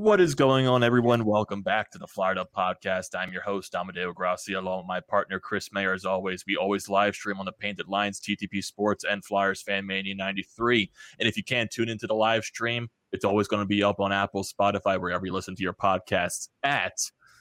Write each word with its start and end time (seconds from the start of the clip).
What 0.00 0.18
is 0.18 0.34
going 0.34 0.66
on, 0.66 0.82
everyone? 0.82 1.26
Welcome 1.26 1.60
back 1.60 1.90
to 1.90 1.98
the 1.98 2.06
Flyered 2.06 2.38
Up 2.38 2.50
Podcast. 2.56 3.14
I'm 3.14 3.34
your 3.34 3.42
host, 3.42 3.74
Amadeo 3.74 4.14
Grassi, 4.14 4.54
along 4.54 4.78
with 4.78 4.86
my 4.88 5.00
partner, 5.00 5.38
Chris 5.38 5.70
Mayer. 5.74 5.92
As 5.92 6.06
always, 6.06 6.42
we 6.46 6.56
always 6.56 6.88
live 6.88 7.14
stream 7.14 7.38
on 7.38 7.44
the 7.44 7.52
Painted 7.52 7.86
Lines, 7.86 8.18
TTP 8.18 8.64
Sports, 8.64 9.04
and 9.04 9.22
Flyers 9.22 9.60
Fan 9.60 9.86
Mania 9.86 10.14
93. 10.14 10.90
And 11.18 11.28
if 11.28 11.36
you 11.36 11.44
can't 11.44 11.70
tune 11.70 11.90
into 11.90 12.06
the 12.06 12.14
live 12.14 12.44
stream, 12.44 12.88
it's 13.12 13.26
always 13.26 13.46
going 13.46 13.60
to 13.60 13.66
be 13.68 13.82
up 13.82 14.00
on 14.00 14.10
Apple, 14.10 14.42
Spotify, 14.42 14.98
wherever 14.98 15.26
you 15.26 15.34
listen 15.34 15.54
to 15.54 15.62
your 15.62 15.74
podcasts 15.74 16.48
at. 16.62 16.94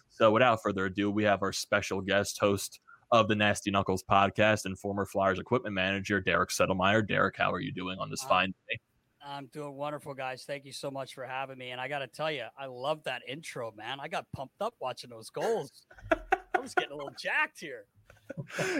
So 0.09 0.29
without 0.29 0.61
further 0.61 0.87
ado, 0.87 1.09
we 1.09 1.23
have 1.23 1.41
our 1.41 1.53
special 1.53 2.01
guest 2.01 2.39
host 2.41 2.81
of 3.09 3.29
the 3.29 3.35
Nasty 3.35 3.71
Knuckles 3.71 4.03
podcast 4.03 4.65
and 4.65 4.77
former 4.77 5.05
Flyers 5.05 5.39
equipment 5.39 5.75
manager, 5.75 6.19
Derek 6.19 6.49
Settlemyre. 6.49 7.07
Derek, 7.07 7.37
how 7.37 7.53
are 7.53 7.61
you 7.61 7.71
doing 7.71 7.97
on 7.99 8.09
this 8.09 8.25
Uh, 8.25 8.27
fine 8.27 8.53
day? 8.67 8.81
I'm 9.25 9.47
doing 9.47 9.75
wonderful, 9.75 10.13
guys. 10.13 10.43
Thank 10.45 10.65
you 10.65 10.71
so 10.71 10.89
much 10.89 11.13
for 11.13 11.25
having 11.25 11.57
me. 11.57 11.71
And 11.71 11.81
I 11.81 11.87
got 11.87 11.99
to 11.99 12.07
tell 12.07 12.31
you, 12.31 12.45
I 12.57 12.65
love 12.67 13.03
that 13.03 13.21
intro, 13.27 13.73
man. 13.75 13.99
I 13.99 14.07
got 14.07 14.25
pumped 14.35 14.61
up 14.61 14.73
watching 14.79 15.09
those 15.09 15.29
goals. 15.29 15.71
I 16.11 16.59
was 16.59 16.73
getting 16.73 16.91
a 16.91 16.95
little 16.95 17.13
jacked 17.19 17.59
here. 17.59 17.85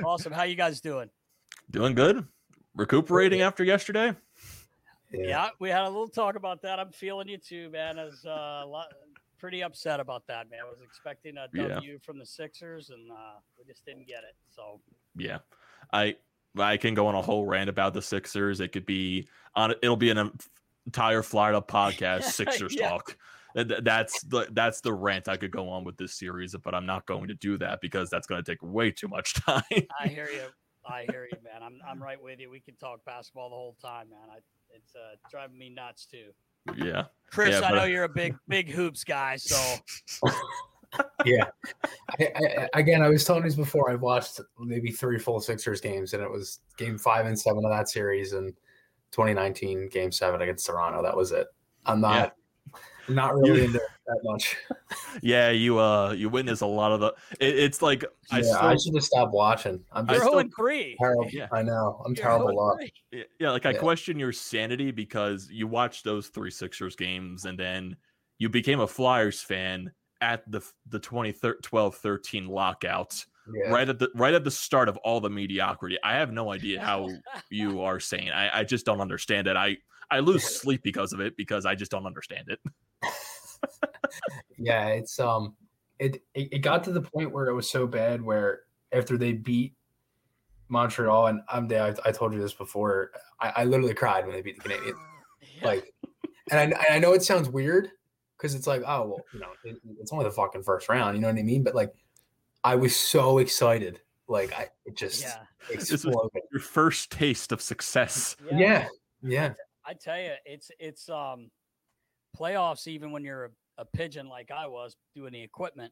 Awesome. 0.04 0.32
How 0.32 0.44
you 0.44 0.56
guys 0.56 0.82
doing? 0.82 1.10
Doing 1.72 1.95
good? 1.95 2.26
Recuperating 2.76 3.42
after 3.42 3.64
yesterday? 3.64 4.14
Yeah. 5.12 5.50
we 5.60 5.70
had 5.70 5.84
a 5.84 5.90
little 5.90 6.08
talk 6.08 6.36
about 6.36 6.62
that. 6.62 6.80
I'm 6.80 6.92
feeling 6.92 7.28
you 7.28 7.38
too, 7.38 7.70
man. 7.70 8.00
I 8.00 8.06
was 8.06 8.26
uh, 8.26 8.62
a 8.64 8.67
lot, 8.67 8.88
pretty 9.40 9.64
upset 9.64 10.00
about 10.00 10.28
that, 10.28 10.50
man. 10.52 10.60
I 10.66 10.70
was 10.70 10.82
expecting 10.84 11.38
a 11.38 11.48
Yeah. 11.54 11.80
From 12.04 12.20
the 12.20 12.26
Sixers, 12.26 12.90
and 12.90 13.10
uh, 13.10 13.40
we 13.58 13.66
just 13.66 13.86
didn't 13.86 14.08
get 14.08 14.20
it. 14.20 14.36
So 14.50 14.82
Yeah, 15.16 15.40
I 15.92 16.16
I 16.58 16.78
can 16.78 16.94
go 16.94 17.08
on 17.08 17.16
a 17.16 17.22
whole 17.22 17.45
rant 17.45 17.69
about 17.69 17.94
the 17.94 18.02
Sixers. 18.02 18.59
It 18.59 18.72
could 18.72 18.86
be 18.86 19.28
on. 19.55 19.73
It'll 19.83 19.95
be 19.95 20.09
an 20.09 20.31
entire 20.86 21.22
Flyered 21.22 21.55
Up 21.55 21.67
podcast 21.69 22.23
Sixers 22.31 22.75
Yeah. 22.75 22.89
talk. 22.89 23.17
Th- 23.55 23.67
th- 23.67 23.80
That's 23.83 24.22
the 24.23 24.47
that's 24.52 24.81
the 24.81 24.94
rant 24.94 25.27
I 25.27 25.36
could 25.38 25.52
go 25.52 25.70
on 25.70 25.83
with 25.83 25.97
this 25.97 26.14
series, 26.17 26.55
but 26.64 26.73
I'm 26.75 26.86
not 26.86 27.05
going 27.05 27.27
to 27.30 27.33
do 27.33 27.58
that 27.58 27.81
because 27.81 28.09
that's 28.09 28.27
going 28.27 28.44
to 28.44 28.52
take 28.52 28.59
way 28.61 28.92
too 28.92 29.08
much 29.08 29.33
time. 29.45 29.64
I 30.00 30.08
hear 30.08 30.30
you. 30.31 30.44
I 30.88 31.05
hear 31.09 31.27
you, 31.31 31.38
man. 31.44 31.61
I'm 31.64 31.80
I'm 31.88 32.02
right 32.02 32.22
with 32.22 32.39
you. 32.39 32.50
We 32.50 32.59
can 32.59 32.75
talk 32.75 33.03
basketball 33.05 33.50
the 33.50 33.55
whole 33.55 33.75
time, 33.81 34.09
man. 34.09 34.20
I, 34.31 34.38
it's 34.72 34.95
uh, 34.95 35.16
driving 35.31 35.58
me 35.58 35.70
nuts 35.70 36.05
too. 36.05 36.30
yeah, 36.77 37.05
Chris, 37.31 37.52
Yeah, 37.59 37.67
I 37.67 37.70
but- 37.72 37.75
know 37.75 37.83
you're 37.86 38.03
a 38.03 38.09
big 38.09 38.36
big 38.47 38.70
hoops 38.70 39.03
guy, 39.03 39.36
so 39.38 39.58
yeah. 41.26 41.45
I, 42.20 42.32
I, 42.36 42.68
again, 42.80 43.02
I 43.02 43.09
was 43.09 43.23
telling 43.26 43.44
you 43.44 43.50
this 43.50 43.56
before. 43.56 43.92
I've 43.92 44.02
watched 44.02 44.40
maybe 44.59 44.92
three 44.92 45.20
full 45.20 45.40
Sixers 45.40 45.82
games, 45.82 46.14
and 46.14 46.23
it 46.23 46.30
was 46.30 46.59
game 46.78 46.98
five 46.98 47.26
and 47.26 47.40
seven 47.40 47.64
of 47.66 47.72
that 47.72 47.90
series, 47.90 48.34
and 48.34 48.54
2019 49.11 49.89
game 49.89 50.11
seven 50.11 50.42
against 50.42 50.66
Toronto. 50.66 51.02
That 51.04 51.16
was 51.16 51.32
it. 51.32 51.48
I'm 51.86 52.02
not, 52.02 52.36
I'm 53.08 53.16
not 53.16 53.36
really 53.36 53.60
You- 53.60 53.66
into 53.66 53.80
that 53.80 54.20
much. 54.23 54.55
yeah. 55.22 55.50
You 55.52 55.80
uh, 55.80 56.11
you 56.11 56.30
witness 56.30 56.61
a 56.61 56.66
lot 56.66 56.92
of 56.92 57.00
the. 57.00 57.14
It, 57.39 57.58
it's 57.60 57.82
like 57.82 58.04
I 58.32 58.38
I, 58.39 58.42
still, 58.42 58.56
I 58.58 58.76
should 58.76 58.95
have 58.95 59.04
stopped 59.04 59.33
watching. 59.33 59.83
I'm 59.92 60.10
I 60.10 60.14
you're 60.14 60.21
just 60.21 60.27
still- 60.32 60.39
0 60.42 60.50
3. 60.56 60.98
terrible. 61.00 61.27
Yeah. 61.32 61.48
I 61.52 61.61
know. 61.64 62.02
I'm 62.06 62.14
You're 62.16 62.23
terrible. 62.26 62.48
0 62.50 62.56
Luck. 62.58 62.80
Yeah, 63.11 63.23
yeah, 63.39 63.52
like 63.52 63.66
I 63.66 63.71
Yeah. 63.71 63.80
question 63.80 64.20
your 64.20 64.32
sanity 64.32 64.92
because 64.92 65.50
you 65.52 65.67
watched 65.67 66.04
those 66.04 66.27
three 66.27 66.52
Sixers 66.52 66.95
games 66.95 67.45
and 67.45 67.58
then 67.58 67.95
you 68.39 68.50
became 68.50 68.80
a 68.80 68.88
Flyers 68.88 69.42
fan 69.42 69.92
at 70.22 70.50
the 70.52 70.62
the 70.88 71.00
2012-13 71.00 72.48
lockout 72.50 73.26
Yeah. 73.54 73.70
right 73.72 73.88
at 73.88 74.00
the 74.00 74.10
right 74.16 74.34
at 74.34 74.44
the 74.44 74.52
start 74.52 74.90
of 74.90 74.98
all 74.98 75.20
the 75.22 75.30
mediocrity. 75.30 75.98
I 76.04 76.14
have 76.16 76.32
no 76.32 76.52
idea 76.52 76.82
how 76.82 77.08
you 77.50 77.82
are 77.82 78.00
saying. 78.00 78.32
I, 78.32 78.60
I 78.60 78.64
just 78.64 78.86
don't 78.86 79.02
understand 79.02 79.48
it. 79.48 79.56
I 79.56 79.78
I 80.12 80.20
lose 80.20 80.44
sleep 80.44 80.82
because 80.84 81.14
of 81.14 81.20
it 81.20 81.38
because 81.38 81.66
I 81.66 81.76
just 81.76 81.92
don't 81.92 82.06
understand 82.06 82.50
it. 82.50 82.60
Yeah, 84.58 84.88
it's 84.88 85.20
um, 85.20 85.56
it, 86.00 86.22
it 86.34 86.50
it 86.54 86.60
got 86.60 86.84
to 86.86 86.92
the 86.92 87.02
point 87.02 87.32
where 87.32 87.48
it 87.48 87.54
was 87.54 87.70
so 87.70 87.88
bad 87.88 88.22
where 88.22 88.62
after 88.92 89.18
they 89.18 89.34
beat 89.34 89.74
Montreal 90.68 91.28
and 91.28 91.42
I'm 91.48 91.68
there, 91.68 91.84
I, 91.84 92.10
I 92.10 92.12
told 92.12 92.34
you 92.34 92.40
this 92.42 92.54
before. 92.54 93.12
I, 93.40 93.54
I 93.58 93.64
literally 93.64 93.94
cried 93.94 94.26
when 94.26 94.34
they 94.36 94.42
beat 94.42 94.62
the 94.62 94.70
Canadiens. 94.70 94.94
Like, 95.62 95.94
and 96.52 96.58
I, 96.60 96.64
and 96.64 96.76
I 96.90 97.00
know 97.00 97.12
it 97.12 97.22
sounds 97.22 97.50
weird 97.50 97.90
because 98.39 98.55
it's 98.55 98.67
like, 98.67 98.82
oh 98.88 99.05
well, 99.08 99.26
you 99.33 99.39
know, 99.39 99.50
it, 99.64 99.77
it's 100.00 100.14
only 100.14 100.26
the 100.26 100.32
fucking 100.32 100.64
first 100.64 100.88
round. 100.88 101.16
You 101.16 101.22
know 101.22 101.27
what 101.27 101.38
I 101.38 101.44
mean? 101.44 101.64
But 101.64 101.76
like, 101.76 101.94
I 102.64 102.76
was 102.76 102.95
so 102.95 103.39
excited. 103.39 104.00
Like, 104.27 104.54
I 104.58 104.70
it 104.86 104.95
just 104.95 105.22
yeah. 105.22 105.39
was- 105.76 105.92
exploded. 105.92 106.44
Your 106.52 106.61
first 106.61 107.11
taste 107.11 107.52
of 107.52 107.61
success. 107.61 108.36
Yeah, 108.52 108.88
yeah, 109.22 109.54
I 109.86 109.94
tell 109.94 110.20
you, 110.20 110.33
it's 110.45 110.72
it's 110.80 111.10
um 111.10 111.50
playoffs. 112.38 112.88
Even 112.88 113.11
when 113.11 113.23
you're 113.23 113.45
a, 113.45 113.50
a 113.80 113.86
pigeon 113.86 114.30
like 114.30 114.52
I 114.52 114.67
was 114.67 114.95
doing 115.16 115.33
the 115.33 115.42
equipment, 115.42 115.92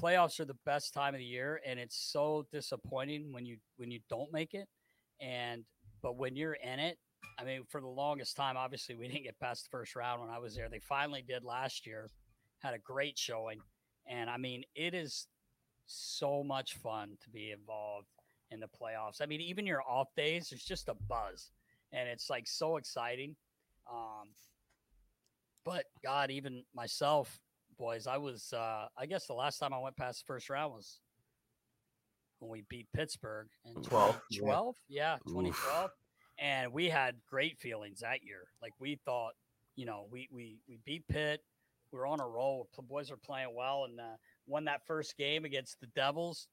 playoffs 0.00 0.38
are 0.40 0.44
the 0.44 0.56
best 0.64 0.94
time 0.94 1.14
of 1.14 1.18
the 1.18 1.24
year, 1.24 1.60
and 1.66 1.80
it's 1.80 1.96
so 1.96 2.46
disappointing 2.52 3.32
when 3.32 3.44
you 3.44 3.56
when 3.76 3.90
you 3.90 4.00
don't 4.08 4.32
make 4.32 4.54
it. 4.54 4.68
And 5.20 5.64
but 6.02 6.16
when 6.16 6.36
you're 6.36 6.54
in 6.54 6.78
it, 6.78 6.98
I 7.38 7.44
mean, 7.44 7.64
for 7.68 7.80
the 7.80 7.88
longest 7.88 8.36
time, 8.36 8.56
obviously 8.56 8.94
we 8.94 9.08
didn't 9.08 9.24
get 9.24 9.38
past 9.40 9.64
the 9.64 9.70
first 9.70 9.96
round 9.96 10.20
when 10.20 10.30
I 10.30 10.38
was 10.38 10.54
there. 10.54 10.68
They 10.68 10.78
finally 10.78 11.22
did 11.26 11.44
last 11.44 11.86
year, 11.86 12.08
had 12.60 12.74
a 12.74 12.78
great 12.78 13.18
showing, 13.18 13.60
and 14.06 14.30
I 14.30 14.36
mean, 14.36 14.64
it 14.74 14.94
is 14.94 15.26
so 15.86 16.42
much 16.42 16.74
fun 16.74 17.16
to 17.22 17.30
be 17.30 17.50
involved 17.50 18.08
in 18.50 18.60
the 18.60 18.66
playoffs. 18.66 19.20
I 19.20 19.26
mean, 19.26 19.40
even 19.40 19.66
your 19.66 19.82
off 19.82 20.08
days, 20.16 20.48
there's 20.50 20.64
just 20.64 20.88
a 20.88 20.94
buzz 21.08 21.50
and 21.94 22.08
it's 22.08 22.28
like 22.28 22.46
so 22.46 22.76
exciting. 22.76 23.36
Um, 23.90 24.28
but 25.64 25.84
God, 26.02 26.30
even 26.30 26.64
myself, 26.74 27.40
boys, 27.78 28.06
I 28.06 28.18
was, 28.18 28.52
uh, 28.52 28.86
I 28.98 29.06
guess 29.06 29.26
the 29.26 29.34
last 29.34 29.58
time 29.58 29.72
I 29.72 29.78
went 29.78 29.96
past 29.96 30.20
the 30.20 30.32
first 30.32 30.50
round 30.50 30.74
was 30.74 31.00
when 32.38 32.50
we 32.50 32.64
beat 32.68 32.88
Pittsburgh 32.94 33.48
in 33.64 33.82
12, 33.82 34.20
12, 34.38 34.74
yeah. 34.88 35.12
yeah, 35.12 35.18
2012. 35.26 35.90
And 36.38 36.72
we 36.72 36.88
had 36.88 37.16
great 37.28 37.58
feelings 37.58 38.00
that 38.00 38.24
year. 38.24 38.48
Like 38.60 38.72
we 38.78 38.98
thought, 39.04 39.32
you 39.76 39.86
know, 39.86 40.06
we, 40.10 40.28
we, 40.32 40.58
we 40.68 40.78
beat 40.84 41.06
Pitt. 41.08 41.40
We 41.92 41.98
were 41.98 42.06
on 42.06 42.20
a 42.20 42.26
roll. 42.26 42.68
The 42.76 42.82
boys 42.82 43.10
were 43.10 43.16
playing 43.16 43.54
well 43.54 43.84
and 43.84 44.00
uh, 44.00 44.16
won 44.46 44.64
that 44.64 44.86
first 44.86 45.16
game 45.16 45.44
against 45.44 45.80
the 45.80 45.86
Devils. 45.94 46.48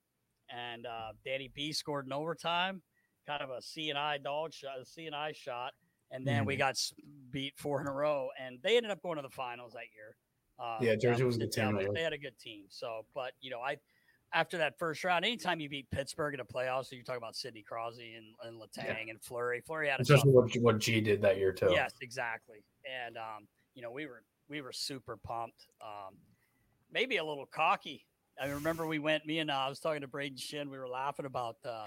And 0.50 0.86
uh, 0.86 1.14
Danny 1.25 1.50
B 1.53 1.72
scored 1.72 2.06
in 2.06 2.14
overtime 2.14 2.81
kind 3.28 3.41
of 3.41 3.50
a 3.50 3.62
C 3.62 3.90
and 3.90 4.00
I 4.00 4.18
dog 4.18 4.53
shot, 4.53 4.80
a 4.81 4.86
C 4.86 5.06
and 5.06 5.16
I 5.16 5.31
shot, 5.31 5.74
and 6.12 6.25
then 6.25 6.46
we 6.46 6.56
got 6.56 6.75
beat 7.30 7.53
four 7.58 7.81
in 7.81 7.88
a 7.88 7.91
row, 7.91 8.30
and 8.40 8.59
they 8.64 8.78
ended 8.78 8.91
up 8.91 9.02
going 9.02 9.18
to 9.18 9.22
the 9.22 9.30
finals 9.30 9.74
that 9.74 9.86
year. 9.96 10.16
Uh, 10.59 10.78
Yeah, 10.81 10.96
Georgia 10.96 11.25
was 11.25 11.38
a 11.38 11.40
good 11.40 11.52
team 11.52 11.78
They 11.94 12.03
had 12.03 12.14
a 12.14 12.18
good 12.18 12.38
team. 12.38 12.66
So, 12.70 13.06
but 13.16 13.32
you 13.41 13.50
know, 13.50 13.59
I 13.59 13.78
after 14.34 14.58
that 14.58 14.78
first 14.80 15.04
round, 15.04 15.26
anytime 15.26 15.60
you 15.60 15.70
beat 15.70 15.90
Pittsburgh 15.92 16.34
in 16.34 16.40
a 16.40 16.46
playoff, 16.46 16.86
so 16.86 16.96
you 16.96 17.04
talk 17.04 17.18
about 17.18 17.36
Sidney 17.36 17.64
Crosby 17.68 18.16
and, 18.16 18.34
and 18.44 18.62
Letang 18.62 19.10
and 19.10 19.22
Fleury. 19.22 19.62
Fleury 19.66 19.90
had 19.90 20.00
a 20.00 20.04
especially 20.04 20.32
what 20.32 20.54
what 20.62 20.80
G 20.80 21.02
did 21.02 21.22
that 21.22 21.38
year 21.38 21.52
too. 21.52 21.70
Yes, 21.72 21.94
exactly. 22.02 22.64
And 22.86 23.18
um, 23.18 23.48
you 23.74 23.82
know, 23.82 23.92
we 23.92 24.06
were 24.06 24.24
we 24.50 24.62
were 24.62 24.72
super 24.72 25.18
pumped. 25.18 25.68
Um, 25.82 26.16
maybe 26.92 27.18
a 27.18 27.24
little 27.24 27.46
cocky. 27.46 28.06
I 28.42 28.48
remember 28.48 28.86
we 28.86 29.00
went. 29.00 29.26
Me 29.26 29.40
and 29.40 29.52
uh, 29.52 29.56
I 29.56 29.70
was 29.70 29.80
talking 29.80 30.02
to 30.02 30.08
Brayden 30.08 30.40
Schenn. 30.40 30.70
We 30.70 30.78
were 30.78 30.90
laughing 30.90 31.26
about. 31.26 31.58
Uh, 31.66 31.86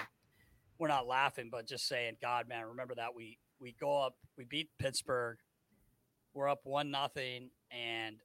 we're 0.79 0.89
not 0.89 1.07
laughing, 1.07 1.51
but 1.51 1.67
just 1.69 1.87
saying, 1.87 2.17
God, 2.21 2.49
man, 2.49 2.65
remember 2.67 2.95
that 2.97 3.15
we 3.15 3.39
we 3.61 3.75
go 3.81 4.03
up. 4.03 4.17
We 4.37 4.45
beat 4.45 4.69
Pittsburgh. 4.79 5.39
We're 6.35 6.49
up 6.49 6.61
one 6.65 6.91
nothing, 6.91 7.51
and 7.71 8.17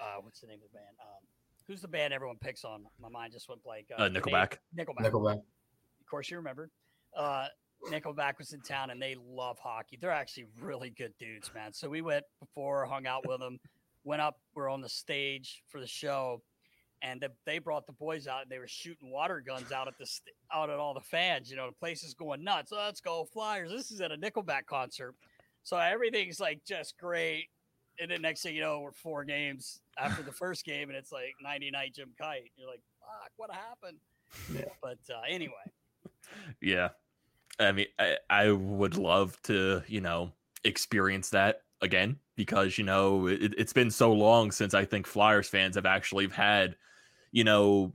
uh, 0.00 0.20
what's 0.20 0.40
the 0.40 0.48
name 0.48 0.58
of 0.64 0.70
the 0.72 0.78
band? 0.78 0.96
Um, 1.00 1.29
who's 1.70 1.80
the 1.80 1.88
band 1.88 2.12
everyone 2.12 2.36
picks 2.40 2.64
on? 2.64 2.84
My 3.00 3.08
mind 3.08 3.32
just 3.32 3.48
went 3.48 3.62
blank. 3.62 3.86
Uh, 3.96 4.08
Nickelback. 4.08 4.56
Nickelback. 4.76 5.02
Nickelback. 5.02 5.36
Of 5.36 6.06
course, 6.10 6.28
you 6.28 6.36
remember. 6.36 6.68
Uh, 7.16 7.46
Nickelback 7.88 8.38
was 8.38 8.52
in 8.52 8.60
town, 8.60 8.90
and 8.90 9.00
they 9.00 9.16
love 9.24 9.56
hockey. 9.62 9.96
They're 10.00 10.10
actually 10.10 10.46
really 10.60 10.90
good 10.90 11.12
dudes, 11.20 11.50
man. 11.54 11.72
So 11.72 11.88
we 11.88 12.02
went 12.02 12.24
before, 12.40 12.84
hung 12.86 13.06
out 13.06 13.26
with 13.26 13.38
them, 13.38 13.58
went 14.02 14.20
up. 14.20 14.40
We're 14.54 14.68
on 14.68 14.80
the 14.80 14.88
stage 14.88 15.62
for 15.68 15.80
the 15.80 15.86
show, 15.86 16.42
and 17.02 17.20
the, 17.20 17.28
they 17.46 17.60
brought 17.60 17.86
the 17.86 17.92
boys 17.92 18.26
out 18.26 18.42
and 18.42 18.50
they 18.50 18.58
were 18.58 18.68
shooting 18.68 19.12
water 19.12 19.40
guns 19.40 19.70
out 19.70 19.86
at 19.86 19.96
the 19.96 20.06
st- 20.06 20.34
out 20.52 20.70
at 20.70 20.78
all 20.78 20.92
the 20.92 21.00
fans. 21.00 21.50
You 21.50 21.56
know, 21.56 21.68
the 21.68 21.76
place 21.76 22.02
is 22.02 22.14
going 22.14 22.42
nuts. 22.42 22.72
let's 22.72 23.00
go 23.00 23.28
Flyers! 23.32 23.70
This 23.70 23.92
is 23.92 24.00
at 24.00 24.10
a 24.10 24.16
Nickelback 24.16 24.66
concert, 24.66 25.14
so 25.62 25.78
everything's 25.78 26.40
like 26.40 26.62
just 26.66 26.98
great. 26.98 27.46
And 27.98 28.10
then 28.10 28.22
next 28.22 28.42
thing 28.42 28.54
you 28.54 28.62
know, 28.62 28.80
we're 28.80 28.92
four 28.92 29.24
games 29.24 29.80
after 29.98 30.22
the 30.22 30.32
first 30.32 30.64
game, 30.64 30.88
and 30.88 30.96
it's 30.96 31.12
like 31.12 31.34
ninety 31.42 31.70
night 31.70 31.94
Jim 31.94 32.10
Kite. 32.18 32.50
You're 32.56 32.68
like, 32.68 32.80
fuck, 33.00 33.30
what 33.36 33.50
happened? 33.50 33.98
Yeah. 34.54 34.72
But 34.82 34.98
uh, 35.12 35.22
anyway, 35.28 35.52
Yeah. 36.60 36.90
I 37.58 37.72
mean, 37.72 37.86
I, 37.98 38.16
I 38.28 38.50
would 38.50 38.96
love 38.96 39.40
to, 39.42 39.82
you 39.86 40.00
know, 40.00 40.32
experience 40.64 41.30
that 41.30 41.62
again 41.82 42.16
because, 42.36 42.78
you 42.78 42.84
know, 42.84 43.26
it, 43.26 43.54
it's 43.58 43.72
been 43.72 43.90
so 43.90 44.12
long 44.12 44.50
since 44.50 44.72
I 44.74 44.84
think 44.84 45.06
Flyers 45.06 45.48
fans 45.48 45.76
have 45.76 45.86
actually 45.86 46.28
had, 46.28 46.76
you 47.32 47.44
know, 47.44 47.92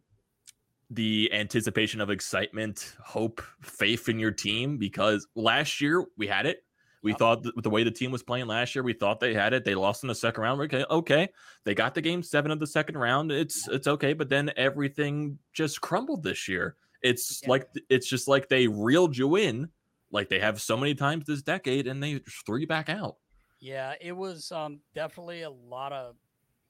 the 0.92 1.32
anticipation 1.34 2.00
of 2.00 2.10
excitement, 2.12 2.96
hope, 3.04 3.42
faith 3.62 4.08
in 4.08 4.20
your 4.20 4.32
team 4.32 4.78
because 4.78 5.28
last 5.36 5.82
year 5.82 6.06
we 6.18 6.28
had 6.28 6.46
it. 6.46 6.64
We 7.06 7.12
Yep. 7.12 7.20
thought 7.20 7.46
with 7.56 7.64
the 7.64 7.70
way 7.70 7.84
the 7.84 7.92
team 7.92 8.12
was 8.12 8.24
playing 8.24 8.48
last 8.48 8.74
year, 8.76 8.84
we 8.84 8.94
thought 8.94 9.20
they 9.20 9.34
had 9.34 9.54
it. 9.54 9.64
They 9.64 9.76
lost 9.76 10.04
in 10.04 10.08
the 10.08 10.16
second 10.16 10.42
round. 10.44 10.60
Okay, 10.62 10.84
okay. 10.90 11.30
They 11.64 11.76
got 11.76 11.94
the 11.94 12.02
game 12.02 12.24
seven 12.24 12.50
of 12.52 12.60
the 12.60 12.68
second 12.68 12.98
round. 12.98 13.32
It's 13.32 13.68
it's 13.68 13.88
okay, 13.88 14.14
but 14.14 14.28
then 14.28 14.52
everything 14.58 15.38
just 15.54 15.80
crumbled 15.82 16.24
this 16.24 16.48
year. 16.48 16.76
It's 17.04 17.42
Yeah. 17.44 17.50
like 17.52 17.70
it's 17.90 18.08
just 18.08 18.28
like 18.28 18.50
they 18.50 18.68
reeled 18.68 19.16
you 19.16 19.36
in, 19.36 19.70
like 20.12 20.30
they 20.30 20.40
have 20.40 20.60
so 20.60 20.76
many 20.76 20.96
times 20.96 21.26
this 21.26 21.44
decade, 21.44 21.86
and 21.88 22.02
they 22.02 22.20
just 22.20 22.46
threw 22.46 22.58
you 22.58 22.68
back 22.68 22.90
out. 22.90 23.18
yeah, 23.62 23.94
it 24.02 24.12
was 24.12 24.52
um, 24.52 24.80
definitely 24.94 25.42
a 25.44 25.50
lot 25.50 25.92
of, 25.94 26.16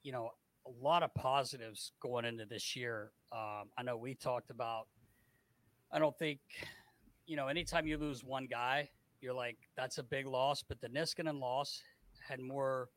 you 0.03 0.11
know, 0.13 0.29
a 0.65 0.69
lot 0.83 1.01
of 1.03 1.13
positives 1.15 1.91
going 1.99 2.25
into 2.25 2.45
this 2.45 2.75
year. 2.75 3.11
Um, 3.31 3.69
I 3.77 3.83
know 3.83 3.97
we 3.97 4.15
talked 4.15 4.49
about. 4.49 4.88
I 5.91 5.99
don't 5.99 6.17
think, 6.17 6.39
you 7.25 7.35
know, 7.35 7.47
anytime 7.47 7.85
you 7.88 7.97
lose 7.97 8.23
one 8.23 8.47
guy, 8.47 8.89
you're 9.25 9.33
like 9.33 9.57
that's 9.75 9.98
a 9.98 10.04
big 10.04 10.27
loss. 10.27 10.63
But 10.63 10.80
the 10.80 10.88
Niskanen 10.88 11.39
loss 11.42 11.81
had 12.25 12.39
more 12.39 12.89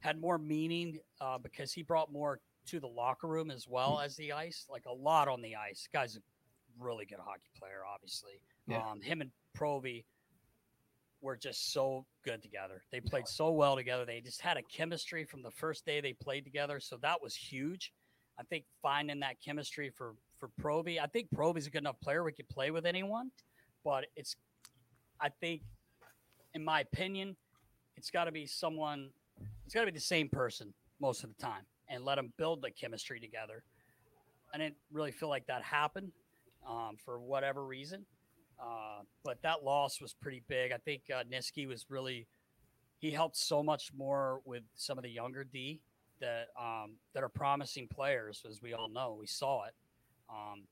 had 0.00 0.20
more 0.20 0.38
meaning 0.38 0.98
uh, 1.20 1.38
because 1.38 1.72
he 1.72 1.82
brought 1.82 2.12
more 2.12 2.40
to 2.66 2.80
the 2.80 2.86
locker 2.86 3.28
room 3.28 3.50
as 3.50 3.66
well 3.68 4.00
as 4.00 4.16
the 4.16 4.32
ice, 4.32 4.66
like 4.70 4.84
a 4.86 4.92
lot 4.92 5.28
on 5.28 5.40
the 5.40 5.54
ice. 5.56 5.88
Guy's 5.92 6.16
a 6.16 6.20
really 6.78 7.06
good 7.06 7.20
hockey 7.20 7.48
player, 7.58 7.80
obviously. 7.88 8.40
Yeah. 8.66 8.82
Um, 8.82 9.00
him 9.00 9.20
and 9.20 9.30
Provy 9.56 10.04
were 11.22 11.36
just 11.36 11.72
so 11.72 12.04
good 12.24 12.42
together. 12.42 12.82
They 12.90 13.00
played 13.00 13.26
so 13.26 13.52
well 13.52 13.76
together. 13.76 14.04
They 14.04 14.20
just 14.20 14.40
had 14.40 14.56
a 14.56 14.62
chemistry 14.62 15.24
from 15.24 15.42
the 15.42 15.50
first 15.50 15.86
day 15.86 16.00
they 16.00 16.12
played 16.12 16.44
together. 16.44 16.80
So 16.80 16.98
that 17.02 17.22
was 17.22 17.34
huge. 17.34 17.92
I 18.38 18.42
think 18.42 18.64
finding 18.82 19.20
that 19.20 19.36
chemistry 19.42 19.90
for 19.90 20.14
for 20.38 20.50
Provy. 20.60 21.00
I 21.00 21.06
think 21.06 21.28
Provy's 21.34 21.66
a 21.66 21.70
good 21.70 21.82
enough 21.82 22.00
player. 22.00 22.22
We 22.22 22.32
could 22.32 22.48
play 22.48 22.70
with 22.70 22.84
anyone, 22.84 23.30
but 23.84 24.06
it's. 24.16 24.36
I 25.20 25.28
think, 25.28 25.62
in 26.54 26.64
my 26.64 26.80
opinion, 26.80 27.36
it's 27.96 28.10
got 28.10 28.24
to 28.24 28.32
be 28.32 28.46
someone. 28.46 29.10
It's 29.64 29.74
got 29.74 29.80
to 29.80 29.86
be 29.86 29.92
the 29.92 30.00
same 30.00 30.28
person 30.28 30.72
most 31.00 31.24
of 31.24 31.30
the 31.34 31.42
time, 31.42 31.64
and 31.88 32.04
let 32.04 32.16
them 32.16 32.32
build 32.36 32.62
the 32.62 32.70
chemistry 32.70 33.20
together. 33.20 33.62
I 34.54 34.58
didn't 34.58 34.76
really 34.92 35.12
feel 35.12 35.28
like 35.28 35.46
that 35.46 35.62
happened 35.62 36.12
um, 36.68 36.96
for 37.04 37.18
whatever 37.18 37.64
reason. 37.64 38.06
Uh, 38.58 39.02
but 39.22 39.42
that 39.42 39.64
loss 39.64 40.00
was 40.00 40.14
pretty 40.14 40.42
big. 40.48 40.72
I 40.72 40.78
think 40.78 41.02
uh, 41.14 41.24
Niski 41.30 41.66
was 41.68 41.86
really 41.90 42.26
he 42.98 43.10
helped 43.10 43.36
so 43.36 43.62
much 43.62 43.92
more 43.94 44.40
with 44.44 44.62
some 44.74 44.98
of 44.98 45.04
the 45.04 45.10
younger 45.10 45.44
D 45.44 45.80
that 46.20 46.48
um, 46.58 46.92
that 47.14 47.22
are 47.22 47.28
promising 47.28 47.88
players, 47.88 48.44
as 48.48 48.62
we 48.62 48.72
all 48.72 48.88
know. 48.88 49.16
We 49.18 49.26
saw 49.26 49.64
it. 49.64 49.74
Um, 50.30 50.62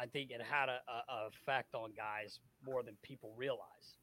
I 0.00 0.06
think 0.06 0.30
it 0.30 0.40
had 0.42 0.68
a, 0.70 0.78
a, 0.88 1.12
a 1.14 1.26
effect 1.28 1.74
on 1.74 1.90
guys 1.96 2.40
more 2.64 2.82
than 2.82 2.96
people 3.02 3.34
realize. 3.36 3.96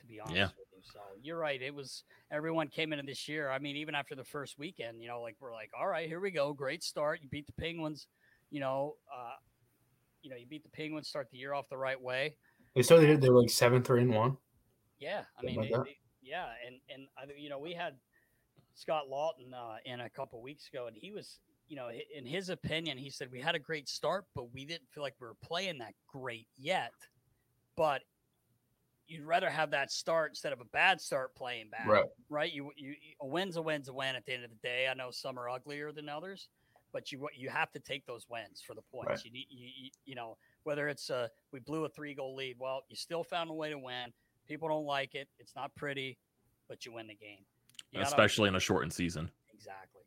To 0.00 0.06
be 0.06 0.18
honest 0.20 0.36
Yeah. 0.36 0.44
with 0.46 0.68
you, 0.72 0.80
so 0.82 1.00
you're 1.22 1.36
right. 1.38 1.60
It 1.60 1.74
was 1.74 2.04
everyone 2.30 2.68
came 2.68 2.94
into 2.94 3.04
this 3.04 3.28
year. 3.28 3.50
I 3.50 3.58
mean, 3.58 3.76
even 3.76 3.94
after 3.94 4.14
the 4.14 4.24
first 4.24 4.58
weekend, 4.58 5.02
you 5.02 5.08
know, 5.08 5.20
like 5.20 5.36
we're 5.40 5.52
like, 5.52 5.70
all 5.78 5.86
right, 5.86 6.08
here 6.08 6.20
we 6.20 6.30
go, 6.30 6.54
great 6.54 6.82
start. 6.82 7.20
You 7.22 7.28
beat 7.28 7.46
the 7.46 7.52
Penguins. 7.60 8.06
You 8.50 8.60
know, 8.60 8.94
uh, 9.14 9.34
you 10.22 10.30
know, 10.30 10.36
you 10.36 10.46
beat 10.46 10.62
the 10.62 10.70
Penguins, 10.70 11.06
start 11.08 11.28
the 11.30 11.36
year 11.36 11.52
off 11.52 11.68
the 11.68 11.76
right 11.76 12.00
way. 12.00 12.36
They 12.74 12.80
started. 12.82 13.02
They, 13.02 13.12
did- 13.12 13.20
they 13.20 13.28
were 13.28 13.40
like 13.42 13.50
seventh 13.50 13.86
three, 13.86 14.00
and 14.00 14.14
one. 14.14 14.38
Yeah, 15.00 15.20
I 15.36 15.40
Something 15.42 15.46
mean, 15.46 15.56
like 15.56 15.68
they- 15.70 15.76
that. 15.76 15.84
they- 15.84 15.98
yeah, 16.22 16.46
and 16.66 16.76
and 16.88 17.06
I, 17.18 17.24
you 17.36 17.50
know, 17.50 17.58
we 17.58 17.74
had 17.74 17.94
Scott 18.74 19.04
Laughton 19.12 19.52
uh, 19.54 19.76
in 19.84 20.00
a 20.00 20.08
couple 20.08 20.40
weeks 20.40 20.66
ago, 20.72 20.86
and 20.86 20.96
he 20.96 21.10
was, 21.12 21.40
you 21.70 21.76
know, 21.76 21.88
in 22.14 22.26
his 22.26 22.50
opinion, 22.50 22.98
he 22.98 23.08
said 23.08 23.30
we 23.32 23.40
had 23.40 23.54
a 23.54 23.58
great 23.58 23.88
start, 23.88 24.26
but 24.34 24.52
we 24.52 24.66
didn't 24.66 24.90
feel 24.92 25.02
like 25.04 25.14
we 25.20 25.26
were 25.26 25.36
playing 25.42 25.78
that 25.78 25.94
great 26.12 26.48
yet. 26.58 26.90
But 27.76 28.02
you'd 29.06 29.24
rather 29.24 29.48
have 29.48 29.70
that 29.70 29.90
start 29.92 30.32
instead 30.32 30.52
of 30.52 30.60
a 30.60 30.64
bad 30.66 31.00
start 31.00 31.34
playing 31.34 31.68
bad, 31.70 31.86
Right. 31.86 32.04
right? 32.28 32.52
You, 32.52 32.70
you, 32.76 32.94
a 33.20 33.26
win's 33.26 33.56
a 33.56 33.62
win's 33.62 33.88
a 33.88 33.92
win 33.92 34.16
at 34.16 34.26
the 34.26 34.34
end 34.34 34.44
of 34.44 34.50
the 34.50 34.56
day. 34.62 34.88
I 34.90 34.94
know 34.94 35.10
some 35.12 35.38
are 35.38 35.48
uglier 35.48 35.92
than 35.92 36.08
others, 36.08 36.48
but 36.92 37.12
you 37.12 37.28
you 37.36 37.48
have 37.50 37.70
to 37.70 37.78
take 37.78 38.04
those 38.04 38.26
wins 38.28 38.60
for 38.66 38.74
the 38.74 38.82
points. 38.92 39.08
Right. 39.08 39.24
You 39.24 39.30
need 39.30 39.46
you, 39.48 39.90
you 40.04 40.14
know 40.16 40.36
whether 40.64 40.88
it's 40.88 41.08
a 41.08 41.30
we 41.52 41.60
blew 41.60 41.84
a 41.84 41.88
three 41.88 42.14
goal 42.14 42.34
lead, 42.34 42.56
well, 42.58 42.82
you 42.88 42.96
still 42.96 43.22
found 43.24 43.48
a 43.48 43.54
way 43.54 43.70
to 43.70 43.78
win. 43.78 44.12
People 44.48 44.68
don't 44.68 44.84
like 44.86 45.14
it. 45.14 45.28
It's 45.38 45.54
not 45.54 45.72
pretty, 45.76 46.18
but 46.68 46.84
you 46.84 46.92
win 46.92 47.06
the 47.06 47.14
game. 47.14 47.44
You 47.92 48.00
gotta- 48.00 48.08
especially 48.10 48.48
in 48.48 48.56
a 48.56 48.60
shortened 48.60 48.92
season. 48.92 49.30
exactly, 49.54 50.02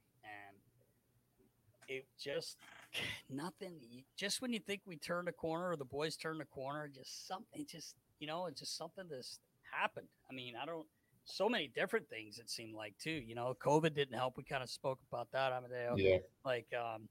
it 1.87 2.05
just 2.19 2.57
nothing. 3.29 3.79
Just 4.17 4.41
when 4.41 4.53
you 4.53 4.59
think 4.59 4.81
we 4.85 4.97
turned 4.97 5.27
a 5.27 5.31
corner 5.31 5.69
or 5.71 5.75
the 5.75 5.85
boys 5.85 6.15
turned 6.15 6.41
a 6.41 6.45
corner, 6.45 6.87
just 6.93 7.27
something, 7.27 7.65
just 7.69 7.95
you 8.19 8.27
know, 8.27 8.45
it's 8.47 8.59
just 8.59 8.77
something 8.77 9.05
that's 9.09 9.39
happened. 9.71 10.07
I 10.29 10.33
mean, 10.33 10.55
I 10.61 10.65
don't. 10.65 10.85
So 11.25 11.47
many 11.47 11.69
different 11.73 12.09
things 12.09 12.37
it 12.37 12.49
seemed 12.49 12.75
like 12.75 12.95
too. 12.97 13.11
You 13.25 13.33
know, 13.35 13.55
COVID 13.63 13.95
didn't 13.95 14.15
help. 14.17 14.35
We 14.37 14.43
kind 14.43 14.61
of 14.61 14.69
spoke 14.69 14.99
about 15.11 15.31
that, 15.31 15.53
Amadeo. 15.53 15.95
Yeah. 15.97 16.17
Like, 16.43 16.67
um, 16.73 17.07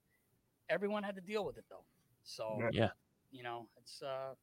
everyone 0.69 1.03
had 1.03 1.15
to 1.15 1.23
deal 1.23 1.45
with 1.47 1.57
it 1.57 1.65
though. 1.71 1.85
So 2.23 2.61
Yeah. 2.73 2.91
you 3.31 3.43
know, 3.43 3.69
it's 3.79 4.03
uh, 4.03 4.35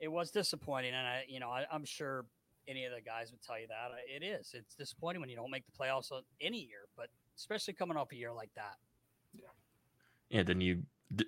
it 0.00 0.08
was 0.08 0.30
disappointing, 0.30 0.92
and 0.92 1.06
I, 1.06 1.24
you 1.28 1.38
know, 1.40 1.48
I, 1.50 1.64
I'm 1.72 1.84
sure 1.84 2.26
any 2.68 2.84
of 2.84 2.92
the 2.92 3.00
guys 3.00 3.30
would 3.30 3.40
tell 3.42 3.58
you 3.60 3.68
that 3.68 3.92
Uh, 3.92 3.96
it 4.08 4.24
is. 4.24 4.50
It's 4.54 4.74
disappointing 4.74 5.20
when 5.20 5.30
you 5.30 5.36
don't 5.36 5.50
make 5.52 5.64
the 5.66 5.72
playoffs 5.72 6.10
on 6.10 6.22
any 6.40 6.58
year, 6.58 6.88
but 6.96 7.08
especially 7.36 7.74
coming 7.74 7.96
off 7.96 8.10
a 8.12 8.16
year 8.16 8.32
like 8.32 8.50
that. 8.56 8.76
Yeah, 10.30 10.42
then 10.42 10.60
you 10.60 10.82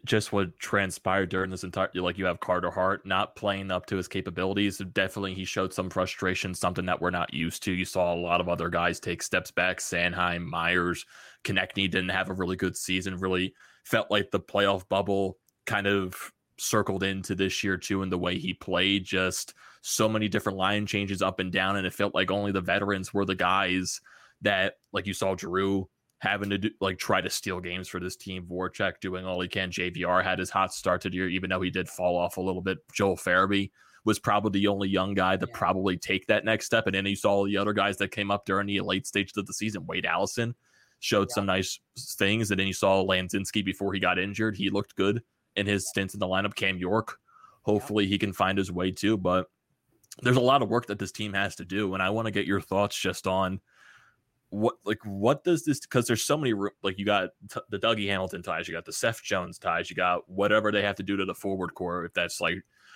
just 0.04 0.32
what 0.32 0.58
transpired 0.58 1.28
during 1.28 1.50
this 1.50 1.62
entire 1.62 1.88
like 1.94 2.18
you 2.18 2.24
have 2.24 2.40
Carter 2.40 2.70
Hart 2.70 3.06
not 3.06 3.36
playing 3.36 3.70
up 3.70 3.86
to 3.86 3.96
his 3.96 4.08
capabilities. 4.08 4.78
Definitely, 4.78 5.34
he 5.34 5.44
showed 5.44 5.72
some 5.72 5.88
frustration, 5.88 6.52
something 6.54 6.86
that 6.86 7.00
we're 7.00 7.10
not 7.10 7.32
used 7.32 7.62
to. 7.64 7.72
You 7.72 7.84
saw 7.84 8.12
a 8.12 8.16
lot 8.16 8.40
of 8.40 8.48
other 8.48 8.68
guys 8.68 8.98
take 8.98 9.22
steps 9.22 9.50
back. 9.50 9.78
Sanheim, 9.78 10.44
Myers, 10.44 11.06
Konecny 11.44 11.88
didn't 11.88 12.08
have 12.08 12.28
a 12.28 12.34
really 12.34 12.56
good 12.56 12.76
season. 12.76 13.18
Really 13.18 13.54
felt 13.84 14.10
like 14.10 14.30
the 14.30 14.40
playoff 14.40 14.88
bubble 14.88 15.38
kind 15.64 15.86
of 15.86 16.32
circled 16.58 17.04
into 17.04 17.36
this 17.36 17.62
year 17.62 17.76
too, 17.76 18.02
in 18.02 18.10
the 18.10 18.18
way 18.18 18.36
he 18.36 18.54
played. 18.54 19.04
Just 19.04 19.54
so 19.82 20.08
many 20.08 20.28
different 20.28 20.58
line 20.58 20.86
changes 20.86 21.22
up 21.22 21.38
and 21.38 21.52
down, 21.52 21.76
and 21.76 21.86
it 21.86 21.94
felt 21.94 22.16
like 22.16 22.32
only 22.32 22.50
the 22.50 22.60
veterans 22.60 23.14
were 23.14 23.24
the 23.24 23.36
guys 23.36 24.00
that, 24.42 24.74
like 24.92 25.06
you 25.06 25.14
saw 25.14 25.36
Drew 25.36 25.88
having 26.20 26.50
to 26.50 26.58
do, 26.58 26.70
like 26.80 26.98
try 26.98 27.20
to 27.20 27.30
steal 27.30 27.60
games 27.60 27.88
for 27.88 28.00
this 28.00 28.16
team. 28.16 28.44
Voracek 28.44 28.94
doing 29.00 29.24
all 29.24 29.40
he 29.40 29.48
can. 29.48 29.70
JVR 29.70 30.22
had 30.22 30.38
his 30.38 30.50
hot 30.50 30.72
start 30.72 31.00
to 31.02 31.10
the 31.10 31.16
year, 31.16 31.28
even 31.28 31.50
though 31.50 31.60
he 31.60 31.70
did 31.70 31.88
fall 31.88 32.16
off 32.16 32.36
a 32.36 32.40
little 32.40 32.62
bit. 32.62 32.78
Joel 32.92 33.16
Farabee 33.16 33.70
was 34.04 34.18
probably 34.18 34.60
the 34.60 34.66
only 34.66 34.88
young 34.88 35.14
guy 35.14 35.36
to 35.36 35.46
Yeah. 35.46 35.56
probably 35.56 35.96
take 35.96 36.26
that 36.26 36.44
next 36.44 36.66
step. 36.66 36.86
And 36.86 36.94
then 36.94 37.06
you 37.06 37.16
saw 37.16 37.44
the 37.44 37.56
other 37.56 37.72
guys 37.72 37.96
that 37.98 38.10
came 38.10 38.30
up 38.30 38.46
during 38.46 38.66
the 38.66 38.80
late 38.80 39.06
stages 39.06 39.36
of 39.36 39.46
the 39.46 39.52
season. 39.52 39.86
Wade 39.86 40.06
Allison 40.06 40.54
showed 41.00 41.28
Yeah. 41.30 41.34
some 41.34 41.46
nice 41.46 41.78
things. 41.96 42.50
And 42.50 42.58
then 42.58 42.66
you 42.66 42.72
saw 42.72 43.04
Laczynski 43.04 43.64
before 43.64 43.92
he 43.92 44.00
got 44.00 44.18
injured. 44.18 44.56
He 44.56 44.70
looked 44.70 44.96
good 44.96 45.22
in 45.56 45.66
his 45.66 45.88
stints 45.88 46.14
in 46.14 46.20
the 46.20 46.26
lineup. 46.26 46.54
Cam 46.54 46.78
York, 46.78 47.18
hopefully 47.62 48.06
he 48.06 48.18
can 48.18 48.32
find 48.32 48.58
his 48.58 48.72
way 48.72 48.90
too. 48.90 49.16
But 49.16 49.50
there's 50.22 50.36
a 50.36 50.40
lot 50.40 50.62
of 50.62 50.68
work 50.68 50.86
that 50.86 50.98
this 50.98 51.12
team 51.12 51.32
has 51.34 51.54
to 51.56 51.64
do. 51.64 51.94
And 51.94 52.02
I 52.02 52.10
want 52.10 52.26
to 52.26 52.32
get 52.32 52.46
your 52.46 52.60
thoughts 52.60 52.98
just 52.98 53.26
on 53.28 53.60
what 54.50 54.76
like 54.84 55.00
what 55.04 55.44
does 55.44 55.64
this 55.64 55.80
because 55.80 56.06
there's 56.06 56.22
so 56.22 56.36
many 56.36 56.54
like 56.82 56.98
you 56.98 57.04
got 57.04 57.30
t- 57.52 57.60
the 57.68 57.78
Dougie 57.78 58.08
Hamilton 58.08 58.42
ties, 58.42 58.66
you 58.66 58.74
got 58.74 58.86
the 58.86 58.92
Seth 58.92 59.22
Jones 59.22 59.58
ties, 59.58 59.90
you 59.90 59.96
got 59.96 60.28
whatever 60.28 60.72
they 60.72 60.82
have 60.82 60.96
to 60.96 61.02
do 61.02 61.16
to 61.16 61.24
the 61.24 61.34
forward 61.34 61.74
core. 61.74 62.04
If 62.04 62.14
that's 62.14 62.40
like 62.40 62.54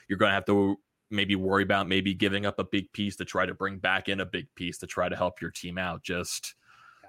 you're 0.08 0.18
going 0.18 0.30
to 0.30 0.34
have 0.34 0.46
to 0.46 0.76
maybe 1.10 1.36
worry 1.36 1.62
about 1.62 1.86
maybe 1.86 2.14
giving 2.14 2.46
up 2.46 2.58
a 2.58 2.64
big 2.64 2.90
piece 2.92 3.16
to 3.16 3.24
try 3.24 3.44
to 3.44 3.54
bring 3.54 3.78
back 3.78 4.08
in 4.08 4.20
a 4.20 4.26
big 4.26 4.48
piece 4.54 4.78
to 4.78 4.86
try 4.86 5.08
to 5.08 5.16
help 5.16 5.40
your 5.40 5.50
team 5.50 5.78
out. 5.78 6.02
Just 6.02 6.54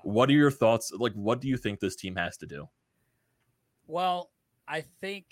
what 0.04 0.30
are 0.30 0.34
your 0.34 0.52
thoughts? 0.52 0.92
Like, 0.92 1.14
what 1.14 1.40
do 1.40 1.48
you 1.48 1.58
think 1.58 1.80
this 1.80 1.96
team 1.96 2.16
has 2.18 2.38
to 2.38 2.46
do? 2.46 2.68
Well, 3.88 4.30
I 4.68 4.82
think, 5.02 5.26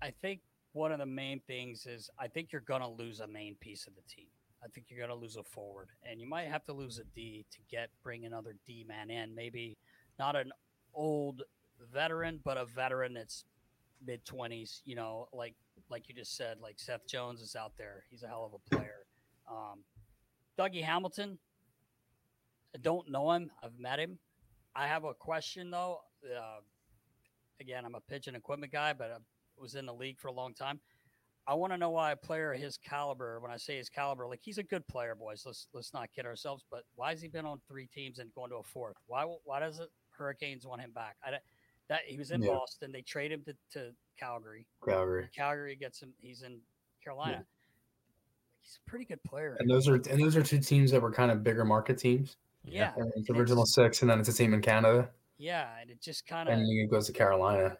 I 0.00 0.12
think 0.22 0.40
one 0.72 0.92
of 0.92 0.98
the 0.98 1.06
main 1.06 1.40
things 1.46 1.86
is 1.86 2.10
I 2.18 2.28
think 2.28 2.52
you're 2.52 2.60
going 2.60 2.82
to 2.82 2.88
lose 2.88 3.20
a 3.20 3.26
main 3.26 3.56
piece 3.56 3.86
of 3.86 3.94
the 3.94 4.02
team. 4.08 4.26
I 4.62 4.68
think 4.68 4.86
you're 4.88 4.98
going 4.98 5.16
to 5.16 5.22
lose 5.22 5.36
a 5.36 5.44
forward, 5.44 5.88
and 6.08 6.20
you 6.20 6.28
might 6.28 6.48
have 6.48 6.64
to 6.64 6.72
lose 6.72 6.98
a 6.98 7.04
D 7.14 7.46
to 7.50 7.58
get 7.70 7.90
bring 8.02 8.24
another 8.24 8.56
D 8.66 8.84
man 8.86 9.10
in. 9.10 9.34
Maybe 9.34 9.78
not 10.18 10.36
an 10.36 10.50
old 10.94 11.42
veteran, 11.92 12.40
but 12.44 12.56
a 12.56 12.64
veteran 12.64 13.14
that's 13.14 13.44
mid 14.04 14.24
twenties. 14.24 14.82
You 14.84 14.96
know, 14.96 15.28
like 15.32 15.54
like 15.88 16.08
you 16.08 16.14
just 16.14 16.36
said, 16.36 16.58
like 16.60 16.78
Seth 16.78 17.06
Jones 17.06 17.40
is 17.40 17.54
out 17.54 17.72
there. 17.78 18.04
He's 18.10 18.22
a 18.22 18.28
hell 18.28 18.44
of 18.44 18.60
a 18.60 18.76
player. 18.76 19.06
Um, 19.50 19.84
Dougie 20.58 20.82
Hamilton. 20.82 21.38
I 22.74 22.78
don't 22.78 23.10
know 23.10 23.32
him. 23.32 23.50
I've 23.62 23.78
met 23.78 23.98
him. 23.98 24.18
I 24.74 24.86
have 24.88 25.04
a 25.04 25.14
question 25.14 25.70
though. 25.70 26.00
Uh, 26.24 26.60
again, 27.60 27.84
I'm 27.84 27.94
a 27.94 28.00
pitch 28.00 28.26
and 28.26 28.36
equipment 28.36 28.72
guy, 28.72 28.92
but 28.92 29.10
I 29.10 29.16
was 29.60 29.74
in 29.74 29.86
the 29.86 29.94
league 29.94 30.18
for 30.18 30.28
a 30.28 30.32
long 30.32 30.52
time. 30.54 30.80
I 31.48 31.54
want 31.54 31.72
to 31.72 31.78
know 31.78 31.88
why 31.88 32.12
a 32.12 32.16
player 32.16 32.52
his 32.52 32.76
caliber, 32.76 33.40
when 33.40 33.50
I 33.50 33.56
say 33.56 33.78
his 33.78 33.88
caliber, 33.88 34.26
like 34.26 34.40
he's 34.42 34.58
a 34.58 34.62
good 34.62 34.86
player, 34.86 35.14
boys. 35.14 35.44
Let's 35.46 35.66
let's 35.72 35.94
not 35.94 36.10
kid 36.14 36.26
ourselves. 36.26 36.62
But 36.70 36.82
why 36.94 37.10
has 37.10 37.22
he 37.22 37.28
been 37.28 37.46
on 37.46 37.58
three 37.66 37.86
teams 37.86 38.18
and 38.18 38.32
going 38.34 38.50
to 38.50 38.56
a 38.56 38.62
fourth? 38.62 38.96
Why 39.06 39.24
why 39.44 39.58
does 39.58 39.80
it 39.80 39.88
Hurricanes 40.10 40.66
want 40.66 40.82
him 40.82 40.90
back? 40.94 41.16
I, 41.24 41.30
that 41.88 42.00
he 42.04 42.18
was 42.18 42.32
in 42.32 42.42
yeah. 42.42 42.50
Boston. 42.50 42.92
They 42.92 43.00
trade 43.00 43.32
him 43.32 43.42
to, 43.46 43.54
to 43.72 43.92
Calgary. 44.18 44.66
Calgary. 44.84 45.28
Calgary 45.34 45.74
gets 45.74 46.02
him. 46.02 46.12
He's 46.20 46.42
in 46.42 46.58
Carolina. 47.02 47.32
Yeah. 47.32 47.42
He's 48.60 48.78
a 48.86 48.90
pretty 48.90 49.06
good 49.06 49.22
player. 49.24 49.56
And 49.58 49.70
those 49.70 49.88
are 49.88 49.94
and 49.94 50.22
those 50.22 50.36
are 50.36 50.42
two 50.42 50.58
teams 50.58 50.90
that 50.90 51.00
were 51.00 51.10
kind 51.10 51.30
of 51.30 51.42
bigger 51.42 51.64
market 51.64 51.96
teams. 51.96 52.36
Yeah. 52.62 52.92
It's 53.16 53.30
original 53.30 53.64
six, 53.64 54.02
and 54.02 54.10
then 54.10 54.20
it's 54.20 54.28
a 54.28 54.34
team 54.34 54.52
in 54.52 54.60
Canada. 54.60 55.08
Yeah, 55.38 55.68
and 55.80 55.88
it 55.88 56.02
just 56.02 56.26
kind 56.26 56.46
of 56.46 56.58
and 56.58 56.68
it 56.68 56.90
goes 56.90 57.06
to 57.06 57.14
Carolina. 57.14 57.78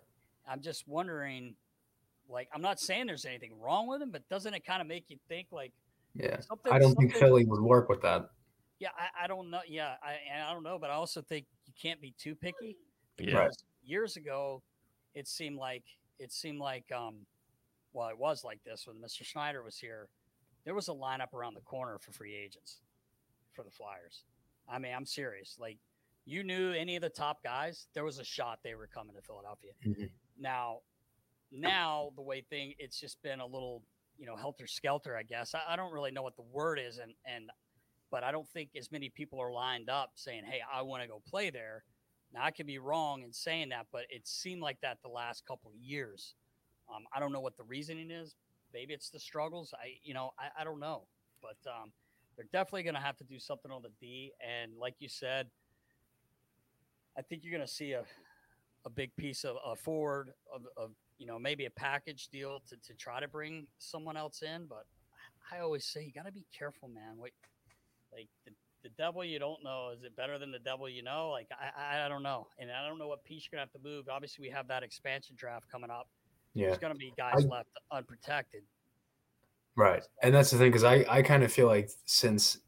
I'm 0.51 0.63
just 0.63 0.89
wondering 0.89 1.55
like, 2.29 2.49
I'm 2.55 2.63
not 2.63 2.79
saying 2.79 3.07
there's 3.07 3.25
anything 3.25 3.53
wrong 3.61 3.87
with 3.87 4.03
him, 4.03 4.11
but 4.11 4.29
doesn't 4.29 4.53
it 4.53 4.65
kind 4.65 4.81
of 4.81 4.87
make 4.87 5.05
you 5.09 5.17
think 5.29 5.49
like, 5.51 5.73
yeah, 6.15 6.37
I 6.71 6.79
don't 6.79 6.95
think 6.95 7.15
Philly 7.15 7.45
would 7.45 7.61
work 7.61 7.89
with 7.89 8.03
that. 8.03 8.31
Yeah, 8.81 8.89
I, 8.97 9.25
I 9.25 9.27
don't 9.27 9.51
know. 9.51 9.61
Yeah, 9.69 9.95
I 10.03 10.17
I 10.49 10.53
don't 10.53 10.63
know, 10.63 10.79
but 10.79 10.91
I 10.91 10.95
also 10.95 11.21
think 11.23 11.47
you 11.67 11.73
can't 11.81 12.01
be 12.01 12.15
too 12.19 12.35
picky. 12.35 12.77
Because 13.17 13.35
right. 13.35 13.51
years 13.85 14.17
ago, 14.17 14.63
it 15.15 15.29
seemed 15.29 15.59
like 15.59 15.85
it 16.19 16.33
seemed 16.33 16.61
like 16.61 16.91
um, 16.93 17.27
well, 17.93 18.09
it 18.09 18.19
was 18.19 18.45
like 18.45 18.63
this 18.65 18.87
when 18.87 18.97
Mr. 18.97 19.25
Snider 19.25 19.63
was 19.63 19.77
here. 19.77 20.09
There 20.65 20.75
was 20.75 20.89
a 20.89 20.93
lineup 20.93 21.33
around 21.35 21.55
the 21.55 21.61
corner 21.61 21.99
for 21.99 22.13
free 22.13 22.35
agents 22.35 22.81
for 23.53 23.63
the 23.63 23.71
Flyers. 23.71 24.25
I 24.69 24.79
mean, 24.79 24.93
I'm 24.95 25.07
serious. 25.07 25.57
Like, 25.59 25.79
you 26.27 26.45
knew 26.45 26.73
any 26.73 26.97
of 26.97 27.03
the 27.03 27.09
top 27.09 27.43
guys, 27.43 27.87
there 27.95 28.05
was 28.05 28.19
a 28.19 28.25
shot 28.25 28.59
they 28.63 28.75
were 28.75 28.87
coming 28.87 29.17
to 29.17 29.23
Philadelphia. 29.23 29.71
Mm-hmm. 29.87 30.05
Now, 30.39 30.81
now 31.53 32.11
the 32.17 32.23
way 32.23 32.43
thing 32.49 32.75
it's 32.79 33.01
just 33.01 33.21
been 33.23 33.41
a 33.41 33.47
little 33.47 33.83
you 34.19 34.27
know 34.27 34.37
helter 34.37 34.67
skelter 34.67 35.17
i 35.17 35.23
guess. 35.23 35.55
I, 35.55 35.73
I, 35.73 35.77
don't 35.77 35.93
really 35.93 36.11
know 36.11 36.23
what 36.23 36.37
the 36.37 36.45
word 36.53 36.79
is 36.79 36.99
and 36.99 37.13
and 37.25 37.51
but 38.11 38.25
i 38.25 38.31
don't 38.33 38.49
think 38.49 38.71
as 38.77 38.93
many 38.93 39.09
people 39.09 39.41
are 39.41 39.53
lined 39.53 39.89
up 39.89 40.13
saying 40.15 40.43
hey 40.45 40.61
i 40.73 40.83
want 40.83 41.03
to 41.03 41.09
go 41.09 41.23
play 41.27 41.51
there. 41.51 41.85
Now 42.35 42.45
i 42.45 42.51
could 42.51 42.67
be 42.67 42.79
wrong 42.79 43.23
in 43.23 43.33
saying 43.33 43.71
that 43.71 43.87
but 43.93 44.03
it 44.11 44.27
seemed 44.27 44.61
like 44.61 44.81
that 44.83 44.99
the 45.03 45.09
last 45.09 45.47
couple 45.47 45.71
of 45.71 45.77
years. 45.77 46.35
Um, 46.95 47.05
i 47.15 47.21
don't 47.21 47.33
know 47.33 47.41
what 47.41 47.57
the 47.57 47.65
reasoning 47.65 48.11
is. 48.11 48.35
Maybe 48.75 48.93
it's 48.93 49.11
the 49.11 49.21
struggles. 49.21 49.73
I 49.73 49.95
you 50.03 50.15
know 50.15 50.33
i, 50.39 50.61
I 50.61 50.65
don't 50.65 50.81
know. 50.81 51.05
But 51.41 51.71
um, 51.71 51.93
they're 52.37 52.47
definitely 52.53 52.83
going 52.83 52.97
to 52.97 53.01
have 53.01 53.17
to 53.19 53.25
do 53.25 53.39
something 53.39 53.71
on 53.71 53.83
the 53.83 53.91
d 54.01 54.33
and 54.41 54.73
like 54.79 54.95
you 54.99 55.09
said 55.09 55.49
i 57.17 57.23
think 57.23 57.43
you're 57.45 57.53
going 57.53 57.67
to 57.67 57.73
see 57.73 57.93
a 57.93 58.05
a 58.87 58.91
big 58.91 59.15
piece 59.17 59.45
of 59.45 59.57
a 59.67 59.75
forward 59.77 60.31
of, 60.55 60.63
of 60.77 60.91
you 61.19 61.27
know, 61.27 61.39
maybe 61.39 61.67
a 61.67 61.71
package 61.71 62.29
deal 62.29 62.61
to, 62.69 62.77
to 62.77 62.95
try 62.95 63.21
to 63.21 63.29
bring 63.29 63.67
someone 63.79 64.17
else 64.17 64.43
in. 64.43 64.67
But 64.67 64.87
I 65.53 65.61
always 65.61 65.85
say 65.85 66.05
you 66.05 66.13
got 66.13 66.27
to 66.27 66.33
be 66.33 66.47
careful, 66.57 66.89
man. 66.89 67.17
Wait, 67.19 67.33
like 68.13 68.29
the, 68.45 68.53
the 68.83 68.91
devil 68.91 69.25
you 69.25 69.39
don't 69.39 69.63
know 69.63 69.91
is 69.95 70.03
it 70.03 70.17
better 70.17 70.39
than 70.39 70.51
the 70.51 70.59
devil 70.59 70.89
you 70.89 71.03
know? 71.03 71.31
Like 71.31 71.49
I, 71.51 72.05
I 72.05 72.09
don't 72.09 72.23
know, 72.23 72.47
and 72.59 72.71
I 72.71 72.87
don't 72.87 72.99
know 72.99 73.09
what 73.09 73.25
piece 73.25 73.49
you're 73.51 73.59
gonna 73.59 73.69
have 73.73 73.83
to 73.83 73.89
move. 73.89 74.09
Obviously, 74.09 74.47
we 74.47 74.51
have 74.51 74.69
that 74.69 74.83
expansion 74.83 75.37
draft 75.37 75.71
coming 75.71 75.91
up. 75.91 76.09
Yeah, 76.55 76.67
there's 76.67 76.79
gonna 76.79 76.95
be 76.95 77.13
guys 77.17 77.45
I, 77.45 77.49
left 77.49 77.71
unprotected. 77.91 78.63
Right, 79.77 80.03
and 80.23 80.35
that's 80.35 80.51
the 80.51 80.59
thing 80.59 80.69
because 80.69 80.85
I 80.85 81.05
I 81.09 81.23
kind 81.23 81.43
of 81.43 81.53
feel 81.53 81.67
like 81.67 81.91
since 82.05 82.59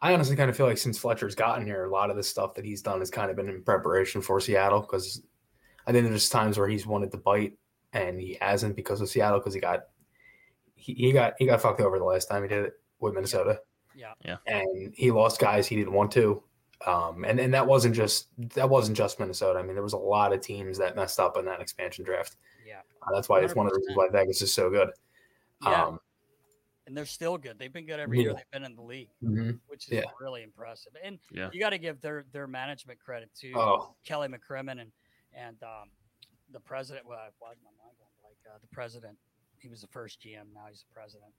I 0.00 0.12
honestly 0.12 0.36
kind 0.36 0.50
of 0.50 0.56
feel 0.56 0.66
like 0.66 0.78
since 0.78 0.98
Fletcher's 0.98 1.34
gotten 1.34 1.64
here, 1.64 1.84
a 1.84 1.90
lot 1.90 2.10
of 2.10 2.16
the 2.16 2.22
stuff 2.22 2.54
that 2.54 2.64
he's 2.64 2.82
done 2.82 2.98
has 2.98 3.10
kind 3.10 3.30
of 3.30 3.36
been 3.36 3.48
in 3.48 3.62
preparation 3.62 4.20
for 4.20 4.40
Seattle 4.40 4.80
because 4.80 5.22
I 5.86 5.92
think 5.92 6.08
there's 6.08 6.28
times 6.28 6.58
where 6.58 6.68
he's 6.68 6.86
wanted 6.86 7.10
to 7.12 7.18
bite 7.18 7.54
and 7.92 8.20
he 8.20 8.38
hasn't 8.40 8.76
because 8.76 9.00
of 9.00 9.08
Seattle 9.08 9.38
because 9.38 9.54
he 9.54 9.60
got 9.60 9.84
he, 10.74 10.94
he 10.94 11.12
got 11.12 11.34
he 11.38 11.46
got 11.46 11.60
fucked 11.60 11.80
over 11.80 11.98
the 11.98 12.04
last 12.04 12.28
time 12.28 12.42
he 12.42 12.48
did 12.48 12.64
it 12.64 12.72
with 13.00 13.14
Minnesota. 13.14 13.60
Yeah. 13.94 14.12
Yeah. 14.24 14.36
And 14.46 14.92
he 14.94 15.10
lost 15.10 15.40
guys 15.40 15.66
he 15.66 15.76
didn't 15.76 15.92
want 15.92 16.10
to. 16.12 16.42
Um, 16.86 17.24
and, 17.24 17.40
and 17.40 17.54
that 17.54 17.66
wasn't 17.66 17.94
just 17.94 18.28
that 18.54 18.68
wasn't 18.68 18.96
just 18.96 19.18
Minnesota. 19.18 19.58
I 19.58 19.62
mean, 19.62 19.74
there 19.74 19.82
was 19.82 19.94
a 19.94 19.98
lot 19.98 20.32
of 20.32 20.40
teams 20.40 20.76
that 20.78 20.94
messed 20.94 21.18
up 21.18 21.36
in 21.38 21.44
that 21.46 21.60
expansion 21.60 22.04
draft. 22.04 22.36
Yeah. 22.66 22.80
Uh, 23.02 23.14
that's 23.14 23.28
why 23.28 23.40
100%. 23.40 23.44
it's 23.44 23.54
one 23.54 23.66
of 23.66 23.72
the 23.72 23.78
reasons 23.78 23.96
why 23.96 24.08
Vegas 24.12 24.42
is 24.42 24.52
so 24.52 24.68
good. 24.68 24.90
Yeah. 25.62 25.84
Um, 25.84 26.00
and 26.86 26.96
they're 26.96 27.06
still 27.06 27.36
good. 27.36 27.58
They've 27.58 27.72
been 27.72 27.86
good 27.86 27.98
every 27.98 28.18
yeah. 28.18 28.24
year 28.24 28.34
they've 28.34 28.50
been 28.52 28.64
in 28.64 28.76
the 28.76 28.82
league, 28.82 29.08
mm-hmm. 29.22 29.52
which 29.66 29.88
is 29.88 29.94
yeah. 29.94 30.02
really 30.20 30.42
impressive. 30.42 30.92
And 31.02 31.18
yeah. 31.32 31.48
you 31.52 31.58
got 31.58 31.70
to 31.70 31.78
give 31.78 32.00
their 32.00 32.24
their 32.32 32.46
management 32.46 33.00
credit 33.00 33.30
to 33.40 33.52
oh. 33.56 33.94
Kelly 34.04 34.28
McCrimmon 34.28 34.80
and 34.80 34.92
and 35.36 35.56
um, 35.62 35.90
the 36.52 36.60
president. 36.60 37.06
Well, 37.06 37.18
why 37.38 37.52
is 37.52 37.58
my 37.62 37.70
mind 37.82 37.94
going 37.98 38.16
like 38.24 38.38
uh, 38.52 38.58
the 38.60 38.68
president? 38.68 39.16
He 39.58 39.68
was 39.68 39.80
the 39.80 39.88
first 39.88 40.20
GM. 40.20 40.52
Now 40.54 40.66
he's 40.68 40.84
the 40.88 40.94
president. 40.94 41.32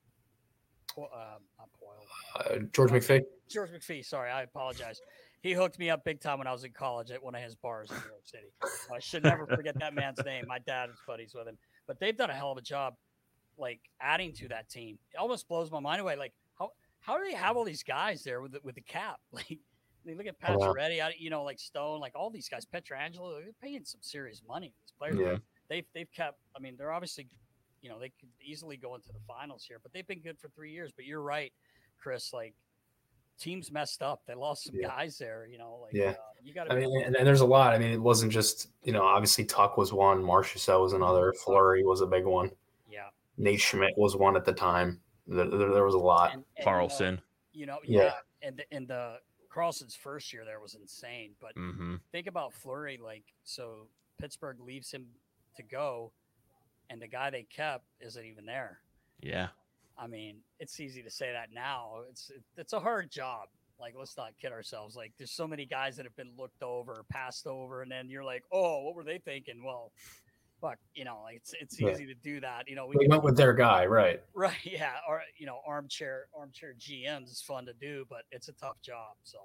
Uh, 0.98 1.38
not 1.60 1.70
Poile. 1.80 2.06
Uh, 2.40 2.66
George 2.74 2.92
McPhee. 2.92 3.22
George 3.50 3.70
McPhee. 3.70 4.04
Sorry, 4.04 4.32
I 4.32 4.44
apologize. 4.44 5.00
He 5.42 5.54
hooked 5.54 5.78
me 5.78 5.90
up 5.90 6.04
big 6.04 6.20
time 6.20 6.40
when 6.40 6.48
I 6.48 6.52
was 6.52 6.64
in 6.64 6.72
college 6.72 7.12
at 7.12 7.22
one 7.22 7.36
of 7.36 7.42
his 7.42 7.56
bars 7.56 7.92
in 7.92 7.98
New 7.98 8.04
York 8.08 8.24
City. 8.24 8.48
I 8.94 9.00
should 9.00 9.24
never 9.24 9.46
forget 9.46 9.78
that 9.80 9.94
man's 9.94 10.20
name. 10.26 10.46
My 10.48 10.60
dad 10.60 10.90
was 10.90 10.98
buddies 11.06 11.34
with 11.36 11.48
him, 11.48 11.58
but 11.86 12.00
they've 12.00 12.18
done 12.18 12.32
a 12.32 12.34
hell 12.34 12.52
of 12.52 12.58
a 12.58 12.62
job, 12.62 12.96
like 13.58 13.80
adding 14.02 14.34
to 14.34 14.48
that 14.48 14.70
team. 14.70 14.98
It 15.14 15.18
almost 15.18 15.48
blows 15.48 15.72
my 15.72 15.80
mind 15.80 16.02
away. 16.02 16.16
Like 16.16 16.34
how 16.58 16.72
how 17.00 17.18
do 17.18 17.24
they 17.30 17.36
have 17.36 17.56
all 17.56 17.64
these 17.64 17.84
guys 17.84 18.24
there 18.24 18.42
with 18.42 18.54
the, 18.54 18.60
with 18.64 18.76
the 18.76 18.82
cap? 18.82 19.20
Like 19.32 19.60
I 20.08 20.10
mean, 20.10 20.18
look 20.18 20.28
at 20.28 20.40
Pacioretty, 20.40 21.00
wow. 21.00 21.10
you 21.18 21.30
know, 21.30 21.44
like 21.44 21.60
Stone, 21.60 22.00
like 22.00 22.14
all 22.16 22.30
these 22.30 22.48
guys, 22.48 22.66
Pietrangelo, 22.66 23.42
they're 23.42 23.52
paying 23.62 23.84
some 23.84 24.00
serious 24.02 24.42
money. 24.48 24.74
These 24.86 24.94
players, 24.98 25.18
yeah. 25.20 25.38
they've 25.70 25.86
they've 25.94 26.12
kept. 26.14 26.38
I 26.56 26.60
mean, 26.60 26.76
they're 26.78 26.94
obviously, 26.94 27.28
you 27.82 27.90
know, 27.90 28.00
they 28.00 28.10
could 28.20 28.30
easily 28.42 28.78
go 28.78 28.96
into 28.96 29.10
the 29.10 29.20
finals 29.28 29.66
here, 29.68 29.80
but 29.84 29.92
they've 29.92 30.08
been 30.08 30.22
good 30.22 30.40
for 30.40 30.48
three 30.50 30.72
years. 30.72 30.92
But 30.96 31.06
you're 31.06 31.22
right, 31.22 31.52
Chris. 32.00 32.32
Like 32.32 32.54
teams 33.38 33.70
messed 33.70 34.02
up. 34.02 34.22
They 34.26 34.34
lost 34.34 34.66
some 34.66 34.76
yeah. 34.76 34.88
guys 34.88 35.18
there. 35.18 35.46
You 35.52 35.58
know, 35.58 35.80
like 35.82 35.94
yeah, 35.94 36.12
uh, 36.12 36.16
you 36.42 36.54
got. 36.54 36.72
I 36.72 36.76
mean, 36.76 37.04
and, 37.06 37.18
and, 37.18 37.28
there's 37.28 37.42
a 37.42 37.46
lot. 37.46 37.74
I 37.74 37.78
mean, 37.78 37.92
it 37.92 38.02
wasn't 38.02 38.32
just 38.32 38.70
you 38.84 38.94
know, 38.94 39.04
obviously 39.04 39.44
Tuch 39.44 39.76
was 39.76 39.92
one, 39.92 40.24
Marchessault 40.24 40.82
was 40.82 40.94
another, 40.94 41.34
Fleury 41.44 41.84
was 41.84 42.00
a 42.00 42.08
big 42.08 42.26
one. 42.26 42.50
Yeah, 42.90 43.08
Nate 43.38 43.60
Schmidt 43.60 43.94
was 43.98 44.16
one 44.16 44.38
at 44.38 44.46
the 44.46 44.54
time. 44.54 45.02
There, 45.28 45.50
there, 45.50 45.74
there 45.74 45.84
was 45.84 45.96
a 45.96 46.00
lot. 46.00 46.34
And, 46.34 46.44
and, 46.56 46.66
Karlsson. 46.66 47.20
You 47.52 47.66
know, 47.66 47.80
you 47.84 47.98
know 47.98 48.04
yeah. 48.04 48.12
yeah, 48.42 48.48
and 48.48 48.58
the, 48.58 48.64
and 48.74 48.88
the 48.88 49.18
Karlsson's 49.54 49.96
first 49.96 50.34
year 50.34 50.44
there 50.46 50.60
was 50.60 50.76
insane, 50.76 51.32
but 51.42 51.56
mm-hmm. 51.56 51.96
think 52.12 52.28
about 52.28 52.54
Fleury. 52.54 53.00
Like, 53.02 53.24
so 53.44 53.88
Pittsburgh 54.20 54.60
leaves 54.60 54.92
him 54.92 55.08
to 55.56 55.64
go, 55.64 56.12
and 56.90 57.02
the 57.02 57.08
guy 57.08 57.30
they 57.30 57.44
kept 57.44 57.86
isn't 58.00 58.26
even 58.26 58.46
there. 58.46 58.80
Yeah. 59.22 59.48
I 59.98 60.08
mean, 60.08 60.38
it's 60.60 60.80
easy 60.80 61.02
to 61.02 61.10
say 61.10 61.32
that 61.32 61.50
now. 61.54 62.02
It's 62.10 62.32
it's 62.56 62.74
a 62.74 62.80
hard 62.80 63.10
job. 63.10 63.48
Like, 63.80 63.94
let's 63.98 64.18
not 64.18 64.34
kid 64.42 64.52
ourselves. 64.52 64.96
Like, 64.96 65.14
there's 65.18 65.32
so 65.32 65.48
many 65.48 65.66
guys 65.66 65.98
that 65.98 66.06
have 66.06 66.16
been 66.16 66.32
looked 66.38 66.64
over, 66.64 67.04
passed 67.12 67.46
over, 67.46 67.84
and 67.84 67.92
then 67.92 68.10
you're 68.10 68.24
like, 68.24 68.44
oh, 68.52 68.84
what 68.84 68.96
were 68.96 69.04
they 69.04 69.20
thinking? 69.20 69.64
Well, 69.64 69.92
fuck, 70.62 70.78
you 70.94 71.06
know, 71.06 71.20
like 71.24 71.36
it's 71.36 71.54
it's 71.60 71.82
easy 71.82 72.06
to 72.06 72.14
do 72.16 72.40
that. 72.42 72.68
You 72.68 72.76
know, 72.76 72.88
we 72.88 73.08
went 73.08 73.24
with 73.24 73.38
their 73.38 73.54
guy, 73.54 73.86
right? 73.86 74.22
Right, 74.36 74.58
yeah, 74.64 74.94
or 75.08 75.22
you 75.38 75.46
know, 75.46 75.60
armchair 75.66 76.28
armchair 76.38 76.76
GMs 76.80 77.32
is 77.32 77.42
fun 77.42 77.66
to 77.66 77.74
do, 77.74 78.06
but 78.10 78.24
it's 78.32 78.50
a 78.50 78.54
tough 78.54 78.82
job. 78.82 79.16
So 79.24 79.38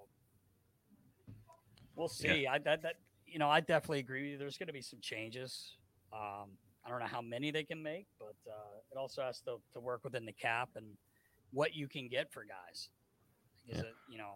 we'll 1.96 2.08
see. 2.08 2.42
Yeah. 2.42 2.52
I 2.52 2.58
that 2.58 2.82
that 2.82 2.96
you 3.26 3.38
know, 3.38 3.48
I 3.48 3.60
definitely 3.60 4.00
agree 4.00 4.22
with 4.22 4.30
you. 4.32 4.38
There's 4.38 4.58
going 4.58 4.66
to 4.66 4.72
be 4.72 4.82
some 4.82 5.00
changes. 5.00 5.76
Um, 6.12 6.50
I 6.84 6.90
don't 6.90 6.98
know 6.98 7.06
how 7.06 7.22
many 7.22 7.50
they 7.50 7.64
can 7.64 7.82
make, 7.82 8.06
but 8.18 8.34
uh, 8.46 8.80
it 8.90 8.98
also 8.98 9.22
has 9.22 9.40
to, 9.42 9.56
to 9.72 9.80
work 9.80 10.04
within 10.04 10.26
the 10.26 10.32
cap 10.32 10.68
and 10.76 10.84
what 11.52 11.74
you 11.74 11.88
can 11.88 12.08
get 12.08 12.30
for 12.30 12.44
guys. 12.44 12.90
Because 13.64 13.82
yeah. 13.82 13.88
it, 13.88 13.94
you 14.10 14.18
know, 14.18 14.34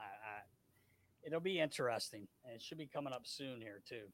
I, 0.00 0.02
I, 0.02 1.26
it'll 1.26 1.40
be 1.40 1.60
interesting, 1.60 2.26
and 2.44 2.56
it 2.56 2.62
should 2.62 2.78
be 2.78 2.86
coming 2.86 3.12
up 3.12 3.22
soon 3.24 3.60
here 3.60 3.82
too 3.88 4.06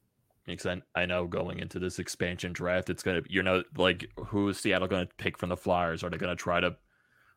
because 0.55 0.79
I, 0.95 1.01
I 1.01 1.05
know 1.05 1.27
going 1.27 1.59
into 1.59 1.79
this 1.79 1.99
expansion 1.99 2.53
draft, 2.53 2.89
it's 2.89 3.03
gonna 3.03 3.21
you 3.27 3.43
know 3.43 3.63
like 3.77 4.05
who 4.27 4.49
is 4.49 4.59
Seattle 4.59 4.87
gonna 4.87 5.07
pick 5.17 5.37
from 5.37 5.49
the 5.49 5.57
Flyers? 5.57 6.03
Are 6.03 6.09
they 6.09 6.17
gonna 6.17 6.35
try 6.35 6.59
to 6.59 6.75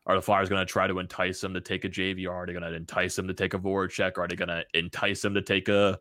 are 0.07 0.15
the 0.15 0.21
Flyers 0.21 0.49
gonna 0.49 0.65
try 0.65 0.87
to 0.87 0.99
entice 0.99 1.41
them 1.41 1.53
to 1.53 1.61
take 1.61 1.85
a 1.85 1.89
JVR? 1.89 2.31
Are 2.31 2.45
they 2.45 2.53
gonna 2.53 2.71
entice 2.71 3.15
them 3.15 3.27
to 3.27 3.33
take 3.33 3.53
a 3.53 3.59
Voracek? 3.59 4.17
Are 4.17 4.27
they 4.27 4.35
gonna 4.35 4.63
entice 4.73 5.21
them 5.21 5.33
to 5.33 5.41
take 5.41 5.67
a, 5.67 5.99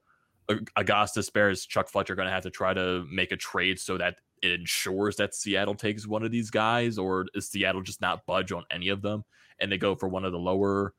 a 0.49 0.59
Augustus 0.77 1.31
Bears? 1.31 1.67
Chuck 1.67 1.89
Fletcher 1.89 2.15
gonna 2.15 2.31
have 2.31 2.43
to 2.43 2.51
try 2.51 2.75
to 2.75 3.07
make 3.11 3.33
a 3.33 3.37
trade 3.37 3.79
so 3.81 3.97
that 3.99 4.17
it 4.43 4.53
ensures 4.53 5.17
that 5.17 5.35
Seattle 5.35 5.75
takes 5.75 6.07
one 6.07 6.23
of 6.23 6.31
these 6.31 6.51
guys, 6.51 6.99
or 6.99 7.27
is 7.35 7.49
Seattle 7.49 7.83
just 7.83 8.01
not 8.01 8.27
budge 8.27 8.53
on 8.53 8.65
any 8.71 8.89
of 8.91 9.01
them 9.01 9.25
and 9.59 9.73
they 9.73 9.79
go 9.79 9.95
for 9.95 10.09
one 10.09 10.25
of 10.25 10.33
the 10.33 10.39
lower, 10.39 10.95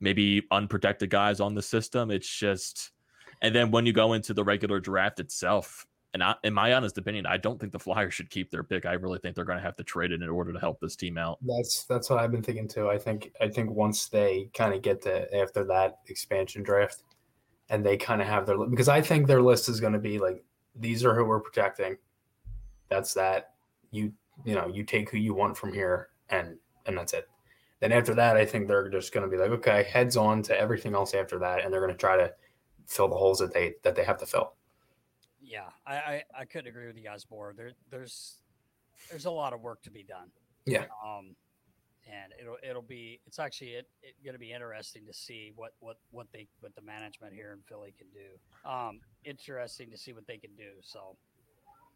maybe 0.00 0.46
unprotected 0.50 1.10
guys 1.10 1.40
on 1.40 1.54
the 1.54 1.62
system? 1.62 2.10
It's 2.10 2.28
just 2.28 2.92
And 3.44 3.54
then 3.54 3.70
when 3.70 3.84
you 3.84 3.92
go 3.92 4.14
into 4.14 4.32
the 4.32 4.42
regular 4.42 4.80
draft 4.80 5.20
itself, 5.20 5.86
and 6.14 6.24
I, 6.24 6.34
in 6.44 6.54
my 6.54 6.72
honest 6.72 6.96
opinion, 6.96 7.26
I 7.26 7.36
don't 7.36 7.60
think 7.60 7.72
the 7.72 7.78
Flyers 7.78 8.14
should 8.14 8.30
keep 8.30 8.50
their 8.50 8.62
pick. 8.62 8.86
I 8.86 8.94
really 8.94 9.18
think 9.18 9.36
they're 9.36 9.44
going 9.44 9.58
to 9.58 9.64
have 9.64 9.76
to 9.76 9.84
trade 9.84 10.12
it 10.12 10.22
in 10.22 10.28
order 10.30 10.50
to 10.50 10.58
help 10.58 10.80
this 10.80 10.96
team 10.96 11.18
out. 11.18 11.40
That's 11.42 11.84
that's 11.84 12.08
what 12.08 12.20
I've 12.20 12.30
been 12.30 12.42
thinking 12.42 12.66
too. 12.66 12.88
I 12.88 12.96
think 12.96 13.32
I 13.42 13.48
think 13.48 13.70
once 13.70 14.08
they 14.08 14.48
kind 14.54 14.72
of 14.72 14.80
get 14.80 15.02
to 15.02 15.36
after 15.36 15.62
that 15.64 15.98
expansion 16.08 16.62
draft, 16.62 17.02
and 17.68 17.84
they 17.84 17.98
kind 17.98 18.22
of 18.22 18.28
have 18.28 18.46
their 18.46 18.56
because 18.66 18.88
I 18.88 19.02
think 19.02 19.26
their 19.26 19.42
list 19.42 19.68
is 19.68 19.78
going 19.78 19.92
to 19.92 19.98
be 19.98 20.18
like 20.18 20.42
these 20.74 21.04
are 21.04 21.14
who 21.14 21.26
we're 21.26 21.40
protecting. 21.40 21.98
That's 22.88 23.12
that. 23.12 23.50
You 23.90 24.10
you 24.46 24.54
know 24.54 24.68
you 24.68 24.84
take 24.84 25.10
who 25.10 25.18
you 25.18 25.34
want 25.34 25.54
from 25.54 25.74
here, 25.74 26.08
and 26.30 26.56
and 26.86 26.96
that's 26.96 27.12
it. 27.12 27.28
Then 27.80 27.92
after 27.92 28.14
that, 28.14 28.38
I 28.38 28.46
think 28.46 28.68
they're 28.68 28.88
just 28.88 29.12
going 29.12 29.28
to 29.28 29.30
be 29.30 29.36
like, 29.36 29.50
okay, 29.50 29.82
heads 29.82 30.16
on 30.16 30.40
to 30.44 30.58
everything 30.58 30.94
else 30.94 31.12
after 31.12 31.38
that, 31.40 31.62
and 31.62 31.70
they're 31.70 31.82
going 31.82 31.92
to 31.92 31.98
try 31.98 32.16
to 32.16 32.32
fill 32.86 33.08
the 33.08 33.16
holes 33.16 33.38
that 33.38 33.52
they 33.52 33.74
that 33.82 33.94
they 33.94 34.04
have 34.04 34.18
to 34.18 34.26
fill. 34.26 34.54
Yeah, 35.42 35.68
I, 35.86 35.94
I, 35.94 36.22
I 36.40 36.44
couldn't 36.44 36.68
agree 36.68 36.86
with 36.86 36.96
you 36.96 37.04
guys 37.04 37.26
more. 37.30 37.54
There 37.56 37.72
there's 37.90 38.38
there's 39.10 39.26
a 39.26 39.30
lot 39.30 39.52
of 39.52 39.60
work 39.60 39.82
to 39.82 39.90
be 39.90 40.02
done. 40.02 40.28
Yeah. 40.66 40.84
Um, 41.04 41.36
and 42.06 42.32
it'll 42.38 42.56
it'll 42.68 42.82
be 42.82 43.20
it's 43.26 43.38
actually 43.38 43.70
it, 43.70 43.88
it 44.02 44.14
going 44.24 44.34
to 44.34 44.38
be 44.38 44.52
interesting 44.52 45.06
to 45.06 45.12
see 45.12 45.52
what 45.56 45.72
what 45.80 45.96
what 46.10 46.26
they 46.32 46.46
what 46.60 46.74
the 46.74 46.82
management 46.82 47.32
here 47.32 47.52
in 47.52 47.60
Philly 47.66 47.94
can 47.96 48.06
do. 48.12 48.70
Um, 48.70 49.00
interesting 49.24 49.90
to 49.90 49.96
see 49.96 50.12
what 50.12 50.26
they 50.26 50.36
can 50.36 50.54
do. 50.56 50.70
So, 50.82 51.16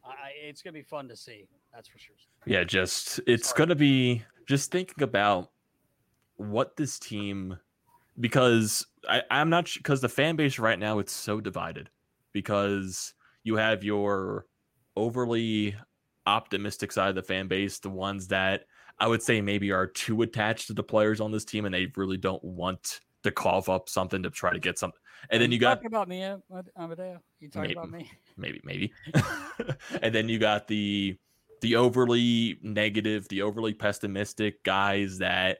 I 0.04 0.30
it's 0.42 0.62
going 0.62 0.74
to 0.74 0.80
be 0.80 0.84
fun 0.84 1.08
to 1.08 1.16
see. 1.16 1.46
That's 1.74 1.88
for 1.88 1.98
sure. 1.98 2.16
Yeah, 2.46 2.64
just 2.64 3.20
it's 3.26 3.52
going 3.52 3.68
to 3.68 3.76
be 3.76 4.22
just 4.46 4.70
thinking 4.70 5.02
about 5.02 5.50
what 6.36 6.76
this 6.76 6.98
team 6.98 7.58
because 8.20 8.86
I, 9.08 9.22
I'm 9.30 9.50
not 9.50 9.70
because 9.74 10.00
the 10.00 10.08
fan 10.08 10.36
base 10.36 10.58
right 10.58 10.78
now 10.78 10.98
it's 10.98 11.12
so 11.12 11.40
divided 11.40 11.90
because 12.32 13.14
you 13.44 13.56
have 13.56 13.84
your 13.84 14.46
overly 14.96 15.76
optimistic 16.26 16.92
side 16.92 17.08
of 17.08 17.14
the 17.14 17.22
fan 17.22 17.48
base, 17.48 17.78
the 17.78 17.90
ones 17.90 18.28
that 18.28 18.64
I 18.98 19.06
would 19.06 19.22
say 19.22 19.40
maybe 19.40 19.70
are 19.70 19.86
too 19.86 20.22
attached 20.22 20.66
to 20.66 20.72
the 20.74 20.82
players 20.82 21.20
on 21.20 21.32
this 21.32 21.44
team 21.44 21.64
and 21.64 21.74
they 21.74 21.90
really 21.96 22.16
don't 22.16 22.42
want 22.42 23.00
to 23.22 23.30
cough 23.30 23.68
up 23.68 23.88
something 23.88 24.22
to 24.22 24.30
try 24.30 24.52
to 24.52 24.58
get 24.58 24.78
something. 24.78 25.00
And 25.30 25.42
then 25.42 25.50
you, 25.50 25.58
got 25.58 25.84
about 25.84 26.08
me, 26.08 26.24
Amadeo. 26.76 27.20
You 27.40 27.48
talking 27.48 27.72
about 27.72 27.90
me? 27.90 28.10
Maybe, 28.36 28.60
maybe. 28.64 28.92
and 30.02 30.14
then 30.14 30.28
you 30.28 30.38
got 30.38 30.68
the 30.68 31.16
the 31.60 31.74
overly 31.74 32.58
negative, 32.62 33.28
the 33.28 33.42
overly 33.42 33.74
pessimistic 33.74 34.62
guys 34.62 35.18
that 35.18 35.58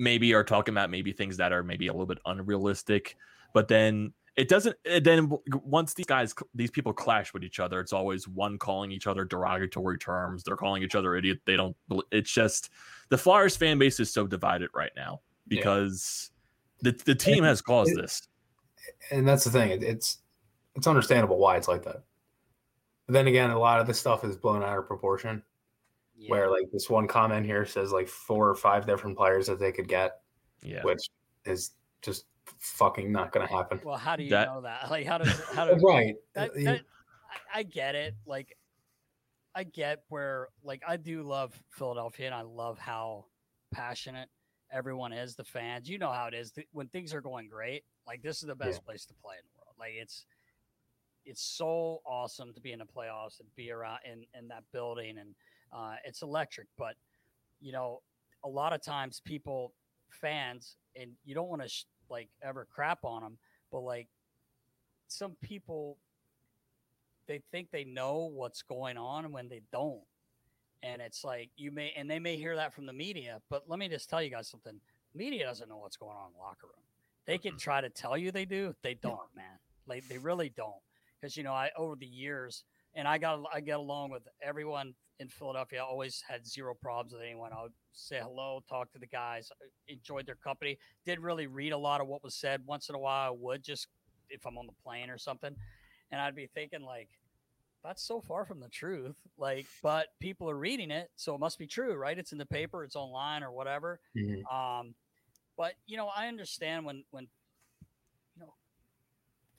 maybe 0.00 0.34
are 0.34 0.42
talking 0.42 0.74
about 0.74 0.90
maybe 0.90 1.12
things 1.12 1.36
that 1.36 1.52
are 1.52 1.62
maybe 1.62 1.86
a 1.86 1.92
little 1.92 2.06
bit 2.06 2.18
unrealistic. 2.24 3.16
But 3.52 3.68
then 3.68 4.12
it 4.36 4.48
doesn't 4.48 4.76
it 4.84 5.04
then 5.04 5.30
once 5.64 5.92
these 5.92 6.06
guys 6.06 6.34
these 6.54 6.70
people 6.70 6.92
clash 6.92 7.34
with 7.34 7.42
each 7.42 7.58
other 7.58 7.80
it's 7.80 7.92
always 7.92 8.28
one 8.28 8.58
calling 8.58 8.92
each 8.92 9.06
other 9.06 9.24
derogatory 9.24 9.98
terms 9.98 10.44
they're 10.44 10.56
calling 10.56 10.82
each 10.82 10.94
other 10.94 11.16
idiot 11.16 11.40
they 11.46 11.56
don't 11.56 11.76
it's 12.12 12.30
just 12.30 12.70
the 13.08 13.18
flyers 13.18 13.56
fan 13.56 13.76
base 13.76 13.98
is 13.98 14.10
so 14.10 14.26
divided 14.26 14.70
right 14.72 14.92
now 14.96 15.20
because 15.48 16.30
yeah. 16.80 16.92
the, 16.92 17.02
the 17.06 17.14
team 17.14 17.42
has 17.42 17.60
caused 17.60 17.90
it, 17.90 18.00
this 18.00 18.28
and 19.10 19.26
that's 19.26 19.44
the 19.44 19.50
thing 19.50 19.70
it, 19.70 19.82
it's 19.82 20.18
it's 20.76 20.86
understandable 20.86 21.38
why 21.38 21.56
it's 21.56 21.68
like 21.68 21.82
that 21.82 22.04
but 23.06 23.12
then 23.12 23.26
again 23.26 23.50
a 23.50 23.58
lot 23.58 23.80
of 23.80 23.86
this 23.86 23.98
stuff 23.98 24.24
is 24.24 24.36
blown 24.36 24.62
out 24.62 24.78
of 24.78 24.86
proportion 24.86 25.42
yeah. 26.20 26.30
where 26.30 26.50
like 26.50 26.70
this 26.72 26.88
one 26.88 27.08
comment 27.08 27.46
here 27.46 27.64
says 27.64 27.90
like 27.90 28.06
four 28.06 28.48
or 28.48 28.54
five 28.54 28.86
different 28.86 29.16
players 29.16 29.46
that 29.46 29.58
they 29.58 29.72
could 29.72 29.88
get 29.88 30.20
yeah 30.62 30.82
which 30.82 31.08
is 31.46 31.72
just 32.02 32.26
fucking 32.58 33.10
not 33.12 33.32
going 33.32 33.46
to 33.46 33.52
happen. 33.52 33.80
Well, 33.84 33.96
how 33.96 34.16
do 34.16 34.22
you 34.22 34.30
that, 34.30 34.48
know 34.48 34.60
that? 34.62 34.86
Like, 34.90 35.06
how 35.06 35.18
does 35.18 35.40
how 35.54 35.66
does 35.66 35.82
right? 35.82 36.14
That, 36.34 36.54
that, 36.54 36.80
I, 37.54 37.60
I 37.60 37.62
get 37.62 37.94
it. 37.94 38.14
Like, 38.26 38.56
I 39.54 39.64
get 39.64 40.02
where 40.08 40.48
like 40.62 40.82
I 40.86 40.96
do 40.96 41.22
love 41.22 41.60
Philadelphia, 41.70 42.26
and 42.26 42.34
I 42.34 42.42
love 42.42 42.78
how 42.78 43.26
passionate 43.72 44.28
everyone 44.72 45.12
is. 45.12 45.34
The 45.34 45.44
fans, 45.44 45.88
you 45.88 45.98
know 45.98 46.12
how 46.12 46.26
it 46.26 46.34
is 46.34 46.52
when 46.72 46.88
things 46.88 47.14
are 47.14 47.20
going 47.20 47.48
great. 47.48 47.84
Like, 48.06 48.22
this 48.22 48.38
is 48.38 48.48
the 48.48 48.54
best 48.54 48.80
yeah. 48.82 48.86
place 48.86 49.04
to 49.06 49.14
play 49.22 49.36
in 49.36 49.44
the 49.44 49.58
world. 49.58 49.76
Like, 49.78 49.92
it's 50.00 50.26
it's 51.24 51.42
so 51.42 52.00
awesome 52.06 52.52
to 52.54 52.60
be 52.60 52.72
in 52.72 52.78
the 52.78 52.86
playoffs 52.86 53.40
and 53.40 53.48
be 53.56 53.70
around 53.70 54.00
in 54.04 54.24
in 54.38 54.48
that 54.48 54.64
building, 54.72 55.18
and 55.18 55.34
uh, 55.72 55.94
it's 56.04 56.22
electric. 56.22 56.66
But 56.76 56.94
you 57.60 57.72
know, 57.72 58.00
a 58.44 58.48
lot 58.48 58.72
of 58.72 58.82
times 58.82 59.20
people 59.24 59.72
fans 60.10 60.76
and 60.96 61.12
you 61.24 61.34
don't 61.34 61.48
want 61.48 61.62
to 61.62 61.68
sh- 61.68 61.84
like 62.08 62.28
ever 62.42 62.66
crap 62.72 63.04
on 63.04 63.22
them, 63.22 63.38
but 63.70 63.80
like 63.80 64.08
some 65.08 65.36
people 65.42 65.98
they 67.26 67.42
think 67.52 67.70
they 67.70 67.84
know 67.84 68.28
what's 68.32 68.62
going 68.62 68.96
on 68.96 69.30
when 69.30 69.48
they 69.48 69.62
don't. 69.72 70.02
And 70.82 71.00
it's 71.00 71.22
like 71.22 71.50
you 71.56 71.70
may 71.70 71.92
and 71.96 72.10
they 72.10 72.18
may 72.18 72.36
hear 72.36 72.56
that 72.56 72.74
from 72.74 72.86
the 72.86 72.92
media, 72.92 73.40
but 73.50 73.64
let 73.68 73.78
me 73.78 73.88
just 73.88 74.08
tell 74.08 74.22
you 74.22 74.30
guys 74.30 74.48
something. 74.48 74.80
Media 75.14 75.44
doesn't 75.44 75.68
know 75.68 75.76
what's 75.76 75.96
going 75.96 76.16
on 76.16 76.28
in 76.28 76.32
the 76.34 76.38
locker 76.38 76.66
room. 76.66 76.84
They 77.26 77.38
can 77.38 77.56
try 77.58 77.80
to 77.80 77.90
tell 77.90 78.16
you 78.16 78.32
they 78.32 78.44
do, 78.44 78.74
they 78.82 78.94
don't, 78.94 79.18
man. 79.36 79.58
Like 79.86 80.08
they 80.08 80.18
really 80.18 80.52
don't. 80.56 80.80
Because 81.20 81.36
you 81.36 81.42
know, 81.42 81.52
I 81.52 81.70
over 81.76 81.96
the 81.96 82.06
years 82.06 82.64
and 82.94 83.06
I 83.06 83.18
got 83.18 83.40
I 83.52 83.60
get 83.60 83.78
along 83.78 84.10
with 84.10 84.22
everyone 84.42 84.94
in 85.20 85.28
Philadelphia. 85.28 85.80
I 85.80 85.84
always 85.84 86.24
had 86.26 86.46
zero 86.46 86.74
problems 86.74 87.12
with 87.12 87.22
anyone. 87.22 87.52
I 87.52 87.62
would 87.62 87.72
say 87.92 88.18
hello, 88.20 88.64
talk 88.68 88.90
to 88.92 88.98
the 88.98 89.06
guys, 89.06 89.52
uh, 89.52 89.66
enjoyed 89.86 90.26
their 90.26 90.34
company. 90.34 90.78
Didn't 91.04 91.22
really 91.22 91.46
read 91.46 91.72
a 91.72 91.78
lot 91.78 92.00
of 92.00 92.08
what 92.08 92.24
was 92.24 92.34
said. 92.34 92.62
Once 92.66 92.88
in 92.88 92.94
a 92.94 92.98
while, 92.98 93.28
I 93.28 93.36
would 93.38 93.62
just 93.62 93.86
if 94.30 94.46
I'm 94.46 94.58
on 94.58 94.66
the 94.66 94.72
plane 94.82 95.10
or 95.10 95.18
something, 95.18 95.54
and 96.10 96.20
I'd 96.20 96.34
be 96.34 96.46
thinking 96.46 96.82
like, 96.82 97.08
that's 97.84 98.02
so 98.02 98.20
far 98.20 98.44
from 98.44 98.60
the 98.60 98.68
truth. 98.68 99.16
Like, 99.38 99.66
but 99.82 100.08
people 100.20 100.48
are 100.50 100.56
reading 100.56 100.90
it, 100.90 101.10
so 101.16 101.34
it 101.34 101.38
must 101.38 101.58
be 101.58 101.66
true, 101.66 101.94
right? 101.94 102.18
It's 102.18 102.32
in 102.32 102.38
the 102.38 102.46
paper, 102.46 102.84
it's 102.84 102.96
online 102.96 103.42
or 103.42 103.52
whatever. 103.52 104.00
Mm-hmm. 104.16 104.54
Um, 104.54 104.94
but 105.56 105.74
you 105.86 105.96
know, 105.96 106.08
I 106.14 106.28
understand 106.28 106.84
when 106.86 107.04
when 107.10 107.28
you 108.36 108.42
know 108.42 108.54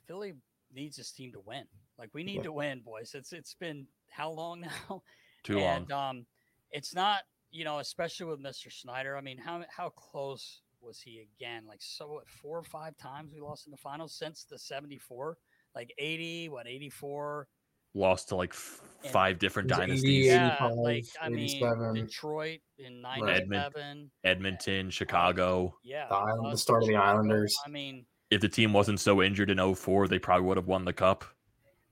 Philly 0.07 0.33
needs 0.73 0.97
this 0.97 1.11
team 1.11 1.31
to 1.33 1.39
win. 1.39 1.65
Like 1.99 2.09
we 2.13 2.23
need 2.23 2.37
yeah. 2.37 2.43
to 2.43 2.51
win, 2.51 2.79
boys. 2.79 3.13
It's 3.13 3.33
it's 3.33 3.55
been 3.55 3.85
how 4.09 4.31
long 4.31 4.61
now? 4.89 5.03
Too 5.43 5.59
and, 5.59 5.89
long. 5.89 6.09
Um, 6.09 6.25
it's 6.71 6.93
not 6.95 7.21
you 7.51 7.65
know, 7.65 7.79
especially 7.79 8.25
with 8.27 8.41
Mr. 8.41 8.71
Snider. 8.71 9.17
I 9.17 9.21
mean, 9.21 9.37
how 9.37 9.63
how 9.69 9.89
close 9.89 10.61
was 10.81 10.99
he 10.99 11.27
again? 11.37 11.63
Like 11.67 11.81
so, 11.81 12.07
what, 12.07 12.27
four 12.27 12.57
or 12.57 12.63
five 12.63 12.97
times 12.97 13.33
we 13.33 13.41
lost 13.41 13.67
in 13.67 13.71
the 13.71 13.77
finals 13.77 14.15
since 14.15 14.45
the 14.49 14.57
'74, 14.57 15.37
like 15.75 15.93
'80, 15.97 16.49
what 16.49 16.67
'84. 16.67 17.47
Lost 17.93 18.29
to 18.29 18.37
like 18.37 18.53
f- 18.53 18.79
five 19.11 19.37
different 19.37 19.67
dynasties. 19.67 20.27
yeah, 20.27 20.69
like 20.77 21.05
I 21.21 21.27
mean, 21.27 21.93
Detroit 21.93 22.61
in 22.79 23.01
'97, 23.01 23.51
Edmont- 23.51 24.09
Edmonton, 24.23 24.89
Chicago. 24.89 25.75
Yeah, 25.83 26.07
the, 26.07 26.15
island, 26.15 26.53
the 26.53 26.57
start 26.57 26.83
of 26.83 26.87
the 26.87 26.95
Islanders. 26.95 27.53
I 27.65 27.69
mean, 27.69 28.05
if 28.29 28.39
the 28.39 28.47
team 28.47 28.71
wasn't 28.71 29.01
so 29.01 29.21
injured 29.21 29.49
in 29.49 29.75
04, 29.75 30.07
they 30.07 30.19
probably 30.19 30.47
would 30.47 30.55
have 30.55 30.67
won 30.67 30.85
the 30.85 30.93
cup. 30.93 31.25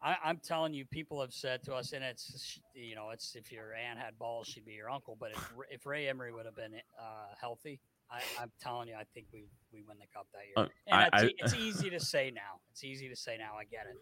I, 0.01 0.15
am 0.29 0.39
telling 0.43 0.73
you, 0.73 0.85
people 0.85 1.19
have 1.21 1.33
said 1.33 1.63
to 1.63 1.73
us, 1.73 1.93
and 1.93 2.03
it's 2.03 2.59
you 2.73 2.95
know, 2.95 3.09
it's 3.09 3.35
if 3.35 3.51
your 3.51 3.73
aunt 3.73 3.99
had 3.99 4.17
balls, 4.17 4.47
she'd 4.47 4.65
be 4.65 4.73
your 4.73 4.89
uncle. 4.89 5.17
But 5.19 5.31
if, 5.31 5.51
if 5.71 5.85
Ray 5.85 6.07
Emery 6.07 6.31
would 6.31 6.45
have 6.45 6.55
been 6.55 6.73
uh, 6.99 7.35
healthy, 7.39 7.79
I, 8.09 8.41
am 8.41 8.51
telling 8.61 8.87
you, 8.87 8.95
I 8.95 9.03
think 9.13 9.27
we 9.33 9.45
we 9.73 9.83
win 9.87 9.97
the 9.99 10.07
cup 10.13 10.27
that 10.33 10.45
year. 10.45 10.65
Uh, 10.65 10.69
and 10.87 11.13
I, 11.13 11.31
it's, 11.37 11.53
I, 11.53 11.57
easy 11.59 11.89
to 11.89 11.99
say 11.99 12.31
now. 12.33 12.61
It's 12.71 12.83
easy 12.83 13.09
to 13.09 13.15
say 13.15 13.37
now. 13.37 13.55
I 13.59 13.65
get 13.65 13.87
it, 13.89 13.97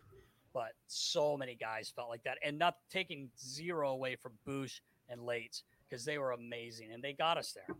but 0.53 0.73
so 0.87 1.35
many 1.35 1.55
guys 1.55 1.91
felt 1.95 2.09
like 2.09 2.23
that, 2.23 2.37
and 2.43 2.59
not 2.59 2.75
taking 2.91 3.29
zero 3.39 3.91
away 3.91 4.15
from 4.15 4.33
Bush 4.45 4.81
and 5.09 5.21
Lates 5.21 5.63
because 5.89 6.05
they 6.05 6.17
were 6.17 6.31
amazing, 6.31 6.91
and 6.93 7.03
they 7.03 7.13
got 7.13 7.37
us 7.37 7.53
there. 7.53 7.75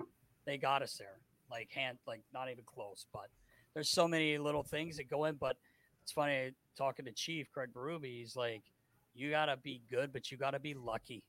They 0.46 0.58
got 0.58 0.82
us 0.82 0.96
there, 0.98 1.20
like 1.52 1.72
hand, 1.72 2.00
like 2.08 2.22
not 2.34 2.50
even 2.50 2.64
close. 2.66 3.06
But 3.14 3.30
there's 3.74 3.90
so 3.90 4.08
many 4.08 4.38
little 4.38 4.64
things 4.64 4.98
that 4.98 5.10
go 5.10 5.26
in, 5.26 5.36
but 5.36 5.58
it's 6.08 6.14
funny 6.14 6.52
talking 6.78 7.04
to 7.04 7.12
Chief 7.12 7.52
Craig 7.52 7.72
Berube. 7.76 8.06
He's 8.06 8.38
like, 8.38 8.64
you 9.14 9.30
got 9.30 9.48
to 9.48 9.58
be 9.58 9.82
good, 9.92 10.14
but 10.14 10.32
you 10.32 10.38
got 10.38 10.52
to 10.52 10.60
be 10.60 10.74
lucky, 10.74 11.22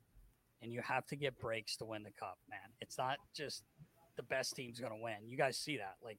and 0.62 0.72
you 0.72 0.80
have 0.82 1.04
to 1.06 1.16
get 1.16 1.36
breaks 1.40 1.74
to 1.78 1.84
win 1.84 2.04
the 2.04 2.12
cup, 2.12 2.38
man. 2.48 2.60
It's 2.80 2.96
not 2.96 3.16
just 3.34 3.64
the 4.16 4.22
best 4.22 4.54
team's 4.54 4.78
going 4.78 4.92
to 4.92 5.02
win. 5.02 5.16
You 5.26 5.36
guys 5.36 5.58
see 5.58 5.78
that? 5.78 5.96
Like, 6.00 6.18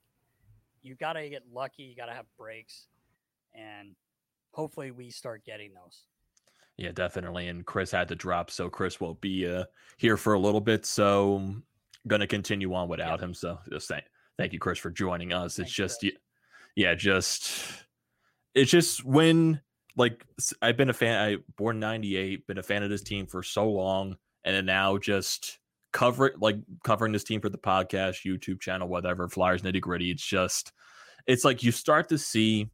you 0.82 0.96
got 0.96 1.14
to 1.14 1.30
get 1.30 1.44
lucky. 1.54 1.84
You 1.84 1.96
got 1.96 2.08
to 2.08 2.12
have 2.12 2.26
breaks, 2.38 2.88
and 3.56 3.96
hopefully, 4.52 4.92
we 4.92 5.10
start 5.10 5.46
getting 5.46 5.72
those. 5.74 6.04
Yeah, 6.76 6.92
definitely. 6.92 7.48
And 7.48 7.66
Chris 7.66 7.92
had 7.92 8.10
to 8.10 8.16
drop, 8.16 8.52
so 8.52 8.70
Chris 8.70 9.00
will 9.00 9.14
be 9.14 9.48
uh, 9.48 9.64
here 9.96 10.18
for 10.18 10.34
a 10.34 10.40
little 10.40 10.60
bit. 10.60 10.86
So, 10.86 11.56
gonna 12.08 12.28
continue 12.28 12.74
on 12.74 12.90
without 12.90 13.22
him. 13.22 13.34
So, 13.34 13.58
just 13.72 13.88
thank 13.88 14.04
thank 14.38 14.52
you, 14.52 14.60
Chris, 14.60 14.80
for 14.80 14.90
joining 14.90 15.32
us. 15.32 15.56
Thanks, 15.56 15.70
it's 15.70 15.72
just, 15.72 16.00
Chris. 16.02 16.12
yeah, 16.76 16.94
just 16.94 17.86
it's 18.60 18.72
just 18.72 19.06
when 19.06 19.62
like 19.96 20.26
I've 20.62 20.78
been 20.78 20.90
a 20.90 20.94
fan. 20.94 21.24
I 21.24 21.38
born 21.58 21.80
'98, 21.80 22.46
been 22.46 22.58
a 22.58 22.64
fan 22.64 22.84
of 22.84 22.90
this 22.90 23.04
team 23.04 23.26
for 23.26 23.42
so 23.42 23.70
long, 23.70 24.18
and 24.44 24.56
then 24.56 24.66
now 24.66 24.98
just 24.98 25.60
cover 25.92 26.34
like 26.40 26.58
covering 26.84 27.14
this 27.14 27.24
team 27.24 27.42
for 27.42 27.50
the 27.50 27.58
podcast, 27.58 28.26
YouTube 28.26 28.60
channel, 28.60 28.88
whatever, 28.88 29.28
Flyers 29.30 29.62
nitty 29.62 29.82
gritty. 29.82 30.12
It's 30.12 30.24
just, 30.24 30.74
it's 31.26 31.46
like 31.46 31.64
you 31.64 31.72
start 31.72 32.10
to 32.10 32.18
see 32.18 32.70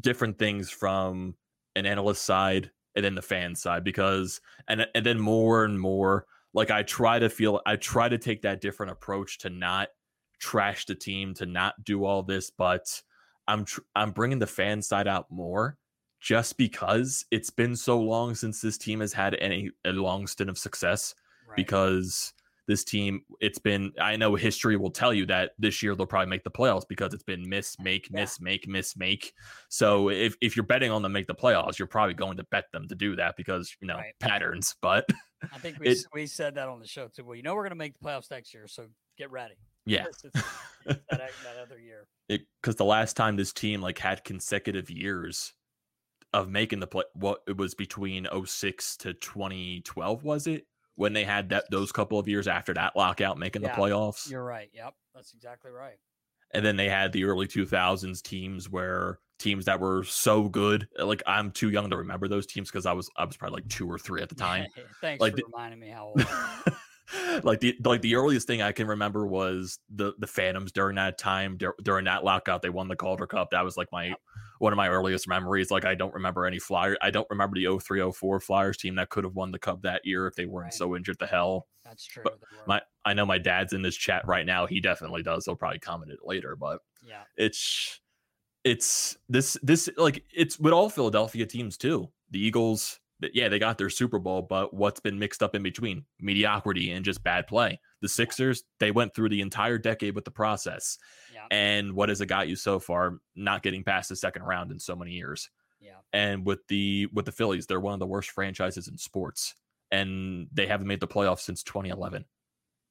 different 0.00 0.38
things 0.38 0.70
from 0.70 1.34
an 1.76 1.86
analyst 1.86 2.22
side 2.22 2.70
and 2.94 3.04
then 3.04 3.14
the 3.14 3.22
fan 3.22 3.54
side 3.54 3.84
because 3.84 4.40
and 4.68 4.86
and 4.94 5.06
then 5.06 5.18
more 5.18 5.64
and 5.64 5.80
more 5.80 6.26
like 6.52 6.70
I 6.70 6.82
try 6.82 7.18
to 7.18 7.30
feel 7.30 7.60
I 7.64 7.76
try 7.76 8.08
to 8.08 8.18
take 8.18 8.42
that 8.42 8.60
different 8.60 8.92
approach 8.92 9.38
to 9.40 9.50
not 9.50 9.88
trash 10.38 10.84
the 10.84 10.94
team 10.94 11.32
to 11.34 11.46
not 11.46 11.82
do 11.84 12.04
all 12.04 12.22
this 12.22 12.50
but 12.50 13.02
I'm 13.48 13.64
tr- 13.64 13.80
I'm 13.94 14.12
bringing 14.12 14.38
the 14.38 14.46
fan 14.46 14.82
side 14.82 15.08
out 15.08 15.30
more 15.30 15.76
just 16.20 16.56
because 16.56 17.24
it's 17.30 17.50
been 17.50 17.74
so 17.74 18.00
long 18.00 18.34
since 18.34 18.60
this 18.60 18.78
team 18.78 19.00
has 19.00 19.12
had 19.12 19.34
any 19.40 19.70
a 19.84 19.92
long 19.92 20.26
stint 20.26 20.48
of 20.48 20.56
success 20.56 21.14
right. 21.48 21.56
because 21.56 22.32
this 22.68 22.84
team 22.84 23.22
it's 23.40 23.58
been 23.58 23.92
i 24.00 24.14
know 24.14 24.36
history 24.36 24.76
will 24.76 24.90
tell 24.90 25.12
you 25.12 25.26
that 25.26 25.50
this 25.58 25.82
year 25.82 25.96
they'll 25.96 26.06
probably 26.06 26.30
make 26.30 26.44
the 26.44 26.50
playoffs 26.50 26.86
because 26.88 27.12
it's 27.12 27.24
been 27.24 27.48
miss 27.48 27.76
make 27.80 28.08
miss 28.12 28.38
yeah. 28.40 28.44
make 28.44 28.68
miss 28.68 28.96
make 28.96 29.32
so 29.68 30.10
if, 30.10 30.36
if 30.40 30.56
you're 30.56 30.64
betting 30.64 30.90
on 30.90 31.02
them 31.02 31.12
make 31.12 31.26
the 31.26 31.34
playoffs 31.34 31.76
you're 31.78 31.88
probably 31.88 32.14
going 32.14 32.36
to 32.36 32.44
bet 32.52 32.66
them 32.72 32.86
to 32.86 32.94
do 32.94 33.16
that 33.16 33.34
because 33.36 33.74
you 33.80 33.88
know 33.88 33.96
right. 33.96 34.14
patterns 34.20 34.76
but 34.80 35.04
i 35.52 35.58
think 35.58 35.76
we, 35.80 35.88
it, 35.90 35.98
we 36.14 36.26
said 36.26 36.54
that 36.54 36.68
on 36.68 36.78
the 36.78 36.86
show 36.86 37.08
too 37.08 37.24
well 37.24 37.34
you 37.34 37.42
know 37.42 37.54
we're 37.54 37.62
going 37.62 37.70
to 37.70 37.76
make 37.76 37.98
the 37.98 38.08
playoffs 38.08 38.30
next 38.30 38.54
year 38.54 38.68
so 38.68 38.86
get 39.18 39.30
ready 39.32 39.54
yeah 39.86 40.04
that, 40.84 41.00
that, 41.10 41.30
other 41.60 41.78
year 41.78 42.06
because 42.28 42.76
the 42.76 42.84
last 42.84 43.16
time 43.16 43.36
this 43.36 43.52
team 43.52 43.80
like 43.80 43.98
had 43.98 44.24
consecutive 44.24 44.90
years 44.90 45.54
of 46.32 46.48
making 46.48 46.80
the 46.80 46.86
play 46.86 47.04
what 47.14 47.40
it 47.46 47.56
was 47.56 47.74
between 47.74 48.26
06 48.44 48.96
to 48.98 49.12
2012 49.14 50.24
was 50.24 50.46
it 50.46 50.66
when 50.96 51.12
they 51.12 51.24
had 51.24 51.48
that 51.50 51.64
those 51.70 51.92
couple 51.92 52.18
of 52.18 52.28
years 52.28 52.48
after 52.48 52.74
that 52.74 52.96
lockout 52.96 53.38
making 53.38 53.62
yeah, 53.62 53.74
the 53.74 53.80
playoffs. 53.80 54.30
You're 54.30 54.44
right. 54.44 54.68
Yep, 54.72 54.94
that's 55.14 55.32
exactly 55.34 55.70
right. 55.70 55.96
And 56.54 56.64
then 56.64 56.76
they 56.76 56.88
had 56.88 57.12
the 57.12 57.24
early 57.24 57.46
2000s 57.46 58.22
teams 58.22 58.68
where 58.68 59.18
teams 59.38 59.64
that 59.64 59.80
were 59.80 60.04
so 60.04 60.48
good. 60.48 60.86
Uh, 60.98 61.06
like 61.06 61.22
I'm 61.26 61.50
too 61.50 61.70
young 61.70 61.88
to 61.90 61.96
remember 61.96 62.28
those 62.28 62.46
teams 62.46 62.70
because 62.70 62.86
I 62.86 62.92
was 62.92 63.10
I 63.16 63.24
was 63.24 63.36
probably 63.36 63.62
like 63.62 63.68
two 63.68 63.90
or 63.90 63.98
three 63.98 64.22
at 64.22 64.28
the 64.28 64.34
time. 64.34 64.66
Thanks 65.00 65.20
like 65.20 65.34
for 65.36 65.42
reminding 65.46 65.80
me 65.80 65.88
how 65.88 66.08
old. 66.08 66.26
like 67.42 67.60
the 67.60 67.76
like 67.84 68.00
the 68.02 68.14
earliest 68.14 68.46
thing 68.46 68.62
I 68.62 68.72
can 68.72 68.86
remember 68.86 69.26
was 69.26 69.78
the 69.94 70.14
the 70.18 70.26
Phantoms 70.26 70.72
during 70.72 70.96
that 70.96 71.18
time 71.18 71.58
during 71.82 72.04
that 72.04 72.24
lockout 72.24 72.62
they 72.62 72.70
won 72.70 72.88
the 72.88 72.96
Calder 72.96 73.26
Cup. 73.26 73.50
That 73.50 73.64
was 73.64 73.76
like 73.76 73.88
my 73.92 74.14
one 74.58 74.72
of 74.72 74.76
my 74.76 74.88
earliest 74.88 75.28
memories. 75.28 75.70
Like 75.70 75.84
I 75.84 75.94
don't 75.94 76.14
remember 76.14 76.46
any 76.46 76.58
flyer 76.58 76.96
I 77.02 77.10
don't 77.10 77.26
remember 77.30 77.56
the 77.56 77.64
0304 77.64 78.40
Flyers 78.40 78.76
team 78.76 78.94
that 78.96 79.10
could 79.10 79.24
have 79.24 79.34
won 79.34 79.50
the 79.50 79.58
cup 79.58 79.82
that 79.82 80.02
year 80.04 80.26
if 80.26 80.34
they 80.34 80.46
weren't 80.46 80.66
right. 80.66 80.74
so 80.74 80.96
injured 80.96 81.18
to 81.18 81.26
hell. 81.26 81.66
That's 81.84 82.04
true. 82.04 82.22
But 82.22 82.38
my 82.66 82.80
I 83.04 83.14
know 83.14 83.26
my 83.26 83.38
dad's 83.38 83.72
in 83.72 83.82
this 83.82 83.96
chat 83.96 84.26
right 84.26 84.46
now. 84.46 84.66
He 84.66 84.80
definitely 84.80 85.22
does. 85.22 85.44
He'll 85.44 85.56
probably 85.56 85.80
comment 85.80 86.12
it 86.12 86.20
later 86.24 86.56
but 86.56 86.80
yeah. 87.06 87.22
it's 87.36 88.00
it's 88.64 89.16
this 89.28 89.58
this 89.62 89.88
like 89.96 90.24
it's 90.32 90.58
with 90.58 90.72
all 90.72 90.88
Philadelphia 90.88 91.46
teams 91.46 91.76
too. 91.76 92.08
The 92.30 92.44
Eagles 92.44 93.00
yeah, 93.32 93.48
they 93.48 93.58
got 93.58 93.78
their 93.78 93.90
Super 93.90 94.18
Bowl, 94.18 94.42
but 94.42 94.74
what's 94.74 95.00
been 95.00 95.18
mixed 95.18 95.42
up 95.42 95.54
in 95.54 95.62
between? 95.62 96.04
Mediocrity 96.20 96.90
and 96.90 97.04
just 97.04 97.22
bad 97.22 97.46
play. 97.46 97.80
The 98.00 98.08
Sixers, 98.08 98.64
they 98.80 98.90
went 98.90 99.14
through 99.14 99.28
the 99.28 99.40
entire 99.40 99.78
decade 99.78 100.14
with 100.14 100.24
the 100.24 100.30
process. 100.30 100.98
Yeah. 101.32 101.46
And 101.50 101.92
what 101.94 102.08
has 102.08 102.20
it 102.20 102.26
got 102.26 102.48
you 102.48 102.56
so 102.56 102.78
far? 102.78 103.18
Not 103.36 103.62
getting 103.62 103.84
past 103.84 104.08
the 104.08 104.16
second 104.16 104.42
round 104.42 104.72
in 104.72 104.78
so 104.78 104.96
many 104.96 105.12
years. 105.12 105.50
Yeah. 105.80 105.96
And 106.12 106.46
with 106.46 106.66
the 106.68 107.08
with 107.12 107.26
the 107.26 107.32
Phillies, 107.32 107.66
they're 107.66 107.80
one 107.80 107.94
of 107.94 108.00
the 108.00 108.06
worst 108.06 108.30
franchises 108.30 108.88
in 108.88 108.96
sports. 108.98 109.54
And 109.90 110.48
they 110.52 110.66
haven't 110.66 110.86
made 110.86 111.00
the 111.00 111.08
playoffs 111.08 111.40
since 111.40 111.62
2011. 111.62 112.24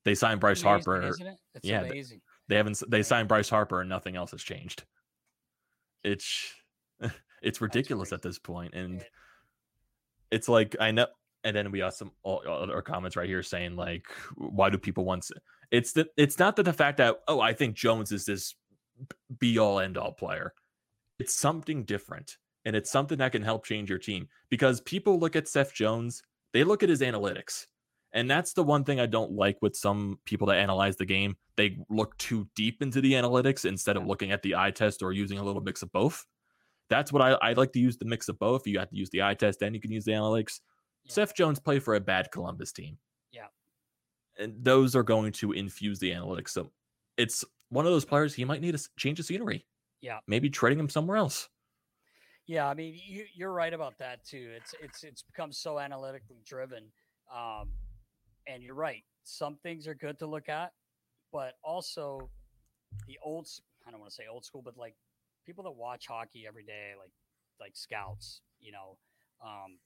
They 0.03 0.15
signed 0.15 0.39
Bryce 0.39 0.63
amazing, 0.63 0.85
Harper. 0.85 1.15
yeah, 1.63 1.81
amazing. 1.81 2.21
They, 2.47 2.53
they 2.53 2.57
haven't 2.57 2.81
they 2.89 3.03
signed 3.03 3.27
Bryce 3.27 3.49
Harper 3.49 3.81
and 3.81 3.89
nothing 3.89 4.15
else 4.15 4.31
has 4.31 4.41
changed. 4.41 4.83
It's 6.03 6.53
it's 7.41 7.61
ridiculous 7.61 8.13
at 8.13 8.21
this 8.21 8.39
point. 8.39 8.73
And 8.73 9.03
it's 10.31 10.49
like 10.49 10.75
I 10.79 10.91
know, 10.91 11.07
and 11.43 11.55
then 11.55 11.71
we 11.71 11.79
got 11.79 11.93
some 11.93 12.11
other 12.25 12.81
comments 12.81 13.15
right 13.15 13.27
here 13.27 13.43
saying 13.43 13.75
like, 13.75 14.05
why 14.35 14.69
do 14.69 14.77
people 14.77 15.05
want? 15.05 15.29
It's 15.71 15.93
the 15.93 16.07
it's 16.17 16.39
not 16.39 16.55
that 16.55 16.63
the 16.63 16.73
fact 16.73 16.97
that 16.97 17.21
oh 17.27 17.39
I 17.39 17.53
think 17.53 17.75
Jones 17.75 18.11
is 18.11 18.25
this 18.25 18.55
be 19.39 19.57
all 19.59 19.79
end 19.79 19.97
all 19.97 20.13
player. 20.13 20.53
It's 21.19 21.35
something 21.35 21.83
different, 21.83 22.37
and 22.65 22.75
it's 22.75 22.91
something 22.91 23.17
that 23.19 23.31
can 23.31 23.43
help 23.43 23.65
change 23.65 23.89
your 23.89 23.99
team 23.99 24.27
because 24.49 24.81
people 24.81 25.19
look 25.19 25.35
at 25.35 25.47
Seth 25.47 25.73
Jones, 25.73 26.23
they 26.53 26.63
look 26.63 26.83
at 26.83 26.89
his 26.89 27.01
analytics. 27.01 27.65
And 28.13 28.29
that's 28.29 28.51
the 28.51 28.63
one 28.63 28.83
thing 28.83 28.99
I 28.99 29.05
don't 29.05 29.31
like 29.31 29.57
with 29.61 29.73
some 29.73 30.19
people 30.25 30.47
that 30.47 30.57
analyze 30.57 30.97
the 30.97 31.05
game. 31.05 31.37
They 31.55 31.77
look 31.89 32.17
too 32.17 32.45
deep 32.55 32.81
into 32.81 32.99
the 32.99 33.13
analytics 33.13 33.63
instead 33.63 33.95
of 33.95 34.05
looking 34.05 34.33
at 34.33 34.41
the 34.41 34.55
eye 34.55 34.71
test 34.71 35.01
or 35.01 35.13
using 35.13 35.37
a 35.37 35.43
little 35.43 35.61
mix 35.61 35.81
of 35.81 35.93
both. 35.93 36.25
That's 36.91 37.13
what 37.13 37.21
I, 37.21 37.31
I 37.41 37.53
like 37.53 37.71
to 37.71 37.79
use 37.79 37.95
the 37.95 38.03
mix 38.03 38.27
of 38.27 38.37
both. 38.37 38.67
You 38.67 38.77
have 38.79 38.89
to 38.89 38.97
use 38.97 39.09
the 39.11 39.23
eye 39.23 39.33
test 39.33 39.61
and 39.61 39.73
you 39.73 39.79
can 39.79 39.91
use 39.91 40.03
the 40.03 40.11
analytics. 40.11 40.59
Yeah. 41.05 41.13
Seth 41.13 41.33
Jones 41.33 41.57
played 41.57 41.83
for 41.83 41.95
a 41.95 42.01
bad 42.01 42.29
Columbus 42.31 42.73
team. 42.73 42.97
Yeah. 43.31 43.47
And 44.37 44.53
those 44.61 44.93
are 44.93 45.01
going 45.01 45.31
to 45.33 45.53
infuse 45.53 45.99
the 45.99 46.11
analytics. 46.11 46.49
So 46.49 46.69
it's 47.17 47.45
one 47.69 47.85
of 47.85 47.93
those 47.93 48.03
players 48.03 48.33
he 48.33 48.43
might 48.43 48.59
need 48.59 48.75
a 48.75 48.79
change 48.97 49.21
of 49.21 49.25
scenery. 49.25 49.65
Yeah. 50.01 50.19
Maybe 50.27 50.49
trading 50.49 50.79
him 50.79 50.89
somewhere 50.89 51.15
else. 51.15 51.47
Yeah, 52.45 52.67
I 52.67 52.73
mean 52.73 52.99
you, 53.07 53.23
you're 53.33 53.53
right 53.53 53.73
about 53.73 53.97
that 53.99 54.25
too. 54.25 54.49
It's 54.57 54.75
it's 54.81 55.03
it's 55.05 55.21
become 55.21 55.53
so 55.53 55.79
analytically 55.79 56.41
driven, 56.45 56.91
um, 57.33 57.69
and 58.47 58.61
you're 58.61 58.75
right. 58.75 59.03
Some 59.23 59.55
things 59.63 59.87
are 59.87 59.93
good 59.93 60.19
to 60.19 60.25
look 60.25 60.49
at, 60.49 60.73
but 61.31 61.53
also 61.63 62.29
the 63.07 63.17
old 63.23 63.47
I 63.87 63.91
don't 63.91 64.01
want 64.01 64.09
to 64.09 64.15
say 64.15 64.23
old 64.29 64.43
school, 64.43 64.61
but 64.61 64.75
like 64.75 64.95
people 65.45 65.63
that 65.63 65.71
watch 65.71 66.07
hockey 66.07 66.45
every 66.47 66.63
day, 66.63 66.91
like 66.99 67.11
like 67.59 67.75
scouts, 67.75 68.41
you 68.59 68.71
know, 68.71 68.97
um, 69.43 69.77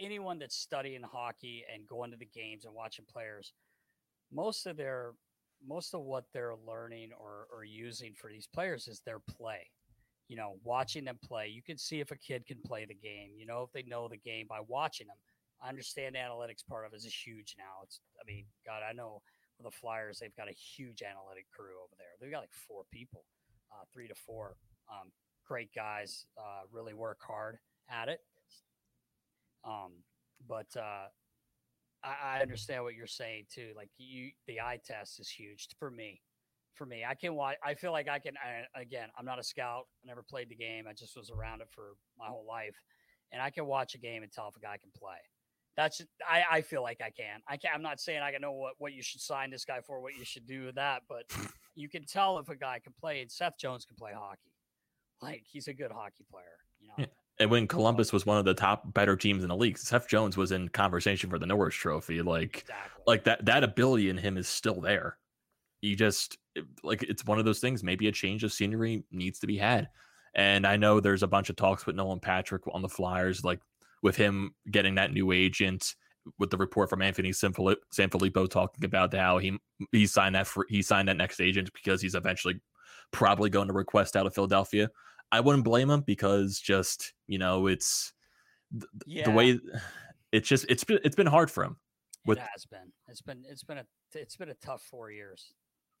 anyone 0.00 0.38
that's 0.38 0.56
studying 0.56 1.02
hockey 1.02 1.64
and 1.72 1.86
going 1.86 2.10
to 2.10 2.16
the 2.16 2.26
games 2.26 2.64
and 2.64 2.74
watching 2.74 3.04
players, 3.10 3.52
most 4.32 4.66
of 4.66 4.76
their 4.76 5.12
most 5.66 5.94
of 5.94 6.02
what 6.02 6.24
they're 6.32 6.54
learning 6.66 7.10
or, 7.18 7.46
or 7.52 7.64
using 7.64 8.12
for 8.14 8.30
these 8.30 8.46
players 8.46 8.88
is 8.88 9.00
their 9.00 9.18
play. 9.18 9.70
You 10.28 10.36
know, 10.36 10.56
watching 10.64 11.04
them 11.04 11.18
play, 11.22 11.48
you 11.48 11.62
can 11.62 11.78
see 11.78 12.00
if 12.00 12.10
a 12.10 12.16
kid 12.16 12.46
can 12.46 12.58
play 12.64 12.84
the 12.84 12.94
game. 12.94 13.30
You 13.36 13.46
know, 13.46 13.62
if 13.62 13.72
they 13.72 13.88
know 13.88 14.08
the 14.08 14.16
game 14.16 14.46
by 14.48 14.60
watching 14.66 15.06
them. 15.06 15.16
I 15.62 15.68
understand 15.68 16.14
the 16.14 16.18
analytics 16.18 16.66
part 16.66 16.84
of 16.84 16.92
it 16.92 16.96
is 16.96 17.06
huge 17.06 17.54
now. 17.56 17.84
It's, 17.84 18.00
I 18.20 18.24
mean, 18.26 18.44
God, 18.66 18.82
I 18.88 18.92
know 18.92 19.22
with 19.56 19.72
the 19.72 19.78
Flyers, 19.78 20.18
they've 20.18 20.36
got 20.36 20.48
a 20.48 20.52
huge 20.52 21.02
analytic 21.02 21.46
crew 21.54 21.80
over 21.80 21.94
there. 21.96 22.12
They've 22.20 22.30
got 22.30 22.40
like 22.40 22.52
four 22.68 22.82
people 22.92 23.24
uh, 23.74 23.84
three 23.92 24.08
to 24.08 24.14
four. 24.14 24.56
Um, 24.90 25.10
great 25.46 25.70
guys, 25.74 26.26
uh, 26.38 26.62
really 26.72 26.94
work 26.94 27.18
hard 27.26 27.58
at 27.90 28.08
it. 28.08 28.20
Um, 29.64 29.92
but 30.46 30.66
uh, 30.76 31.08
I, 32.02 32.38
I, 32.38 32.40
understand 32.42 32.84
what 32.84 32.94
you're 32.94 33.06
saying 33.06 33.46
too. 33.52 33.72
Like 33.74 33.88
you, 33.96 34.30
the 34.46 34.60
eye 34.60 34.78
test 34.84 35.20
is 35.20 35.28
huge 35.28 35.68
for 35.78 35.90
me. 35.90 36.20
For 36.74 36.84
me, 36.86 37.04
I 37.08 37.14
can 37.14 37.34
watch. 37.34 37.56
I 37.64 37.74
feel 37.74 37.92
like 37.92 38.08
I 38.08 38.18
can. 38.18 38.34
I, 38.36 38.80
again, 38.80 39.08
I'm 39.16 39.24
not 39.24 39.38
a 39.38 39.44
scout. 39.44 39.84
I 40.04 40.08
never 40.08 40.22
played 40.22 40.48
the 40.48 40.56
game. 40.56 40.86
I 40.88 40.92
just 40.92 41.16
was 41.16 41.30
around 41.30 41.60
it 41.60 41.68
for 41.70 41.94
my 42.18 42.26
whole 42.26 42.44
life, 42.46 42.74
and 43.30 43.40
I 43.40 43.50
can 43.50 43.66
watch 43.66 43.94
a 43.94 43.98
game 43.98 44.24
and 44.24 44.32
tell 44.32 44.48
if 44.48 44.56
a 44.56 44.60
guy 44.60 44.76
can 44.76 44.90
play. 44.96 45.18
That's 45.76 46.02
I, 46.28 46.42
I 46.50 46.60
feel 46.62 46.82
like 46.82 47.00
I 47.00 47.10
can. 47.10 47.40
I 47.48 47.56
can. 47.58 47.70
I'm 47.74 47.82
not 47.82 48.00
saying 48.00 48.22
I 48.22 48.32
can 48.32 48.40
know 48.40 48.52
what, 48.52 48.74
what 48.78 48.92
you 48.92 49.02
should 49.02 49.20
sign 49.20 49.50
this 49.50 49.64
guy 49.64 49.80
for, 49.86 50.00
what 50.00 50.16
you 50.16 50.24
should 50.24 50.46
do 50.46 50.66
with 50.66 50.74
that, 50.74 51.02
but 51.08 51.24
you 51.74 51.88
can 51.88 52.04
tell 52.04 52.38
if 52.38 52.48
a 52.48 52.56
guy 52.56 52.80
can 52.82 52.92
play. 53.00 53.20
And 53.20 53.30
Seth 53.30 53.58
Jones 53.58 53.84
can 53.84 53.96
play 53.96 54.12
hockey. 54.12 54.52
Like 55.20 55.42
he's 55.46 55.68
a 55.68 55.74
good 55.74 55.90
hockey 55.90 56.24
player. 56.30 56.44
You 56.80 56.88
know. 56.88 56.94
Yeah. 56.98 57.06
And 57.40 57.50
when 57.50 57.66
Columbus 57.66 58.12
was 58.12 58.24
one 58.24 58.38
of 58.38 58.44
the 58.44 58.54
top 58.54 58.94
better 58.94 59.16
teams 59.16 59.42
in 59.42 59.48
the 59.48 59.56
league, 59.56 59.76
Seth 59.76 60.08
Jones 60.08 60.36
was 60.36 60.52
in 60.52 60.68
conversation 60.68 61.30
for 61.30 61.38
the 61.38 61.46
Norris 61.46 61.74
Trophy. 61.74 62.22
Like, 62.22 62.60
exactly. 62.60 63.02
like 63.06 63.24
that 63.24 63.44
that 63.46 63.64
ability 63.64 64.08
in 64.08 64.16
him 64.16 64.36
is 64.36 64.46
still 64.46 64.80
there. 64.80 65.18
You 65.80 65.96
just 65.96 66.38
like 66.82 67.02
it's 67.02 67.24
one 67.24 67.38
of 67.38 67.44
those 67.44 67.60
things. 67.60 67.82
Maybe 67.82 68.06
a 68.08 68.12
change 68.12 68.44
of 68.44 68.52
scenery 68.52 69.04
needs 69.10 69.40
to 69.40 69.46
be 69.46 69.58
had. 69.58 69.88
And 70.36 70.66
I 70.66 70.76
know 70.76 71.00
there's 71.00 71.22
a 71.22 71.28
bunch 71.28 71.50
of 71.50 71.56
talks 71.56 71.86
with 71.86 71.96
Nolan 71.96 72.20
Patrick 72.20 72.62
on 72.72 72.82
the 72.82 72.88
Flyers. 72.88 73.44
Like 73.44 73.60
with 74.02 74.16
him 74.16 74.54
getting 74.70 74.94
that 74.96 75.12
new 75.12 75.32
agent 75.32 75.94
with 76.38 76.50
the 76.50 76.56
report 76.56 76.90
from 76.90 77.02
Anthony 77.02 77.30
Sanfilippo 77.30 78.48
talking 78.50 78.84
about 78.84 79.12
how 79.14 79.38
he 79.38 79.58
he 79.92 80.06
signed 80.06 80.34
that 80.34 80.46
for, 80.46 80.66
he 80.68 80.82
signed 80.82 81.08
that 81.08 81.16
next 81.16 81.40
agent 81.40 81.70
because 81.74 82.00
he's 82.00 82.14
eventually 82.14 82.60
probably 83.12 83.50
going 83.50 83.68
to 83.68 83.74
request 83.74 84.16
out 84.16 84.26
of 84.26 84.34
Philadelphia. 84.34 84.88
I 85.32 85.40
wouldn't 85.40 85.64
blame 85.64 85.90
him 85.90 86.00
because 86.00 86.58
just 86.58 87.12
you 87.26 87.38
know 87.38 87.66
it's 87.66 88.12
th- 88.72 88.84
yeah. 89.06 89.24
the 89.24 89.30
way 89.30 89.58
it's 90.32 90.48
just 90.48 90.66
it's 90.68 90.84
been 90.84 90.98
it's 91.04 91.16
been 91.16 91.26
hard 91.26 91.50
for 91.50 91.64
him. 91.64 91.76
With, 92.26 92.38
it 92.38 92.44
has 92.52 92.64
been. 92.64 92.92
It's 93.08 93.20
been 93.20 93.42
it's 93.48 93.64
been 93.64 93.78
a 93.78 93.84
it's 94.14 94.36
been 94.36 94.48
a 94.48 94.54
tough 94.54 94.82
four 94.82 95.10
years 95.10 95.52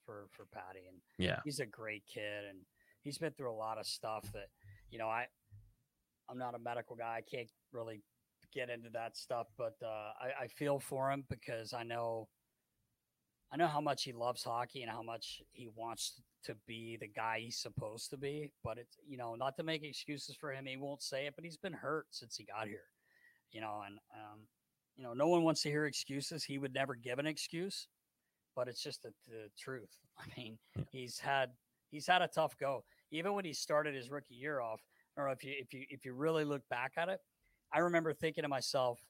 for 0.06 0.26
for 0.30 0.46
Patty 0.52 0.80
and 0.88 0.98
yeah 1.18 1.40
he's 1.44 1.60
a 1.60 1.66
great 1.66 2.02
kid 2.06 2.44
and 2.48 2.58
he's 3.02 3.16
been 3.18 3.32
through 3.32 3.50
a 3.50 3.56
lot 3.56 3.78
of 3.78 3.86
stuff 3.86 4.30
that 4.32 4.48
you 4.90 4.98
know 4.98 5.08
I 5.08 5.26
I'm 6.28 6.38
not 6.38 6.54
a 6.54 6.58
medical 6.58 6.96
guy. 6.96 7.16
I 7.18 7.22
can't 7.22 7.48
really 7.72 8.02
get 8.54 8.70
into 8.70 8.90
that 8.90 9.16
stuff, 9.16 9.48
but 9.58 9.74
uh, 9.82 10.12
I, 10.20 10.44
I 10.44 10.46
feel 10.46 10.78
for 10.78 11.10
him 11.10 11.24
because 11.28 11.72
I 11.72 11.82
know 11.82 12.28
I 13.52 13.56
know 13.56 13.66
how 13.68 13.80
much 13.80 14.02
he 14.02 14.12
loves 14.12 14.42
hockey 14.42 14.82
and 14.82 14.90
how 14.90 15.02
much 15.02 15.40
he 15.52 15.68
wants 15.76 16.20
to 16.44 16.56
be 16.66 16.96
the 17.00 17.06
guy 17.06 17.38
he's 17.40 17.58
supposed 17.58 18.10
to 18.10 18.16
be. 18.16 18.50
But 18.64 18.78
it's 18.78 18.96
you 19.06 19.16
know 19.16 19.34
not 19.34 19.56
to 19.58 19.62
make 19.62 19.84
excuses 19.84 20.36
for 20.36 20.52
him. 20.52 20.66
He 20.66 20.76
won't 20.76 21.02
say 21.02 21.26
it, 21.26 21.34
but 21.36 21.44
he's 21.44 21.56
been 21.56 21.72
hurt 21.72 22.06
since 22.10 22.36
he 22.36 22.44
got 22.44 22.66
here. 22.66 22.88
You 23.52 23.60
know, 23.60 23.82
and 23.86 23.98
um, 24.12 24.40
you 24.96 25.04
know 25.04 25.14
no 25.14 25.28
one 25.28 25.44
wants 25.44 25.62
to 25.62 25.70
hear 25.70 25.86
excuses. 25.86 26.44
He 26.44 26.58
would 26.58 26.74
never 26.74 26.94
give 26.94 27.18
an 27.18 27.26
excuse, 27.26 27.86
but 28.56 28.66
it's 28.66 28.82
just 28.82 29.02
the, 29.02 29.12
the 29.28 29.48
truth. 29.58 29.90
I 30.18 30.24
mean, 30.36 30.58
yeah. 30.76 30.84
he's 30.90 31.18
had 31.18 31.50
he's 31.90 32.06
had 32.06 32.22
a 32.22 32.28
tough 32.28 32.58
go. 32.58 32.84
Even 33.12 33.34
when 33.34 33.44
he 33.44 33.52
started 33.52 33.94
his 33.94 34.10
rookie 34.10 34.34
year 34.34 34.60
off, 34.60 34.80
or 35.16 35.28
if 35.28 35.44
you 35.44 35.52
if 35.56 35.72
you 35.72 35.84
if 35.90 36.04
you 36.04 36.14
really 36.14 36.44
look 36.44 36.62
back 36.70 36.94
at 36.96 37.08
it, 37.08 37.20
I 37.74 37.80
remember 37.80 38.12
thinking 38.12 38.42
to 38.42 38.48
myself, 38.48 39.00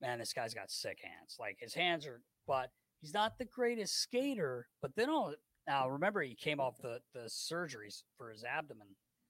man, 0.00 0.18
this 0.18 0.32
guy's 0.32 0.54
got 0.54 0.70
sick 0.70 0.98
hands. 1.02 1.36
Like 1.40 1.58
his 1.60 1.74
hands 1.74 2.06
are, 2.06 2.20
but 2.46 2.70
he's 3.00 3.14
not 3.14 3.36
the 3.38 3.44
greatest 3.44 4.00
skater. 4.00 4.68
But 4.80 4.94
then 4.96 5.10
all 5.10 5.34
now 5.66 5.88
remember 5.88 6.22
he 6.22 6.34
came 6.34 6.60
off 6.60 6.78
the 6.80 7.00
the 7.12 7.28
surgeries 7.28 8.02
for 8.16 8.30
his 8.30 8.44
abdomen 8.44 8.86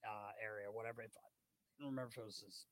uh, 0.07 0.33
area, 0.43 0.67
whatever. 0.71 1.03
If 1.03 1.13
I 1.17 1.83
don't 1.83 1.91
remember 1.91 2.11
if 2.13 2.19
it 2.19 2.27
was 2.27 2.43
his 2.45 2.67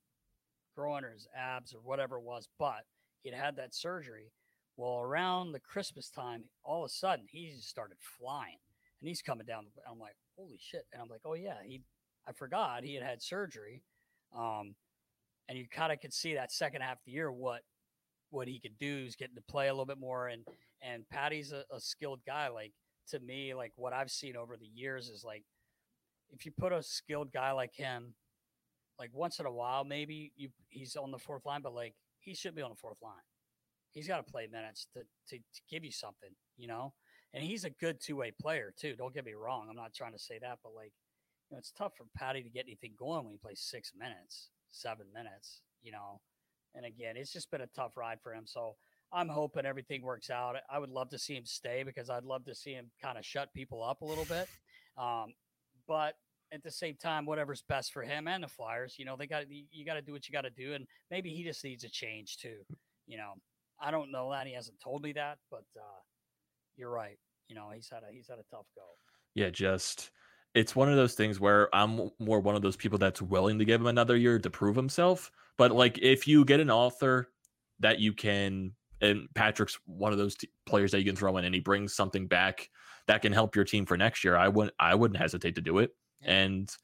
groin 0.77 1.05
or 1.05 1.13
his 1.13 1.27
abs 1.37 1.75
or 1.75 1.79
whatever 1.79 2.17
it 2.17 2.25
was, 2.25 2.49
but 2.59 2.85
he'd 3.23 3.35
had 3.35 3.57
that 3.57 3.75
surgery. 3.75 4.33
Well, 4.77 5.01
around 5.01 5.53
the 5.53 5.61
Christmas 5.61 6.09
time, 6.09 6.45
all 6.65 6.85
of 6.85 6.89
a 6.89 6.93
sudden 6.93 7.27
he 7.31 7.51
just 7.55 7.69
started 7.69 7.99
flying, 8.19 8.59
and 9.01 9.09
he's 9.09 9.23
coming 9.23 9.47
down. 9.47 9.67
I'm 9.91 9.99
like, 9.99 10.17
holy 10.37 10.59
shit! 10.61 10.87
And 10.93 11.01
I'm 11.01 11.09
like, 11.09 11.23
oh 11.25 11.35
yeah, 11.35 11.57
he. 11.65 11.83
I 12.27 12.33
forgot 12.33 12.85
he 12.85 12.95
had 12.95 13.03
had 13.03 13.23
surgery. 13.23 13.83
Um, 14.37 14.77
and 15.49 15.59
you 15.59 15.67
kind 15.69 15.93
of 15.93 16.01
could 16.01 16.13
see 16.13 16.35
that 16.35 16.53
second 16.53 16.83
half 16.83 16.95
of 16.99 17.05
the 17.07 17.13
year 17.13 17.31
what 17.31 17.63
what 18.31 18.49
he 18.49 18.59
could 18.59 18.79
do 18.79 19.05
is 19.07 19.15
getting 19.15 19.37
to 19.37 19.43
play 19.43 19.69
a 19.69 19.73
little 19.73 19.87
bit 19.87 19.99
more. 19.99 20.29
And 20.29 20.45
and 20.81 21.09
Patty's 21.11 21.53
a, 21.53 21.65
a 21.75 21.79
skilled 21.81 22.21
guy. 22.27 22.49
Like 22.49 22.73
to 23.11 23.21
me, 23.21 23.55
like 23.55 23.73
what 23.77 23.93
I've 23.93 24.11
seen 24.11 24.37
over 24.37 24.57
the 24.57 24.67
years 24.67 25.09
is 25.09 25.23
like 25.25 25.45
if 26.31 26.47
you 26.47 26.53
put 26.59 26.73
a 26.73 26.83
skilled 26.83 27.33
guy 27.33 27.53
like 27.53 27.75
him, 27.75 28.15
like 28.99 29.11
once 29.13 29.39
in 29.39 29.47
a 29.47 29.53
while, 29.53 29.85
maybe 29.85 30.33
you 30.37 30.49
he's 30.69 30.97
on 30.97 31.11
the 31.11 31.19
fourth 31.19 31.45
line, 31.47 31.61
but 31.63 31.75
like 31.75 31.95
he 32.21 32.35
should 32.35 32.55
be 32.55 32.63
on 32.63 32.71
the 32.71 32.77
fourth 32.77 33.03
line. 33.03 33.15
He's 33.91 34.09
got 34.09 34.25
to 34.25 34.33
play 34.33 34.49
minutes 34.51 34.87
to, 34.95 35.01
to, 35.29 35.37
to 35.37 35.61
give 35.71 35.85
you 35.85 35.93
something, 35.93 36.31
you 36.57 36.67
know. 36.67 36.95
And 37.35 37.45
he's 37.45 37.65
a 37.65 37.71
good 37.71 38.01
two 38.01 38.17
way 38.17 38.33
player 38.41 38.73
too. 38.79 38.95
Don't 38.97 39.13
get 39.13 39.27
me 39.27 39.35
wrong. 39.35 39.67
I'm 39.69 39.77
not 39.77 39.93
trying 39.95 40.13
to 40.13 40.19
say 40.19 40.39
that, 40.41 40.59
but 40.63 40.75
like, 40.75 40.93
you 41.51 41.55
know, 41.55 41.59
it's 41.59 41.73
tough 41.73 41.93
for 41.97 42.07
Patty 42.17 42.43
to 42.43 42.49
get 42.49 42.65
anything 42.67 42.93
going 42.99 43.25
when 43.25 43.33
he 43.33 43.39
plays 43.39 43.61
six 43.61 43.93
minutes, 43.99 44.49
seven 44.73 45.07
minutes, 45.15 45.61
you 45.83 45.93
know. 45.93 46.21
And 46.75 46.87
again, 46.87 47.17
it's 47.17 47.33
just 47.33 47.51
been 47.51 47.61
a 47.61 47.67
tough 47.77 47.97
ride 47.97 48.19
for 48.23 48.33
him. 48.33 48.45
So 48.47 48.77
I'm 49.13 49.29
hoping 49.29 49.67
everything 49.67 50.03
works 50.03 50.31
out. 50.31 50.57
I 50.71 50.79
would 50.79 50.91
love 50.91 51.11
to 51.11 51.19
see 51.19 51.37
him 51.37 51.45
stay 51.45 51.83
because 51.83 52.09
I'd 52.09 52.25
love 52.25 52.45
to 52.47 52.55
see 52.55 52.73
him 52.73 52.91
kind 53.01 53.19
of 53.19 53.25
shut 53.25 53.53
people 53.55 53.83
up 53.83 54.01
a 54.01 54.07
little 54.07 54.25
bit. 54.25 54.49
Um, 54.97 55.35
but 55.87 56.15
at 56.53 56.63
the 56.63 56.71
same 56.71 56.97
time, 56.97 57.27
whatever's 57.27 57.63
best 57.69 57.93
for 57.93 58.03
him 58.03 58.29
and 58.29 58.43
the 58.43 58.49
Flyers, 58.49 58.97
you 58.99 59.05
know, 59.05 59.17
they 59.17 59.27
got 59.27 59.45
you 59.51 59.85
got 59.85 59.95
to 59.95 60.03
do 60.03 60.13
what 60.13 60.29
you 60.29 60.33
got 60.33 60.43
to 60.43 60.51
do, 60.51 60.75
and 60.75 60.87
maybe 61.11 61.31
he 61.31 61.45
just 61.45 61.65
needs 61.65 61.85
a 61.85 61.89
change 61.89 62.37
too. 62.39 62.59
You 63.07 63.19
know, 63.19 63.33
I 63.81 63.91
don't 63.91 64.13
know 64.13 64.31
that 64.31 64.47
he 64.47 64.55
hasn't 64.55 64.81
told 64.81 65.03
me 65.03 65.13
that, 65.15 65.39
but 65.51 65.65
uh, 65.77 66.01
you're 66.77 66.91
right. 66.91 67.19
You 67.49 67.57
know, 67.57 67.71
he's 67.75 67.89
had 67.91 68.03
a 68.03 68.13
he's 68.13 68.29
had 68.29 68.39
a 68.39 68.45
tough 68.51 68.67
go. 68.77 68.83
Yeah, 69.35 69.51
just 69.51 70.11
it's 70.55 70.77
one 70.77 70.91
of 70.91 70.97
those 70.97 71.15
things 71.15 71.41
where 71.41 71.75
I'm 71.75 72.11
more 72.19 72.41
one 72.41 72.55
of 72.55 72.63
those 72.63 72.77
people 72.77 72.99
that's 72.99 73.23
willing 73.23 73.59
to 73.59 73.65
give 73.65 73.81
him 73.81 73.87
another 73.87 74.17
year 74.17 74.39
to 74.39 74.51
prove 74.51 74.77
himself. 74.77 75.31
But 75.57 75.73
like, 75.73 75.99
if 75.99 76.29
you 76.29 76.45
get 76.45 76.61
an 76.61 76.71
author 76.71 77.31
that 77.81 78.01
you 78.01 78.13
can, 78.13 78.73
and 79.01 79.29
Patrick's 79.35 79.79
one 79.87 80.13
of 80.13 80.19
those 80.19 80.37
t- 80.37 80.49
players 80.67 80.93
that 80.93 80.99
you 80.99 81.05
can 81.05 81.17
throw 81.17 81.37
in, 81.39 81.45
and 81.45 81.55
he 81.55 81.61
brings 81.61 81.95
something 81.95 82.27
back 82.27 82.69
that 83.07 83.23
can 83.23 83.33
help 83.33 83.57
your 83.57 83.65
team 83.65 83.87
for 83.87 83.97
next 83.97 84.25
year, 84.25 84.37
I 84.37 84.49
wouldn't, 84.49 84.75
I 84.79 84.95
wouldn't 84.95 85.19
hesitate 85.19 85.55
to 85.55 85.61
do 85.61 85.79
it. 85.79 85.91
Yeah. 86.21 86.33
And 86.33 86.77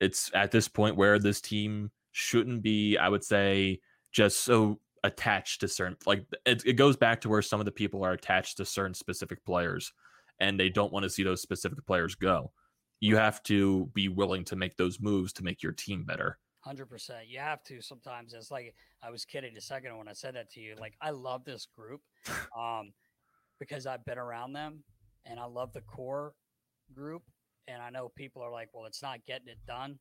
it's 0.00 0.30
at 0.34 0.52
this 0.52 0.68
point 0.68 0.96
where 0.96 1.18
this 1.18 1.40
team 1.40 1.90
shouldn't 2.12 2.62
be, 2.62 2.96
I 2.96 3.08
would 3.08 3.24
say, 3.24 3.80
just 4.12 4.44
so 4.44 4.78
attached 5.04 5.60
to 5.60 5.68
certain 5.68 5.96
like 6.04 6.24
it, 6.44 6.62
it 6.66 6.72
goes 6.72 6.96
back 6.96 7.20
to 7.20 7.28
where 7.28 7.42
some 7.42 7.60
of 7.60 7.66
the 7.66 7.70
people 7.70 8.04
are 8.04 8.12
attached 8.12 8.56
to 8.56 8.64
certain 8.64 8.94
specific 8.94 9.44
players 9.44 9.92
and 10.40 10.58
they 10.58 10.68
don't 10.68 10.92
want 10.92 11.04
to 11.04 11.10
see 11.10 11.22
those 11.22 11.40
specific 11.40 11.84
players 11.86 12.16
go 12.16 12.50
you 13.00 13.16
have 13.16 13.42
to 13.44 13.90
be 13.94 14.08
willing 14.08 14.44
to 14.44 14.56
make 14.56 14.76
those 14.76 15.00
moves 15.00 15.32
to 15.34 15.44
make 15.44 15.62
your 15.62 15.72
team 15.72 16.04
better. 16.04 16.38
100%. 16.66 17.10
You 17.28 17.38
have 17.38 17.62
to 17.64 17.80
sometimes. 17.80 18.34
It's 18.34 18.50
like 18.50 18.74
I 19.02 19.10
was 19.10 19.24
kidding 19.24 19.56
a 19.56 19.60
second 19.60 19.96
when 19.96 20.08
I 20.08 20.12
said 20.12 20.34
that 20.34 20.50
to 20.52 20.60
you. 20.60 20.74
Like, 20.78 20.94
I 21.00 21.10
love 21.10 21.44
this 21.44 21.66
group 21.76 22.00
um, 22.58 22.92
because 23.60 23.86
I've 23.86 24.04
been 24.04 24.18
around 24.18 24.52
them 24.52 24.82
and 25.24 25.38
I 25.38 25.44
love 25.44 25.72
the 25.72 25.82
core 25.82 26.34
group. 26.92 27.22
And 27.68 27.82
I 27.82 27.90
know 27.90 28.10
people 28.14 28.42
are 28.42 28.50
like, 28.50 28.68
well, 28.72 28.86
it's 28.86 29.02
not 29.02 29.24
getting 29.26 29.48
it 29.48 29.58
done. 29.66 29.98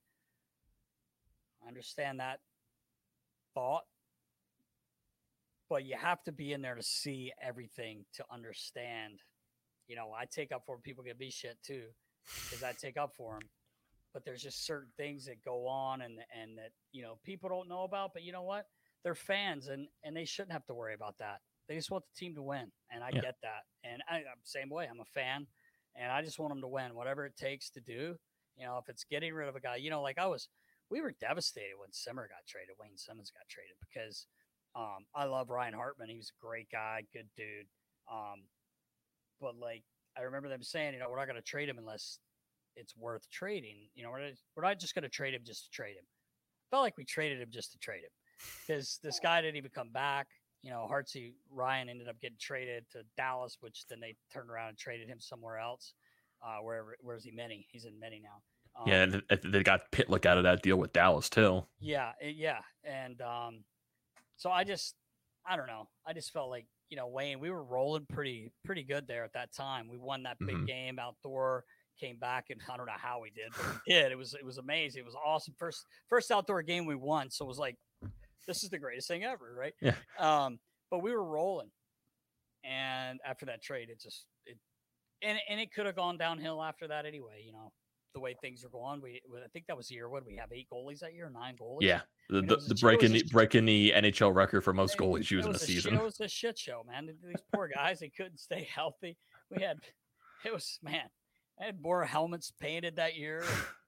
I 1.64 1.68
understand 1.68 2.20
that 2.20 2.40
thought. 3.54 3.84
But 5.68 5.84
you 5.84 5.96
have 6.00 6.24
to 6.26 6.32
be 6.32 6.54
in 6.54 6.62
there 6.62 6.76
to 6.76 6.84
see 6.84 7.34
everything 7.42 8.06
to 8.14 8.26
understand. 8.32 9.20
You 9.88 9.96
know, 9.96 10.12
I 10.16 10.26
take 10.26 10.52
up 10.52 10.64
for 10.66 10.78
people 10.78 11.04
give 11.04 11.20
me 11.20 11.32
shit 11.32 11.58
too 11.66 11.86
because 12.44 12.64
I 12.64 12.74
take 12.74 12.98
up 12.98 13.14
for 13.16 13.36
him. 13.36 13.44
But 14.14 14.24
there's 14.24 14.42
just 14.42 14.66
certain 14.66 14.92
things 14.98 15.26
that 15.26 15.44
go 15.44 15.68
on 15.68 16.02
and 16.02 16.20
and 16.42 16.58
that 16.58 16.72
you 16.92 17.02
know 17.02 17.20
people 17.24 17.50
don't 17.50 17.68
know 17.68 17.84
about. 17.84 18.12
But 18.14 18.24
you 18.24 18.32
know 18.32 18.44
what? 18.44 18.66
They're 19.04 19.16
fans 19.16 19.68
and 19.68 19.88
and 20.04 20.16
they 20.16 20.26
shouldn't 20.26 20.54
have 20.54 20.66
to 20.68 20.74
worry 20.74 20.94
about 20.94 21.18
that. 21.20 21.40
They 21.68 21.76
just 21.76 21.92
want 21.92 22.04
the 22.06 22.20
team 22.20 22.36
to 22.36 22.44
win, 22.44 22.72
and 22.92 23.04
I 23.04 23.10
yeah. 23.12 23.22
get 23.22 23.36
that. 23.42 23.64
And 23.84 24.02
I, 24.08 24.18
I'm 24.18 24.40
same 24.44 24.70
way. 24.70 24.88
I'm 24.90 25.00
a 25.00 25.06
fan, 25.06 25.48
and 25.96 26.12
I 26.12 26.22
just 26.22 26.40
want 26.40 26.52
them 26.52 26.62
to 26.62 26.68
win, 26.68 26.96
whatever 26.96 27.26
it 27.26 27.36
takes 27.36 27.70
to 27.72 27.82
do. 27.82 28.16
You 28.56 28.66
know, 28.66 28.78
if 28.78 28.88
it's 28.88 29.04
getting 29.04 29.34
rid 29.34 29.50
of 29.50 29.56
a 29.56 29.60
guy, 29.60 29.76
you 29.78 29.90
know, 29.90 30.02
like 30.02 30.18
I 30.18 30.28
was, 30.28 30.48
we 30.90 31.02
were 31.02 31.14
devastated 31.20 31.76
when 31.78 31.92
Simmer 31.92 32.28
got 32.28 32.48
traded, 32.48 32.76
Wayne 32.80 32.98
Simmonds 32.98 33.32
got 33.32 33.50
traded 33.50 33.76
because 33.82 34.28
um, 34.76 35.06
I 35.14 35.26
love 35.26 35.50
Ryan 35.50 35.74
Hartman. 35.74 36.10
He 36.10 36.18
was 36.18 36.32
a 36.32 36.46
great 36.46 36.70
guy, 36.72 37.04
good 37.12 37.28
dude. 37.36 37.68
Um, 38.12 38.44
but 39.42 39.56
like 39.58 39.84
I 40.18 40.22
remember 40.22 40.50
them 40.50 40.64
saying, 40.64 40.94
you 40.94 41.00
know, 41.00 41.10
we're 41.10 41.18
not 41.18 41.28
going 41.28 41.36
to 41.36 41.42
trade 41.42 41.70
him 41.70 41.78
unless 41.78 42.20
it's 42.76 42.96
worth 42.96 43.30
trading. 43.32 43.88
You 43.96 44.04
know, 44.04 44.12
we're 44.12 44.22
not, 44.22 44.32
we're 44.56 44.64
not 44.64 44.80
just 44.80 44.96
going 44.96 45.04
to 45.04 45.10
trade 45.10 45.34
him 45.34 45.42
just 45.46 45.66
to 45.66 45.72
trade 45.72 45.96
him. 45.98 46.06
Felt 46.72 46.84
like 46.84 46.98
we 46.98 47.06
traded 47.06 47.42
him 47.42 47.50
just 47.52 47.72
to 47.74 47.78
trade 47.78 48.02
him 48.04 48.12
because 48.68 49.00
this 49.04 49.20
guy 49.20 49.42
didn't 49.42 49.58
even 49.58 49.72
come 49.74 49.90
back. 49.92 50.28
You 50.62 50.72
know, 50.72 50.88
Hartsey 50.88 51.36
Ryan 51.52 51.90
ended 51.90 52.08
up 52.08 52.20
getting 52.20 52.38
traded 52.42 52.86
to 52.92 53.04
Dallas, 53.18 53.58
which 53.62 53.86
then 53.88 54.00
they 54.00 54.16
turned 54.34 54.50
around 54.50 54.70
and 54.70 54.78
traded 54.78 55.08
him 55.08 55.20
somewhere 55.20 55.60
else. 55.60 55.94
Uh, 56.44 56.58
wherever, 56.62 56.96
where's 57.02 57.24
he? 57.24 57.32
Minny. 57.32 57.68
He's 57.72 57.86
in 57.86 58.00
Minny 58.00 58.22
now. 58.24 58.42
Um, 58.78 58.88
yeah, 58.88 59.04
and 59.04 59.44
they 59.44 59.64
got 59.64 59.92
Pitlick 59.92 60.26
out 60.26 60.38
of 60.38 60.44
that 60.44 60.62
deal 60.62 60.78
with 60.78 60.92
Dallas 60.92 61.30
too. 61.30 61.64
Yeah, 61.80 62.12
yeah, 62.22 62.60
and 62.84 63.22
um, 63.22 63.64
so 64.36 64.50
I 64.52 64.66
just, 64.66 64.96
I 65.48 65.56
don't 65.56 65.68
know. 65.68 65.88
I 66.06 66.12
just 66.12 66.34
felt 66.34 66.50
like 66.50 66.66
you 66.90 66.98
know, 66.98 67.08
Wayne, 67.08 67.40
we 67.40 67.50
were 67.50 67.64
rolling 67.64 68.06
pretty 68.14 68.52
pretty 68.64 68.84
good 68.84 69.08
there 69.08 69.24
at 69.24 69.34
that 69.34 69.54
time. 69.54 69.88
We 69.90 69.98
won 69.98 70.24
that 70.24 70.38
big 70.40 70.56
mm-hmm. 70.56 70.66
game 70.66 71.00
outdoor, 71.00 71.64
came 72.00 72.18
back, 72.18 72.46
and 72.50 72.62
I 72.72 72.78
don't 72.78 72.86
know 72.86 72.94
how 72.98 73.22
we 73.22 73.32
did, 73.32 73.52
but 73.58 73.66
we 73.88 73.94
did. 73.94 74.12
It 74.12 74.18
was 74.18 74.34
it 74.34 74.46
was 74.46 74.58
amazing. 74.58 75.02
It 75.02 75.06
was 75.06 75.16
awesome. 75.16 75.54
First 75.58 75.86
first 76.10 76.32
outdoor 76.32 76.62
game 76.62 76.86
we 76.86 76.96
won, 76.96 77.30
so 77.30 77.46
it 77.46 77.48
was 77.48 77.60
like, 77.60 77.76
this 78.48 78.64
is 78.64 78.70
the 78.70 78.80
greatest 78.80 79.08
thing 79.08 79.24
ever, 79.24 79.56
right? 79.58 79.74
Yeah. 79.82 79.96
Um, 80.20 80.60
but 80.92 81.02
we 81.02 81.12
were 81.12 81.24
rolling, 81.24 81.72
and 82.64 83.20
after 83.26 83.46
that 83.48 83.62
trade, 83.62 83.90
it 83.90 84.00
just 84.00 84.26
it, 84.46 84.58
and 85.22 85.40
and 85.50 85.60
it 85.60 85.74
could 85.74 85.86
have 85.86 85.96
gone 85.96 86.18
downhill 86.18 86.62
after 86.62 86.88
that 86.88 87.06
anyway. 87.06 87.44
You 87.46 87.54
know, 87.54 87.72
the 88.16 88.20
way 88.22 88.36
things 88.42 88.66
are 88.66 88.70
going. 88.70 89.02
We 89.02 89.22
I 89.44 89.48
think 89.54 89.68
that 89.68 89.78
was 89.78 89.90
the 89.90 89.96
year. 89.96 90.10
What 90.10 90.26
we 90.26 90.38
have 90.38 90.50
eight 90.52 90.68
goalies 90.74 91.00
that 91.02 91.14
year, 91.14 91.30
nine 91.32 91.56
goalies. 91.62 91.82
Yeah, 91.82 92.02
the, 92.30 92.42
the, 92.42 92.56
the 92.56 92.76
breaking 92.76 93.12
the, 93.12 93.24
breaking 93.32 93.66
the 93.66 93.94
NHL 93.96 94.34
record 94.34 94.62
for 94.62 94.74
most 94.74 94.98
goalies 94.98 95.30
using 95.30 95.52
a, 95.52 95.56
a 95.56 95.60
season. 95.60 95.94
It 95.94 96.04
was 96.04 96.20
a 96.22 96.28
shit 96.28 96.58
show, 96.58 96.84
man. 96.88 97.08
These 97.08 97.44
poor 97.54 97.68
guys, 97.68 98.00
they 98.00 98.10
couldn't 98.10 98.40
stay 98.40 98.68
healthy. 98.74 99.18
We 99.52 99.62
had 99.62 99.78
it 100.44 100.52
was 100.52 100.80
man. 100.82 101.10
I 101.62 101.66
had 101.66 101.82
more 101.82 102.04
helmets 102.04 102.52
painted 102.60 102.96
that 102.96 103.16
year, 103.16 103.44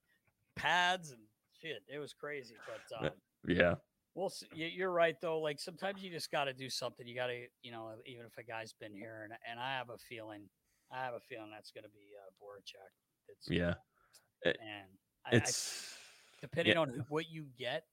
pads 0.56 1.12
and 1.12 1.22
shit. 1.62 1.84
It 1.88 2.00
was 2.00 2.14
crazy, 2.14 2.56
but 2.68 3.06
um, 3.06 3.12
yeah. 3.48 3.76
Well, 4.14 4.32
you're 4.54 4.92
right 4.92 5.16
though. 5.22 5.40
Like 5.40 5.60
sometimes 5.60 6.04
you 6.04 6.12
just 6.12 6.32
got 6.32 6.46
to 6.46 6.54
do 6.54 6.70
something. 6.70 7.08
You 7.08 7.16
got 7.16 7.28
to, 7.28 7.46
you 7.62 7.72
know, 7.72 7.92
even 8.06 8.26
if 8.26 8.38
a 8.38 8.44
guy's 8.44 8.74
been 8.74 8.94
here, 8.94 9.22
and 9.24 9.34
and 9.50 9.60
I 9.60 9.78
have 9.78 9.90
a 9.90 9.98
feeling, 9.98 10.50
I 10.92 11.04
have 11.04 11.14
a 11.14 11.20
feeling 11.20 11.52
that's 11.54 11.72
going 11.72 11.84
to 11.84 11.90
be 11.90 12.12
uh, 12.18 12.44
Voracek. 12.44 12.92
It's, 13.30 13.50
yeah, 13.50 13.76
Eh, 14.46 14.50
and 14.50 14.88
I, 15.26 15.36
it's 15.36 15.94
I, 15.94 16.42
depending 16.42 16.74
yeah. 16.74 16.82
on 16.82 17.06
what 17.10 17.30
you 17.30 17.48
get, 17.58 17.84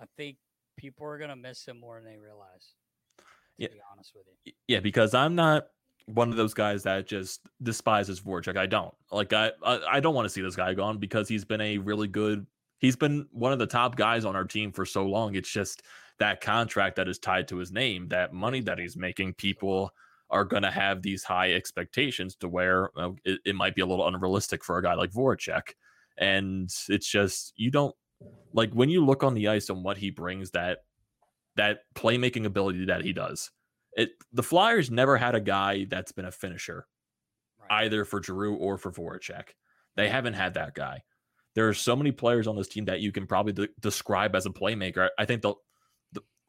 I 0.00 0.04
think 0.16 0.36
people 0.76 1.06
are 1.06 1.18
gonna 1.18 1.36
miss 1.36 1.66
him 1.66 1.80
more 1.80 2.00
than 2.00 2.04
they 2.04 2.18
realize. 2.18 2.74
To 3.18 3.24
yeah. 3.58 3.68
be 3.68 3.80
honest 3.92 4.12
with 4.14 4.26
you. 4.44 4.52
Yeah, 4.66 4.80
because 4.80 5.14
I'm 5.14 5.34
not 5.34 5.66
one 6.06 6.30
of 6.30 6.36
those 6.36 6.54
guys 6.54 6.82
that 6.82 7.06
just 7.06 7.40
despises 7.62 8.20
Voracek. 8.20 8.56
I 8.56 8.66
don't 8.66 8.94
like. 9.10 9.32
I 9.32 9.52
I, 9.62 9.80
I 9.92 10.00
don't 10.00 10.14
want 10.14 10.26
to 10.26 10.30
see 10.30 10.42
this 10.42 10.56
guy 10.56 10.74
gone 10.74 10.98
because 10.98 11.28
he's 11.28 11.44
been 11.44 11.60
a 11.60 11.78
really 11.78 12.08
good. 12.08 12.46
He's 12.78 12.96
been 12.96 13.26
one 13.30 13.52
of 13.52 13.58
the 13.58 13.66
top 13.66 13.96
guys 13.96 14.24
on 14.24 14.36
our 14.36 14.44
team 14.44 14.72
for 14.72 14.84
so 14.84 15.06
long. 15.06 15.34
It's 15.36 15.50
just 15.50 15.82
that 16.18 16.40
contract 16.40 16.96
that 16.96 17.08
is 17.08 17.18
tied 17.18 17.48
to 17.48 17.56
his 17.56 17.72
name, 17.72 18.08
that 18.08 18.32
money 18.32 18.60
that 18.60 18.78
he's 18.78 18.96
making. 18.96 19.34
People 19.34 19.90
are 20.30 20.44
going 20.44 20.62
to 20.62 20.70
have 20.70 21.02
these 21.02 21.22
high 21.22 21.52
expectations 21.52 22.36
to 22.36 22.48
where 22.48 22.90
uh, 22.98 23.10
it, 23.24 23.40
it, 23.44 23.54
might 23.54 23.74
be 23.74 23.82
a 23.82 23.86
little 23.86 24.06
unrealistic 24.06 24.64
for 24.64 24.78
a 24.78 24.82
guy 24.82 24.94
like 24.94 25.12
Voracek. 25.12 25.72
And 26.18 26.70
it's 26.88 27.08
just, 27.08 27.52
you 27.56 27.70
don't 27.70 27.94
like 28.52 28.72
when 28.72 28.88
you 28.88 29.04
look 29.04 29.22
on 29.22 29.34
the 29.34 29.48
ice 29.48 29.68
and 29.68 29.84
what 29.84 29.98
he 29.98 30.10
brings 30.10 30.52
that, 30.52 30.78
that 31.56 31.80
playmaking 31.94 32.46
ability 32.46 32.86
that 32.86 33.04
he 33.04 33.12
does. 33.12 33.50
It, 33.96 34.10
the 34.32 34.42
Flyers 34.42 34.90
never 34.90 35.16
had 35.16 35.34
a 35.34 35.40
guy 35.40 35.86
that's 35.88 36.12
been 36.12 36.24
a 36.24 36.32
finisher 36.32 36.86
right. 37.70 37.84
either 37.84 38.04
for 38.04 38.22
Giroux 38.22 38.56
or 38.56 38.76
for 38.78 38.90
Voracek. 38.90 39.50
They 39.96 40.08
haven't 40.08 40.34
had 40.34 40.54
that 40.54 40.74
guy. 40.74 41.02
There 41.54 41.68
are 41.68 41.74
so 41.74 41.94
many 41.94 42.10
players 42.10 42.48
on 42.48 42.56
this 42.56 42.68
team 42.68 42.86
that 42.86 43.00
you 43.00 43.12
can 43.12 43.26
probably 43.26 43.52
de- 43.52 43.68
describe 43.80 44.34
as 44.34 44.46
a 44.46 44.50
playmaker. 44.50 45.08
I 45.16 45.24
think 45.24 45.42
the 45.42 45.54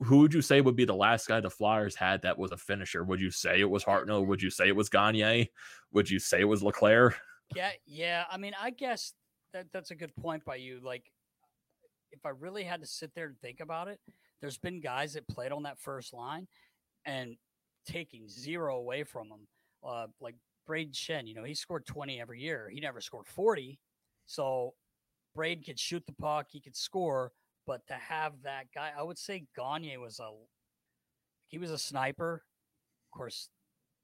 who 0.04 0.20
would 0.20 0.34
you 0.34 0.42
say 0.42 0.62
would 0.62 0.76
be 0.76 0.86
the 0.86 0.96
last 0.96 1.28
guy 1.28 1.40
the 1.40 1.50
Flyers 1.50 1.96
had 1.96 2.22
that 2.24 2.38
was 2.38 2.52
a 2.52 2.58
finisher? 2.58 3.04
Would 3.04 3.22
you 3.22 3.32
say 3.32 3.62
it 3.62 3.70
was 3.70 3.84
Hartnell? 3.84 4.26
Would 4.28 4.42
you 4.42 4.50
say 4.50 4.68
it 4.68 4.76
was 4.76 4.90
Gagne? 4.90 5.50
Would 5.94 6.10
you 6.10 6.20
say 6.20 6.42
it 6.42 6.46
was 6.46 6.64
LeClair? 6.64 7.16
Yeah, 7.56 7.72
yeah. 7.86 8.26
I 8.30 8.38
mean, 8.38 8.54
I 8.60 8.72
guess 8.72 9.14
that 9.54 9.68
that's 9.72 9.92
a 9.92 9.96
good 9.96 10.14
point 10.16 10.44
by 10.44 10.56
you. 10.56 10.80
Like, 10.84 11.04
if 12.12 12.26
I 12.26 12.30
really 12.30 12.64
had 12.64 12.82
to 12.82 12.88
sit 12.88 13.12
there 13.16 13.28
and 13.28 13.40
think 13.40 13.60
about 13.62 13.88
it, 13.88 14.00
there's 14.42 14.58
been 14.58 14.82
guys 14.82 15.14
that 15.14 15.28
played 15.28 15.52
on 15.52 15.64
that 15.64 15.80
first 15.80 16.14
line 16.14 16.48
and 17.06 17.38
taking 17.88 18.28
zero 18.28 18.78
away 18.78 19.04
from 19.04 19.30
them. 19.30 19.48
Uh, 19.88 20.08
like 20.20 20.36
Brayden 20.68 20.94
Schenn, 20.94 21.28
you 21.28 21.36
know, 21.36 21.44
he 21.44 21.54
scored 21.54 21.86
20 21.86 22.20
every 22.20 22.42
year. 22.42 22.70
He 22.74 22.80
never 22.80 23.00
scored 23.00 23.28
40. 23.28 23.80
So 24.26 24.74
Braid 25.36 25.66
could 25.66 25.80
shoot 25.80 26.04
the 26.06 26.14
puck, 26.14 26.48
he 26.50 26.60
could 26.60 26.76
score, 26.76 27.32
but 27.66 27.86
to 27.88 27.94
have 27.94 28.34
that 28.44 28.66
guy, 28.74 28.92
I 28.98 29.04
would 29.04 29.18
say 29.18 29.46
Gagne 29.56 29.98
was 29.98 30.20
a 30.20 30.30
he 31.48 31.58
was 31.58 31.72
a 31.72 31.78
sniper. 31.78 32.44
Of 33.06 33.18
course, 33.18 33.50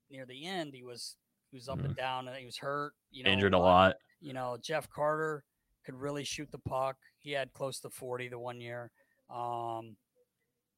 near 0.10 0.26
the 0.26 0.45
end, 0.45 0.74
he 0.74 0.84
was 0.84 1.15
he 1.52 1.58
was 1.58 1.67
up 1.67 1.80
mm. 1.80 1.86
and 1.86 1.95
down, 1.95 2.28
and 2.28 2.38
he 2.38 2.45
was 2.45 2.58
hurt. 2.58 2.93
You 3.12 3.24
know, 3.24 3.32
injured 3.32 3.54
a 3.54 3.60
lot. 3.60 3.95
You 4.19 4.34
know, 4.34 4.58
Jeff 4.62 4.89
Carter 4.89 5.43
could 5.86 5.95
really 5.95 6.24
shoot 6.24 6.50
the 6.52 6.60
puck. 6.60 6.97
He 7.19 7.32
had 7.32 7.54
close 7.54 7.80
to 7.82 7.89
forty 7.89 8.30
the 8.30 8.39
one 8.39 8.62
year. 8.62 8.91
Um, 9.30 9.95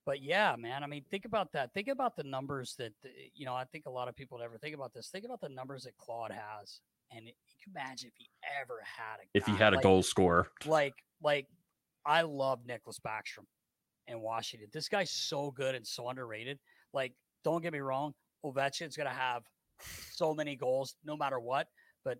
but 0.05 0.21
yeah, 0.21 0.55
man. 0.57 0.83
I 0.83 0.87
mean, 0.87 1.03
think 1.09 1.25
about 1.25 1.51
that. 1.53 1.73
Think 1.73 1.87
about 1.87 2.15
the 2.15 2.23
numbers 2.23 2.75
that 2.77 2.93
you 3.33 3.45
know. 3.45 3.55
I 3.55 3.65
think 3.65 3.85
a 3.85 3.91
lot 3.91 4.07
of 4.07 4.15
people 4.15 4.39
never 4.39 4.57
think 4.57 4.75
about 4.75 4.93
this. 4.93 5.09
Think 5.09 5.25
about 5.25 5.41
the 5.41 5.49
numbers 5.49 5.83
that 5.83 5.97
Claude 5.97 6.31
has, 6.31 6.81
and 7.11 7.27
it, 7.27 7.35
you 7.47 7.55
can 7.63 7.73
imagine 7.75 8.09
if 8.09 8.17
he 8.17 8.29
ever 8.61 8.81
had 8.83 9.19
a 9.21 9.27
if 9.33 9.45
he 9.45 9.53
had 9.53 9.73
a 9.73 9.77
like, 9.77 9.83
goal 9.83 10.03
scorer 10.03 10.47
like 10.65 10.95
like 11.21 11.47
I 12.05 12.21
love 12.21 12.59
Nicklas 12.67 12.99
Backstrom 13.05 13.45
in 14.07 14.19
Washington. 14.21 14.69
This 14.73 14.89
guy's 14.89 15.11
so 15.11 15.51
good 15.51 15.75
and 15.75 15.85
so 15.85 16.09
underrated. 16.09 16.59
Like, 16.93 17.13
don't 17.43 17.61
get 17.61 17.73
me 17.73 17.79
wrong, 17.79 18.13
Ovechkin's 18.45 18.97
going 18.97 19.09
to 19.09 19.15
have 19.15 19.43
so 20.11 20.33
many 20.33 20.55
goals 20.55 20.95
no 21.03 21.15
matter 21.15 21.39
what, 21.39 21.67
but 22.03 22.17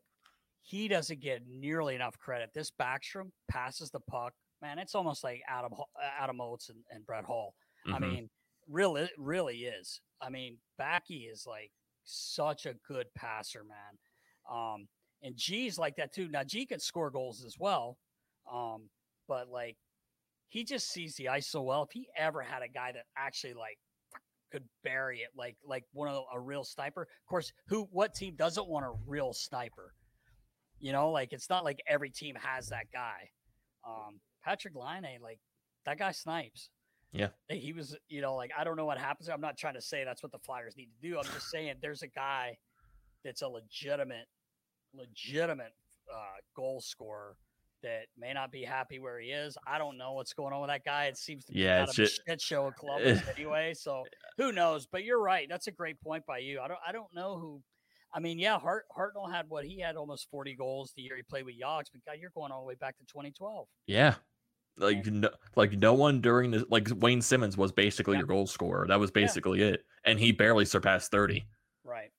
he 0.62 0.88
doesn't 0.88 1.19
get 1.19 1.41
nearly 1.48 1.96
enough 1.96 2.17
credit. 2.17 2.50
This 2.54 2.72
Backstrom 2.72 3.32
passes 3.50 3.89
the 3.91 4.00
puck. 4.00 4.34
Man, 4.62 4.80
it's 4.80 4.96
almost 4.96 5.24
like 5.24 5.41
Adam 5.48 5.74
Adam 6.19 6.39
Oates 6.39 6.69
and, 6.69 6.80
and 6.89 7.06
Brett 7.06 7.26
Hull. 7.26 7.54
Mm-hmm. 7.86 7.96
I 7.96 8.00
mean, 8.00 8.30
really, 8.69 9.10
really 9.17 9.58
is. 9.65 10.00
I 10.22 10.30
mean, 10.30 10.58
Backy 10.78 11.28
is 11.32 11.46
like 11.46 11.72
such 12.06 12.65
a 12.65 12.76
good 12.88 13.08
passer, 13.15 13.63
man. 13.63 13.98
Um, 14.50 14.88
and 15.22 15.36
G's 15.36 15.78
like 15.78 15.98
that 15.98 16.13
too. 16.13 16.30
Now 16.30 16.43
G 16.43 16.65
can 16.65 16.80
score 16.80 17.10
goals 17.10 17.43
as 17.46 17.56
well. 17.60 17.98
Um, 18.52 18.89
but 19.27 19.49
like 19.49 19.77
he 20.49 20.63
just 20.63 20.91
sees 20.91 21.15
the 21.15 21.29
ice 21.29 21.47
so 21.47 21.62
well. 21.62 21.83
If 21.83 21.91
he 21.91 22.07
ever 22.17 22.41
had 22.41 22.62
a 22.62 22.67
guy 22.67 22.91
that 22.91 23.05
actually 23.17 23.55
like 23.55 23.77
could 24.51 24.63
bury 24.83 25.19
it, 25.19 25.29
like 25.36 25.57
like 25.65 25.83
one 25.93 26.07
of 26.07 26.23
a 26.33 26.39
real 26.39 26.63
sniper. 26.63 27.01
Of 27.01 27.29
course, 27.29 27.51
who 27.67 27.88
what 27.91 28.13
team 28.13 28.36
doesn't 28.38 28.67
want 28.67 28.86
a 28.86 28.91
real 29.07 29.33
sniper? 29.33 29.93
You 30.79 30.91
know, 30.91 31.09
like 31.09 31.33
it's 31.33 31.49
not 31.49 31.63
like 31.63 31.81
every 31.88 32.12
team 32.12 32.36
has 32.36 32.69
that 32.69 32.86
guy. 32.93 33.29
Um, 33.88 34.19
Patrik 34.47 34.75
Laine, 34.75 35.19
like 35.21 35.39
that 35.86 35.97
guy 35.97 36.12
snipes. 36.12 36.69
Yeah. 37.12 37.29
He 37.49 37.73
was, 37.73 37.95
you 38.09 38.21
know, 38.21 38.36
like 38.36 38.51
I 38.57 38.63
don't 38.63 38.75
know 38.75 38.86
what 38.86 38.97
happens. 38.97 39.29
I'm 39.29 39.41
not 39.41 39.57
trying 39.57 39.75
to 39.75 39.81
say 39.81 40.03
that's 40.03 40.21
what 40.21 40.31
the 40.31 40.39
Flyers 40.39 40.75
need 40.77 40.89
to 41.01 41.09
do. 41.09 41.17
I'm 41.17 41.25
just 41.25 41.49
saying 41.49 41.75
there's 41.81 42.01
a 42.01 42.07
guy 42.07 42.57
that's 43.23 43.41
a 43.41 43.47
legitimate, 43.47 44.27
legitimate 44.93 45.73
uh, 46.12 46.41
goal 46.55 46.81
scorer 46.81 47.38
that 47.84 48.08
may 48.17 48.34
not 48.34 48.52
be 48.52 48.63
happy 48.63 49.00
where 49.00 49.19
he 49.19 49.30
is. 49.30 49.58
I 49.67 49.78
don't 49.78 49.98
know 49.98 50.13
what's 50.13 50.34
going 50.34 50.54
on 50.54 50.62
with 50.62 50.69
that 50.69 50.84
guy. 50.84 51.06
It 51.06 51.17
seems 51.17 51.46
to 51.46 51.54
be 51.54 51.60
yeah, 51.60 51.80
kind 51.80 51.89
of 51.89 51.96
just, 51.96 52.22
a 52.28 52.32
shit 52.32 52.41
show 52.41 52.67
of 52.67 52.76
Columbus 52.80 53.22
anyway. 53.38 53.74
So 53.76 54.04
who 54.38 54.52
knows? 54.52 54.88
But 54.91 55.04
you're 55.04 55.22
right. 55.22 55.48
That's 55.50 55.67
a 55.67 55.72
great 55.72 56.02
point 56.02 56.26
by 56.26 56.39
you. 56.39 56.60
I 56.60 56.67
don't 56.67 56.80
I 56.86 56.91
don't 56.91 57.13
know 57.13 57.38
who 57.38 57.62
I 58.13 58.19
mean, 58.19 58.38
yeah, 58.38 58.60
Hart 58.60 58.86
Hartnell 58.96 59.32
had 59.32 59.46
what 59.50 59.65
he 59.65 59.80
had 59.80 59.96
almost 59.96 60.30
40 60.30 60.56
goals 60.56 60.93
the 60.96 61.02
year 61.02 61.15
he 61.15 61.24
played 61.24 61.46
with 61.46 61.56
Yogs, 61.56 61.86
but 61.91 62.06
God, 62.06 62.17
you're 62.19 62.32
going 62.36 62.52
all 62.52 62.62
the 62.62 62.67
way 62.67 62.76
back 62.76 62.98
to 62.98 63.06
2012. 63.06 63.67
Yeah. 63.88 64.15
Like 64.78 65.06
no, 65.06 65.30
like 65.56 65.74
no 65.74 65.93
one 65.93 66.22
during 66.22 66.52
the 66.52 66.65
like 66.69 66.88
Wayne 66.98 67.22
Simmonds 67.22 67.58
was 67.58 67.72
basically 67.72 68.13
yeah. 68.13 68.19
your 68.19 68.28
goal 68.28 68.48
scorer. 68.48 68.88
That 68.88 69.00
was 69.00 69.12
basically 69.12 69.60
yeah. 69.60 69.67
it. 69.67 69.86
And 70.04 70.19
he 70.19 70.32
barely 70.32 70.65
surpassed 70.65 71.12
30. 71.12 71.46
Right. 71.84 72.10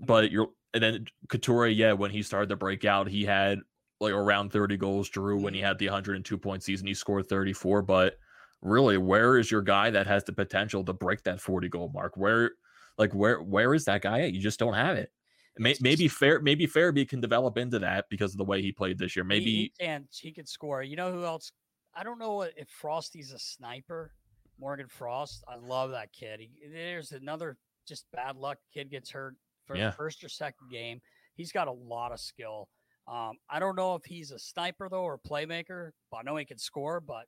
But 0.00 0.30
you're 0.30 0.48
and 0.72 0.82
then 0.82 1.06
Couture, 1.28 1.68
yeah, 1.68 1.92
when 1.92 2.10
he 2.10 2.22
started 2.22 2.48
to 2.48 2.56
break 2.56 2.84
out, 2.84 3.08
he 3.08 3.24
had 3.24 3.60
like 4.04 4.14
around 4.14 4.52
30 4.52 4.76
goals. 4.76 5.08
Drew, 5.08 5.40
when 5.40 5.54
he 5.54 5.60
mm-hmm. 5.60 5.68
had 5.68 5.78
the 5.78 5.86
102 5.86 6.38
point 6.38 6.62
season, 6.62 6.86
he 6.86 6.94
scored 6.94 7.28
34. 7.28 7.82
But 7.82 8.14
really, 8.62 8.98
where 8.98 9.38
is 9.38 9.50
your 9.50 9.62
guy 9.62 9.90
that 9.90 10.06
has 10.06 10.24
the 10.24 10.32
potential 10.32 10.84
to 10.84 10.92
break 10.92 11.22
that 11.24 11.40
40 11.40 11.68
goal 11.68 11.90
mark? 11.92 12.16
Where, 12.16 12.52
like, 12.98 13.12
where, 13.14 13.42
where 13.42 13.74
is 13.74 13.84
that 13.86 14.02
guy 14.02 14.20
at? 14.20 14.32
You 14.32 14.40
just 14.40 14.58
don't 14.58 14.74
have 14.74 14.96
it. 14.96 15.10
maybe 15.58 16.08
fair, 16.08 16.40
maybe 16.40 16.66
Farabee 16.66 17.08
can 17.08 17.20
develop 17.20 17.58
into 17.58 17.78
that 17.80 18.06
because 18.10 18.32
of 18.32 18.38
the 18.38 18.44
way 18.44 18.60
he 18.60 18.72
played 18.72 18.98
this 18.98 19.14
year. 19.14 19.24
Maybe 19.24 19.44
he, 19.44 19.50
he 19.50 19.72
can. 19.80 20.08
He 20.10 20.32
could 20.32 20.48
score. 20.48 20.82
You 20.82 20.96
know 20.96 21.12
who 21.12 21.24
else? 21.24 21.52
I 21.94 22.02
don't 22.02 22.18
know 22.18 22.42
if 22.42 22.68
Frosty's 22.68 23.32
a 23.32 23.38
sniper. 23.38 24.12
Morgan 24.58 24.86
Frost. 24.88 25.44
I 25.48 25.56
love 25.56 25.90
that 25.90 26.12
kid. 26.12 26.40
He, 26.40 26.50
there's 26.72 27.12
another 27.12 27.56
just 27.86 28.06
bad 28.12 28.36
luck 28.36 28.58
kid 28.72 28.90
gets 28.90 29.10
hurt 29.10 29.34
for 29.66 29.76
yeah. 29.76 29.86
the 29.86 29.92
first 29.92 30.22
or 30.24 30.28
second 30.28 30.70
game. 30.70 31.00
He's 31.34 31.52
got 31.52 31.68
a 31.68 31.72
lot 31.72 32.12
of 32.12 32.20
skill. 32.20 32.68
Um, 33.06 33.36
I 33.50 33.58
don't 33.58 33.76
know 33.76 33.94
if 33.94 34.04
he's 34.04 34.30
a 34.30 34.38
sniper 34.38 34.88
though 34.88 35.02
or 35.02 35.18
playmaker. 35.18 35.90
But 36.10 36.18
I 36.18 36.22
know 36.22 36.36
he 36.36 36.44
can 36.44 36.58
score. 36.58 37.00
But 37.00 37.26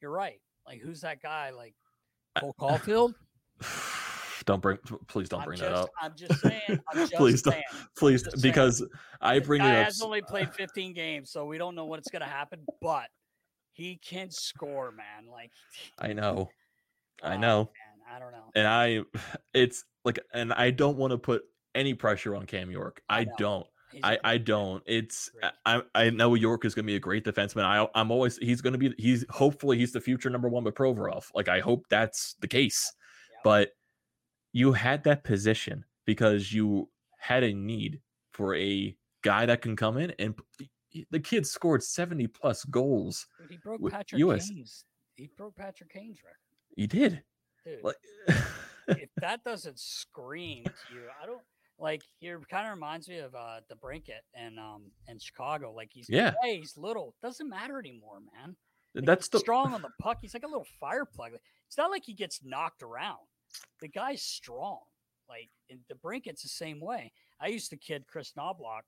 you're 0.00 0.10
right. 0.10 0.40
Like 0.66 0.80
who's 0.80 1.00
that 1.02 1.22
guy? 1.22 1.50
Like 1.50 1.74
Cole 2.38 2.54
Caufield? 2.60 3.14
don't 4.44 4.62
bring 4.62 4.78
please 5.08 5.28
don't 5.28 5.40
I'm 5.40 5.46
bring 5.46 5.58
just, 5.58 5.70
that 5.70 5.76
up. 5.76 5.90
I'm 6.00 6.12
just 6.16 6.40
saying. 6.40 6.60
I'm 6.68 6.78
just 6.96 7.14
please 7.14 7.42
saying. 7.42 7.62
don't 7.72 7.88
please 7.96 8.26
because 8.40 8.78
saying. 8.78 8.90
I 9.20 9.38
bring 9.40 9.60
guy 9.60 9.74
it 9.74 9.80
up. 9.80 9.84
has 9.86 10.02
only 10.02 10.22
played 10.22 10.54
15 10.54 10.94
games, 10.94 11.30
so 11.30 11.44
we 11.44 11.58
don't 11.58 11.74
know 11.74 11.84
what's 11.84 12.08
gonna 12.10 12.24
happen, 12.24 12.64
but 12.80 13.08
he 13.72 13.98
can 14.04 14.30
score, 14.30 14.92
man. 14.92 15.30
Like 15.30 15.50
I 15.98 16.12
know. 16.12 16.48
I 17.22 17.34
oh, 17.34 17.38
know. 17.38 17.58
Man, 17.58 18.16
I 18.16 18.18
don't 18.18 18.32
know. 18.32 18.50
And 18.54 18.66
I 18.66 19.00
it's 19.54 19.84
like 20.04 20.18
and 20.32 20.52
I 20.52 20.70
don't 20.70 20.96
want 20.96 21.10
to 21.10 21.18
put 21.18 21.42
any 21.74 21.94
pressure 21.94 22.34
on 22.34 22.46
Cam 22.46 22.70
York. 22.70 23.02
I, 23.08 23.20
I 23.20 23.26
don't. 23.38 23.66
I, 24.02 24.18
I 24.24 24.38
don't. 24.38 24.82
It's 24.86 25.30
I 25.64 25.82
I 25.94 26.10
know 26.10 26.34
York 26.34 26.64
is 26.64 26.74
going 26.74 26.84
to 26.84 26.90
be 26.90 26.96
a 26.96 27.00
great 27.00 27.24
defenseman. 27.24 27.64
I 27.64 27.86
I'm 27.94 28.10
always 28.10 28.36
he's 28.38 28.60
going 28.60 28.72
to 28.72 28.78
be 28.78 28.94
he's 28.98 29.24
hopefully 29.30 29.78
he's 29.78 29.92
the 29.92 30.00
future 30.00 30.30
number 30.30 30.48
one 30.48 30.64
with 30.64 30.74
Provorov. 30.74 31.30
Like 31.34 31.48
I 31.48 31.60
hope 31.60 31.86
that's 31.88 32.34
the 32.40 32.48
case. 32.48 32.92
But 33.44 33.70
you 34.52 34.72
had 34.72 35.04
that 35.04 35.24
position 35.24 35.84
because 36.04 36.52
you 36.52 36.88
had 37.18 37.44
a 37.44 37.52
need 37.52 38.00
for 38.32 38.54
a 38.56 38.96
guy 39.22 39.46
that 39.46 39.62
can 39.62 39.76
come 39.76 39.98
in 39.98 40.12
and 40.18 40.34
the 41.10 41.20
kid 41.20 41.46
scored 41.46 41.82
70 41.82 42.26
plus 42.28 42.64
goals. 42.64 43.26
Dude, 43.38 43.50
he 43.50 43.56
broke 43.58 43.90
Patrick 43.90 44.20
US. 44.20 44.48
Kane's. 44.48 44.84
He 45.14 45.30
broke 45.36 45.56
Patrick 45.56 45.92
Kane's 45.92 46.22
record. 46.22 46.36
He 46.76 46.86
did. 46.86 47.22
Dude, 47.64 47.82
like, 47.82 47.96
if 48.88 49.10
that 49.18 49.42
doesn't 49.44 49.78
scream 49.78 50.64
to 50.64 50.94
you, 50.94 51.02
I 51.22 51.26
don't 51.26 51.42
like 51.78 52.02
he 52.18 52.32
kind 52.50 52.66
of 52.66 52.74
reminds 52.74 53.08
me 53.08 53.18
of 53.18 53.34
uh 53.34 53.60
DeBrincat 53.70 54.24
and 54.34 54.58
um 54.58 54.90
in 55.08 55.18
Chicago. 55.18 55.72
Like 55.72 55.90
he's 55.92 56.08
yeah, 56.08 56.32
hey, 56.42 56.58
he's 56.58 56.76
little. 56.76 57.14
Doesn't 57.22 57.48
matter 57.48 57.78
anymore, 57.78 58.18
man. 58.34 58.56
Like, 58.94 59.04
That's 59.04 59.28
the 59.28 59.38
strong 59.38 59.74
on 59.74 59.82
the 59.82 59.90
puck. 60.00 60.18
He's 60.22 60.34
like 60.34 60.44
a 60.44 60.48
little 60.48 60.66
fire 60.80 61.04
plug. 61.04 61.32
It's 61.66 61.76
not 61.76 61.90
like 61.90 62.04
he 62.04 62.14
gets 62.14 62.40
knocked 62.42 62.82
around. 62.82 63.18
The 63.80 63.88
guy's 63.88 64.22
strong. 64.22 64.80
Like 65.28 65.50
DeBrincat's 65.70 65.86
the 65.88 65.94
Brinket's 65.94 66.42
the 66.42 66.48
same 66.48 66.80
way. 66.80 67.12
I 67.40 67.48
used 67.48 67.70
to 67.70 67.76
kid 67.76 68.04
Chris 68.08 68.32
Knoblauch, 68.38 68.82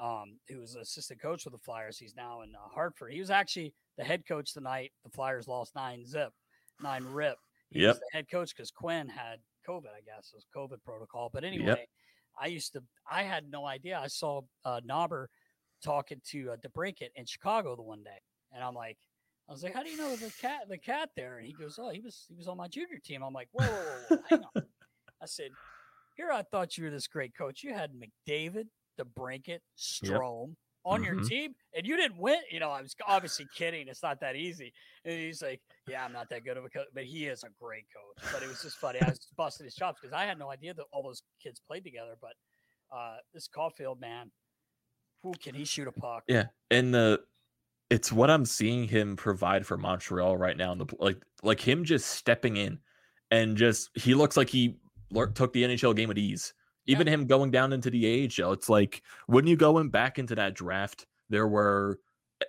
um, 0.00 0.38
who 0.48 0.58
was 0.58 0.74
assistant 0.74 1.22
coach 1.22 1.44
with 1.44 1.52
the 1.52 1.58
Flyers. 1.58 1.98
He's 1.98 2.14
now 2.16 2.42
in 2.42 2.54
uh, 2.54 2.68
Hartford. 2.74 3.12
He 3.12 3.20
was 3.20 3.30
actually 3.30 3.72
the 3.96 4.04
head 4.04 4.24
coach 4.26 4.52
the 4.52 4.60
night 4.60 4.92
the 5.04 5.10
Flyers 5.10 5.48
lost 5.48 5.74
nine 5.74 6.04
zip, 6.04 6.32
nine 6.82 7.04
rip. 7.04 7.38
He 7.70 7.80
yep. 7.80 7.94
was 7.94 7.98
the 7.98 8.10
head 8.12 8.26
coach 8.30 8.54
because 8.54 8.70
Quinn 8.70 9.08
had 9.08 9.38
COVID, 9.68 9.86
I 9.86 10.02
guess, 10.04 10.32
it 10.32 10.36
was 10.36 10.46
COVID 10.54 10.82
protocol. 10.84 11.30
But 11.32 11.44
anyway, 11.44 11.66
yep. 11.66 11.88
I 12.38 12.46
used 12.46 12.72
to, 12.74 12.82
I 13.10 13.22
had 13.22 13.50
no 13.50 13.66
idea. 13.66 13.98
I 13.98 14.08
saw 14.08 14.42
uh, 14.64 14.80
Knobber 14.88 15.26
talking 15.82 16.20
to 16.30 16.52
uh, 16.52 16.56
DeBrincat 16.56 17.10
in 17.14 17.26
Chicago 17.26 17.76
the 17.76 17.82
one 17.82 18.02
day, 18.02 18.20
and 18.52 18.62
I'm 18.62 18.74
like, 18.74 18.98
I 19.48 19.52
was 19.52 19.62
like, 19.62 19.74
"How 19.74 19.82
do 19.82 19.90
you 19.90 19.96
know 19.96 20.16
the 20.16 20.32
cat, 20.40 20.62
the 20.68 20.78
cat 20.78 21.10
there?" 21.16 21.38
And 21.38 21.46
he 21.46 21.52
goes, 21.52 21.78
"Oh, 21.80 21.90
he 21.90 22.00
was, 22.00 22.24
he 22.28 22.34
was 22.34 22.48
on 22.48 22.56
my 22.56 22.66
junior 22.66 22.98
team." 23.04 23.22
I'm 23.22 23.32
like, 23.32 23.48
"Whoa, 23.52 23.64
whoa, 23.64 24.06
whoa, 24.08 24.18
hang 24.28 24.42
on." 24.56 24.62
I 25.22 25.26
said, 25.26 25.50
here 26.16 26.30
I 26.32 26.42
thought 26.42 26.76
you 26.76 26.84
were 26.84 26.90
this 26.90 27.06
great 27.06 27.36
coach. 27.36 27.62
You 27.62 27.74
had 27.74 27.92
McDavid, 27.92 28.66
DeBrincat, 28.98 29.60
Strome 29.78 30.48
yep. 30.48 30.56
On 30.86 31.02
mm-hmm. 31.02 31.18
your 31.18 31.24
team, 31.24 31.54
and 31.74 31.84
you 31.86 31.96
didn't 31.96 32.18
win. 32.18 32.38
You 32.50 32.60
know, 32.60 32.70
I 32.70 32.80
was 32.80 32.94
obviously 33.06 33.46
kidding. 33.54 33.88
It's 33.88 34.02
not 34.02 34.20
that 34.20 34.36
easy. 34.36 34.72
And 35.04 35.18
he's 35.18 35.42
like, 35.42 35.60
"Yeah, 35.88 36.04
I'm 36.04 36.12
not 36.12 36.30
that 36.30 36.44
good 36.44 36.56
of 36.56 36.64
a 36.64 36.68
coach, 36.70 36.86
but 36.94 37.04
he 37.04 37.26
is 37.26 37.42
a 37.42 37.48
great 37.60 37.84
coach." 37.94 38.32
But 38.32 38.42
it 38.42 38.48
was 38.48 38.62
just 38.62 38.76
funny. 38.76 39.00
I 39.02 39.08
was 39.08 39.18
busting 39.36 39.64
his 39.64 39.74
chops 39.74 39.98
because 40.00 40.14
I 40.14 40.24
had 40.24 40.38
no 40.38 40.50
idea 40.50 40.72
that 40.72 40.84
all 40.92 41.02
those 41.02 41.22
kids 41.42 41.60
played 41.66 41.84
together. 41.84 42.16
But 42.20 42.32
uh, 42.96 43.16
this 43.34 43.48
Caufield 43.48 44.00
man, 44.00 44.30
who 45.22 45.32
can 45.42 45.54
he 45.54 45.64
shoot 45.64 45.88
a 45.88 45.92
puck? 45.92 46.22
Yeah, 46.28 46.46
and 46.70 46.94
the 46.94 47.20
it's 47.90 48.12
what 48.12 48.30
I'm 48.30 48.44
seeing 48.44 48.86
him 48.86 49.16
provide 49.16 49.66
for 49.66 49.76
Montreal 49.76 50.36
right 50.36 50.56
now. 50.56 50.72
In 50.72 50.78
the 50.78 50.86
like, 50.98 51.20
like 51.42 51.60
him 51.60 51.84
just 51.84 52.06
stepping 52.12 52.56
in 52.56 52.78
and 53.30 53.56
just 53.56 53.90
he 53.94 54.14
looks 54.14 54.36
like 54.36 54.48
he 54.48 54.76
took 55.34 55.52
the 55.52 55.64
NHL 55.64 55.96
game 55.96 56.10
at 56.10 56.18
ease. 56.18 56.54
Even 56.86 57.06
yeah. 57.06 57.14
him 57.14 57.26
going 57.26 57.50
down 57.50 57.72
into 57.72 57.90
the 57.90 58.30
AHL, 58.40 58.52
it's 58.52 58.68
like 58.68 59.02
when 59.26 59.46
you 59.46 59.56
go 59.56 59.78
in 59.78 59.88
back 59.88 60.18
into 60.18 60.34
that 60.36 60.54
draft, 60.54 61.06
there 61.28 61.48
were 61.48 61.98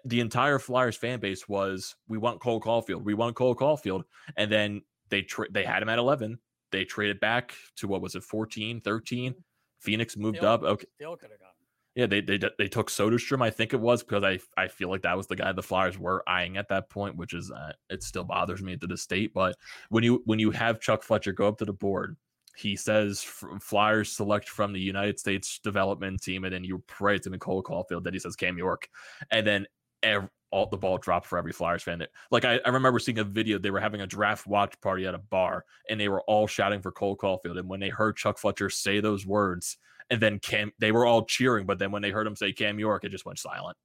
the 0.05 0.19
entire 0.19 0.59
Flyers 0.59 0.97
fan 0.97 1.19
base 1.19 1.47
was 1.47 1.95
we 2.07 2.17
want 2.17 2.39
Cole 2.39 2.61
Caufield, 2.61 3.03
we 3.03 3.13
want 3.13 3.35
Cole 3.35 3.55
Caufield, 3.55 4.03
and 4.35 4.51
then 4.51 4.81
they 5.09 5.21
tra- 5.21 5.51
they 5.51 5.63
had 5.63 5.81
him 5.81 5.89
at 5.89 5.99
11. 5.99 6.37
They 6.71 6.83
traded 6.83 7.19
back 7.19 7.53
to 7.77 7.87
what 7.87 8.01
was 8.01 8.15
it 8.15 8.23
14, 8.23 8.81
13. 8.81 9.35
Phoenix 9.79 10.17
moved 10.17 10.37
still, 10.37 10.49
up. 10.49 10.63
Okay, 10.63 10.85
still 10.95 11.15
could 11.15 11.29
have 11.31 11.39
gone. 11.39 11.49
Yeah, 11.95 12.05
they 12.05 12.21
they 12.21 12.39
they 12.59 12.67
took 12.67 12.91
Soderstrom, 12.91 13.41
I 13.41 13.49
think 13.49 13.73
it 13.73 13.79
was, 13.79 14.03
because 14.03 14.23
I 14.23 14.39
I 14.55 14.67
feel 14.67 14.89
like 14.89 15.01
that 15.01 15.17
was 15.17 15.25
the 15.25 15.35
guy 15.35 15.51
the 15.51 15.63
Flyers 15.63 15.97
were 15.97 16.23
eyeing 16.27 16.57
at 16.57 16.69
that 16.69 16.89
point, 16.89 17.15
which 17.15 17.33
is 17.33 17.49
uh, 17.51 17.71
it 17.89 18.03
still 18.03 18.23
bothers 18.23 18.61
me 18.61 18.77
to 18.77 18.85
the 18.85 18.97
state. 18.97 19.33
But 19.33 19.55
when 19.89 20.03
you 20.03 20.21
when 20.25 20.37
you 20.37 20.51
have 20.51 20.79
Chuck 20.79 21.01
Fletcher 21.01 21.31
go 21.31 21.47
up 21.47 21.57
to 21.57 21.65
the 21.65 21.73
board, 21.73 22.15
he 22.57 22.75
says 22.75 23.21
Flyers 23.21 24.11
select 24.11 24.49
from 24.49 24.73
the 24.73 24.79
United 24.79 25.19
States 25.19 25.59
development 25.59 26.21
team, 26.21 26.43
and 26.43 26.53
then 26.53 26.63
you 26.63 26.83
pray 26.87 27.19
to 27.19 27.29
Nicole 27.29 27.61
Caufield 27.61 28.03
that 28.03 28.13
he 28.13 28.19
says 28.19 28.35
Cam 28.35 28.57
York, 28.57 28.89
and 29.31 29.45
then 29.45 29.67
every, 30.01 30.27
all 30.49 30.65
the 30.65 30.77
ball 30.77 30.97
dropped 30.97 31.27
for 31.27 31.37
every 31.37 31.51
Flyers 31.51 31.83
fan. 31.83 31.99
That, 31.99 32.09
like 32.31 32.45
I, 32.45 32.59
I 32.65 32.69
remember 32.69 32.99
seeing 32.99 33.19
a 33.19 33.23
video, 33.23 33.59
they 33.59 33.69
were 33.69 33.79
having 33.79 34.01
a 34.01 34.07
draft 34.07 34.47
watch 34.47 34.79
party 34.81 35.05
at 35.05 35.13
a 35.13 35.19
bar, 35.19 35.65
and 35.89 35.99
they 35.99 36.07
were 36.09 36.21
all 36.21 36.47
shouting 36.47 36.81
for 36.81 36.91
Cole 36.91 37.17
Caufield. 37.17 37.59
And 37.59 37.69
when 37.69 37.79
they 37.79 37.89
heard 37.89 38.15
Chuck 38.15 38.37
Fletcher 38.37 38.69
say 38.69 39.01
those 39.01 39.25
words, 39.25 39.77
and 40.09 40.21
then 40.21 40.39
Cam, 40.39 40.71
they 40.79 40.91
were 40.91 41.05
all 41.05 41.25
cheering, 41.25 41.65
but 41.65 41.79
then 41.79 41.91
when 41.91 42.01
they 42.01 42.11
heard 42.11 42.25
him 42.25 42.35
say 42.35 42.53
Cam 42.53 42.79
York, 42.79 43.03
it 43.03 43.09
just 43.09 43.25
went 43.25 43.39
silent. 43.39 43.77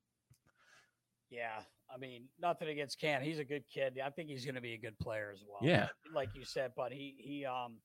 Yeah, 1.31 1.61
I 1.93 1.99
mean, 1.99 2.25
nothing 2.41 2.69
against 2.69 3.01
Cam. 3.01 3.23
He's 3.23 3.39
a 3.39 3.45
good 3.45 3.65
kid. 3.73 3.99
I 4.03 4.11
think 4.11 4.29
he's 4.29 4.45
going 4.45 4.55
to 4.55 4.61
be 4.61 4.75
a 4.75 4.79
good 4.79 4.99
player 4.99 5.31
as 5.35 5.43
well. 5.47 5.59
Yeah, 5.63 5.89
like 6.15 6.29
you 6.35 6.45
said, 6.45 6.73
but 6.77 6.93
he 6.93 7.17
he 7.19 7.45
um, 7.45 7.79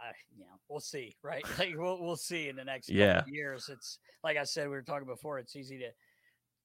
I, 0.00 0.12
you 0.34 0.40
know, 0.40 0.58
we'll 0.68 0.80
see, 0.80 1.14
right? 1.22 1.44
Like 1.58 1.74
we'll 1.76 2.00
we'll 2.00 2.16
see 2.16 2.48
in 2.48 2.56
the 2.56 2.64
next 2.64 2.88
yeah. 2.88 3.22
years. 3.26 3.68
It's 3.70 3.98
like 4.24 4.36
I 4.36 4.44
said, 4.44 4.68
we 4.68 4.74
were 4.74 4.82
talking 4.82 5.06
before. 5.06 5.38
It's 5.38 5.56
easy 5.56 5.78
to 5.78 5.90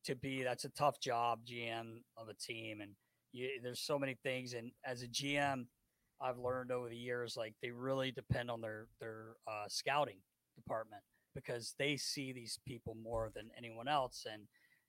to 0.05 0.15
be. 0.15 0.43
That's 0.43 0.65
a 0.65 0.69
tough 0.69 0.99
job, 0.99 1.39
GM 1.45 2.01
of 2.17 2.29
a 2.29 2.33
team, 2.33 2.81
and 2.81 2.91
you, 3.31 3.49
there's 3.61 3.81
so 3.81 3.99
many 3.99 4.17
things. 4.23 4.53
And 4.53 4.71
as 4.85 5.01
a 5.01 5.07
GM, 5.07 5.65
I've 6.21 6.37
learned 6.37 6.71
over 6.71 6.89
the 6.89 6.95
years, 6.95 7.35
like 7.37 7.53
they 7.61 7.71
really 7.71 8.11
depend 8.11 8.49
on 8.49 8.61
their 8.61 8.87
their 8.99 9.35
uh, 9.47 9.65
scouting 9.67 10.17
department 10.55 11.01
because 11.33 11.75
they 11.77 11.97
see 11.97 12.31
these 12.31 12.57
people 12.65 12.95
more 12.95 13.31
than 13.35 13.49
anyone 13.57 13.87
else. 13.87 14.25
And 14.31 14.43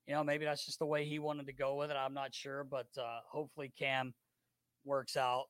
you 0.07 0.15
know, 0.15 0.23
maybe 0.23 0.45
that's 0.45 0.65
just 0.65 0.79
the 0.79 0.87
way 0.87 1.05
he 1.05 1.19
wanted 1.19 1.47
to 1.47 1.53
go 1.53 1.75
with 1.75 1.91
it. 1.91 1.97
I'm 1.97 2.15
not 2.15 2.33
sure, 2.33 2.65
but 2.65 2.87
uh, 2.97 3.19
hopefully 3.29 3.73
Cam 3.77 4.15
works 4.85 5.17
out 5.17 5.47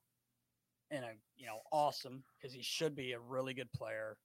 in 0.90 0.98
a 0.98 1.10
you 1.36 1.46
know 1.46 1.60
awesome 1.72 2.22
because 2.36 2.54
he 2.54 2.62
should 2.62 2.94
be 2.94 3.12
a 3.12 3.20
really 3.20 3.54
good 3.54 3.70
player. 3.72 4.16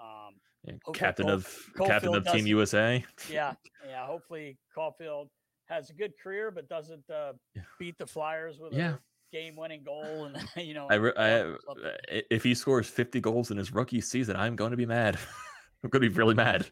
Um, 0.00 0.34
yeah, 0.64 0.74
captain 0.94 1.26
Cole, 1.26 1.34
of 1.34 1.70
captain 1.84 2.14
of 2.14 2.26
Team 2.26 2.46
USA. 2.46 3.04
Yeah, 3.30 3.54
yeah. 3.88 4.06
Hopefully 4.06 4.58
Caufield 4.76 5.28
has 5.68 5.90
a 5.90 5.94
good 5.94 6.12
career, 6.22 6.50
but 6.50 6.68
doesn't 6.68 7.08
uh, 7.10 7.32
beat 7.78 7.96
the 7.98 8.06
Flyers 8.06 8.58
with 8.58 8.72
yeah. 8.72 8.94
a 8.94 8.98
game 9.32 9.56
winning 9.56 9.82
goal 9.84 10.24
and 10.24 10.36
you 10.66 10.74
know 10.74 10.88
I, 10.90 10.96
I, 10.96 12.22
if 12.30 12.42
he 12.42 12.54
scores 12.54 12.88
50 12.88 13.20
goals 13.20 13.52
in 13.52 13.56
his 13.56 13.72
rookie 13.72 14.00
season 14.00 14.34
i'm 14.34 14.56
going 14.56 14.72
to 14.72 14.76
be 14.76 14.86
mad 14.86 15.14
i'm 15.84 15.90
going 15.90 16.02
to 16.02 16.10
be 16.10 16.16
really 16.16 16.34
mad 16.34 16.66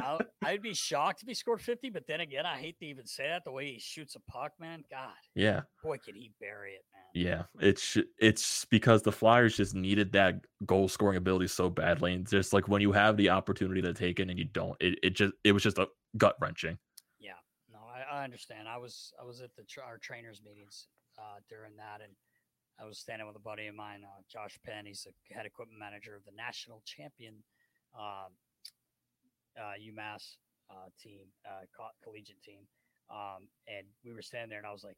I, 0.00 0.18
would 0.52 0.62
be 0.62 0.74
shocked 0.74 1.22
if 1.22 1.28
he 1.28 1.34
scored 1.34 1.60
50 1.60 1.90
but 1.90 2.06
then 2.06 2.20
again 2.20 2.46
i 2.46 2.56
hate 2.56 2.78
to 2.80 2.86
even 2.86 3.06
say 3.06 3.28
that 3.28 3.44
the 3.44 3.52
way 3.52 3.72
he 3.72 3.78
shoots 3.78 4.16
a 4.16 4.30
puck 4.30 4.52
man 4.58 4.82
god 4.90 5.12
yeah 5.34 5.62
boy 5.82 5.98
can 6.04 6.14
he 6.14 6.32
bury 6.40 6.72
it 6.72 6.84
man 6.92 7.02
yeah 7.14 7.42
it's 7.60 7.96
it's 8.18 8.64
because 8.66 9.02
the 9.02 9.12
flyers 9.12 9.56
just 9.56 9.74
needed 9.74 10.12
that 10.12 10.34
goal 10.66 10.88
scoring 10.88 11.16
ability 11.16 11.46
so 11.46 11.70
badly 11.70 12.12
and 12.12 12.28
just 12.28 12.52
like 12.52 12.68
when 12.68 12.82
you 12.82 12.92
have 12.92 13.16
the 13.16 13.30
opportunity 13.30 13.80
to 13.80 13.94
take 13.94 14.18
it 14.18 14.28
and 14.28 14.38
you 14.38 14.46
don't 14.46 14.76
it, 14.80 14.98
it 15.02 15.10
just 15.10 15.32
it 15.44 15.52
was 15.52 15.62
just 15.62 15.78
a 15.78 15.86
gut 16.16 16.34
wrenching 16.40 16.76
yeah 17.20 17.32
no 17.72 17.78
I, 17.78 18.20
I 18.20 18.24
understand 18.24 18.68
i 18.68 18.76
was 18.76 19.12
i 19.20 19.24
was 19.24 19.40
at 19.40 19.50
the 19.56 19.64
our 19.82 19.98
trainers 19.98 20.42
meetings 20.44 20.88
uh, 21.18 21.40
during 21.48 21.76
that. 21.76 22.02
And 22.02 22.12
I 22.80 22.84
was 22.84 22.98
standing 22.98 23.26
with 23.26 23.36
a 23.36 23.44
buddy 23.44 23.66
of 23.66 23.74
mine, 23.74 24.02
uh, 24.04 24.22
Josh 24.30 24.58
Penn. 24.64 24.86
He's 24.86 25.06
the 25.06 25.14
head 25.34 25.46
equipment 25.46 25.78
manager 25.78 26.16
of 26.16 26.24
the 26.24 26.34
national 26.36 26.82
champion 26.84 27.42
uh, 27.94 28.26
uh 28.26 28.28
UMass 29.62 30.36
uh, 30.70 30.88
team, 31.00 31.26
uh, 31.46 31.64
co- 31.76 31.94
collegiate 32.02 32.42
team. 32.42 32.66
Um, 33.10 33.48
and 33.68 33.86
we 34.04 34.12
were 34.12 34.22
standing 34.22 34.50
there, 34.50 34.58
and 34.58 34.66
I 34.66 34.72
was 34.72 34.84
like, 34.84 34.96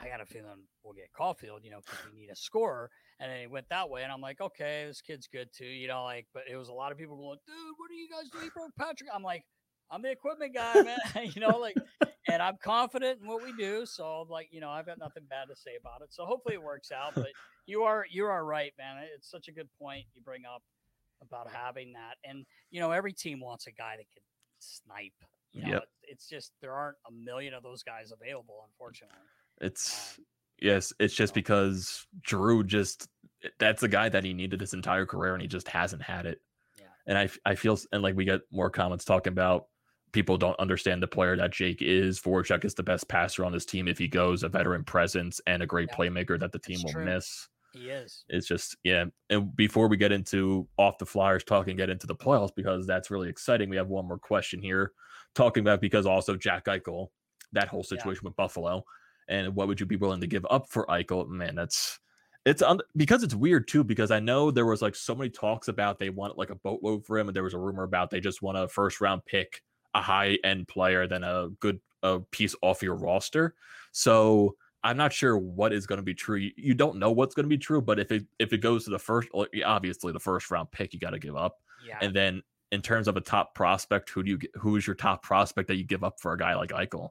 I 0.00 0.08
got 0.08 0.20
a 0.20 0.26
feeling 0.26 0.68
we'll 0.82 0.94
get 0.94 1.08
Caufield, 1.18 1.64
you 1.64 1.70
know, 1.70 1.80
because 1.84 1.98
we 2.04 2.20
need 2.20 2.30
a 2.30 2.36
scorer. 2.36 2.90
And 3.18 3.30
then 3.30 3.40
he 3.40 3.46
went 3.46 3.68
that 3.70 3.88
way, 3.88 4.02
and 4.02 4.12
I'm 4.12 4.20
like, 4.20 4.40
okay, 4.40 4.84
this 4.86 5.00
kid's 5.00 5.26
good 5.26 5.48
too, 5.56 5.64
you 5.64 5.88
know, 5.88 6.04
like. 6.04 6.26
But 6.34 6.44
it 6.50 6.56
was 6.56 6.68
a 6.68 6.72
lot 6.72 6.92
of 6.92 6.98
people 6.98 7.16
going, 7.16 7.38
dude, 7.46 7.74
what 7.78 7.90
are 7.90 7.94
you 7.94 8.08
guys 8.10 8.30
doing, 8.30 8.50
broke 8.54 8.72
Patrick? 8.78 9.08
I'm 9.14 9.22
like, 9.22 9.44
I'm 9.90 10.02
the 10.02 10.10
equipment 10.10 10.54
guy, 10.54 10.82
man. 10.82 10.98
you 11.34 11.40
know, 11.40 11.58
like, 11.58 11.76
and 12.28 12.42
I'm 12.42 12.56
confident 12.62 13.20
in 13.22 13.28
what 13.28 13.42
we 13.42 13.52
do. 13.52 13.86
So, 13.86 14.26
like, 14.28 14.48
you 14.50 14.60
know, 14.60 14.68
I've 14.68 14.86
got 14.86 14.98
nothing 14.98 15.22
bad 15.30 15.48
to 15.48 15.56
say 15.56 15.72
about 15.80 16.02
it. 16.02 16.12
So, 16.12 16.26
hopefully, 16.26 16.54
it 16.56 16.62
works 16.62 16.90
out. 16.92 17.14
But 17.14 17.28
you 17.66 17.82
are 17.82 18.04
you 18.10 18.26
are 18.26 18.44
right, 18.44 18.72
man. 18.78 18.96
It's 19.14 19.30
such 19.30 19.48
a 19.48 19.52
good 19.52 19.68
point 19.80 20.04
you 20.14 20.22
bring 20.22 20.42
up 20.44 20.62
about 21.22 21.48
having 21.50 21.92
that, 21.92 22.16
and 22.24 22.44
you 22.70 22.80
know, 22.80 22.92
every 22.92 23.12
team 23.12 23.40
wants 23.40 23.66
a 23.66 23.72
guy 23.72 23.96
that 23.96 24.06
can 24.12 24.22
snipe. 24.58 25.12
You 25.52 25.62
know, 25.62 25.68
yep. 25.68 25.84
it's 26.02 26.28
just 26.28 26.52
there 26.60 26.72
aren't 26.72 26.98
a 27.08 27.12
million 27.12 27.54
of 27.54 27.62
those 27.62 27.82
guys 27.82 28.12
available, 28.12 28.66
unfortunately. 28.68 29.16
It's 29.60 30.16
um, 30.18 30.24
yes, 30.60 30.92
it's 31.00 31.14
just 31.14 31.32
because 31.32 32.06
Drew 32.22 32.62
just 32.62 33.08
that's 33.58 33.82
a 33.82 33.88
guy 33.88 34.08
that 34.08 34.24
he 34.24 34.34
needed 34.34 34.60
his 34.60 34.74
entire 34.74 35.06
career, 35.06 35.32
and 35.32 35.40
he 35.40 35.48
just 35.48 35.68
hasn't 35.68 36.02
had 36.02 36.26
it. 36.26 36.40
Yeah. 36.78 36.86
And 37.06 37.18
I 37.18 37.28
I 37.44 37.54
feel 37.54 37.78
and 37.92 38.02
like 38.02 38.16
we 38.16 38.24
get 38.24 38.42
more 38.50 38.70
comments 38.70 39.04
talking 39.04 39.32
about 39.32 39.66
people 40.12 40.38
don't 40.38 40.58
understand 40.58 41.02
the 41.02 41.06
player 41.06 41.36
that 41.36 41.52
Jake 41.52 41.82
is. 41.82 42.20
Voracek 42.20 42.64
is 42.64 42.74
the 42.74 42.82
best 42.82 43.08
passer 43.08 43.44
on 43.44 43.52
this 43.52 43.66
team 43.66 43.88
if 43.88 43.98
he 43.98 44.08
goes, 44.08 44.42
a 44.42 44.48
veteran 44.48 44.84
presence 44.84 45.40
and 45.46 45.62
a 45.62 45.66
great 45.66 45.88
yeah, 45.90 45.96
playmaker 45.96 46.38
that 46.40 46.52
the 46.52 46.58
team 46.58 46.80
will 46.82 46.92
true. 46.92 47.04
miss. 47.04 47.48
He 47.76 47.90
is. 47.90 48.24
It's 48.28 48.46
just 48.46 48.76
yeah. 48.84 49.04
And 49.28 49.54
before 49.54 49.88
we 49.88 49.96
get 49.96 50.12
into 50.12 50.66
off 50.78 50.98
the 50.98 51.06
Flyers 51.06 51.44
talk 51.44 51.68
and 51.68 51.76
get 51.76 51.90
into 51.90 52.06
the 52.06 52.14
playoffs 52.14 52.54
because 52.54 52.86
that's 52.86 53.10
really 53.10 53.28
exciting, 53.28 53.68
we 53.68 53.76
have 53.76 53.88
one 53.88 54.06
more 54.06 54.18
question 54.18 54.62
here 54.62 54.92
talking 55.34 55.60
about 55.60 55.80
because 55.80 56.06
also 56.06 56.36
Jack 56.36 56.64
Eichel, 56.66 57.08
that 57.52 57.68
whole 57.68 57.82
situation 57.82 58.22
yeah. 58.24 58.28
with 58.28 58.36
Buffalo, 58.36 58.84
and 59.28 59.54
what 59.54 59.68
would 59.68 59.78
you 59.78 59.86
be 59.86 59.96
willing 59.96 60.20
to 60.20 60.26
give 60.26 60.46
up 60.48 60.68
for 60.70 60.86
Eichel? 60.86 61.28
Man, 61.28 61.54
that's 61.54 61.98
it's 62.46 62.62
un- 62.62 62.80
because 62.96 63.22
it's 63.22 63.34
weird 63.34 63.68
too 63.68 63.84
because 63.84 64.10
I 64.10 64.20
know 64.20 64.50
there 64.50 64.66
was 64.66 64.80
like 64.80 64.94
so 64.94 65.14
many 65.14 65.28
talks 65.28 65.68
about 65.68 65.98
they 65.98 66.10
want 66.10 66.38
like 66.38 66.50
a 66.50 66.54
boatload 66.54 67.04
for 67.04 67.18
him, 67.18 67.28
and 67.28 67.36
there 67.36 67.42
was 67.42 67.54
a 67.54 67.58
rumor 67.58 67.82
about 67.82 68.10
they 68.10 68.20
just 68.20 68.40
want 68.40 68.56
a 68.56 68.68
first 68.68 69.00
round 69.00 69.24
pick 69.26 69.62
a 69.94 70.00
high 70.00 70.38
end 70.44 70.68
player 70.68 71.06
than 71.06 71.24
a 71.24 71.48
good 71.60 71.80
a 72.02 72.20
piece 72.30 72.54
off 72.62 72.82
your 72.82 72.94
roster. 72.94 73.54
So 73.92 74.54
I'm 74.86 74.96
not 74.96 75.12
sure 75.12 75.36
what 75.36 75.72
is 75.72 75.86
going 75.86 75.98
to 75.98 76.02
be 76.02 76.14
true. 76.14 76.48
You 76.56 76.74
don't 76.74 76.98
know 76.98 77.10
what's 77.10 77.34
going 77.34 77.44
to 77.44 77.48
be 77.48 77.58
true, 77.58 77.82
but 77.82 77.98
if 77.98 78.12
it 78.12 78.24
if 78.38 78.52
it 78.52 78.58
goes 78.58 78.84
to 78.84 78.90
the 78.90 78.98
first, 78.98 79.28
obviously 79.64 80.12
the 80.12 80.20
first 80.20 80.50
round 80.50 80.70
pick, 80.70 80.94
you 80.94 81.00
got 81.00 81.10
to 81.10 81.18
give 81.18 81.36
up. 81.36 81.56
Yeah. 81.86 81.98
And 82.00 82.14
then 82.14 82.42
in 82.70 82.82
terms 82.82 83.08
of 83.08 83.16
a 83.16 83.20
top 83.20 83.54
prospect, 83.54 84.10
who 84.10 84.22
do 84.22 84.30
you 84.30 84.38
who 84.54 84.76
is 84.76 84.86
your 84.86 84.94
top 84.94 85.22
prospect 85.22 85.68
that 85.68 85.76
you 85.76 85.84
give 85.84 86.04
up 86.04 86.20
for 86.20 86.32
a 86.32 86.38
guy 86.38 86.54
like 86.54 86.70
Eichel? 86.70 87.10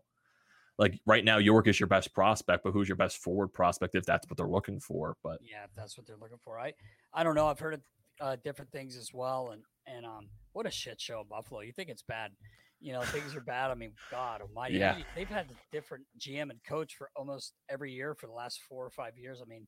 Like 0.77 0.99
right 1.05 1.23
now, 1.23 1.37
York 1.37 1.67
is 1.67 1.79
your 1.79 1.87
best 1.87 2.13
prospect, 2.13 2.63
but 2.63 2.71
who's 2.71 2.87
your 2.87 2.97
best 2.97 3.17
forward 3.17 3.49
prospect 3.49 3.95
if 3.95 4.05
that's 4.05 4.29
what 4.29 4.37
they're 4.37 4.47
looking 4.47 4.79
for? 4.79 5.17
But 5.21 5.39
yeah, 5.41 5.65
if 5.65 5.71
that's 5.75 5.97
what 5.97 6.07
they're 6.07 6.17
looking 6.17 6.39
for. 6.43 6.57
I 6.57 6.73
I 7.13 7.23
don't 7.23 7.35
know. 7.35 7.47
I've 7.47 7.59
heard 7.59 7.81
uh, 8.21 8.37
different 8.43 8.71
things 8.71 8.95
as 8.95 9.13
well, 9.13 9.51
and 9.51 9.63
and 9.85 10.05
um, 10.05 10.29
what 10.53 10.65
a 10.65 10.71
shit 10.71 11.01
show 11.01 11.25
Buffalo. 11.29 11.61
You 11.61 11.73
think 11.73 11.89
it's 11.89 12.03
bad? 12.03 12.31
You 12.79 12.93
know 12.93 13.01
things 13.01 13.35
are 13.35 13.41
bad. 13.41 13.71
I 13.71 13.75
mean, 13.75 13.93
God 14.11 14.41
Almighty, 14.41 14.77
yeah. 14.77 14.97
they've 15.15 15.27
had 15.27 15.47
a 15.47 15.75
different 15.75 16.05
GM 16.19 16.49
and 16.49 16.59
coach 16.67 16.95
for 16.95 17.09
almost 17.15 17.53
every 17.69 17.91
year 17.91 18.15
for 18.15 18.27
the 18.27 18.33
last 18.33 18.59
four 18.67 18.85
or 18.85 18.89
five 18.89 19.17
years. 19.17 19.41
I 19.41 19.47
mean, 19.47 19.67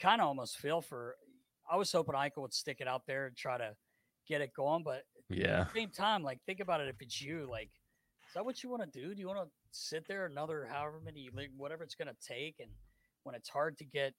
kind 0.00 0.20
of 0.20 0.26
almost 0.26 0.58
feel 0.58 0.80
for. 0.80 1.16
I 1.70 1.76
was 1.76 1.92
hoping 1.92 2.14
Eichel 2.14 2.38
would 2.38 2.54
stick 2.54 2.78
it 2.80 2.88
out 2.88 3.02
there 3.06 3.26
and 3.26 3.36
try 3.36 3.56
to 3.56 3.74
get 4.28 4.40
it 4.40 4.50
going, 4.56 4.82
but 4.82 5.02
yeah, 5.28 5.62
at 5.62 5.72
the 5.72 5.80
same 5.80 5.90
time, 5.90 6.22
like 6.22 6.38
think 6.46 6.60
about 6.60 6.80
it. 6.80 6.88
If 6.88 6.96
it's 7.00 7.20
you, 7.20 7.46
like, 7.50 7.70
is 8.28 8.34
that 8.34 8.44
what 8.44 8.62
you 8.62 8.70
want 8.70 8.82
to 8.90 9.00
do? 9.00 9.14
Do 9.14 9.20
you 9.20 9.28
want 9.28 9.40
to 9.40 9.48
sit 9.70 10.06
there 10.08 10.26
another 10.26 10.68
however 10.70 11.00
many, 11.04 11.30
like, 11.32 11.50
whatever 11.56 11.84
it's 11.84 11.94
going 11.94 12.08
to 12.08 12.26
take, 12.26 12.56
and 12.58 12.70
when 13.22 13.34
it's 13.34 13.48
hard 13.48 13.78
to 13.78 13.84
get 13.84 14.14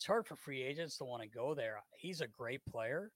it's 0.00 0.06
hard 0.06 0.26
for 0.26 0.34
free 0.34 0.62
agents 0.62 0.96
to 0.96 1.04
want 1.04 1.22
to 1.22 1.28
go 1.28 1.54
there. 1.54 1.82
He's 1.98 2.22
a 2.22 2.26
great 2.26 2.64
player, 2.64 3.10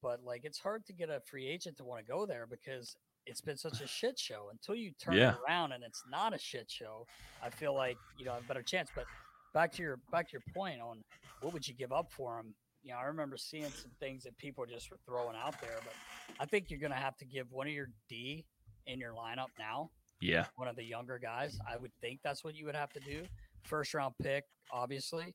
but 0.00 0.22
like 0.22 0.42
it's 0.44 0.60
hard 0.60 0.86
to 0.86 0.92
get 0.92 1.10
a 1.10 1.20
free 1.28 1.48
agent 1.48 1.76
to 1.78 1.84
want 1.84 2.06
to 2.06 2.08
go 2.08 2.24
there 2.24 2.46
because 2.48 2.94
it's 3.30 3.40
been 3.40 3.56
such 3.56 3.80
a 3.80 3.86
shit 3.86 4.18
show. 4.18 4.48
Until 4.50 4.74
you 4.74 4.90
turn 5.00 5.14
Yeah. 5.14 5.34
it 5.34 5.38
around 5.46 5.72
and 5.72 5.82
it's 5.84 6.02
not 6.10 6.34
a 6.34 6.38
shit 6.38 6.70
show, 6.70 7.06
I 7.42 7.48
feel 7.50 7.74
like 7.74 7.96
you 8.18 8.24
know 8.26 8.36
a 8.36 8.42
better 8.42 8.62
chance. 8.62 8.90
But 8.94 9.06
back 9.54 9.72
to 9.72 9.82
your 9.82 9.98
back 10.10 10.28
to 10.28 10.32
your 10.32 10.42
point 10.54 10.80
on 10.80 11.02
what 11.40 11.52
would 11.52 11.66
you 11.66 11.74
give 11.74 11.92
up 11.92 12.12
for 12.12 12.38
him? 12.38 12.54
You 12.82 12.92
know, 12.92 12.98
I 12.98 13.04
remember 13.04 13.36
seeing 13.36 13.70
some 13.70 13.90
things 14.00 14.24
that 14.24 14.36
people 14.38 14.64
just 14.66 14.90
were 14.90 14.98
throwing 15.06 15.36
out 15.36 15.60
there, 15.60 15.78
but 15.84 15.94
I 16.38 16.46
think 16.46 16.70
you're 16.70 16.80
going 16.80 16.92
to 16.92 16.96
have 16.98 17.16
to 17.18 17.24
give 17.26 17.50
one 17.52 17.66
of 17.66 17.72
your 17.72 17.88
D 18.08 18.44
in 18.86 18.98
your 18.98 19.12
lineup 19.12 19.48
now 19.58 19.90
Yeah. 20.20 20.46
one 20.56 20.66
of 20.66 20.76
the 20.76 20.82
younger 20.84 21.18
guys. 21.18 21.58
I 21.68 21.76
would 21.76 21.92
think 22.00 22.20
that's 22.22 22.42
what 22.42 22.54
you 22.54 22.64
would 22.66 22.74
have 22.74 22.90
to 22.94 23.00
do. 23.00 23.26
First 23.64 23.92
round 23.94 24.14
pick, 24.22 24.44
obviously. 24.72 25.34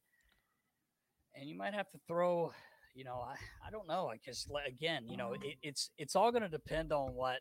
And 1.36 1.48
you 1.48 1.56
might 1.56 1.74
have 1.76 1.90
to 1.92 2.00
throw, 2.08 2.52
you 2.96 3.04
know, 3.04 3.18
I, 3.22 3.36
I 3.68 3.70
don't 3.70 3.88
know. 3.88 4.08
I 4.08 4.18
guess 4.18 4.48
again, 4.66 5.08
you 5.08 5.18
know, 5.18 5.34
it, 5.34 5.42
it's 5.62 5.92
it's 5.98 6.16
all 6.16 6.32
going 6.32 6.44
to 6.44 6.50
depend 6.50 6.92
on 6.92 7.14
what 7.14 7.40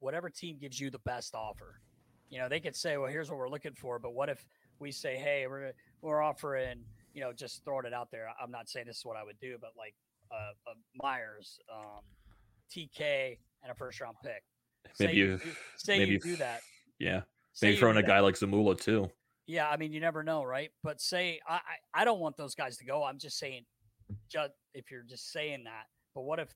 whatever 0.00 0.30
team 0.30 0.58
gives 0.60 0.78
you 0.80 0.90
the 0.90 0.98
best 1.00 1.34
offer. 1.34 1.80
You 2.28 2.38
know, 2.40 2.48
they 2.48 2.60
could 2.60 2.74
say, 2.76 2.96
well, 2.96 3.10
here's 3.10 3.30
what 3.30 3.38
we're 3.38 3.48
looking 3.48 3.74
for, 3.74 3.98
but 3.98 4.12
what 4.14 4.28
if 4.28 4.44
we 4.78 4.90
say, 4.92 5.16
hey, 5.16 5.46
we're 5.48 5.72
we're 6.02 6.22
offering, 6.22 6.84
you 7.14 7.20
know, 7.20 7.32
just 7.32 7.64
throwing 7.64 7.86
it 7.86 7.94
out 7.94 8.10
there. 8.10 8.28
I'm 8.42 8.50
not 8.50 8.68
saying 8.68 8.86
this 8.86 8.98
is 8.98 9.04
what 9.04 9.16
I 9.16 9.24
would 9.24 9.38
do, 9.40 9.56
but 9.60 9.70
like 9.76 9.94
uh, 10.30 10.70
uh 10.70 10.74
Myers, 11.02 11.58
um, 11.72 12.02
TK, 12.74 13.38
and 13.62 13.72
a 13.72 13.74
first 13.74 14.00
round 14.00 14.16
pick. 14.22 14.42
Say 14.94 15.06
Maybe 15.06 15.18
you 15.18 15.26
you- 15.44 15.52
say 15.76 15.98
maybe 15.98 16.12
you 16.12 16.20
do 16.20 16.36
that. 16.36 16.60
Yeah. 16.98 17.22
Say 17.52 17.68
Maybe 17.68 17.78
throwing 17.78 17.96
a 17.96 18.02
that. 18.02 18.06
guy 18.08 18.20
like 18.20 18.34
Zamula 18.34 18.78
too. 18.78 19.08
Yeah, 19.46 19.68
I 19.68 19.76
mean, 19.76 19.92
you 19.92 20.00
never 20.00 20.22
know, 20.22 20.42
right? 20.42 20.70
But 20.82 21.00
say 21.00 21.40
I, 21.48 21.54
I 21.54 22.02
I 22.02 22.04
don't 22.04 22.20
want 22.20 22.36
those 22.36 22.54
guys 22.54 22.76
to 22.78 22.84
go. 22.84 23.02
I'm 23.04 23.18
just 23.18 23.38
saying, 23.38 23.64
just 24.28 24.50
if 24.74 24.90
you're 24.90 25.04
just 25.08 25.32
saying 25.32 25.64
that. 25.64 25.84
But 26.14 26.22
what 26.22 26.38
if 26.40 26.48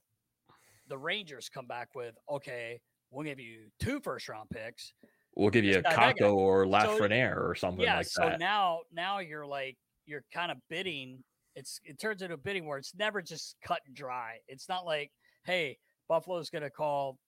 the 0.89 0.99
Rangers 0.99 1.49
come 1.49 1.67
back 1.67 1.95
with 1.95 2.15
okay, 2.31 2.81
we'll 3.11 3.25
give 3.25 3.41
you 3.41 3.71
two 3.79 4.01
first 4.01 4.29
round 4.29 4.51
picks. 4.51 4.93
We'll 5.37 5.51
give 5.51 5.65
you 5.65 5.73
a 5.73 5.75
This 5.75 5.83
guy, 5.85 5.91
that 5.91 6.17
guy. 6.17 6.25
Kakko 6.25 6.35
or 6.35 6.65
So- 6.65 7.39
or 7.39 7.55
something 7.55 7.85
yeah, 7.85 7.99
like 7.99 8.07
so 8.07 8.23
that. 8.23 8.33
So 8.33 8.37
now 8.39 8.81
now 8.93 9.19
you're 9.21 9.47
like 9.47 9.77
you're 10.07 10.25
kind 10.33 10.51
of 10.51 10.59
bidding. 10.69 11.23
It's 11.55 11.81
it 11.85 11.99
turns 11.99 12.23
into 12.23 12.35
a 12.35 12.39
bidding 12.39 12.67
where 12.67 12.79
it's 12.79 12.95
never 12.95 13.23
just 13.23 13.57
cut 13.63 13.81
and 13.87 13.95
dry. 13.95 14.39
It's 14.49 14.69
not 14.69 14.85
like 14.85 15.11
hey, 15.45 15.79
Buffalo's 16.09 16.51
going 16.51 16.63
to 16.63 16.71
call 16.71 17.19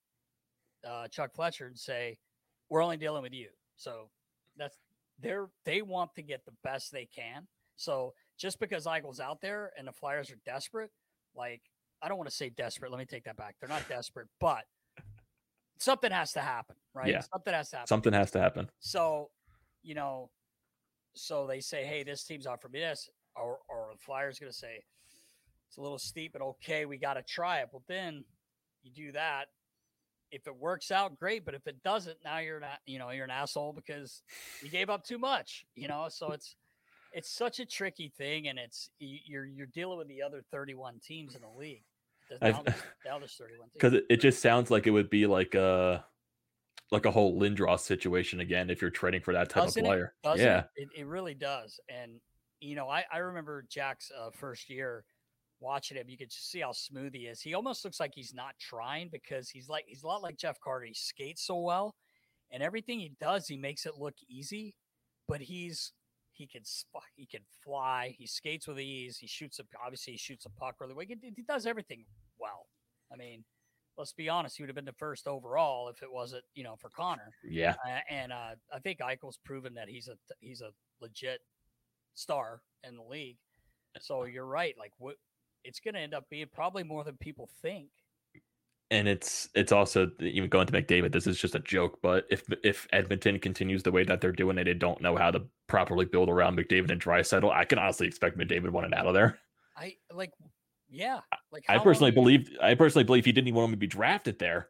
uh, 0.87 1.09
Chuck 1.09 1.35
Fletcher 1.35 1.67
and 1.67 1.79
say 1.79 2.19
we're 2.69 2.83
only 2.83 2.97
dealing 2.97 3.23
with 3.23 3.33
you. 3.33 3.49
So 3.77 4.11
that's 4.57 4.77
they're 5.21 5.49
they 5.65 5.83
want 5.83 6.15
to 6.17 6.23
get 6.23 6.45
the 6.45 6.53
best 6.65 6.93
they 6.93 7.07
can. 7.07 7.47
So 7.77 8.15
just 8.39 8.59
because 8.59 8.87
Eichel's 8.87 9.21
out 9.21 9.41
there 9.41 9.73
and 9.79 9.87
the 9.87 9.93
Flyers 9.93 10.31
are 10.31 10.39
desperate, 10.45 10.91
like 11.37 11.63
I 12.03 12.09
don't 12.09 12.19
want 12.19 12.29
to 12.29 12.35
say 12.35 12.51
desperate. 12.51 12.91
Let 12.91 12.99
me 12.99 13.05
take 13.07 13.25
that 13.25 13.37
back. 13.37 13.55
They're 13.61 13.69
not 13.69 13.89
desperate, 13.89 14.29
but 14.41 14.65
something 15.79 16.13
has 16.13 16.33
to 16.33 16.41
happen, 16.41 16.77
right? 16.95 17.09
Yeah. 17.09 17.21
Something 17.21 17.55
has 17.55 17.71
to 17.71 17.77
happen. 17.77 17.87
Something 17.89 18.13
has 18.13 18.31
to 18.33 18.41
happen. 18.41 18.71
So, 18.81 19.31
you 19.83 19.95
know, 19.95 20.31
so 21.15 21.47
they 21.47 21.61
say, 21.61 21.85
hey, 21.85 22.03
this 22.03 22.25
team's 22.25 22.47
offering 22.47 22.73
me 22.73 22.81
this, 22.81 23.11
or 23.37 23.59
or 23.69 23.89
the 23.93 23.99
Flyers 23.99 24.39
going 24.39 24.51
to 24.51 24.57
say 24.57 24.83
it's 25.69 25.79
a 25.79 25.81
little 25.81 25.99
steep, 25.99 26.35
but 26.35 26.43
okay, 26.43 26.85
we 26.85 26.99
got 26.99 27.15
to 27.15 27.23
try 27.23 27.61
it. 27.61 27.69
Well, 27.73 27.83
then 27.89 28.25
you 28.83 28.91
do 28.91 29.13
that. 29.13 29.47
If 30.31 30.47
it 30.47 30.55
works 30.55 30.91
out, 30.91 31.19
great. 31.19 31.45
But 31.45 31.55
if 31.55 31.67
it 31.67 31.83
doesn't, 31.83 32.19
now 32.25 32.39
you're 32.39 32.61
not, 32.61 32.79
you 32.87 32.99
know, 32.99 33.11
you're 33.11 33.25
an 33.25 33.31
asshole 33.31 33.73
because 33.73 34.23
you 34.63 34.69
gave 34.69 34.91
up 34.91 35.05
too 35.05 35.19
much. 35.19 35.65
You 35.75 35.89
know, 35.89 36.07
so 36.11 36.33
it's 36.33 36.57
it's 37.13 37.31
such 37.31 37.61
a 37.61 37.67
tricky 37.67 38.13
thing, 38.17 38.49
and 38.49 38.59
it's 38.59 38.91
you're 38.99 39.47
you're 39.47 39.67
dealing 39.67 39.99
with 39.99 40.09
the 40.09 40.23
other 40.23 40.43
31 40.51 41.01
teams 41.03 41.35
in 41.35 41.43
the 41.43 41.59
league. 41.59 41.85
There's- 42.41 42.55
I've- 42.57 42.57
Now 42.57 42.63
there's, 42.63 42.83
now 43.07 43.19
there's 43.19 43.35
31. 43.35 43.69
Because 43.73 43.93
it, 43.95 44.05
it 44.11 44.17
just 44.19 44.41
sounds 44.43 44.71
like 44.71 44.87
it 44.87 44.91
would 44.91 45.11
be 45.11 45.27
like 45.27 45.55
a 45.55 46.05
like 46.91 47.07
a 47.07 47.11
whole 47.11 47.41
Lindros 47.41 47.81
situation 47.81 48.41
again 48.41 48.69
if 48.69 48.83
you're 48.83 48.91
trading 48.91 49.23
for 49.23 49.33
that 49.33 49.49
type 49.49 49.65
Doesn't 49.65 49.83
of 49.83 49.87
player. 49.87 50.15
Doesn't 50.23 50.45
yeah. 50.45 50.65
it? 50.77 50.89
it? 50.95 51.01
It 51.01 51.07
really 51.07 51.35
does. 51.35 51.81
And 51.89 52.21
you 52.61 52.77
know, 52.77 52.89
I, 52.89 53.05
I 53.13 53.19
remember 53.19 53.65
Jack's 53.69 54.11
uh, 54.17 54.31
first 54.31 54.69
year 54.71 55.05
watching 55.59 55.97
him. 55.97 56.09
You 56.09 56.19
could 56.19 56.31
just 56.31 56.51
see 56.51 56.61
how 56.61 56.73
smooth 56.73 57.15
he 57.15 57.21
is. 57.21 57.41
He 57.41 57.55
almost 57.55 57.85
looks 57.85 57.99
like 57.99 58.13
he's 58.15 58.35
not 58.35 58.55
trying 58.61 59.09
because 59.11 59.49
he's 59.49 59.69
like 59.69 59.85
he's 59.87 60.03
a 60.03 60.07
lot 60.07 60.23
like 60.23 60.37
Jeff 60.37 60.61
Carter. 60.61 60.87
He 60.87 60.95
skates 60.95 61.47
so 61.47 61.59
well, 61.61 61.95
and 62.51 62.63
everything 62.63 63.01
he 63.01 63.13
does, 63.21 63.49
he 63.49 63.57
makes 63.57 63.87
it 63.87 63.95
look 63.99 64.15
easy. 64.29 64.75
But 65.29 65.41
he's 65.41 65.93
he 66.33 66.47
can 66.47 66.65
sp- 66.65 67.09
he 67.15 67.27
can 67.27 67.43
fly. 67.65 68.15
He 68.19 68.27
skates 68.27 68.67
with 68.67 68.81
ease. 68.81 69.19
He 69.19 69.27
shoots 69.27 69.59
a 69.59 69.65
obviously 69.83 70.15
he 70.15 70.19
shoots 70.19 70.47
a 70.47 70.51
puck 70.51 70.77
really 70.81 70.95
well. 70.95 71.05
He, 71.07 71.15
can- 71.15 71.35
he 71.35 71.43
does 71.43 71.67
everything 71.67 72.05
well. 72.39 72.67
I 73.13 73.17
mean, 73.17 73.45
let's 73.99 74.13
be 74.13 74.29
honest. 74.29 74.57
He 74.57 74.63
would 74.63 74.69
have 74.69 74.77
been 74.77 74.85
the 74.85 74.93
first 74.93 75.27
overall 75.27 75.89
if 75.89 76.03
it 76.03 76.13
wasn't 76.13 76.45
you 76.55 76.65
know 76.65 76.77
for 76.77 76.89
Connor. 76.91 77.33
Yeah. 77.45 77.75
Uh, 77.87 78.01
and 78.11 78.33
uh, 78.33 78.55
I 78.73 78.79
think 78.81 79.01
Eichel's 79.01 79.39
proven 79.45 79.75
that 79.75 79.89
he's 79.89 80.09
a 80.09 80.17
he's 80.41 80.61
a 80.61 80.71
legit 81.01 81.41
star 82.15 82.63
in 82.87 82.97
the 82.97 83.03
league. 83.03 83.39
So 84.01 84.25
you're 84.25 84.47
right. 84.47 84.75
Like 84.79 84.93
what 84.99 85.17
it's 85.65 85.81
going 85.81 85.95
to 85.95 86.01
end 86.01 86.15
up 86.15 86.25
being 86.29 86.47
probably 86.53 86.83
more 86.83 87.05
than 87.05 87.17
people 87.17 87.49
think. 87.61 87.89
And 88.93 89.09
it's 89.09 89.49
it's 89.55 89.73
also 89.73 90.11
even 90.21 90.51
going 90.51 90.67
to 90.67 90.73
McDavid. 90.73 91.13
This 91.13 91.27
is 91.27 91.39
just 91.39 91.55
a 91.55 91.61
joke, 91.61 92.01
but 92.03 92.27
if 92.31 92.45
if 92.63 92.87
Edmonton 92.93 93.39
continues 93.39 93.83
the 93.83 93.91
way 93.91 94.05
that 94.05 94.21
they're 94.21 94.33
doing, 94.33 94.59
it, 94.59 94.65
they 94.65 94.75
don't 94.75 95.01
know 95.01 95.17
how 95.17 95.31
to 95.31 95.43
properly 95.67 96.05
build 96.05 96.29
around 96.29 96.59
McDavid 96.59 96.91
and 96.91 97.01
Draisaitl, 97.01 97.51
I 97.51 97.65
can 97.65 97.79
honestly 97.79 98.07
expect 98.07 98.37
McDavid 98.37 98.69
wanted 98.69 98.93
out 98.93 99.07
of 99.07 99.15
there. 99.15 99.39
I 99.77 99.97
like, 100.13 100.33
yeah. 100.91 101.21
Like 101.51 101.65
I 101.71 101.77
long 101.77 101.85
personally 101.85 102.11
believe 102.11 102.51
I 102.63 102.75
personally 102.75 103.05
believe 103.05 103.25
he 103.25 103.33
didn't 103.33 103.49
even 103.49 103.59
want 103.59 103.71
to 103.71 103.79
be 103.79 103.87
drafted 103.87 104.39
there. 104.39 104.69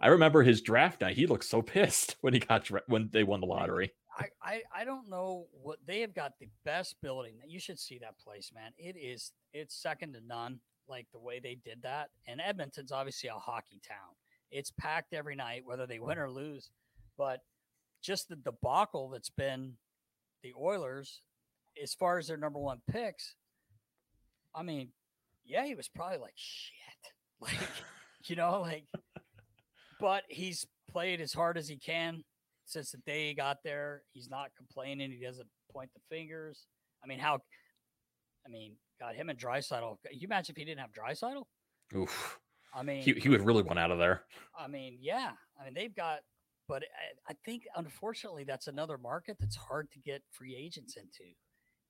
I 0.00 0.08
remember 0.08 0.42
his 0.42 0.62
draft 0.62 1.00
night. 1.00 1.16
He 1.16 1.26
looked 1.26 1.44
so 1.44 1.62
pissed 1.62 2.16
when 2.20 2.32
he 2.32 2.38
got 2.38 2.64
dra- 2.64 2.82
when 2.86 3.08
they 3.12 3.24
won 3.24 3.40
the 3.40 3.46
lottery. 3.46 3.92
I, 4.16 4.26
I 4.42 4.62
I 4.74 4.84
don't 4.84 5.08
know 5.08 5.46
what 5.50 5.78
they 5.86 6.00
have 6.00 6.14
got 6.14 6.32
the 6.38 6.48
best 6.64 6.96
building. 7.02 7.34
You 7.46 7.58
should 7.58 7.78
see 7.78 7.98
that 7.98 8.18
place, 8.18 8.52
man. 8.54 8.72
It 8.78 8.96
is 8.96 9.32
it's 9.52 9.74
second 9.74 10.14
to 10.14 10.20
none. 10.24 10.60
Like 10.88 11.06
the 11.12 11.20
way 11.20 11.40
they 11.40 11.56
did 11.64 11.82
that, 11.82 12.10
and 12.26 12.40
Edmonton's 12.40 12.92
obviously 12.92 13.28
a 13.28 13.34
hockey 13.34 13.80
town. 13.86 14.14
It's 14.50 14.70
packed 14.70 15.14
every 15.14 15.36
night, 15.36 15.62
whether 15.64 15.86
they 15.86 15.98
win 15.98 16.18
or 16.18 16.30
lose. 16.30 16.70
But 17.16 17.40
just 18.02 18.28
the 18.28 18.36
debacle 18.36 19.08
that's 19.08 19.30
been 19.30 19.74
the 20.42 20.52
Oilers, 20.60 21.22
as 21.82 21.94
far 21.94 22.18
as 22.18 22.26
their 22.26 22.36
number 22.36 22.58
one 22.58 22.82
picks. 22.90 23.36
I 24.54 24.62
mean, 24.62 24.88
yeah, 25.44 25.64
he 25.64 25.74
was 25.74 25.88
probably 25.88 26.18
like 26.18 26.34
shit, 26.36 27.12
like 27.40 27.68
you 28.24 28.36
know, 28.36 28.60
like. 28.60 28.84
But 30.00 30.24
he's 30.28 30.66
played 30.90 31.20
as 31.20 31.32
hard 31.32 31.56
as 31.56 31.68
he 31.68 31.76
can 31.76 32.24
since 32.64 32.90
the 32.90 32.98
day 32.98 33.28
he 33.28 33.34
got 33.34 33.58
there. 33.62 34.02
He's 34.12 34.28
not 34.28 34.50
complaining. 34.56 35.12
He 35.12 35.24
doesn't 35.24 35.46
point 35.72 35.90
the 35.94 36.00
fingers. 36.14 36.66
I 37.02 37.06
mean, 37.06 37.18
how? 37.18 37.38
I 38.44 38.50
mean, 38.50 38.72
God, 39.02 39.16
him 39.16 39.28
and 39.30 39.38
Draisaitl. 39.38 39.96
You 40.12 40.26
imagine 40.26 40.52
if 40.52 40.56
he 40.56 40.64
didn't 40.64 40.80
have 40.80 40.90
Draisaitl? 40.92 41.44
Oof. 41.96 42.38
I 42.74 42.82
mean, 42.82 43.02
He 43.02 43.12
he 43.14 43.28
would 43.28 43.42
really 43.42 43.62
want 43.62 43.78
out 43.78 43.90
of 43.90 43.98
there. 43.98 44.22
I 44.58 44.68
mean, 44.68 44.98
yeah. 45.00 45.32
I 45.60 45.64
mean, 45.64 45.74
they've 45.74 45.94
got, 45.94 46.20
but 46.68 46.84
I, 46.84 47.32
I 47.32 47.36
think 47.44 47.64
unfortunately 47.76 48.44
that's 48.44 48.68
another 48.68 48.96
market 48.96 49.36
that's 49.40 49.56
hard 49.56 49.90
to 49.92 49.98
get 49.98 50.22
free 50.30 50.56
agents 50.56 50.96
into. 50.96 51.30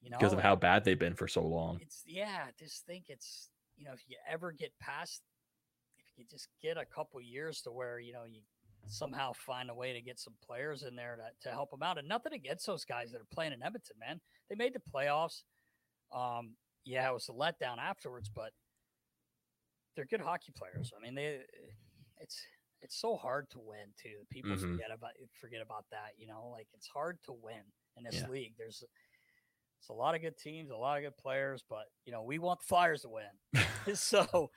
You 0.01 0.11
know, 0.11 0.19
because 0.19 0.33
of 0.33 0.41
how 0.41 0.57
bad 0.57 0.85
they've 0.85 0.99
been 0.99 1.15
for 1.15 1.29
so 1.29 1.43
long. 1.43 1.79
It's 1.81 2.03
yeah. 2.07 2.47
I 2.49 2.51
Just 2.59 2.85
think 2.87 3.05
it's 3.09 3.51
you 3.77 3.85
know 3.85 3.93
if 3.93 4.01
you 4.09 4.17
ever 4.29 4.51
get 4.51 4.73
past, 4.81 5.23
if 5.99 6.19
you 6.19 6.25
just 6.29 6.49
get 6.61 6.77
a 6.77 6.85
couple 6.85 7.21
years 7.21 7.61
to 7.63 7.71
where 7.71 8.01
you 8.01 8.13
know 8.13 8.25
you 8.29 8.41
somehow 8.89 9.33
find 9.33 9.71
a 9.71 9.75
way 9.75 9.93
to 9.93 10.01
get 10.01 10.19
some 10.19 10.35
players 10.45 10.83
in 10.83 10.97
there 10.97 11.17
to, 11.17 11.49
to 11.49 11.55
help 11.55 11.71
them 11.71 11.85
out. 11.85 11.99
And 11.99 12.09
nothing 12.09 12.33
against 12.33 12.67
those 12.67 12.85
guys 12.85 13.13
that 13.13 13.21
are 13.21 13.27
playing 13.33 13.53
in 13.53 13.63
Edmonton, 13.63 13.97
man. 14.01 14.21
They 14.49 14.57
made 14.57 14.75
the 14.75 14.83
playoffs. 14.93 15.43
Um, 16.13 16.57
yeah, 16.85 17.09
it 17.09 17.13
was 17.13 17.29
a 17.29 17.33
letdown 17.33 17.79
afterwards, 17.79 18.29
but 18.29 18.53
they're 19.95 20.07
good 20.07 20.21
hockey 20.21 20.53
players. 20.57 20.93
I 20.97 21.01
mean, 21.03 21.15
they 21.15 21.41
it's 22.21 22.41
it's 22.81 22.97
so 22.97 23.17
hard 23.17 23.49
to 23.51 23.59
win 23.61 23.93
too. 24.01 24.27
People 24.31 24.53
Mhm. 24.53 24.73
forget 24.73 24.91
about 24.91 25.13
forget 25.33 25.61
about 25.63 25.87
that. 25.91 26.13
You 26.19 26.27
know, 26.27 26.49
like 26.49 26.69
it's 26.73 26.89
hard 26.89 27.23
to 27.25 27.33
win 27.33 27.63
in 27.97 28.05
this 28.05 28.17
Yeah. 28.23 28.29
league. 28.29 28.57
There's 28.57 28.83
it's 29.79 29.89
a 29.89 29.93
lot 29.93 30.15
of 30.15 30.21
good 30.21 30.37
teams, 30.39 30.71
a 30.71 30.77
lot 30.77 30.99
of 30.99 31.03
good 31.05 31.17
players, 31.17 31.63
but 31.69 31.87
you 32.05 32.13
know, 32.13 32.23
we 32.23 32.39
want 32.39 32.61
the 32.61 32.67
Flyers 32.67 33.03
to 33.03 33.09
win. 33.09 33.31
so, 33.95 34.51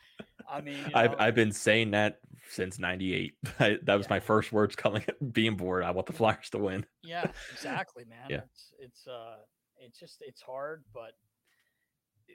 I 0.48 0.62
mean, 0.62 0.78
you 0.90 0.92
I've 0.96 1.20
I've 1.20 1.36
been 1.36 1.52
saying 1.52 1.92
that 1.92 2.20
since 2.50 2.80
'98. 2.80 3.36
That 3.84 3.96
was 3.98 4.10
my 4.10 4.20
first 4.20 4.52
words 4.52 4.76
coming 4.76 5.04
being 5.32 5.58
bored. 5.58 5.84
I 5.84 5.92
want 5.92 6.08
the 6.08 6.14
Flyers 6.14 6.50
to 6.52 6.60
win. 6.60 6.86
yeah, 7.04 7.32
exactly, 7.52 8.06
man. 8.06 8.30
Yeah. 8.30 8.42
It's 8.46 8.74
it's 8.80 9.08
uh 9.08 9.38
it's 9.78 10.00
just 10.00 10.22
it's 10.22 10.42
hard, 10.42 10.86
but 10.94 11.14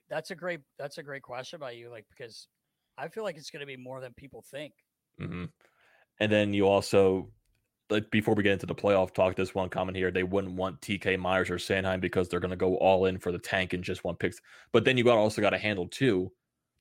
that's 0.08 0.30
a 0.30 0.34
great 0.34 0.60
that's 0.78 0.98
a 0.98 1.02
great 1.02 1.22
question 1.22 1.60
by 1.60 1.72
you, 1.72 1.90
like 1.90 2.06
because 2.10 2.48
I 2.98 3.08
feel 3.08 3.24
like 3.24 3.36
it's 3.36 3.50
going 3.50 3.60
to 3.60 3.66
be 3.66 3.76
more 3.76 4.00
than 4.00 4.12
people 4.14 4.44
think. 4.50 4.74
hmm 5.18 5.44
And 6.18 6.30
then 6.30 6.52
you 6.52 6.66
also 6.66 7.30
like 7.90 8.10
before 8.10 8.34
we 8.34 8.42
get 8.42 8.52
into 8.52 8.66
the 8.66 8.74
playoff 8.74 9.12
talk, 9.12 9.34
this 9.34 9.54
one 9.54 9.68
comment 9.68 9.96
here, 9.96 10.10
they 10.10 10.22
wouldn't 10.22 10.54
want 10.54 10.80
TK 10.80 11.18
Myers 11.18 11.50
or 11.50 11.56
Sanheim 11.56 12.00
because 12.00 12.28
they're 12.28 12.40
going 12.40 12.50
to 12.50 12.56
go 12.56 12.76
all 12.76 13.06
in 13.06 13.18
for 13.18 13.32
the 13.32 13.38
tank 13.38 13.72
and 13.72 13.82
just 13.82 14.04
one 14.04 14.16
picks. 14.16 14.40
But 14.72 14.84
then 14.84 14.96
you 14.96 15.04
got 15.04 15.18
also 15.18 15.40
got 15.40 15.50
to 15.50 15.58
handle 15.58 15.88
too. 15.88 16.32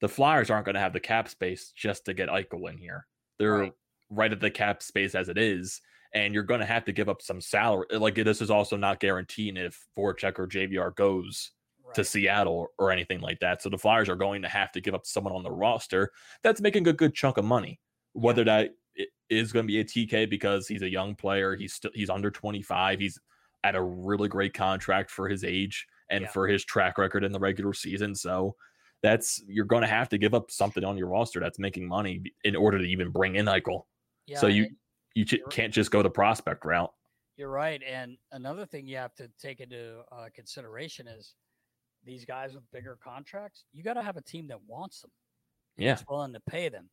The 0.01 0.10
Flyers 0.10 0.49
aren't 0.49 0.66
going 0.66 0.76
to 0.76 0.82
have 0.82 0.93
the 0.93 0.99
cap 0.99 1.28
space 1.28 1.74
just 1.76 2.05
to 2.05 2.14
get 2.14 2.30
Eichel 2.30 2.70
in 2.70 2.78
here. 2.78 3.05
They're 3.38 3.53
right. 3.53 3.74
right 4.10 4.32
at 4.32 4.39
the 4.39 4.51
cap 4.51 4.82
space 4.82 5.16
as 5.16 5.30
it 5.30 5.38
is, 5.38 5.82
and 6.14 6.34
you're 6.34 6.43
going 6.43 6.62
to 6.62 6.66
have 6.66 6.86
to 6.86 6.93
give 6.93 7.10
up 7.10 7.22
some 7.22 7.41
salary. 7.41 7.88
Like 7.91 8.16
this 8.16 8.41
is 8.41 8.51
also 8.51 8.78
not 8.78 8.99
guaranteeing 8.99 9.57
if 9.57 9.88
Voracek 9.97 10.39
or 10.39 10.47
JVR 10.47 10.95
goes 10.95 11.51
right. 11.89 11.95
to 11.95 12.03
Seattle 12.03 12.67
or 12.77 12.91
anything 12.91 13.19
like 13.19 13.39
that. 13.39 13.61
So 13.61 13.69
the 13.69 13.77
Flyers 13.77 14.09
are 14.09 14.15
going 14.15 14.41
to 14.41 14.47
have 14.47 14.71
to 14.73 14.81
give 14.81 14.93
up 14.93 15.05
someone 15.05 15.33
on 15.33 15.43
the 15.43 15.51
roster 15.51 16.11
that's 16.43 16.61
making 16.61 16.87
a 16.87 16.93
good 16.93 17.13
chunk 17.13 17.37
of 17.37 17.45
money. 17.45 17.79
Whether 18.13 18.43
that 18.45 18.71
is 19.29 19.51
going 19.51 19.65
to 19.65 19.67
be 19.67 19.79
a 19.79 19.83
TK 19.83 20.29
because 20.29 20.67
he's 20.67 20.81
a 20.81 20.89
young 20.89 21.15
player. 21.15 21.55
He's 21.55 21.73
still 21.73 21.91
he's 21.93 22.09
under 22.09 22.31
25. 22.31 22.99
He's 22.99 23.19
at 23.63 23.75
a 23.75 23.81
really 23.81 24.27
great 24.29 24.53
contract 24.53 25.11
for 25.11 25.27
his 25.27 25.43
age 25.43 25.85
and 26.09 26.23
yeah. 26.23 26.29
for 26.29 26.47
his 26.47 26.65
track 26.65 26.97
record 26.97 27.23
in 27.23 27.31
the 27.31 27.39
regular 27.39 27.73
season. 27.73 28.15
So 28.15 28.55
that's 29.03 29.41
you're 29.47 29.65
going 29.65 29.81
to 29.81 29.87
have 29.87 30.09
to 30.09 30.17
give 30.17 30.33
up 30.33 30.51
something 30.51 30.83
on 30.83 30.97
your 30.97 31.07
roster 31.07 31.39
that's 31.39 31.59
making 31.59 31.87
money 31.87 32.21
in 32.43 32.55
order 32.55 32.77
to 32.77 32.85
even 32.85 33.11
bring 33.11 33.35
in 33.35 33.45
Eichel. 33.45 33.83
Yeah, 34.25 34.39
so 34.39 34.47
you 34.47 34.67
you 35.15 35.25
ch- 35.25 35.41
can't 35.49 35.73
just 35.73 35.91
go 35.91 36.01
the 36.01 36.09
prospect 36.09 36.65
route. 36.65 36.91
You're 37.37 37.49
right. 37.49 37.81
And 37.89 38.17
another 38.33 38.65
thing 38.65 38.85
you 38.85 38.97
have 38.97 39.15
to 39.15 39.29
take 39.41 39.61
into 39.61 40.01
uh, 40.11 40.27
consideration 40.33 41.07
is 41.07 41.35
these 42.06 42.26
guys 42.26 42.54
with 42.54 42.64
bigger 42.72 42.97
contracts. 43.04 43.66
You 43.74 43.84
got 43.84 43.93
to 43.93 44.02
have 44.02 44.18
a 44.18 44.22
team 44.22 44.47
that 44.47 44.60
wants 44.68 45.02
them. 45.02 45.12
Yeah, 45.78 45.97
willing 46.10 46.34
to 46.34 46.41
pay 46.41 46.70
them. 46.70 46.89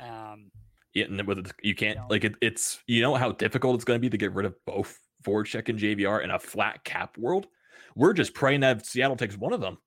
Um, 0.00 0.50
yeah, 0.94 1.04
and 1.04 1.26
with 1.26 1.50
you 1.62 1.74
can't 1.74 1.96
you 1.96 2.02
know, 2.02 2.06
like 2.10 2.24
it, 2.24 2.34
it's 2.40 2.80
you 2.86 3.02
know 3.02 3.14
how 3.14 3.32
difficult 3.32 3.76
it's 3.76 3.84
going 3.84 3.98
to 3.98 4.00
be 4.00 4.10
to 4.10 4.18
get 4.18 4.32
rid 4.32 4.46
of 4.46 4.54
both 4.66 4.98
Voracek 5.24 5.68
and 5.68 5.78
JVR 5.78 6.22
in 6.22 6.30
a 6.30 6.38
flat 6.38 6.84
cap 6.84 7.16
world. 7.16 7.46
We're 7.94 8.12
just 8.12 8.34
praying 8.34 8.60
that 8.60 8.84
Seattle 8.86 9.16
takes 9.16 9.36
one 9.36 9.52
of 9.52 9.60
them, 9.60 9.78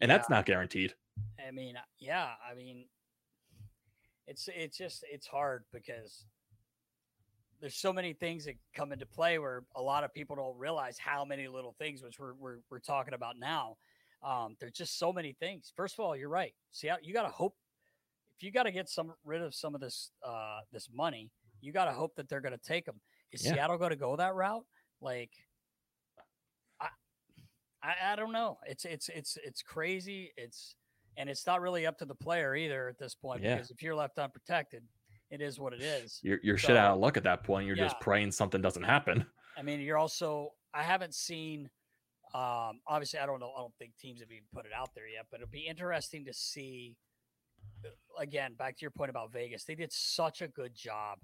and 0.00 0.08
yeah. 0.08 0.16
that's 0.16 0.30
not 0.30 0.46
guaranteed. 0.46 0.94
I 1.46 1.50
mean, 1.50 1.76
yeah, 1.98 2.30
I 2.50 2.54
mean, 2.54 2.86
it's 4.26 4.48
it's 4.54 4.78
just 4.78 5.04
it's 5.10 5.26
hard 5.26 5.64
because 5.72 6.24
there's 7.60 7.76
so 7.76 7.92
many 7.92 8.12
things 8.12 8.44
that 8.44 8.54
come 8.74 8.92
into 8.92 9.06
play 9.06 9.38
where 9.38 9.64
a 9.74 9.82
lot 9.82 10.04
of 10.04 10.12
people 10.12 10.36
don't 10.36 10.58
realize 10.58 10.98
how 10.98 11.24
many 11.24 11.48
little 11.48 11.74
things, 11.78 12.02
which 12.02 12.18
we're 12.18 12.34
we're, 12.34 12.58
we're 12.70 12.78
talking 12.78 13.14
about 13.14 13.38
now. 13.38 13.76
Um, 14.24 14.56
there's 14.58 14.72
just 14.72 14.98
so 14.98 15.12
many 15.12 15.34
things. 15.38 15.72
First 15.76 15.98
of 15.98 16.04
all, 16.04 16.16
you're 16.16 16.28
right. 16.28 16.54
Seattle, 16.70 17.04
you 17.04 17.12
got 17.12 17.24
to 17.24 17.28
hope 17.28 17.54
if 18.36 18.42
you 18.42 18.50
got 18.50 18.64
to 18.64 18.72
get 18.72 18.88
some 18.88 19.12
rid 19.24 19.42
of 19.42 19.54
some 19.54 19.74
of 19.74 19.80
this 19.80 20.10
uh 20.26 20.60
this 20.72 20.88
money, 20.92 21.30
you 21.60 21.72
got 21.72 21.84
to 21.86 21.92
hope 21.92 22.14
that 22.16 22.28
they're 22.28 22.40
going 22.40 22.52
to 22.52 22.64
take 22.64 22.84
them. 22.86 23.00
Is 23.32 23.44
yeah. 23.44 23.54
Seattle 23.54 23.78
going 23.78 23.90
to 23.90 23.96
go 23.96 24.16
that 24.16 24.34
route? 24.34 24.64
Like, 25.00 25.30
I, 26.80 26.88
I, 27.82 28.12
I 28.12 28.16
don't 28.16 28.32
know. 28.32 28.58
It's 28.66 28.84
it's 28.84 29.08
it's 29.08 29.36
it's 29.44 29.62
crazy. 29.62 30.32
It's 30.36 30.74
and 31.16 31.28
it's 31.28 31.46
not 31.46 31.60
really 31.60 31.86
up 31.86 31.98
to 31.98 32.04
the 32.04 32.14
player 32.14 32.56
either 32.56 32.88
at 32.88 32.98
this 32.98 33.14
point 33.14 33.42
yeah. 33.42 33.54
because 33.54 33.70
if 33.70 33.82
you're 33.82 33.94
left 33.94 34.18
unprotected, 34.18 34.82
it 35.30 35.40
is 35.40 35.60
what 35.60 35.72
it 35.72 35.82
is. 35.82 36.20
You're 36.22 36.38
you're 36.42 36.58
so, 36.58 36.68
shit 36.68 36.76
out 36.76 36.94
of 36.94 37.00
luck 37.00 37.16
at 37.16 37.24
that 37.24 37.44
point. 37.44 37.66
You're 37.66 37.76
yeah. 37.76 37.84
just 37.84 38.00
praying 38.00 38.32
something 38.32 38.60
doesn't 38.60 38.82
happen. 38.82 39.26
I 39.56 39.62
mean, 39.62 39.80
you're 39.80 39.98
also. 39.98 40.52
I 40.72 40.82
haven't 40.82 41.14
seen. 41.14 41.70
Um, 42.34 42.80
obviously, 42.86 43.20
I 43.20 43.26
don't 43.26 43.38
know. 43.38 43.52
I 43.56 43.60
don't 43.60 43.74
think 43.78 43.92
teams 43.96 44.20
have 44.20 44.30
even 44.30 44.44
put 44.52 44.66
it 44.66 44.72
out 44.76 44.90
there 44.94 45.06
yet, 45.06 45.26
but 45.30 45.40
it'll 45.40 45.50
be 45.50 45.68
interesting 45.68 46.24
to 46.24 46.32
see 46.32 46.96
again, 48.18 48.54
back 48.58 48.76
to 48.76 48.82
your 48.82 48.90
point 48.90 49.10
about 49.10 49.32
Vegas, 49.32 49.64
they 49.64 49.74
did 49.74 49.92
such 49.92 50.42
a 50.42 50.48
good 50.48 50.74
job 50.74 51.18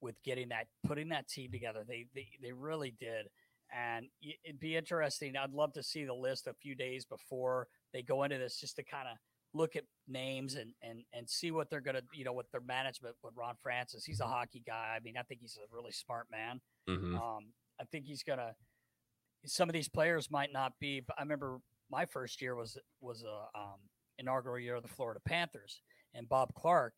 with 0.00 0.22
getting 0.24 0.48
that, 0.48 0.66
putting 0.86 1.08
that 1.08 1.28
team 1.28 1.50
together. 1.50 1.84
They 1.86 2.06
they, 2.14 2.28
they 2.42 2.52
really 2.52 2.94
did, 2.98 3.26
and 3.74 4.06
it'd 4.44 4.60
be 4.60 4.76
interesting. 4.76 5.36
I'd 5.36 5.52
love 5.52 5.72
to 5.74 5.82
see 5.82 6.04
the 6.04 6.14
list 6.14 6.46
a 6.46 6.54
few 6.54 6.74
days 6.74 7.04
before 7.04 7.68
they 7.92 8.02
go 8.02 8.22
into 8.22 8.38
this, 8.38 8.58
just 8.58 8.76
to 8.76 8.84
kind 8.84 9.08
of 9.08 9.16
look 9.54 9.76
at 9.76 9.84
names 10.06 10.54
and 10.54 10.72
and 10.82 11.00
and 11.12 11.28
see 11.28 11.50
what 11.50 11.70
they're 11.70 11.80
gonna, 11.80 12.02
you 12.12 12.24
know, 12.24 12.32
with 12.32 12.50
their 12.50 12.60
management 12.60 13.16
with 13.22 13.34
Ron 13.36 13.54
Francis. 13.62 14.04
He's 14.04 14.20
a 14.20 14.26
hockey 14.26 14.62
guy. 14.66 14.94
I 14.96 15.00
mean, 15.02 15.14
I 15.18 15.22
think 15.22 15.40
he's 15.40 15.58
a 15.58 15.74
really 15.74 15.92
smart 15.92 16.26
man. 16.30 16.60
Mm-hmm. 16.88 17.16
Um, 17.16 17.52
I 17.80 17.84
think 17.90 18.06
he's 18.06 18.22
gonna. 18.22 18.52
Some 19.46 19.68
of 19.68 19.72
these 19.72 19.88
players 19.88 20.30
might 20.30 20.52
not 20.52 20.72
be. 20.80 21.00
But 21.00 21.16
I 21.18 21.22
remember 21.22 21.58
my 21.90 22.06
first 22.06 22.42
year 22.42 22.54
was 22.54 22.78
was 23.00 23.22
a 23.22 23.58
um, 23.58 23.78
inaugural 24.18 24.58
year 24.58 24.76
of 24.76 24.82
the 24.82 24.88
Florida 24.88 25.20
Panthers, 25.24 25.80
and 26.14 26.28
Bob 26.28 26.54
Clarke. 26.54 26.94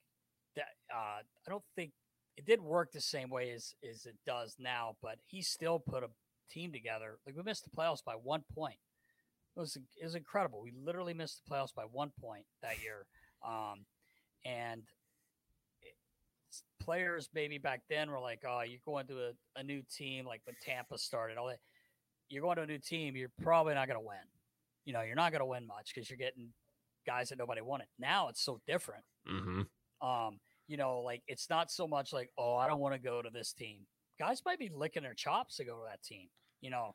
that 0.56 0.64
uh, 0.94 1.20
I 1.46 1.50
don't 1.50 1.64
think 1.76 1.92
it 2.36 2.46
did 2.46 2.60
work 2.60 2.92
the 2.92 3.00
same 3.00 3.30
way 3.30 3.50
as 3.50 3.74
as 3.88 4.06
it 4.06 4.16
does 4.26 4.56
now, 4.58 4.96
but 5.02 5.18
he 5.26 5.42
still 5.42 5.78
put 5.78 6.02
a 6.02 6.08
team 6.50 6.72
together. 6.72 7.18
Like 7.26 7.36
we 7.36 7.42
missed 7.42 7.64
the 7.64 7.70
playoffs 7.70 8.04
by 8.04 8.14
one 8.14 8.42
point. 8.54 8.78
It 9.56 9.60
was 9.60 9.76
it 9.76 10.04
was 10.04 10.14
incredible. 10.14 10.60
We 10.62 10.72
literally 10.72 11.14
missed 11.14 11.42
the 11.44 11.54
playoffs 11.54 11.74
by 11.74 11.84
one 11.84 12.12
point 12.20 12.44
that 12.62 12.82
year, 12.82 13.06
um, 13.46 13.84
and 14.44 14.82
it, 15.82 15.94
players 16.82 17.28
maybe 17.34 17.58
back 17.58 17.82
then 17.90 18.10
were 18.10 18.20
like, 18.20 18.40
"Oh, 18.48 18.62
you're 18.62 18.80
going 18.86 19.06
to 19.08 19.18
a, 19.18 19.32
a 19.60 19.62
new 19.62 19.82
team." 19.94 20.24
Like 20.24 20.42
when 20.44 20.56
Tampa 20.64 20.98
started, 20.98 21.36
all 21.36 21.48
that. 21.48 21.58
You're 22.30 22.42
going 22.42 22.56
to 22.56 22.62
a 22.62 22.66
new 22.66 22.78
team. 22.78 23.16
You're 23.16 23.32
probably 23.42 23.74
not 23.74 23.86
going 23.86 24.00
to 24.00 24.06
win. 24.06 24.16
You 24.84 24.94
know, 24.94 25.02
you're 25.02 25.16
not 25.16 25.32
going 25.32 25.40
to 25.40 25.46
win 25.46 25.66
much 25.66 25.92
because 25.94 26.08
you're 26.08 26.16
getting 26.16 26.48
guys 27.06 27.28
that 27.28 27.38
nobody 27.38 27.60
wanted. 27.60 27.88
Now 27.98 28.28
it's 28.28 28.42
so 28.42 28.60
different. 28.66 29.04
Mm-hmm. 29.28 30.08
Um, 30.08 30.38
you 30.68 30.76
know, 30.76 31.00
like 31.00 31.22
it's 31.26 31.50
not 31.50 31.70
so 31.70 31.86
much 31.86 32.12
like, 32.12 32.30
oh, 32.38 32.54
I 32.56 32.68
don't 32.68 32.80
want 32.80 32.94
to 32.94 33.00
go 33.00 33.20
to 33.20 33.30
this 33.30 33.52
team. 33.52 33.80
Guys 34.18 34.42
might 34.46 34.58
be 34.58 34.70
licking 34.74 35.02
their 35.02 35.14
chops 35.14 35.56
to 35.56 35.64
go 35.64 35.74
to 35.74 35.82
that 35.90 36.02
team. 36.02 36.28
You 36.60 36.70
know, 36.70 36.94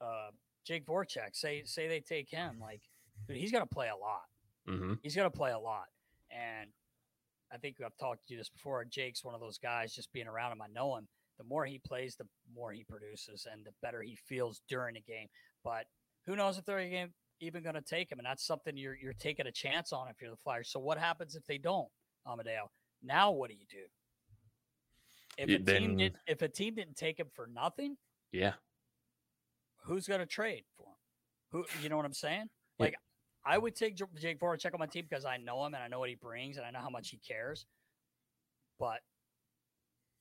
uh, 0.00 0.30
Jake 0.64 0.86
Voracek, 0.86 1.34
say 1.34 1.62
say 1.64 1.88
they 1.88 2.00
take 2.00 2.30
him, 2.30 2.58
like, 2.60 2.80
dude, 3.28 3.36
he's 3.36 3.52
gonna 3.52 3.66
play 3.66 3.88
a 3.88 3.96
lot. 3.96 4.22
Mm-hmm. 4.68 4.94
He's 5.02 5.16
gonna 5.16 5.30
play 5.30 5.52
a 5.52 5.58
lot, 5.58 5.86
and 6.30 6.70
I 7.52 7.56
think 7.58 7.76
I've 7.84 7.96
talked 7.98 8.28
to 8.28 8.34
you 8.34 8.38
this 8.38 8.48
before. 8.48 8.84
Jake's 8.84 9.24
one 9.24 9.34
of 9.34 9.40
those 9.40 9.58
guys. 9.58 9.94
Just 9.94 10.12
being 10.12 10.28
around 10.28 10.52
him, 10.52 10.62
I 10.62 10.68
know 10.72 10.96
him. 10.96 11.08
The 11.40 11.48
more 11.48 11.64
he 11.64 11.78
plays, 11.78 12.16
the 12.16 12.26
more 12.54 12.70
he 12.70 12.84
produces, 12.84 13.46
and 13.50 13.64
the 13.64 13.72
better 13.80 14.02
he 14.02 14.14
feels 14.14 14.60
during 14.68 14.96
a 14.98 15.00
game. 15.00 15.26
But 15.64 15.86
who 16.26 16.36
knows 16.36 16.58
if 16.58 16.66
they're 16.66 17.08
even 17.40 17.62
going 17.62 17.74
to 17.76 17.80
take 17.80 18.12
him, 18.12 18.18
and 18.18 18.26
that's 18.26 18.46
something 18.46 18.76
you're 18.76 18.94
you're 18.94 19.14
taking 19.14 19.46
a 19.46 19.52
chance 19.52 19.90
on 19.90 20.08
if 20.08 20.20
you're 20.20 20.30
the 20.30 20.36
Flyers. 20.36 20.68
So 20.70 20.80
what 20.80 20.98
happens 20.98 21.36
if 21.36 21.46
they 21.46 21.56
don't, 21.56 21.88
Amadeo? 22.30 22.70
Now 23.02 23.30
what 23.30 23.48
do 23.48 23.56
you 23.56 23.64
do? 23.70 23.86
If 25.38 25.48
a 25.48 25.62
then, 25.62 25.80
team 25.80 25.96
did, 25.96 26.16
if 26.26 26.42
a 26.42 26.48
team 26.48 26.74
didn't 26.74 26.96
take 26.96 27.18
him 27.18 27.28
for 27.34 27.46
nothing, 27.46 27.96
yeah, 28.32 28.52
who's 29.84 30.06
going 30.06 30.20
to 30.20 30.26
trade 30.26 30.64
for 30.76 30.88
him? 30.88 30.94
Who 31.52 31.64
you 31.82 31.88
know 31.88 31.96
what 31.96 32.04
I'm 32.04 32.12
saying? 32.12 32.50
Like 32.78 32.92
yeah. 32.92 33.50
I 33.52 33.56
would 33.56 33.74
take 33.74 33.96
Jake 33.96 34.38
Voracek 34.38 34.74
on 34.74 34.80
my 34.80 34.86
team 34.86 35.06
because 35.08 35.24
I 35.24 35.38
know 35.38 35.64
him 35.64 35.72
and 35.72 35.82
I 35.82 35.88
know 35.88 36.00
what 36.00 36.10
he 36.10 36.16
brings 36.16 36.58
and 36.58 36.66
I 36.66 36.70
know 36.70 36.80
how 36.80 36.90
much 36.90 37.08
he 37.08 37.18
cares. 37.26 37.64
But 38.78 39.00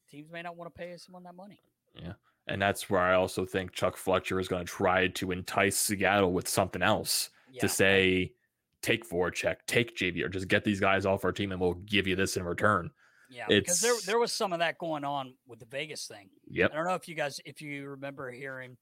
teams 0.09 0.31
may 0.31 0.41
not 0.41 0.57
want 0.57 0.73
to 0.73 0.77
pay 0.77 0.95
someone 0.97 1.23
that 1.23 1.35
money. 1.35 1.59
Yeah. 1.95 2.13
And 2.47 2.61
that's 2.61 2.89
where 2.89 3.01
I 3.01 3.13
also 3.13 3.45
think 3.45 3.73
Chuck 3.73 3.95
Fletcher 3.95 4.39
is 4.39 4.47
going 4.47 4.65
to 4.65 4.71
try 4.71 5.07
to 5.07 5.31
entice 5.31 5.77
Seattle 5.77 6.33
with 6.33 6.47
something 6.47 6.81
else 6.81 7.29
yeah. 7.51 7.61
to 7.61 7.69
say, 7.69 8.33
take 8.81 9.07
Voracek, 9.07 9.57
take 9.67 9.95
JV, 9.95 10.23
or 10.23 10.29
just 10.29 10.47
get 10.47 10.63
these 10.63 10.79
guys 10.79 11.05
off 11.05 11.23
our 11.25 11.31
team 11.31 11.51
and 11.51 11.61
we'll 11.61 11.75
give 11.75 12.07
you 12.07 12.15
this 12.15 12.37
in 12.37 12.43
return. 12.43 12.89
Yeah, 13.29 13.45
it's, 13.47 13.65
because 13.65 13.81
there 13.81 13.93
there 14.07 14.19
was 14.19 14.33
some 14.33 14.53
of 14.53 14.59
that 14.59 14.79
going 14.79 15.03
on 15.03 15.35
with 15.47 15.59
the 15.59 15.67
Vegas 15.67 16.07
thing. 16.07 16.29
Yep. 16.49 16.71
I 16.71 16.75
don't 16.75 16.85
know 16.85 16.95
if 16.95 17.07
you 17.07 17.13
guys 17.13 17.39
if 17.45 17.61
you 17.61 17.87
remember 17.87 18.31
hearing 18.31 18.75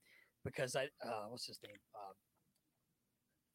because 0.45 0.73
I 0.73 0.85
uh, 1.05 1.25
what's 1.27 1.45
his 1.45 1.59
name 1.65 1.75
uh, 1.93 2.13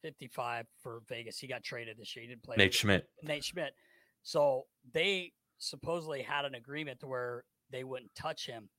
fifty 0.03 0.27
five 0.27 0.67
for 0.83 1.01
Vegas. 1.09 1.39
He 1.39 1.47
got 1.47 1.63
traded 1.63 1.97
this 1.97 2.15
year. 2.15 2.21
He 2.21 2.29
didn't 2.29 2.43
play. 2.43 2.57
Nate 2.57 2.75
Schmidt. 2.75 3.09
Nate 3.23 3.43
Schmidt. 3.43 3.73
So 4.21 4.65
they 4.93 5.31
supposedly 5.57 6.21
had 6.21 6.45
an 6.45 6.53
agreement 6.53 6.99
to 6.99 7.07
where 7.07 7.43
they 7.73 7.83
wouldn't 7.83 8.15
touch 8.15 8.45
him 8.45 8.69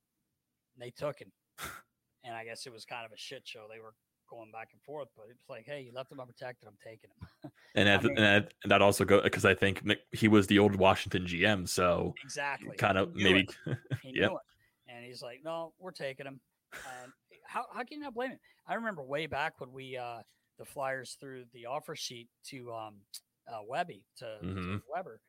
they 0.79 0.91
took 0.91 1.19
him. 1.19 1.33
and 2.25 2.35
I 2.35 2.45
guess 2.45 2.67
it 2.67 2.73
was 2.73 2.85
kind 2.85 3.05
of 3.05 3.13
a 3.13 3.17
shit 3.17 3.43
show. 3.45 3.67
They 3.71 3.81
were 3.81 3.95
going 4.29 4.51
back 4.51 4.71
and 4.73 4.83
forth, 4.83 5.09
but 5.17 5.27
it's 5.31 5.49
like, 5.49 5.65
hey, 5.67 5.83
you 5.83 5.93
left 5.93 6.11
him 6.11 6.21
unprotected. 6.21 6.69
I'm 6.69 6.77
taking 6.83 7.11
him. 7.11 7.51
and, 7.75 7.89
that, 7.89 8.03
mean, 8.03 8.17
and 8.17 8.25
that, 8.25 8.55
that 8.65 8.83
also 8.83 9.05
go 9.05 9.21
because 9.21 9.45
I 9.45 9.55
think 9.55 9.83
he 10.13 10.29
was 10.29 10.47
the 10.47 10.59
old 10.59 10.77
Washington 10.77 11.25
GM, 11.25 11.69
so 11.69 12.15
exactly 12.25 12.77
kind 12.77 12.99
of 12.99 13.15
maybe 13.15 13.49
yeah. 14.05 14.29
And 14.89 15.05
he's 15.05 15.23
like, 15.23 15.41
no, 15.45 15.73
we're 15.79 15.93
taking 15.93 16.27
him. 16.27 16.41
And 16.73 17.13
how 17.45 17.67
how 17.73 17.81
can 17.81 17.99
you 17.99 18.01
not 18.01 18.15
blame 18.15 18.33
him? 18.33 18.39
I 18.67 18.75
remember 18.75 19.03
way 19.03 19.27
back 19.27 19.61
when 19.61 19.73
we 19.73 19.97
uh 19.97 20.21
the 20.59 20.65
Flyers 20.65 21.17
threw 21.21 21.45
the 21.53 21.67
offer 21.67 21.95
sheet 21.95 22.29
to 22.49 22.73
um 22.73 22.95
uh, 23.47 23.61
Webby 23.69 24.03
to, 24.19 24.25
mm-hmm. 24.43 24.77
to 24.77 24.83
Weber 24.91 25.21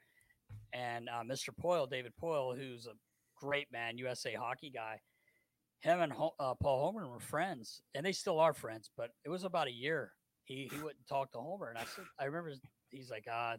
and 0.73 1.09
uh, 1.09 1.23
Mr. 1.23 1.49
Poile, 1.49 1.89
David 1.89 2.13
Poile, 2.21 2.57
who's 2.57 2.87
a 2.87 2.91
great 3.45 3.71
man, 3.71 3.97
USA 3.97 4.33
hockey 4.33 4.71
guy 4.71 4.99
him 5.81 6.01
and 6.01 6.13
uh, 6.13 6.53
Paul 6.55 6.85
Homer 6.85 7.07
were 7.07 7.19
friends, 7.19 7.81
and 7.93 8.03
they 8.05 8.11
still 8.11 8.39
are 8.39 8.53
friends. 8.53 8.89
But 8.97 9.11
it 9.23 9.29
was 9.29 9.43
about 9.43 9.67
a 9.67 9.71
year. 9.71 10.11
He 10.45 10.67
he 10.71 10.77
wouldn't 10.77 11.07
talk 11.07 11.31
to 11.33 11.37
Homer, 11.37 11.69
and 11.69 11.77
I 11.77 11.83
said, 11.83 12.05
I 12.19 12.25
remember 12.25 12.53
he's 12.89 13.09
like, 13.09 13.25
ah, 13.31 13.55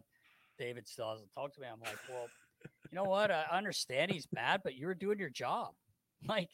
David 0.59 0.87
still 0.87 1.09
hasn't 1.11 1.29
talked 1.33 1.55
to 1.55 1.61
me. 1.61 1.67
I'm 1.71 1.79
like, 1.79 1.97
well, 2.09 2.27
you 2.91 2.95
know 2.95 3.05
what? 3.05 3.31
I 3.31 3.45
understand 3.51 4.11
he's 4.11 4.25
bad, 4.27 4.61
but 4.63 4.75
you 4.75 4.87
were 4.87 4.93
doing 4.95 5.19
your 5.19 5.29
job. 5.29 5.69
like, 6.27 6.49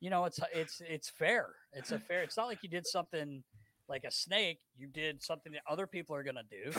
you 0.00 0.10
know, 0.10 0.24
it's 0.24 0.40
it's 0.52 0.82
it's 0.88 1.08
fair. 1.08 1.50
It's 1.72 1.92
a 1.92 1.98
fair. 2.00 2.22
It's 2.22 2.36
not 2.36 2.46
like 2.48 2.62
you 2.62 2.68
did 2.68 2.86
something 2.86 3.44
like 3.88 4.04
a 4.04 4.10
snake. 4.10 4.58
You 4.76 4.88
did 4.88 5.22
something 5.22 5.52
that 5.52 5.62
other 5.70 5.86
people 5.86 6.16
are 6.16 6.24
gonna 6.24 6.42
do, 6.50 6.72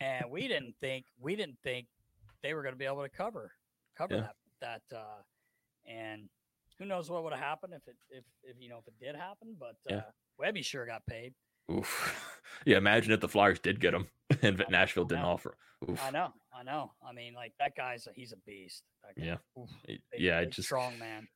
and 0.00 0.24
we 0.30 0.48
didn't 0.48 0.74
think 0.80 1.06
we 1.20 1.36
didn't 1.36 1.58
think 1.62 1.86
they 2.42 2.54
were 2.54 2.62
gonna 2.64 2.76
be 2.76 2.86
able 2.86 3.02
to 3.02 3.08
cover 3.08 3.52
cover 3.96 4.14
Yeah. 4.14 4.20
that 4.22 4.34
that. 4.60 4.82
uh 4.94 5.22
And 5.86 6.28
who 6.78 6.84
knows 6.84 7.08
what 7.10 7.22
would 7.24 7.32
have 7.32 7.42
happened 7.42 7.72
if 7.74 7.86
it 7.88 7.96
if 8.10 8.24
if 8.42 8.56
you 8.60 8.68
know 8.68 8.78
if 8.78 8.86
it 8.88 8.94
did 9.00 9.16
happen, 9.16 9.56
but 9.58 9.76
Yeah. 9.88 9.96
uh, 9.98 10.10
Webby 10.38 10.62
sure 10.62 10.86
got 10.86 11.04
paid. 11.06 11.34
Oof. 11.70 12.22
Yeah, 12.64 12.78
imagine 12.78 13.12
if 13.12 13.20
the 13.20 13.28
Flyers 13.28 13.58
did 13.58 13.80
get 13.80 13.92
him 13.92 14.06
and 14.42 14.64
Nashville 14.70 15.04
didn't 15.04 15.24
offer. 15.24 15.58
Oof. 15.90 16.02
I 16.02 16.10
know, 16.10 16.32
I 16.58 16.62
know. 16.62 16.92
I 17.06 17.12
mean, 17.12 17.34
like 17.34 17.52
that 17.58 17.76
guy's 17.76 18.06
a, 18.06 18.10
he's 18.14 18.32
a 18.32 18.36
beast. 18.46 18.82
Yeah. 19.14 19.36
Oof, 19.60 19.68
big- 19.86 20.00
yeah, 20.16 20.40
big, 20.40 20.52
just 20.52 20.68
strong 20.68 20.98
man. 20.98 21.28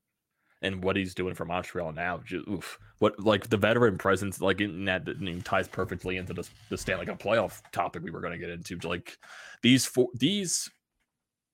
and 0.62 0.82
what 0.82 0.96
he's 0.96 1.14
doing 1.14 1.34
for 1.34 1.44
Montreal 1.44 1.92
now, 1.92 2.22
just, 2.24 2.48
oof. 2.48 2.78
What 3.00 3.20
like 3.20 3.50
the 3.50 3.58
veteran 3.58 3.98
presence, 3.98 4.40
like 4.40 4.62
in 4.62 4.86
that, 4.86 5.04
that 5.04 5.18
I 5.18 5.20
mean, 5.20 5.42
ties 5.42 5.68
perfectly 5.68 6.16
into 6.16 6.32
the 6.32 6.48
the 6.70 6.78
Stanley 6.78 7.04
Cup 7.06 7.18
playoff 7.22 7.60
topic 7.70 8.02
we 8.02 8.10
were 8.10 8.20
going 8.22 8.32
to 8.32 8.38
get 8.38 8.48
into. 8.50 8.78
Like 8.88 9.18
these 9.62 9.84
four, 9.84 10.08
these 10.14 10.70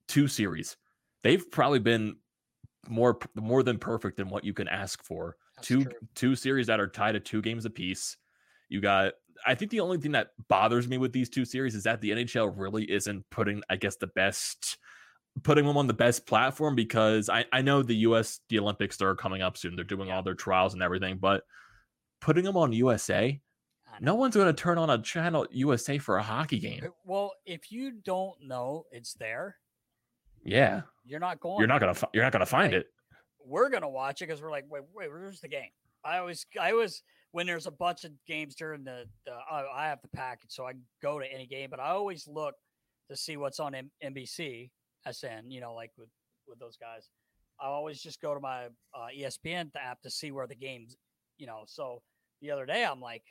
two 0.07 0.29
series, 0.29 0.77
they've 1.27 1.51
probably 1.51 1.81
been 1.81 2.17
more 2.89 3.19
more 3.35 3.63
than 3.65 3.79
perfect 3.79 4.17
than 4.17 4.29
what 4.29 4.45
you 4.45 4.55
can 4.55 4.69
ask 4.69 5.03
for. 5.03 5.37
That's 5.57 5.67
two 5.69 5.85
true. 5.85 5.93
two 6.15 6.37
series 6.37 6.69
that 6.69 6.79
are 6.79 6.87
tied 6.87 7.17
at 7.17 7.25
two 7.25 7.43
games 7.43 7.65
apiece. 7.65 8.17
You 8.69 8.81
got. 8.81 9.15
I 9.47 9.55
think 9.55 9.71
the 9.71 9.81
only 9.81 9.99
thing 9.99 10.13
that 10.13 10.29
bothers 10.49 10.89
me 10.89 10.97
with 10.99 11.13
these 11.13 11.29
two 11.29 11.45
series 11.45 11.75
is 11.75 11.83
that 11.85 12.01
the 12.01 12.11
NHL 12.11 12.53
really 12.57 12.91
isn't 12.91 13.29
putting, 13.31 13.63
I 13.69 13.77
guess, 13.77 13.97
the 13.97 14.07
best 14.07 14.79
putting 15.43 15.67
them 15.67 15.77
on 15.77 15.87
the 15.87 15.93
best 15.93 16.27
platform 16.27 16.75
because 16.75 17.29
I, 17.29 17.45
I 17.53 17.61
know 17.61 17.83
the 17.83 17.97
US 18.09 18.41
the 18.49 18.59
Olympics 18.59 19.01
are 19.03 19.15
coming 19.15 19.43
up 19.43 19.59
soon. 19.59 19.77
They're 19.77 19.85
doing 19.85 20.09
Yeah. 20.09 20.17
all 20.17 20.23
their 20.23 20.35
trials 20.35 20.73
and 20.73 20.83
everything, 20.83 21.19
but 21.19 21.43
putting 22.23 22.45
them 22.45 22.57
on 22.57 22.73
USA, 22.73 23.39
no 24.01 24.15
one's 24.15 24.35
going 24.35 24.47
to 24.47 24.55
turn 24.55 24.79
on 24.79 24.89
a 24.89 25.03
channel 25.03 25.47
USA 25.51 25.99
for 25.99 26.17
a 26.17 26.23
hockey 26.23 26.59
game. 26.59 26.89
Well, 27.05 27.35
if 27.45 27.71
you 27.71 27.93
don't 28.03 28.41
know 28.43 28.85
it's 28.91 29.13
there, 29.13 29.57
Yeah, 30.47 30.83
you're 31.05 31.21
not 31.21 31.41
going. 31.41 31.59
you're 31.59 31.69
not 31.69 31.81
gonna 31.81 31.95
fi- 31.95 32.09
you're 32.15 32.23
not 32.23 32.33
gonna 32.33 32.47
find 32.47 32.73
Right. 32.73 32.81
it. 32.83 32.87
We're 33.45 33.69
gonna 33.69 33.89
watch 33.89 34.23
it 34.23 34.27
because 34.27 34.41
we're 34.43 34.51
like, 34.51 34.65
wait, 34.69 34.83
wait, 34.95 35.09
where's 35.11 35.41
the 35.41 35.49
game? 35.49 35.71
I 36.05 36.19
always, 36.19 36.47
I 36.61 36.71
always, 36.73 37.03
when 37.33 37.47
there's 37.47 37.67
a 37.67 37.71
bunch 37.71 38.05
of 38.05 38.13
games 38.27 38.55
during 38.55 38.85
the, 38.85 39.07
the 39.25 39.33
I, 39.33 39.85
I 39.85 39.89
have 39.89 40.01
the 40.03 40.09
package, 40.09 40.51
so 40.51 40.67
I 40.67 40.73
go 41.03 41.19
to 41.19 41.27
any 41.33 41.47
game, 41.47 41.69
but 41.71 41.81
I 41.81 41.91
always 41.91 42.27
look 42.29 42.55
to 43.11 43.17
see 43.17 43.37
what's 43.37 43.59
on 43.61 43.75
M- 43.75 43.91
NBC, 44.05 44.71
SN, 45.11 45.51
you 45.51 45.61
know, 45.61 45.75
like 45.75 45.91
with 45.99 46.09
with 46.47 46.59
those 46.59 46.77
guys. 46.77 47.09
I 47.61 47.67
always 47.67 48.01
just 48.03 48.21
go 48.21 48.35
to 48.35 48.41
my 48.41 48.67
uh, 48.95 49.09
ESPN 49.17 49.71
app 49.77 50.01
to 50.03 50.11
see 50.11 50.31
where 50.31 50.47
the 50.47 50.55
games, 50.55 50.97
you 51.39 51.47
know. 51.47 51.65
So 51.67 52.03
the 52.43 52.51
other 52.51 52.67
day, 52.67 52.85
I'm 52.85 53.01
like, 53.01 53.25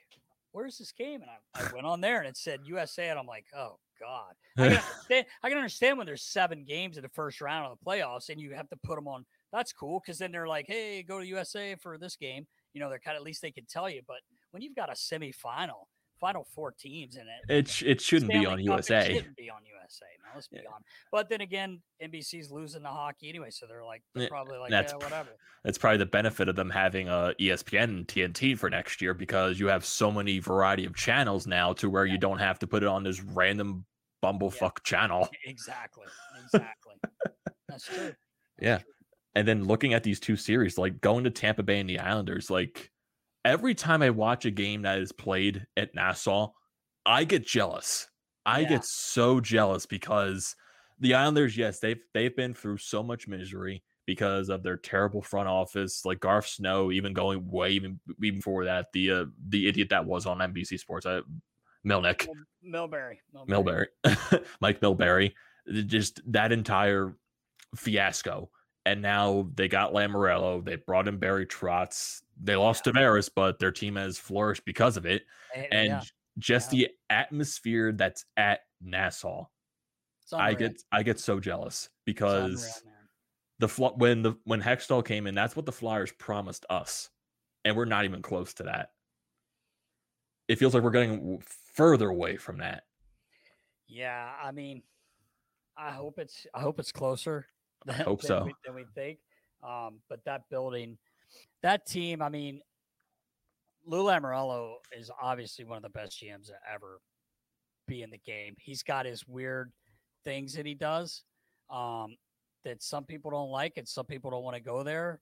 where's 0.51 0.77
this 0.77 0.91
game? 0.91 1.21
And 1.21 1.29
I, 1.29 1.61
I 1.69 1.73
went 1.73 1.85
on 1.85 2.01
there 2.01 2.19
and 2.19 2.27
it 2.27 2.35
said 2.37 2.61
USA, 2.65 3.09
and 3.09 3.19
I'm 3.19 3.27
like, 3.27 3.45
oh 3.55 3.77
god. 3.99 4.33
I 4.57 4.61
can 4.61 4.77
understand. 4.77 5.25
I 5.43 5.49
can 5.49 5.57
understand 5.57 5.97
when 5.97 6.07
there's 6.07 6.23
seven 6.23 6.63
games 6.63 6.97
in 6.97 7.03
the 7.03 7.09
first 7.09 7.41
round 7.41 7.65
of 7.71 7.77
the 7.77 7.85
playoffs, 7.85 8.29
and 8.29 8.39
you 8.39 8.53
have 8.53 8.69
to 8.69 8.77
put 8.77 8.95
them 8.95 9.07
on. 9.07 9.25
That's 9.51 9.73
cool 9.73 10.01
because 10.03 10.17
then 10.17 10.31
they're 10.31 10.47
like, 10.47 10.65
"Hey, 10.67 11.03
go 11.03 11.19
to 11.19 11.25
USA 11.25 11.75
for 11.75 11.97
this 11.97 12.15
game." 12.15 12.47
You 12.73 12.81
know, 12.81 12.89
they're 12.89 12.99
kind 12.99 13.15
of 13.15 13.21
at 13.21 13.25
least 13.25 13.41
they 13.41 13.51
can 13.51 13.65
tell 13.65 13.89
you. 13.89 14.01
But 14.07 14.17
when 14.51 14.61
you've 14.61 14.75
got 14.75 14.89
a 14.89 14.93
semifinal, 14.93 15.85
final 16.25 16.43
four 16.55 16.71
teams 16.71 17.17
in 17.17 17.21
it, 17.27 17.53
It 17.53 17.67
sh- 17.67 17.83
it 17.83 18.01
shouldn't 18.01 18.31
be 18.31 18.45
on 18.47 18.53
Cup, 18.57 18.59
it 18.59 18.63
USA. 18.63 19.13
shouldn't 19.13 19.35
be 19.37 19.49
on 19.49 19.59
USA. 19.65 20.05
Man, 20.23 20.31
let's 20.33 20.47
be 20.47 20.57
on. 20.57 20.81
But 21.11 21.29
then 21.29 21.41
again, 21.41 21.81
NBC's 22.03 22.51
losing 22.51 22.81
the 22.81 22.89
hockey 22.89 23.29
anyway, 23.29 23.51
so 23.51 23.67
they're 23.67 23.83
like, 23.83 24.01
they're 24.15 24.27
probably 24.27 24.57
like, 24.57 24.71
that's 24.71 24.93
yeah, 24.93 25.05
whatever. 25.05 25.29
That's 25.63 25.77
probably 25.77 25.99
the 25.99 26.07
benefit 26.07 26.49
of 26.49 26.55
them 26.55 26.71
having 26.71 27.09
a 27.09 27.33
E 27.39 27.49
ESPN 27.49 27.83
and 27.83 28.07
TNT 28.07 28.57
for 28.57 28.71
next 28.71 29.01
year 29.03 29.13
because 29.13 29.59
you 29.59 29.67
have 29.67 29.85
so 29.85 30.11
many 30.11 30.39
variety 30.39 30.85
of 30.85 30.95
channels 30.95 31.45
now 31.45 31.73
to 31.73 31.89
where 31.91 32.05
you 32.05 32.17
don't 32.17 32.39
have 32.39 32.57
to 32.59 32.67
put 32.67 32.81
it 32.81 32.87
on 32.89 33.03
this 33.03 33.21
random 33.21 33.85
bumblefuck 34.23 34.83
channel. 34.83 35.29
Exactly. 35.45 36.05
Exactly. 36.45 36.93
That's 37.69 37.85
true. 37.85 37.97
That's 38.05 38.15
Yeah. 38.59 38.77
true. 38.79 38.91
And 39.35 39.47
then 39.47 39.65
looking 39.65 39.93
at 39.93 40.03
these 40.03 40.19
two 40.19 40.35
series, 40.37 40.77
like 40.79 41.01
going 41.01 41.25
to 41.25 41.29
Tampa 41.29 41.61
Bay 41.61 41.79
and 41.79 41.89
the 41.89 41.99
Islanders, 41.99 42.49
like 42.49 42.89
every 43.45 43.73
time 43.75 44.01
I 44.01 44.09
watch 44.09 44.43
a 44.45 44.51
game 44.51 44.81
that 44.81 44.99
is 44.99 45.13
played 45.13 45.65
at 45.77 45.95
Nassau, 45.95 46.51
I 47.05 47.23
get 47.23 47.45
jealous. 47.47 48.07
I 48.45 48.61
Yeah. 48.61 48.69
get 48.69 48.85
so 48.85 49.39
jealous 49.39 49.85
because 49.85 50.55
the 50.99 51.13
Islanders, 51.13 51.55
yes, 51.55 51.79
they've 51.79 52.01
they've 52.13 52.35
been 52.35 52.53
through 52.53 52.77
so 52.77 53.01
much 53.03 53.27
misery 53.27 53.83
because 54.05 54.49
of 54.49 54.61
their 54.63 54.77
terrible 54.77 55.21
front 55.21 55.47
office, 55.47 56.05
like 56.05 56.19
Garth 56.19 56.47
Snow, 56.47 56.91
even 56.91 57.13
going 57.13 57.49
way 57.49 57.71
even 57.71 57.99
even 58.21 58.39
before 58.39 58.65
that, 58.65 58.87
the 58.93 59.11
uh, 59.11 59.25
the 59.49 59.67
idiot 59.67 59.89
that 59.89 60.05
was 60.05 60.25
on 60.25 60.39
NBC 60.39 60.77
Sports, 60.79 61.05
uh, 61.05 61.21
Milnick. 61.85 62.27
Mil- 62.63 62.87
Milbury. 62.89 63.17
Milbury. 63.47 63.85
Milbury, 64.03 64.45
Mike 64.61 64.79
Milbury, 64.81 65.33
just 65.87 66.19
that 66.31 66.51
entire 66.51 67.15
fiasco. 67.75 68.49
And 68.85 69.01
now 69.01 69.49
they 69.55 69.67
got 69.67 69.93
Lamoriello. 69.93 70.63
They 70.63 70.75
brought 70.75 71.07
in 71.07 71.17
Barry 71.17 71.45
Trotz. 71.47 72.21
They 72.41 72.55
lost 72.55 72.85
Tavares, 72.85 73.29
but 73.33 73.57
their 73.59 73.71
team 73.71 73.95
has 73.95 74.17
flourished 74.19 74.63
because 74.65 74.95
of 74.97 75.05
it. 75.05 75.23
Eh, 75.55 75.67
And 75.71 75.87
yeah, 75.87 76.01
just 76.37 76.71
yeah. 76.71 76.87
the 76.87 76.93
atmosphere 77.09 77.91
that's 77.91 78.25
at 78.37 78.61
Nassau, 78.81 79.45
I 80.33 80.53
get 80.53 80.81
I 80.91 81.01
get 81.03 81.19
so 81.19 81.39
jealous 81.39 81.89
because 82.05 82.83
the 83.59 83.67
Fl- 83.69 83.95
when 83.95 84.21
the 84.21 84.35
when 84.43 84.61
Hextall 84.61 85.03
came 85.05 85.27
in, 85.27 85.33
that's 85.35 85.55
what 85.55 85.65
the 85.65 85.71
Flyers 85.71 86.11
promised 86.11 86.65
us, 86.69 87.09
and 87.63 87.75
we're 87.75 87.85
not 87.85 88.05
even 88.05 88.21
close 88.21 88.53
to 88.55 88.63
that. 88.63 88.91
It 90.47 90.59
feels 90.59 90.73
like 90.75 90.83
we're 90.83 90.91
getting 90.91 91.41
further 91.73 92.09
away 92.09 92.37
from 92.37 92.57
that. 92.57 92.83
Yeah, 93.87 94.31
I 94.41 94.51
mean, 94.51 94.83
I 95.77 95.91
hope 95.91 96.19
it's 96.19 96.45
I 96.53 96.61
hope 96.61 96.79
it's 96.79 96.91
closer. 96.91 97.47
Than, 97.97 98.01
hope 98.01 98.21
than 98.21 98.27
so. 98.27 98.43
We, 98.45 98.53
than 98.65 98.75
we 98.75 98.85
think. 98.95 99.19
Um, 99.63 99.99
but 100.09 100.23
that 100.25 100.41
building, 100.49 100.97
that 101.61 101.85
team, 101.85 102.21
I 102.21 102.29
mean, 102.29 102.61
Lou 103.85 104.03
Lamoriello 104.05 104.75
is 104.97 105.11
obviously 105.21 105.65
one 105.65 105.77
of 105.77 105.83
the 105.83 105.89
best 105.89 106.19
GMs 106.21 106.47
to 106.47 106.53
ever 106.71 106.99
be 107.87 108.01
in 108.01 108.09
the 108.09 108.17
game. 108.17 108.55
He's 108.59 108.81
got 108.83 109.05
his 109.05 109.27
weird 109.27 109.71
things 110.23 110.53
that 110.53 110.65
he 110.65 110.73
does 110.73 111.23
um, 111.69 112.15
that 112.63 112.81
some 112.81 113.05
people 113.05 113.29
don't 113.31 113.51
like, 113.51 113.73
and 113.77 113.87
some 113.87 114.05
people 114.07 114.31
don't 114.31 114.43
want 114.43 114.55
to 114.55 114.61
go 114.63 114.81
there. 114.83 115.19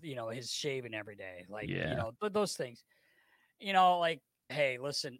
You 0.00 0.16
know, 0.16 0.28
his 0.30 0.50
shaving 0.50 0.94
every 0.94 1.14
day, 1.14 1.44
like 1.48 1.68
Yeah. 1.68 1.90
you 1.90 1.96
know 1.96 2.12
th- 2.20 2.32
those 2.32 2.54
things. 2.56 2.82
You 3.60 3.72
know, 3.72 3.98
like 3.98 4.20
hey, 4.48 4.78
listen, 4.78 5.18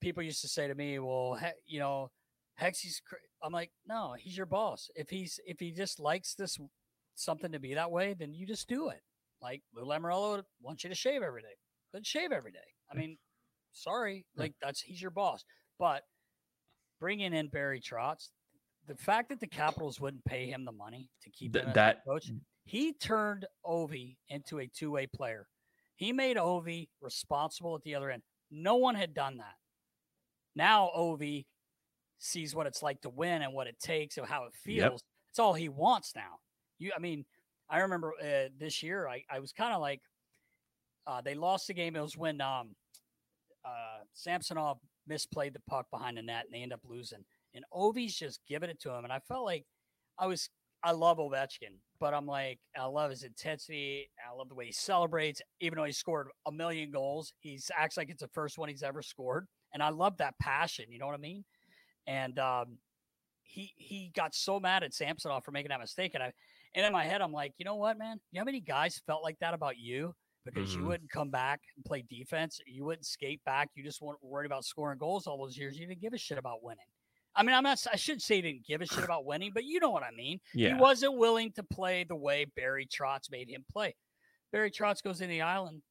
people 0.00 0.22
used 0.22 0.40
to 0.40 0.48
say 0.48 0.66
to 0.66 0.74
me, 0.74 0.98
"Well, 0.98 1.34
he- 1.34 1.74
you 1.74 1.78
know, 1.78 2.10
Hexy's." 2.56 3.00
Cr-. 3.06 3.16
I'm 3.42 3.52
like, 3.52 3.70
no, 3.86 4.14
he's 4.18 4.36
your 4.36 4.46
boss. 4.46 4.90
If 4.94 5.10
he's 5.10 5.38
if 5.46 5.60
he 5.60 5.70
just 5.72 6.00
likes 6.00 6.34
this 6.34 6.58
something 7.14 7.52
to 7.52 7.58
be 7.58 7.74
that 7.74 7.90
way, 7.90 8.14
then 8.14 8.34
you 8.34 8.46
just 8.46 8.68
do 8.68 8.88
it. 8.88 9.02
Like 9.40 9.62
Lou 9.74 9.84
Lamoriello 9.84 10.42
wants 10.60 10.84
you 10.84 10.90
to 10.90 10.96
shave 10.96 11.22
every 11.22 11.42
day, 11.42 11.56
then 11.92 12.02
shave 12.02 12.32
every 12.32 12.52
day. 12.52 12.58
I 12.90 12.96
mean, 12.96 13.18
sorry, 13.72 14.24
like 14.36 14.54
that's 14.60 14.80
he's 14.80 15.00
your 15.00 15.10
boss. 15.10 15.44
But 15.78 16.02
bringing 17.00 17.34
in 17.34 17.48
Barry 17.48 17.80
Trotz, 17.80 18.30
the 18.86 18.96
fact 18.96 19.28
that 19.28 19.40
the 19.40 19.46
Capitals 19.46 20.00
wouldn't 20.00 20.24
pay 20.24 20.46
him 20.46 20.64
the 20.64 20.72
money 20.72 21.10
to 21.22 21.30
keep 21.30 21.52
Th- 21.52 21.66
that- 21.74 22.04
coach, 22.06 22.30
mm. 22.30 22.40
he 22.64 22.92
turned 22.94 23.46
Ovi 23.64 24.16
into 24.28 24.60
a 24.60 24.66
two 24.66 24.90
way 24.90 25.06
player. 25.06 25.46
He 25.96 26.12
made 26.12 26.36
Ovi 26.36 26.88
responsible 27.00 27.74
at 27.74 27.82
the 27.82 27.94
other 27.94 28.10
end. 28.10 28.22
No 28.50 28.76
one 28.76 28.94
had 28.94 29.14
done 29.14 29.38
that. 29.38 29.54
Now 30.54 30.90
Ovi 30.96 31.46
sees 32.18 32.54
what 32.54 32.66
it's 32.66 32.82
like 32.82 33.00
to 33.02 33.08
win 33.10 33.42
and 33.42 33.52
what 33.52 33.66
it 33.66 33.78
takes 33.80 34.16
and 34.16 34.26
how 34.26 34.44
it 34.44 34.52
Yep. 34.64 34.88
feels. 34.90 35.02
It's 35.30 35.38
all 35.38 35.54
he 35.54 35.68
wants 35.68 36.14
now. 36.14 36.38
You, 36.78 36.92
I 36.96 36.98
mean, 36.98 37.24
I 37.68 37.80
remember 37.80 38.12
uh, 38.22 38.48
this 38.58 38.82
year, 38.82 39.08
I, 39.08 39.22
I 39.30 39.38
was 39.40 39.52
kind 39.52 39.74
of 39.74 39.80
like, 39.80 40.00
uh, 41.06 41.20
they 41.20 41.34
lost 41.34 41.66
the 41.68 41.74
game. 41.74 41.96
It 41.96 42.00
was 42.02 42.16
when 42.16 42.40
um, 42.40 42.74
uh, 43.64 44.02
Samsonov 44.12 44.78
misplayed 45.08 45.52
the 45.52 45.60
puck 45.68 45.86
behind 45.90 46.16
the 46.16 46.22
net 46.22 46.44
and 46.46 46.54
they 46.54 46.62
end 46.62 46.72
up 46.72 46.80
losing. 46.84 47.24
And 47.54 47.64
Ovi's 47.72 48.16
just 48.16 48.40
giving 48.48 48.70
it 48.70 48.80
to 48.80 48.90
him. 48.90 49.04
And 49.04 49.12
I 49.12 49.20
felt 49.20 49.44
like 49.44 49.64
I 50.18 50.26
was, 50.26 50.48
I 50.82 50.92
love 50.92 51.18
Ovechkin, 51.18 51.78
but 51.98 52.12
I'm 52.12 52.26
like, 52.26 52.58
I 52.78 52.84
love 52.84 53.10
his 53.10 53.22
intensity. 53.22 54.10
I 54.28 54.36
love 54.36 54.48
the 54.48 54.54
way 54.54 54.66
he 54.66 54.72
celebrates. 54.72 55.40
Even 55.60 55.78
though 55.78 55.84
he 55.84 55.92
scored 55.92 56.28
a 56.46 56.52
million 56.52 56.90
goals, 56.90 57.32
he 57.40 57.58
acts 57.76 57.96
like 57.96 58.10
it's 58.10 58.22
the 58.22 58.28
first 58.28 58.58
one 58.58 58.68
he's 58.68 58.82
ever 58.82 59.02
scored. 59.02 59.46
And 59.72 59.82
I 59.82 59.88
love 59.90 60.18
that 60.18 60.34
passion. 60.40 60.86
You 60.90 60.98
know 60.98 61.06
what 61.06 61.14
I 61.14 61.18
mean? 61.18 61.44
And 62.06 62.38
um, 62.38 62.78
he 63.42 63.72
he 63.76 64.10
got 64.14 64.34
so 64.34 64.60
mad 64.60 64.82
at 64.82 64.94
Samsonov 64.94 65.44
for 65.44 65.50
making 65.50 65.70
that 65.70 65.80
mistake. 65.80 66.12
And 66.14 66.22
I 66.22 66.32
and 66.74 66.84
in 66.86 66.92
my 66.92 67.04
head, 67.04 67.20
I'm 67.22 67.32
like, 67.32 67.52
you 67.58 67.64
know 67.64 67.76
what, 67.76 67.98
man? 67.98 68.18
You 68.30 68.38
know 68.38 68.42
how 68.42 68.44
many 68.46 68.60
guys 68.60 69.00
felt 69.06 69.22
like 69.22 69.38
that 69.40 69.54
about 69.54 69.78
you? 69.78 70.14
Because 70.44 70.70
Mhm. 70.70 70.76
you 70.80 70.84
wouldn't 70.86 71.10
come 71.10 71.30
back 71.30 71.60
and 71.74 71.84
play 71.84 72.04
defense. 72.08 72.60
You 72.66 72.84
wouldn't 72.84 73.06
skate 73.06 73.42
back. 73.44 73.70
You 73.74 73.82
just 73.82 74.00
weren't 74.00 74.22
worried 74.22 74.46
about 74.46 74.64
scoring 74.64 74.98
goals 74.98 75.26
all 75.26 75.38
those 75.38 75.56
years. 75.56 75.76
You 75.78 75.86
didn't 75.86 76.00
give 76.00 76.12
a 76.12 76.18
shit 76.18 76.38
about 76.38 76.62
winning. 76.62 76.84
I 77.34 77.42
mean, 77.42 77.54
I'm 77.54 77.64
not. 77.64 77.84
I 77.92 77.96
should 77.96 78.22
say 78.22 78.36
he 78.36 78.42
didn't 78.42 78.64
give 78.66 78.80
a 78.80 78.86
shit 78.86 79.02
about 79.04 79.24
winning, 79.24 79.50
but 79.52 79.64
you 79.64 79.80
know 79.80 79.90
what 79.90 80.02
I 80.04 80.10
mean. 80.12 80.38
Yeah. 80.54 80.74
He 80.74 80.80
wasn't 80.80 81.16
willing 81.18 81.52
to 81.52 81.62
play 81.64 82.04
the 82.04 82.14
way 82.16 82.44
Barry 82.56 82.86
Trotz 82.86 83.30
made 83.30 83.48
him 83.50 83.64
play. 83.72 83.96
Barry 84.52 84.70
Trotz 84.70 85.02
goes 85.02 85.20
in 85.20 85.28
the 85.30 85.42
island. 85.42 85.82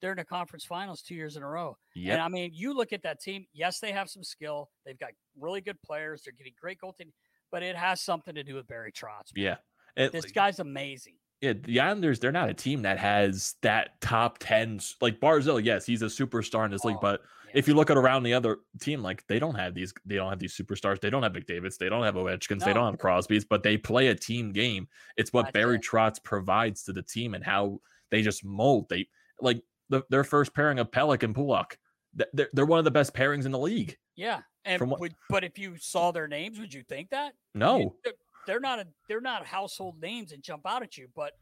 They're 0.00 0.12
in 0.12 0.18
the 0.18 0.24
conference 0.24 0.64
finals 0.64 1.02
two 1.02 1.14
years 1.14 1.36
in 1.36 1.42
a 1.42 1.48
row. 1.48 1.76
And 1.96 2.20
I 2.20 2.28
mean, 2.28 2.50
you 2.54 2.72
look 2.74 2.92
at 2.92 3.02
that 3.02 3.20
team. 3.20 3.46
Yes, 3.52 3.80
they 3.80 3.92
have 3.92 4.08
some 4.08 4.22
skill. 4.22 4.70
They've 4.86 4.98
got 4.98 5.10
really 5.38 5.60
good 5.60 5.80
players. 5.82 6.22
They're 6.24 6.34
getting 6.36 6.52
great 6.60 6.78
goaltending, 6.82 7.12
but 7.50 7.62
it 7.62 7.74
has 7.76 8.00
something 8.00 8.34
to 8.34 8.44
do 8.44 8.54
with 8.54 8.66
Barry 8.68 8.92
Trotz. 8.92 9.34
man. 9.34 9.44
Yeah. 9.44 9.56
It- 9.96 10.12
This 10.12 10.30
guy's 10.30 10.60
amazing. 10.60 11.16
yeah, 11.40 11.54
the 11.54 11.80
Islanders, 11.80 12.20
they're 12.20 12.30
not 12.32 12.48
a 12.48 12.54
team 12.54 12.82
that 12.82 12.98
has 12.98 13.56
that 13.62 14.00
top 14.00 14.38
10. 14.38 14.80
Like 15.00 15.18
Barzal, 15.20 15.62
yes, 15.64 15.84
he's 15.86 16.02
a 16.02 16.06
superstar 16.06 16.64
in 16.64 16.70
this 16.70 16.84
league, 16.84 16.96
Oh, 16.98 17.00
but 17.02 17.20
Yeah. 17.46 17.52
if 17.54 17.66
you 17.66 17.74
look 17.74 17.90
at 17.90 17.96
around 17.96 18.22
the 18.24 18.34
other 18.34 18.58
team, 18.80 19.02
like 19.02 19.26
they 19.26 19.38
don't 19.40 19.54
have 19.56 19.74
these, 19.74 19.92
they 20.04 20.14
don't 20.16 20.30
have 20.30 20.38
these 20.38 20.56
superstars. 20.56 21.00
They 21.00 21.10
don't 21.10 21.22
have 21.24 21.32
McDavid's. 21.32 21.78
They 21.78 21.88
don't 21.88 22.04
have 22.04 22.14
Ovechkins. 22.14 22.64
They 22.64 22.72
don't 22.72 22.90
have 22.92 23.00
Crosby's, 23.00 23.44
but 23.44 23.62
they 23.64 23.76
play 23.76 24.08
a 24.08 24.14
team 24.14 24.52
game. 24.52 24.86
It's 25.16 25.32
what 25.32 25.46
That's 25.46 25.52
Barry 25.54 25.76
it. 25.76 25.82
Trotz 25.82 26.22
provides 26.22 26.84
to 26.84 26.92
the 26.92 27.02
team 27.02 27.34
and 27.34 27.42
how 27.44 27.80
they 28.10 28.22
just 28.22 28.44
mold. 28.44 28.88
They 28.88 29.08
like 29.40 29.62
the, 29.88 30.02
their 30.10 30.24
first 30.24 30.54
pairing 30.54 30.78
of 30.78 30.90
Pelech 30.90 31.22
and 31.22 31.34
Pulock. 31.34 31.78
They're, 32.32 32.48
they're 32.52 32.66
one 32.66 32.78
of 32.78 32.84
the 32.84 32.90
best 32.90 33.14
pairings 33.14 33.44
in 33.46 33.52
the 33.52 33.58
league. 33.58 33.96
yeah. 34.16 34.40
And 34.64 34.90
what- 34.90 35.00
would, 35.00 35.14
but 35.30 35.44
if 35.44 35.58
you 35.58 35.76
saw 35.78 36.10
their 36.10 36.28
names, 36.28 36.58
would 36.58 36.74
you 36.74 36.82
think 36.82 37.10
that? 37.10 37.32
No, 37.54 37.94
they're, 38.04 38.12
they're 38.46 38.60
not 38.60 38.78
a 38.80 38.86
they're 39.08 39.20
not 39.20 39.46
household 39.46 39.98
names 40.00 40.30
that 40.30 40.42
jump 40.42 40.66
out 40.66 40.82
at 40.82 40.98
you, 40.98 41.08
but 41.16 41.32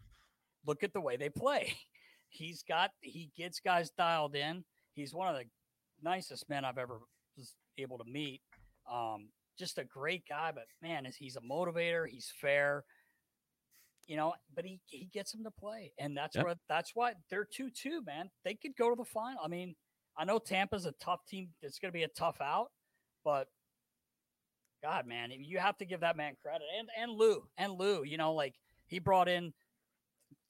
look 0.64 0.84
at 0.84 0.92
the 0.92 1.00
way 1.00 1.16
they 1.16 1.28
play. 1.28 1.74
He's 2.28 2.62
got 2.62 2.90
he 3.00 3.30
gets 3.36 3.58
guys 3.58 3.90
dialed 3.90 4.36
in. 4.36 4.64
He's 4.94 5.12
one 5.14 5.28
of 5.28 5.34
the 5.40 5.44
nicest 6.02 6.48
men 6.48 6.64
I've 6.64 6.78
ever 6.78 7.00
was 7.36 7.54
able 7.78 7.98
to 7.98 8.04
meet. 8.04 8.42
Um, 8.92 9.28
just 9.58 9.78
a 9.78 9.84
great 9.84 10.22
guy, 10.28 10.52
but 10.54 10.66
man, 10.82 11.06
is 11.06 11.16
he's 11.16 11.36
a 11.36 11.40
motivator. 11.40 12.06
He's 12.06 12.30
fair, 12.40 12.84
you 14.06 14.16
know. 14.16 14.34
But 14.54 14.64
he 14.64 14.80
he 14.86 15.06
gets 15.12 15.32
them 15.32 15.44
to 15.44 15.50
play, 15.50 15.92
and 15.98 16.16
that's 16.16 16.36
Yep. 16.36 16.44
where 16.44 16.54
that's 16.68 16.94
why 16.94 17.14
they're 17.30 17.44
two 17.44 17.70
two. 17.70 18.02
Man, 18.02 18.30
they 18.44 18.54
could 18.54 18.76
go 18.76 18.90
to 18.90 18.96
the 18.96 19.04
final. 19.04 19.40
I 19.44 19.48
mean, 19.48 19.74
I 20.16 20.24
know 20.24 20.38
Tampa's 20.38 20.86
a 20.86 20.92
tough 20.92 21.24
team. 21.26 21.48
It's 21.62 21.78
going 21.78 21.90
to 21.92 21.96
be 21.96 22.04
a 22.04 22.08
tough 22.08 22.40
out, 22.40 22.70
but 23.24 23.48
God, 24.82 25.06
man, 25.06 25.30
you 25.32 25.58
have 25.58 25.76
to 25.78 25.84
give 25.84 26.00
that 26.00 26.16
man 26.16 26.34
credit. 26.40 26.66
And 26.78 26.88
and 26.98 27.12
Lou 27.12 27.42
and 27.58 27.72
Lou, 27.72 28.04
you 28.04 28.16
know, 28.18 28.34
like 28.34 28.54
he 28.86 28.98
brought 28.98 29.28
in 29.28 29.52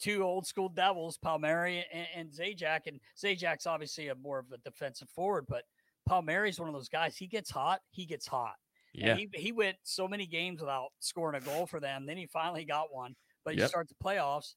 two 0.01 0.23
old 0.23 0.47
school 0.47 0.69
devils, 0.69 1.17
Palmieri 1.19 1.85
and, 1.93 2.07
and 2.15 2.31
Zajac. 2.31 2.81
And 2.87 3.01
Zajac's 3.23 3.67
obviously 3.67 4.09
a 4.09 4.15
more 4.15 4.39
of 4.39 4.47
a 4.53 4.59
defensive 4.59 5.09
forward, 5.11 5.47
but 5.49 5.65
Palmieri's 6.07 6.59
one 6.61 6.69
of 6.69 6.75
those 6.75 6.89
guys. 6.89 7.17
He 7.17 7.27
gets 7.27 7.51
hot, 7.51 7.81
he 7.91 8.05
gets 8.07 8.27
hot. 8.27 8.55
And 8.95 9.05
yeah, 9.07 9.15
he 9.15 9.29
he 9.35 9.53
went 9.53 9.77
so 9.83 10.09
many 10.09 10.27
games 10.27 10.61
without 10.61 10.89
scoring 11.01 11.41
a 11.41 11.45
goal 11.45 11.67
for 11.67 11.81
them. 11.81 12.07
Then 12.07 12.17
he 12.17 12.27
finally 12.27 12.65
got 12.65 12.93
one. 12.93 13.15
But 13.47 13.55
you 13.55 13.61
Yep. 13.61 13.71
start 13.71 13.89
the 13.89 13.95
playoffs. 13.95 14.57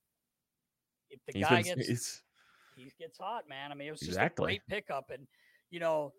If 1.12 1.20
the 1.28 1.34
he's 1.34 1.48
guy 1.48 1.62
been, 1.62 1.78
gets 1.78 2.24
he 2.76 2.92
gets 3.00 3.18
hot, 3.20 3.48
man. 3.48 3.72
I 3.72 3.76
mean, 3.76 3.88
it 3.88 3.92
was 3.92 4.00
just 4.00 4.12
Exactly. 4.12 4.44
a 4.44 4.48
great 4.48 4.68
pickup. 4.68 5.12
And, 5.12 5.28
you 5.70 5.80
know, 5.80 6.12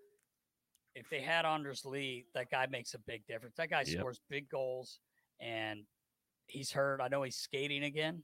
if 0.94 1.08
they 1.10 1.20
had 1.20 1.44
Anders 1.44 1.84
Lee, 1.84 2.26
that 2.34 2.50
guy 2.50 2.66
makes 2.66 2.94
a 2.94 2.98
big 2.98 3.26
difference. 3.26 3.56
That 3.56 3.70
guy 3.70 3.82
Yep. 3.82 3.98
scores 3.98 4.20
big 4.28 4.48
goals 4.48 5.00
and 5.40 5.86
he's 6.46 6.70
hurt. 6.70 7.00
I 7.00 7.08
know 7.08 7.22
he's 7.22 7.36
skating 7.36 7.84
again. 7.84 8.22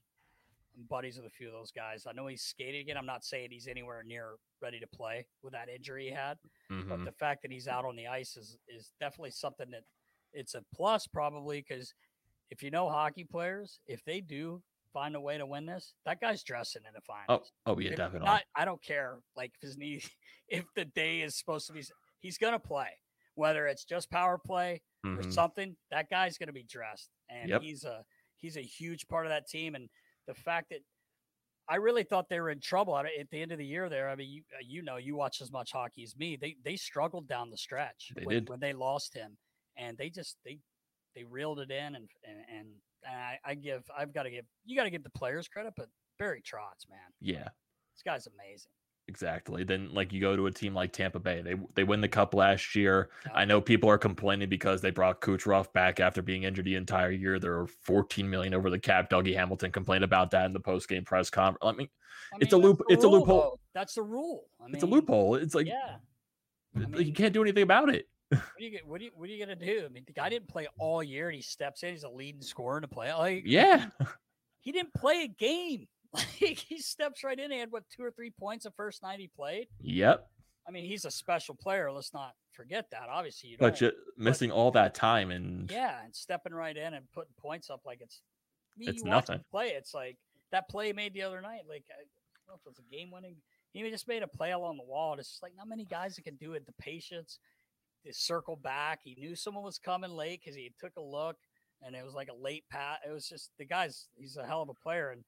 I'm 0.76 0.84
buddies 0.84 1.16
with 1.16 1.26
a 1.26 1.30
few 1.30 1.48
of 1.48 1.54
those 1.54 1.72
guys. 1.72 2.06
I 2.06 2.12
know 2.12 2.26
he's 2.26 2.42
skating 2.42 2.82
again. 2.82 2.96
I'm 2.96 3.06
not 3.06 3.24
saying 3.24 3.50
he's 3.50 3.66
anywhere 3.66 4.02
near 4.04 4.36
ready 4.60 4.78
to 4.78 4.86
play 4.86 5.26
with 5.42 5.54
that 5.54 5.68
injury 5.68 6.04
he 6.06 6.10
had, 6.12 6.38
mhm. 6.70 6.88
but 6.88 7.04
the 7.04 7.12
fact 7.12 7.42
that 7.42 7.50
he's 7.50 7.66
out 7.66 7.84
on 7.84 7.96
the 7.96 8.06
ice 8.06 8.36
is 8.36 8.58
is 8.68 8.92
definitely 9.00 9.30
something 9.32 9.70
that 9.70 9.84
it's 10.32 10.54
a 10.54 10.62
plus 10.74 11.06
probably 11.06 11.64
because 11.66 11.94
if 12.50 12.62
you 12.62 12.70
know 12.70 12.88
hockey 12.88 13.24
players, 13.24 13.80
if 13.86 14.04
they 14.04 14.20
do 14.20 14.62
find 14.92 15.14
a 15.16 15.20
way 15.20 15.36
to 15.38 15.46
win 15.46 15.66
this, 15.66 15.94
that 16.04 16.20
guy's 16.20 16.42
dressing 16.42 16.82
in 16.86 16.94
the 16.94 17.00
finals. 17.02 17.52
oh, 17.66 17.72
oh 17.74 17.78
yeah, 17.78 17.90
If 17.90 17.96
definitely. 17.96 18.26
Not, 18.26 18.44
I 18.54 18.64
don't 18.64 18.82
care. 18.82 19.18
Like 19.36 19.52
if 19.54 19.60
his 19.62 19.76
knee, 19.76 20.02
if 20.48 20.64
the 20.74 20.84
day 20.84 21.20
is 21.22 21.36
supposed 21.36 21.66
to 21.68 21.72
be, 21.72 21.84
he's 22.20 22.38
gonna 22.38 22.58
play. 22.58 22.90
Whether 23.34 23.66
it's 23.66 23.84
just 23.84 24.10
power 24.10 24.38
play 24.38 24.82
or 25.04 25.22
Mhm. 25.22 25.32
something, 25.32 25.76
that 25.90 26.08
guy's 26.08 26.38
gonna 26.38 26.52
be 26.52 26.62
dressed, 26.64 27.10
and 27.28 27.50
Yep. 27.50 27.62
he's 27.62 27.84
a 27.84 28.04
he's 28.38 28.56
a 28.56 28.62
huge 28.62 29.06
part 29.08 29.26
of 29.26 29.30
that 29.30 29.46
team. 29.48 29.74
And 29.74 29.88
the 30.26 30.34
fact 30.34 30.70
that 30.70 30.80
I 31.68 31.76
really 31.76 32.04
thought 32.04 32.28
they 32.28 32.40
were 32.40 32.50
in 32.50 32.60
trouble 32.60 32.96
at, 32.96 33.06
at 33.06 33.30
the 33.30 33.42
end 33.42 33.50
of 33.52 33.58
the 33.58 33.66
year. 33.66 33.88
There, 33.88 34.08
I 34.08 34.14
mean, 34.14 34.30
you 34.30 34.42
uh, 34.54 34.58
you 34.62 34.82
know, 34.82 34.96
you 34.96 35.16
watch 35.16 35.40
as 35.40 35.50
much 35.50 35.72
hockey 35.72 36.04
as 36.04 36.16
me. 36.16 36.36
They 36.36 36.56
they 36.64 36.76
struggled 36.76 37.26
down 37.26 37.50
the 37.50 37.56
stretch 37.56 38.12
They 38.14 38.24
when, 38.24 38.34
did. 38.34 38.48
when 38.48 38.60
they 38.60 38.72
lost 38.72 39.14
him, 39.14 39.36
and 39.76 39.98
they 39.98 40.08
just 40.10 40.38
they 40.44 40.60
they 41.16 41.24
reeled 41.24 41.58
it 41.58 41.70
in, 41.72 41.96
and 41.96 42.08
and, 42.24 42.38
and 42.56 42.66
I, 43.04 43.38
I 43.44 43.54
give 43.54 43.82
I've 43.96 44.12
got 44.14 44.22
to 44.24 44.30
give 44.30 44.44
you 44.64 44.76
got 44.76 44.84
to 44.84 44.90
give 44.90 45.02
the 45.02 45.10
players 45.10 45.48
credit, 45.48 45.72
but 45.76 45.88
Barry 46.18 46.42
Trotz, 46.42 46.88
man, 46.88 46.98
yeah, 47.20 47.48
this 47.94 48.02
guy's 48.04 48.26
amazing. 48.28 48.70
exactly. 49.08 49.64
Then 49.64 49.92
like 49.92 50.12
you 50.12 50.20
go 50.20 50.34
to 50.36 50.46
a 50.46 50.50
team 50.50 50.74
like 50.74 50.92
Tampa 50.92 51.18
Bay, 51.18 51.40
they 51.42 51.54
they 51.74 51.84
win 51.84 52.00
the 52.00 52.08
cup 52.08 52.34
last 52.34 52.74
year. 52.74 53.08
Yeah. 53.26 53.32
I 53.34 53.44
know 53.44 53.60
people 53.60 53.88
are 53.90 53.98
complaining 53.98 54.48
because 54.48 54.80
they 54.80 54.90
brought 54.90 55.20
Kucherov 55.20 55.72
back 55.72 56.00
after 56.00 56.22
being 56.22 56.42
injured 56.44 56.64
the 56.66 56.74
entire 56.76 57.10
year. 57.10 57.38
They're 57.38 57.66
14 57.66 58.28
million 58.28 58.54
over 58.54 58.70
the 58.70 58.78
cap. 58.78 59.10
Dougie 59.10 59.34
Hamilton 59.34 59.72
complained 59.72 60.04
about 60.04 60.30
that 60.32 60.46
in 60.46 60.52
the 60.52 60.60
post 60.60 60.88
game 60.88 61.04
press 61.04 61.30
conference. 61.30 61.58
I 61.62 61.72
mean, 61.72 61.88
I 62.34 62.38
It's 62.40 62.52
a 62.52 62.56
loop- 62.58 62.82
it's 62.88 63.04
a 63.04 63.08
loophole. 63.08 63.40
though. 63.40 63.60
That's 63.74 63.94
the 63.94 64.02
rule. 64.02 64.44
I 64.60 64.66
it's 64.72 64.82
a 64.82 64.86
loophole. 64.86 65.34
It's 65.36 65.54
like 65.54 65.66
yeah. 65.66 65.96
I 66.76 66.98
you 66.98 67.12
can't 67.12 67.32
do 67.32 67.42
anything 67.42 67.62
about 67.62 67.88
it. 67.94 68.06
What 68.28 68.40
do 68.58 68.64
you? 68.64 68.80
What 68.84 68.98
do 68.98 69.04
you 69.04 69.10
What 69.14 69.28
are 69.28 69.32
you 69.32 69.38
gonna 69.44 69.56
do? 69.56 69.82
I 69.84 69.88
mean, 69.88 70.04
the 70.06 70.12
guy 70.12 70.28
didn't 70.28 70.48
play 70.48 70.66
all 70.78 71.02
year, 71.02 71.28
and 71.28 71.36
he 71.36 71.42
steps 71.42 71.82
in. 71.82 71.90
He's 71.92 72.02
a 72.02 72.08
leading 72.08 72.42
scorer 72.42 72.78
in 72.78 72.82
the 72.82 72.88
play. 72.88 73.12
Like, 73.12 73.42
Yeah, 73.46 73.86
he 74.60 74.72
didn't 74.72 74.94
play 74.94 75.22
a 75.24 75.28
game. 75.28 75.86
Like 76.14 76.58
he 76.58 76.78
steps 76.78 77.22
right 77.24 77.38
in. 77.38 77.50
He 77.50 77.58
had 77.58 77.70
what 77.70 77.84
two 77.94 78.02
or 78.02 78.10
three 78.10 78.30
points 78.30 78.64
the 78.64 78.70
first 78.70 79.02
night 79.02 79.20
he 79.20 79.28
played. 79.28 79.66
yep. 79.80 80.28
I 80.66 80.70
mean, 80.72 80.84
he's 80.84 81.04
a 81.04 81.10
special 81.10 81.54
player. 81.54 81.92
Let's 81.92 82.12
not 82.14 82.32
forget 82.52 82.86
that. 82.90 83.08
Obviously, 83.10 83.50
you 83.50 83.56
But 83.58 83.76
ju- 83.76 83.92
missing 84.16 84.50
all 84.50 84.70
that 84.72 84.94
time 84.94 85.30
and 85.30 85.70
yeah, 85.70 86.02
and 86.04 86.14
stepping 86.16 86.54
right 86.54 86.76
in 86.76 86.94
and 86.94 87.04
putting 87.12 87.34
points 87.38 87.68
up 87.70 87.82
like 87.84 88.00
it's. 88.00 88.22
It's 88.78 89.04
nothing. 89.04 89.40
Play. 89.50 89.68
It's 89.68 89.94
like 89.94 90.16
that 90.52 90.68
play 90.68 90.92
made 90.92 91.12
the 91.14 91.22
other 91.22 91.40
night. 91.40 91.62
Like 91.68 91.84
I 91.90 91.98
don't 91.98 92.48
know 92.48 92.54
if 92.54 92.60
it 92.66 92.68
was 92.70 92.78
a 92.78 92.94
game 92.94 93.10
winning. 93.10 93.36
He 93.72 93.88
just 93.90 94.08
made 94.08 94.22
a 94.22 94.26
play 94.28 94.52
along 94.52 94.78
the 94.78 94.84
wall. 94.84 95.14
It's 95.18 95.28
just 95.30 95.42
like 95.42 95.52
not 95.56 95.68
many 95.68 95.84
guys 95.84 96.16
that 96.16 96.22
can 96.22 96.36
do 96.36 96.54
it. 96.54 96.64
The 96.66 96.72
patience, 96.80 97.38
circle 98.12 98.56
back. 98.56 99.00
He 99.04 99.14
knew 99.16 99.34
someone 99.34 99.64
was 99.64 99.78
coming 99.78 100.10
late 100.10 100.40
because 100.42 100.56
he 100.56 100.72
took 100.80 100.92
a 100.96 101.00
look, 101.02 101.36
and 101.82 101.94
it 101.94 102.04
was 102.04 102.14
like 102.14 102.28
a 102.28 102.34
late 102.34 102.64
pat. 102.70 103.00
It 103.08 103.12
was 103.12 103.28
just 103.28 103.50
the 103.58 103.64
guy's. 103.64 104.08
He's 104.16 104.36
a 104.36 104.46
hell 104.46 104.62
of 104.62 104.68
a 104.68 104.74
player, 104.74 105.10
and 105.10 105.24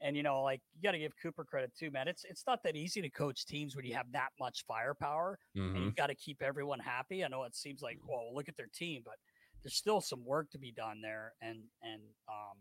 and 0.00 0.16
you 0.16 0.22
know, 0.22 0.42
like 0.42 0.60
you 0.74 0.82
got 0.82 0.92
to 0.92 0.98
give 0.98 1.12
Cooper 1.20 1.44
credit 1.44 1.72
too, 1.78 1.90
man. 1.90 2.06
It's 2.08 2.24
it's 2.24 2.44
not 2.46 2.62
that 2.64 2.76
easy 2.76 3.02
to 3.02 3.10
coach 3.10 3.46
teams 3.46 3.74
when 3.74 3.84
you 3.84 3.94
have 3.94 4.10
that 4.12 4.30
much 4.38 4.64
firepower 4.66 5.38
and 5.54 5.76
Mhm. 5.76 5.84
you've 5.86 5.96
got 5.96 6.06
to 6.06 6.14
keep 6.14 6.40
everyone 6.42 6.78
happy. 6.78 7.24
I 7.24 7.28
know 7.28 7.42
it 7.44 7.56
seems 7.56 7.82
like, 7.82 7.98
well, 8.06 8.32
look 8.34 8.48
at 8.48 8.56
their 8.56 8.68
team, 8.72 9.02
but 9.04 9.16
there's 9.62 9.74
still 9.74 10.00
some 10.00 10.24
work 10.24 10.50
to 10.50 10.58
be 10.58 10.70
done 10.70 11.00
there. 11.00 11.34
And 11.42 11.64
and 11.82 12.00
um, 12.28 12.58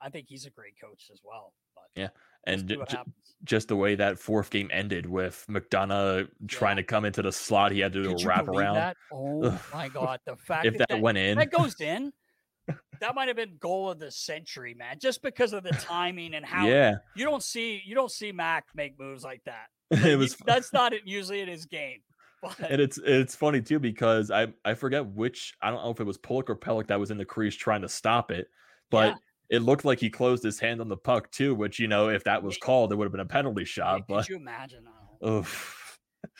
I 0.00 0.08
think 0.10 0.26
he's 0.28 0.46
a 0.46 0.50
great 0.50 0.74
coach 0.80 1.10
as 1.12 1.20
well. 1.24 1.52
But 1.74 1.84
Yeah, 1.94 2.08
and 2.44 2.60
see 2.62 2.66
ju- 2.68 2.78
what 2.78 2.88
ju- 2.88 2.96
happens. 2.98 3.14
just 3.44 3.68
the 3.68 3.76
way 3.76 3.94
that 3.96 4.18
fourth 4.18 4.50
game 4.50 4.70
ended 4.72 5.06
with 5.06 5.44
McDonagh 5.48 6.28
trying 6.48 6.76
to 6.76 6.82
come 6.82 7.04
into 7.04 7.22
the 7.22 7.32
slot, 7.32 7.72
he 7.72 7.80
had 7.80 7.92
to 7.92 8.02
do 8.02 8.10
a 8.12 8.26
wrap 8.26 8.48
around. 8.48 8.74
That? 8.76 8.96
Oh 9.12 9.60
my 9.74 9.88
god, 9.88 10.20
the 10.26 10.36
fact 10.36 10.66
If 10.66 10.78
that, 10.78 10.88
that, 10.88 11.00
went 11.00 11.18
in, 11.18 11.38
that 11.38 11.50
goes 11.50 11.80
in. 11.80 12.12
That 13.00 13.14
might 13.14 13.28
have 13.28 13.36
been 13.36 13.56
goal 13.58 13.90
of 13.90 13.98
the 13.98 14.10
century, 14.10 14.74
man. 14.74 14.98
Just 15.00 15.22
because 15.22 15.54
of 15.54 15.62
the 15.64 15.70
timing 15.70 16.34
and 16.34 16.44
how 16.44 16.66
yeah, 16.68 16.96
you 17.16 17.24
don't 17.24 17.42
see 17.42 17.80
you 17.86 17.94
don't 17.94 18.10
see 18.10 18.30
Mac 18.30 18.66
make 18.74 18.98
moves 19.00 19.24
like 19.24 19.42
that. 19.46 19.68
it 19.90 20.04
You- 20.04 20.18
was. 20.18 20.36
that's 20.44 20.70
not 20.72 20.92
it 20.92 21.02
usually 21.06 21.40
in 21.40 21.48
his 21.48 21.64
game. 21.64 22.00
But 22.42 22.58
And 22.60 22.78
it's 22.80 22.98
it's 22.98 23.34
funny 23.34 23.62
too 23.62 23.78
because 23.78 24.30
I 24.30 24.48
I 24.66 24.74
forget 24.74 25.06
which 25.06 25.54
I 25.62 25.70
don't 25.70 25.82
know 25.82 25.90
if 25.90 25.98
it 26.00 26.04
was 26.04 26.18
Pulock 26.18 26.50
or 26.50 26.56
Pelech 26.56 26.88
that 26.88 27.00
was 27.00 27.10
in 27.10 27.16
the 27.16 27.24
crease 27.24 27.54
trying 27.56 27.80
to 27.82 27.88
stop 27.88 28.30
it, 28.30 28.48
but 28.90 29.06
Yeah. 29.08 29.14
It 29.50 29.60
looked 29.60 29.84
like 29.84 29.98
he 30.00 30.08
closed 30.10 30.42
his 30.42 30.58
hand 30.60 30.80
on 30.80 30.88
the 30.88 30.96
puck 30.96 31.30
too. 31.30 31.54
Which 31.54 31.78
you 31.78 31.88
know 31.88 32.08
if 32.08 32.24
that 32.24 32.42
was 32.42 32.56
called, 32.56 32.92
it 32.92 32.96
would 32.96 33.04
have 33.04 33.12
been 33.12 33.20
a 33.20 33.26
penalty 33.26 33.64
shot. 33.64 33.98
could 33.98 34.06
But 34.08 34.28
you 34.28 34.36
imagine? 34.36 34.84
I 35.22 35.26
oof. 35.28 35.98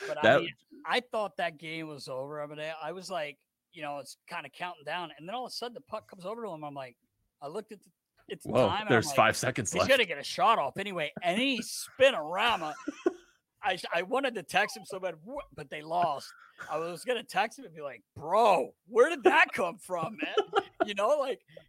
But 0.08 0.18
I 0.18 0.22
That- 0.22 0.40
mean, 0.42 0.54
I 0.86 1.00
thought 1.00 1.36
that 1.36 1.58
game 1.58 1.88
was 1.88 2.08
over. 2.08 2.40
I 2.42 2.46
mean, 2.46 2.58
I- 2.60 2.74
I 2.88 2.92
was 2.92 3.10
like, 3.10 3.36
you 3.72 3.82
know, 3.82 3.98
it's 3.98 4.16
kind 4.28 4.46
of 4.46 4.52
counting 4.52 4.84
down, 4.84 5.10
and 5.18 5.28
then 5.28 5.34
all 5.34 5.44
of 5.46 5.50
a 5.50 5.52
sudden 5.54 5.74
the 5.74 5.80
puck 5.82 6.08
comes 6.08 6.24
over 6.24 6.42
to 6.44 6.50
him. 6.50 6.64
I'm 6.64 6.74
like, 6.74 6.96
I 7.42 7.48
looked 7.48 7.70
at 7.72 7.80
the, 7.82 7.88
it's 8.28 8.44
whoa, 8.46 8.66
time. 8.68 8.82
I'm 8.82 8.88
there's 8.88 9.06
like, 9.08 9.16
five 9.16 9.36
seconds 9.36 9.72
He's 9.72 9.80
left. 9.80 9.90
gonna 9.90 10.04
get 10.06 10.18
a 10.18 10.22
shot 10.24 10.58
off 10.58 10.76
anyway, 10.78 11.12
and 11.22 11.38
he 11.38 11.60
spin 11.62 12.14
around. 12.14 12.62
I- 13.62 13.78
I 13.94 14.02
wanted 14.02 14.34
to 14.36 14.42
text 14.42 14.76
him 14.76 14.84
so 14.86 14.98
bad, 14.98 15.16
but 15.54 15.68
they 15.68 15.82
lost. 15.82 16.32
I 16.70 16.78
was 16.78 17.04
gonna 17.04 17.22
text 17.22 17.58
him 17.58 17.66
and 17.66 17.74
be 17.74 17.82
like, 17.82 18.02
"Bro, 18.16 18.74
where 18.88 19.10
did 19.10 19.22
that 19.24 19.46
come 19.52 19.76
from, 19.78 20.16
man?" 20.22 20.62
You 20.86 20.94
know, 20.94 21.08
like, 21.18 21.40
I- 21.58 21.62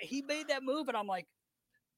he 0.00 0.22
made 0.22 0.48
that 0.48 0.62
move, 0.62 0.88
and 0.88 0.96
I'm 0.96 1.06
like, 1.06 1.26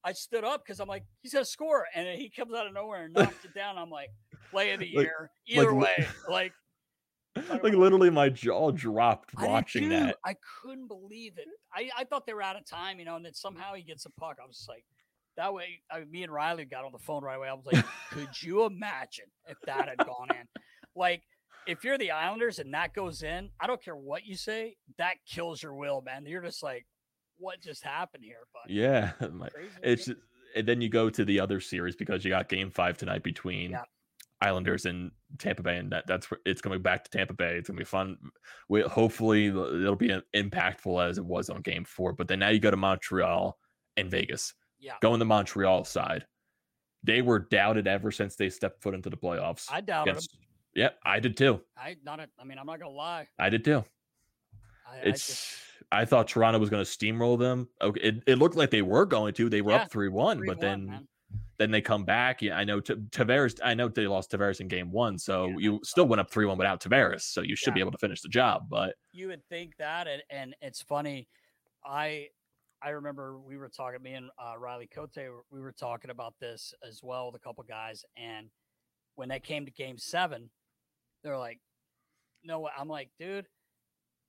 I 0.05 0.13
stood 0.13 0.45
up 0.45 0.63
because 0.65 0.81
I'm 0.81 0.89
like, 0.89 1.05
he's 1.23 1.33
gonna 1.33 1.45
score, 1.45 1.87
and 1.95 2.07
he 2.19 2.31
comes 2.31 2.55
out 2.55 2.67
of 2.67 2.73
nowhere 2.75 3.05
and 3.05 3.15
knocks 3.15 3.45
it 3.45 3.55
down. 3.55 3.77
I'm 3.79 3.91
like, 3.91 4.11
play 4.51 4.73
of 4.73 4.81
the 4.81 4.87
Like- 4.95 5.05
year, 5.07 5.31
either 5.47 5.73
like, 5.75 5.99
way, 5.99 6.07
like. 6.29 6.53
like 7.63 7.75
literally 7.75 8.09
my 8.11 8.29
jaw 8.31 8.71
dropped 8.71 9.35
watching 9.41 9.85
too. 9.85 9.89
that. 9.91 10.17
I 10.25 10.37
couldn't 10.63 10.89
believe 10.89 11.35
it. 11.37 11.47
I, 11.75 11.91
I 11.99 12.05
thought 12.05 12.25
they 12.27 12.33
were 12.33 12.43
out 12.43 12.57
of 12.57 12.65
time, 12.67 12.99
you 12.99 13.05
know, 13.05 13.17
and 13.17 13.25
then 13.27 13.35
somehow 13.35 13.75
he 13.75 13.83
gets 13.83 14.07
a 14.07 14.11
puck. 14.11 14.39
I 14.43 14.47
was 14.47 14.57
just 14.57 14.69
like, 14.71 14.85
that 15.37 15.53
way, 15.53 15.83
I, 15.91 16.01
me 16.05 16.23
and 16.23 16.33
Riley 16.33 16.65
got 16.65 16.87
on 16.87 16.93
the 16.93 16.99
phone 16.99 17.23
right 17.23 17.35
away. 17.37 17.49
I 17.49 17.53
was 17.53 17.67
like, 17.71 17.85
could 18.11 18.41
you 18.43 18.65
imagine 18.65 19.27
if 19.49 19.59
that 19.67 19.87
had 19.87 19.99
gone 19.99 20.29
in? 20.31 20.47
Like, 20.95 21.25
if 21.67 21.85
you're 21.85 21.99
the 21.99 22.13
Islanders 22.13 22.59
and 22.59 22.73
that 22.73 22.95
goes 22.95 23.23
in, 23.23 23.51
I 23.61 23.67
don't 23.67 23.83
care 23.85 23.97
what 23.97 24.25
you 24.25 24.35
say, 24.37 24.77
that 24.97 25.17
kills 25.29 25.63
your 25.63 25.75
will, 25.75 26.01
man. 26.01 26.25
You're 26.25 26.41
just 26.41 26.63
like, 26.63 26.87
what 27.39 27.61
just 27.61 27.83
happened 27.83 28.25
here? 28.25 28.47
But 28.53 28.71
Yeah, 28.71 29.13
it's 29.83 30.09
and 30.55 30.67
then 30.67 30.81
you 30.81 30.89
go 30.89 31.11
to 31.11 31.25
the 31.25 31.41
other 31.41 31.61
series 31.61 31.97
because 31.97 32.25
you 32.25 32.31
got 32.31 32.49
Game 32.49 32.71
Five 32.71 32.97
tonight 32.99 33.23
between 33.23 33.71
Yeah. 33.73 33.83
Islanders 34.41 34.85
and 34.87 35.11
Tampa 35.39 35.63
Bay, 35.63 35.79
and 35.79 35.91
that, 35.93 36.07
that's 36.07 36.31
where- 36.31 36.41
it's 36.45 36.61
coming 36.61 36.83
back 36.83 37.05
to 37.05 37.11
Tampa 37.11 37.35
Bay. 37.35 37.57
It's 37.57 37.69
gonna 37.69 37.79
be 37.79 37.85
fun. 37.85 38.17
We 38.69 38.83
hopefully 38.83 39.47
it'll 39.47 39.97
be 39.97 40.19
impactful 40.35 41.09
as 41.09 41.19
it 41.19 41.25
was 41.25 41.49
on 41.51 41.63
Game 41.63 41.85
Four. 41.85 42.13
But 42.13 42.29
then 42.29 42.39
now 42.39 42.49
you 42.51 42.59
go 42.61 42.71
to 42.71 42.77
Montreal 42.77 43.59
and 43.97 44.11
Vegas. 44.11 44.55
yeah, 44.79 44.95
Going 45.01 45.19
the 45.19 45.25
Montreal 45.25 45.85
side, 45.85 46.27
they 47.03 47.23
were 47.23 47.39
doubted 47.39 47.87
ever 47.87 48.11
since 48.11 48.37
they 48.37 48.51
stepped 48.51 48.83
foot 48.83 48.95
into 48.95 49.09
the 49.11 49.17
playoffs. 49.17 49.69
I 49.71 49.81
doubted 49.81 50.11
against- 50.13 50.37
Yeah, 50.75 50.91
I 51.05 51.19
did 51.21 51.37
too. 51.37 51.63
I 51.77 51.97
not. 52.05 52.21
A, 52.21 52.29
I 52.39 52.45
mean, 52.45 52.59
I'm 52.59 52.67
not 52.67 52.79
gonna 52.79 52.91
lie. 52.91 53.29
I 53.39 53.49
did 53.49 53.65
too. 53.65 53.85
I, 54.87 54.97
I 54.97 55.01
It's. 55.05 55.27
just, 55.27 55.57
I 55.93 56.05
thought 56.05 56.29
Toronto 56.29 56.59
was 56.59 56.71
going 56.71 56.85
to 56.85 56.91
steamroll 56.91 57.39
them. 57.39 57.69
Okay, 57.81 58.01
it, 58.01 58.23
it 58.27 58.39
looked 58.39 58.57
like 58.57 58.71
they 58.71 58.83
were 58.83 59.07
going 59.07 59.35
to. 59.35 59.49
They 59.49 59.63
were 59.63 59.73
Yeah, 59.73 59.83
up 59.83 59.91
three 59.91 60.09
one, 60.09 60.45
but 60.45 60.61
then 60.61 60.87
man. 60.87 61.09
then 61.59 61.71
they 61.71 61.81
come 61.81 62.05
back. 62.05 62.43
Yeah, 62.43 62.57
I 62.57 62.65
know 62.65 62.81
T- 62.81 62.95
Tavares. 62.95 63.61
I 63.63 63.75
know 63.75 63.89
they 63.89 64.07
lost 64.07 64.31
Tavares 64.33 64.61
in 64.61 64.69
game 64.69 64.91
one, 64.91 65.19
so 65.19 65.47
Yeah, 65.47 65.57
you 65.59 65.81
still 65.85 66.07
went 66.07 66.21
up 66.21 66.31
three 66.31 66.45
one 66.45 66.59
without 66.59 66.81
Tavares, 66.81 67.23
so 67.23 67.41
you 67.41 67.55
should 67.57 67.75
be 67.75 67.81
able 67.81 67.93
to 67.93 67.99
finish 67.99 68.21
the 68.21 68.29
job. 68.29 68.69
But 68.69 68.95
you 69.13 69.29
would 69.29 69.47
think 69.49 69.77
that 69.79 70.07
and, 70.07 70.23
and 70.29 70.55
it's 70.61 70.83
funny 70.83 71.27
i 71.87 72.27
i 72.83 72.91
remember 72.91 73.39
we 73.39 73.57
were 73.57 73.71
talking 73.71 74.03
me 74.03 74.13
and 74.13 74.29
uh, 74.39 74.53
riley 74.59 74.87
cote 74.87 75.17
we 75.51 75.61
were 75.61 75.73
talking 75.73 76.11
about 76.11 76.35
this 76.39 76.75
as 76.87 77.01
well 77.03 77.27
with 77.27 77.41
a 77.41 77.43
couple 77.43 77.65
guys 77.65 78.05
and 78.19 78.51
when 79.15 79.29
they 79.29 79.41
came 79.41 79.65
to 79.65 79.71
game 79.71 79.97
seven 79.97 80.51
they're 81.25 81.39
like 81.39 81.61
no 82.45 82.69
i'm 82.79 82.89
like 82.89 83.09
dude 83.19 83.47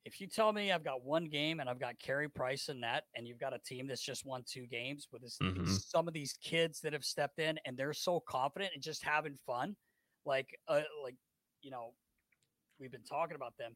if 0.05 0.21
you 0.21 0.27
tell 0.27 0.53
me 0.53 0.71
i've 0.71 0.83
got 0.83 1.03
one 1.03 1.25
game 1.25 1.59
and 1.59 1.69
i've 1.69 1.79
got 1.79 1.97
Carey 1.99 2.29
price 2.29 2.69
in 2.69 2.79
that 2.81 3.03
and 3.15 3.27
you've 3.27 3.39
got 3.39 3.53
a 3.53 3.59
team 3.59 3.87
that's 3.87 4.01
just 4.01 4.25
won 4.25 4.43
two 4.47 4.65
games 4.67 5.07
with 5.11 5.21
this, 5.21 5.37
Mhm. 5.41 5.67
some 5.67 6.07
of 6.07 6.13
these 6.13 6.33
kids 6.41 6.79
that 6.81 6.93
have 6.93 7.03
stepped 7.03 7.39
in 7.39 7.59
and 7.65 7.77
they're 7.77 7.93
so 7.93 8.19
confident 8.21 8.71
and 8.73 8.81
just 8.83 9.03
having 9.03 9.35
fun 9.45 9.75
like 10.25 10.57
uh, 10.67 10.81
like 11.03 11.15
you 11.61 11.71
know 11.71 11.93
we've 12.79 12.91
been 12.91 13.03
talking 13.03 13.35
about 13.35 13.55
them 13.57 13.75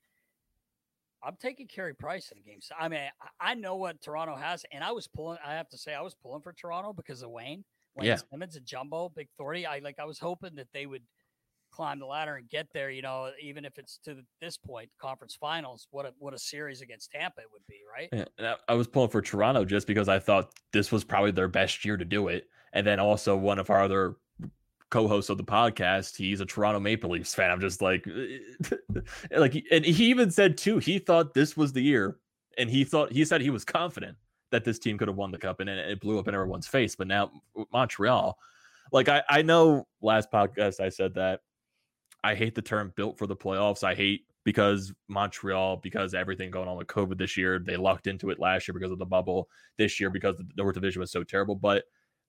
I'm 1.24 1.36
taking 1.36 1.68
Carey 1.68 1.94
Price 1.94 2.32
in 2.32 2.40
the 2.40 2.44
game. 2.44 2.62
So 2.62 2.74
I 2.80 2.88
mean, 2.90 3.02
I, 3.40 3.54
know 3.54 3.76
what 3.76 4.02
Toronto 4.02 4.36
has, 4.36 4.66
and 4.72 4.84
I 4.84 4.92
was 4.92 5.08
pulling. 5.08 5.38
I 5.46 5.54
have 5.54 5.70
to 5.70 5.78
say, 5.78 5.94
I 5.94 6.02
was 6.02 6.16
pulling 6.16 6.42
for 6.42 6.52
Toronto 6.52 6.94
because 6.94 7.22
of 7.22 7.30
Wayne. 7.30 7.64
Wayne 7.94 8.08
Yeah. 8.08 8.16
Simmonds 8.32 8.56
and 8.56 8.66
Jumbo, 8.66 9.10
Big 9.10 9.28
Authority. 9.36 9.68
I 9.68 9.80
like. 9.80 10.00
I 10.00 10.06
was 10.06 10.18
hoping 10.18 10.56
that 10.56 10.70
they 10.74 10.88
would 10.88 11.04
climb 11.82 11.98
the 11.98 12.06
ladder 12.06 12.36
and 12.36 12.48
get 12.48 12.68
there. 12.74 12.92
You 12.92 13.02
know, 13.02 13.32
even 13.42 13.66
if 13.66 13.80
it's 13.80 13.98
to 14.06 14.18
this 14.40 14.56
point, 14.56 14.90
conference 15.00 15.36
finals. 15.36 15.88
What 15.90 16.06
a 16.06 16.14
what 16.20 16.34
a 16.36 16.38
series 16.38 16.82
against 16.82 17.12
Tampa 17.12 17.42
it 17.42 17.48
would 17.52 17.66
be, 17.68 17.80
right? 17.92 18.08
yeah, 18.14 18.26
and 18.38 18.48
I- 18.48 18.58
I 18.68 18.76
was 18.76 18.88
pulling 18.88 19.10
for 19.10 19.22
Toronto 19.22 19.66
just 19.66 19.88
because 19.88 20.08
I 20.08 20.20
thought 20.20 20.54
this 20.74 20.92
was 20.92 21.04
probably 21.04 21.32
their 21.32 21.48
best 21.48 21.84
year 21.84 21.98
to 21.98 22.06
do 22.06 22.28
it. 22.28 22.48
And 22.74 22.86
then 22.86 23.00
also 23.00 23.36
one 23.36 23.58
of 23.58 23.72
our 23.72 23.82
other 23.82 24.16
co-hosts 24.92 25.32
of 25.32 25.38
the 25.38 25.44
podcast, 25.44 26.16
he's 26.16 26.40
a 26.40 26.46
Toronto 26.46 26.80
Maple 26.80 27.10
Leafs 27.10 27.34
fan. 27.34 27.50
I'm 27.50 27.60
just 27.60 27.82
like, 27.82 28.06
like, 29.36 29.66
and 29.72 29.84
he 29.84 30.06
even 30.06 30.30
said 30.30 30.58
too, 30.58 30.78
he 30.78 31.00
thought 31.00 31.34
this 31.34 31.58
was 31.58 31.74
the 31.74 31.82
year, 31.82 32.18
and 32.60 32.70
he 32.70 32.84
thought 32.84 33.12
he 33.12 33.26
said 33.26 33.42
he 33.42 33.50
was 33.50 33.66
confident 33.66 34.18
that 34.52 34.66
this 34.66 34.78
team 34.78 35.00
could 35.00 35.08
have 35.08 35.18
won 35.18 35.32
the 35.32 35.38
cup, 35.40 35.62
and 35.62 35.70
it 35.70 35.80
it 35.90 36.00
blew 36.00 36.20
up 36.20 36.28
in 36.28 36.36
everyone's 36.36 36.68
face. 36.68 36.96
But 36.96 37.08
now 37.08 37.32
Montreal, 37.74 38.38
like 38.92 39.10
I, 39.10 39.24
I 39.28 39.42
know 39.42 39.88
last 40.02 40.32
podcast 40.32 40.80
I 40.80 40.90
said 40.90 41.16
that 41.16 41.40
I 42.24 42.36
hate 42.36 42.56
the 42.56 42.62
term 42.62 42.94
built 42.96 43.18
for 43.18 43.28
the 43.28 43.36
playoffs. 43.36 43.84
I 43.84 43.96
hate 43.96 44.26
because 44.44 44.94
Montreal, 45.08 45.78
because 45.78 46.14
everything 46.14 46.52
going 46.52 46.68
on 46.68 46.78
with 46.78 46.88
COVID 46.88 47.18
this 47.18 47.38
year, 47.38 47.60
they 47.60 47.78
lucked 47.78 48.08
into 48.08 48.30
it 48.30 48.40
last 48.40 48.68
year 48.68 48.74
because 48.74 48.92
of 48.92 49.00
the 49.00 49.06
bubble. 49.06 49.50
This 49.78 50.00
year 50.00 50.10
because 50.10 50.38
the 50.38 50.48
North 50.58 50.76
Division 50.76 51.00
was 51.00 51.12
so 51.12 51.24
terrible. 51.24 51.56
But 51.56 51.84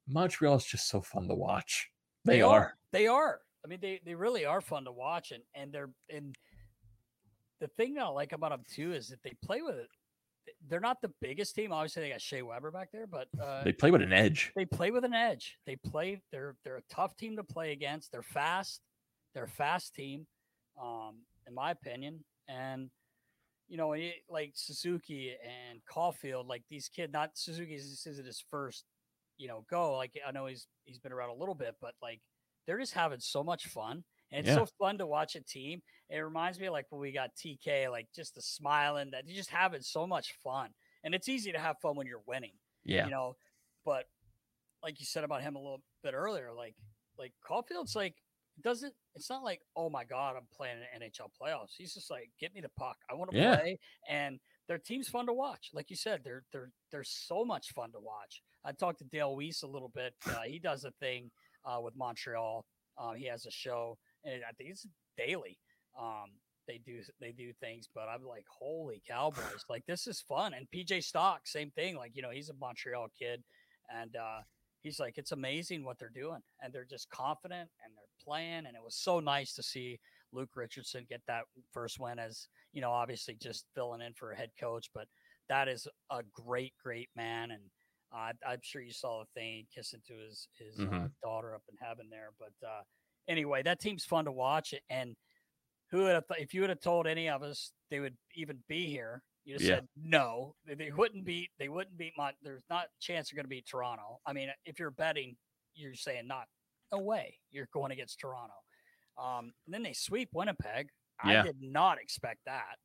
Montreal 0.09 0.57
is 0.57 0.65
just 0.65 0.89
so 0.89 1.01
fun 1.01 1.29
to 1.29 1.35
watch. 1.35 1.91
They, 2.25 2.41
are. 2.43 2.75
They 2.93 3.07
are. 3.07 3.41
I 3.65 3.69
mean, 3.69 3.79
they 3.81 4.01
they 4.05 4.15
really 4.15 4.45
are 4.45 4.61
fun 4.61 4.85
to 4.85 4.93
watch, 4.93 5.31
and 5.31 5.43
and 5.55 5.73
they're 5.73 5.91
and 6.11 6.37
the 7.61 7.69
thing 7.69 7.95
that 7.95 8.05
I 8.05 8.09
like 8.09 8.33
about 8.33 8.51
them 8.51 8.65
too 8.69 8.93
is 8.93 9.09
that 9.09 9.23
they 9.23 9.33
play 9.45 9.63
with 9.63 9.77
it. 9.77 9.89
They're 10.69 10.81
not 10.81 11.01
the 11.01 11.13
biggest 11.21 11.55
team. 11.55 11.73
Obviously, 11.73 12.03
they 12.03 12.11
got 12.11 12.21
Shea 12.21 12.43
Weber 12.43 12.73
back 12.73 12.91
there, 12.93 13.07
but 13.07 13.29
uh, 13.41 13.63
They 13.63 13.73
play 13.73 13.93
with 13.93 14.03
an 14.03 14.13
edge. 14.13 14.51
they 14.57 14.65
play 14.65 14.91
with 14.91 15.05
an 15.05 15.15
edge. 15.15 15.59
They 15.67 15.77
play. 15.77 16.21
They're 16.33 16.57
they're 16.65 16.79
a 16.79 16.83
tough 16.91 17.17
team 17.17 17.37
to 17.37 17.45
play 17.45 17.71
against. 17.73 18.11
They're 18.11 18.23
fast. 18.23 18.81
They're 19.35 19.45
a 19.45 19.49
fast 19.49 19.95
team, 19.95 20.27
um, 20.81 21.23
in 21.47 21.55
my 21.55 21.71
opinion. 21.71 22.25
And 22.49 22.91
you 23.69 23.77
know, 23.77 23.95
like 24.29 24.53
Suzuki 24.55 25.33
and 25.43 25.81
Caufield, 25.91 26.47
like 26.49 26.65
these 26.69 26.89
kids. 26.89 27.13
Not 27.13 27.31
Suzuki. 27.35 27.77
This 27.77 28.07
isn't 28.07 28.27
his 28.27 28.45
first, 28.51 28.85
you 29.39 29.49
know, 29.49 29.65
go. 29.71 29.97
Like 29.97 30.13
I 30.27 30.31
know 30.33 30.47
he's 30.47 30.67
he's 30.85 30.99
been 30.99 31.13
around 31.13 31.31
a 31.31 31.35
little 31.35 31.55
bit, 31.55 31.77
but 31.81 31.95
like 32.03 32.21
they're 32.67 32.79
just 32.79 32.93
having 32.95 33.21
so 33.21 33.43
much 33.43 33.67
fun. 33.69 34.05
And 34.31 34.41
it's 34.41 34.49
Yeah. 34.49 34.65
so 34.65 34.67
fun 34.79 34.99
to 34.99 35.07
watch 35.07 35.37
a 35.37 35.41
team. 35.43 35.83
It 36.09 36.19
reminds 36.19 36.59
me 36.61 36.69
like 36.71 36.87
when 36.91 37.01
we 37.01 37.13
got 37.13 37.31
TK, 37.37 37.91
like 37.91 38.09
just 38.15 38.35
the 38.35 38.43
smiling 38.43 39.11
that 39.13 39.27
you're 39.27 39.37
just 39.37 39.51
having 39.51 39.83
so 39.83 40.07
much 40.07 40.33
fun. 40.43 40.71
And 41.05 41.15
it's 41.15 41.29
easy 41.29 41.53
to 41.53 41.59
have 41.59 41.77
fun 41.83 41.97
when 41.97 42.07
you're 42.07 42.23
winning 42.27 42.53
Yeah. 42.85 43.05
you 43.07 43.11
know 43.11 43.37
but 43.85 44.05
like 44.85 45.01
you 45.01 45.07
said 45.07 45.25
about 45.25 45.43
him 45.43 45.57
a 45.57 45.59
little 45.59 45.83
bit 46.05 46.15
earlier 46.15 46.53
like 46.53 46.77
like 47.19 47.33
caufield's 47.45 47.97
like 47.97 48.22
doesn't 48.63 48.93
it's 49.15 49.31
not 49.31 49.43
like 49.43 49.61
oh 49.77 49.89
my 49.89 50.05
god 50.05 50.37
i'm 50.37 50.47
playing 50.55 50.77
an 50.95 51.01
nhl 51.03 51.29
playoffs. 51.41 51.75
He's 51.77 51.95
just 51.95 52.11
like 52.11 52.31
get 52.41 52.55
me 52.55 52.61
the 52.61 52.69
puck. 52.79 52.97
I 53.11 53.15
want 53.15 53.31
to 53.31 53.37
Yeah. 53.37 53.57
play. 53.57 53.79
And 54.09 54.39
their 54.69 54.79
team's 54.79 55.09
fun 55.09 55.27
to 55.27 55.33
watch. 55.33 55.71
Like 55.73 55.91
you 55.91 55.97
said 55.97 56.21
they're 56.25 56.45
they're 56.53 56.71
they're 56.91 57.05
so 57.05 57.45
much 57.45 57.73
fun 57.73 57.93
to 57.93 58.01
watch. 58.01 58.43
I 58.65 58.73
talked 58.73 58.99
to 58.99 59.05
dale 59.05 59.35
weise 59.37 59.63
a 59.63 59.67
little 59.67 59.91
bit. 59.95 60.15
Uh, 60.27 60.43
he 60.47 60.59
does 60.59 60.85
a 60.85 60.93
thing 61.01 61.31
uh, 61.65 61.81
with 61.81 61.95
montreal. 61.97 62.65
Um, 62.99 63.17
he 63.17 63.27
has 63.27 63.47
a 63.47 63.51
show 63.51 63.97
and 64.25 64.43
i 64.49 64.53
think 64.53 64.71
it's 64.71 64.87
daily. 65.17 65.59
Um, 65.99 66.31
they 66.69 66.79
do 66.79 67.01
they 67.21 67.33
do 67.33 67.53
things, 67.61 67.89
but 67.93 68.09
I'm 68.09 68.25
like, 68.25 68.45
holy 68.49 69.03
cowboys! 69.09 69.65
like 69.69 69.85
this 69.87 70.07
is 70.07 70.21
fun. 70.21 70.55
And 70.55 70.67
PJ 70.75 71.03
Stock, 71.03 71.41
same 71.45 71.71
thing. 71.73 71.97
Like 71.97 72.13
you 72.15 72.23
know, 72.23 72.31
he's 72.31 72.51
a 72.51 72.55
Montreal 72.55 73.09
kid, 73.19 73.43
and 73.93 74.15
uh, 74.15 74.43
he's 74.83 75.01
like, 75.01 75.19
it's 75.19 75.33
amazing 75.33 75.85
what 75.85 75.99
they're 75.99 76.09
doing, 76.11 76.43
and 76.61 76.73
they're 76.73 76.85
just 76.85 77.09
confident 77.11 77.71
and 77.85 77.95
they're 77.97 78.05
playing. 78.25 78.67
And 78.67 78.77
it 78.77 78.83
was 78.83 78.97
so 78.97 79.21
nice 79.21 79.55
to 79.55 79.63
see 79.63 79.99
Luke 80.33 80.51
Richardson 80.57 81.07
get 81.09 81.23
that 81.27 81.45
first 81.73 81.99
win 82.01 82.19
as 82.19 82.49
you 82.73 82.81
know, 82.81 82.91
obviously 82.91 83.35
just 83.35 83.67
filling 83.75 84.01
in 84.01 84.15
for 84.15 84.33
a 84.33 84.37
head 84.37 84.51
coach, 84.59 84.91
but 84.95 85.07
that 85.49 85.69
is 85.69 85.87
a 86.11 86.23
great, 86.33 86.73
great 86.83 87.09
man. 87.17 87.51
And 87.51 87.63
uh, 88.15 88.33
I'm 88.47 88.61
sure 88.63 88.83
you 88.83 88.93
saw 88.93 89.21
the 89.21 89.41
thing 89.41 89.67
kissing 89.75 90.03
to 90.07 90.15
his 90.15 90.49
his 90.59 90.79
uh, 90.79 90.83
Mhm. 90.85 91.13
daughter 91.23 91.55
up 91.55 91.63
in 91.69 91.77
heaven 91.79 92.09
there. 92.11 92.31
But 92.39 92.55
uh, 92.67 92.83
anyway, 93.29 93.63
that 93.63 93.81
team's 93.81 94.05
fun 94.05 94.25
to 94.27 94.33
watch, 94.33 94.75
and 94.91 95.17
who 95.91 95.99
would 96.05 96.15
have 96.15 96.27
th- 96.29 96.41
if 96.43 96.55
you 96.55 96.61
would 96.63 96.71
have 96.71 96.81
told 96.81 97.07
any 97.07 97.29
of 97.29 97.43
us 97.43 97.73
they 97.91 98.01
would 98.01 98.17
even 98.35 98.63
be 98.69 98.87
here 98.87 99.23
you'd 99.45 99.61
have 99.61 99.69
Yeah. 99.69 99.75
said 99.77 99.89
no 99.97 100.55
they, 100.67 100.75
they 100.75 100.91
wouldn't 100.91 101.25
beat 101.25 101.51
they 101.59 101.69
wouldn't 101.69 101.97
beat 101.99 102.13
Mont- 102.17 102.37
there's 102.43 102.65
not 102.71 102.85
a 102.85 102.89
chance 103.01 103.31
they're 103.31 103.37
going 103.37 103.45
to 103.45 103.49
beat 103.49 103.67
toronto 103.67 104.21
i 104.27 104.33
mean 104.33 104.51
if 104.65 104.79
you're 104.79 104.91
betting 104.91 105.37
you're 105.75 105.95
saying 105.95 106.27
not 106.27 106.47
no 106.93 106.99
way 106.99 107.39
you're 107.51 107.69
going 107.73 107.93
against 107.93 108.19
toronto 108.21 108.55
um 109.19 109.53
and 109.67 109.75
then 109.75 109.83
they 109.83 109.93
sweep 109.93 110.29
winnipeg 110.33 110.89
Yeah. 111.25 111.41
i 111.41 111.47
did 111.47 111.57
not 111.61 112.01
expect 112.01 112.41
that 112.47 112.77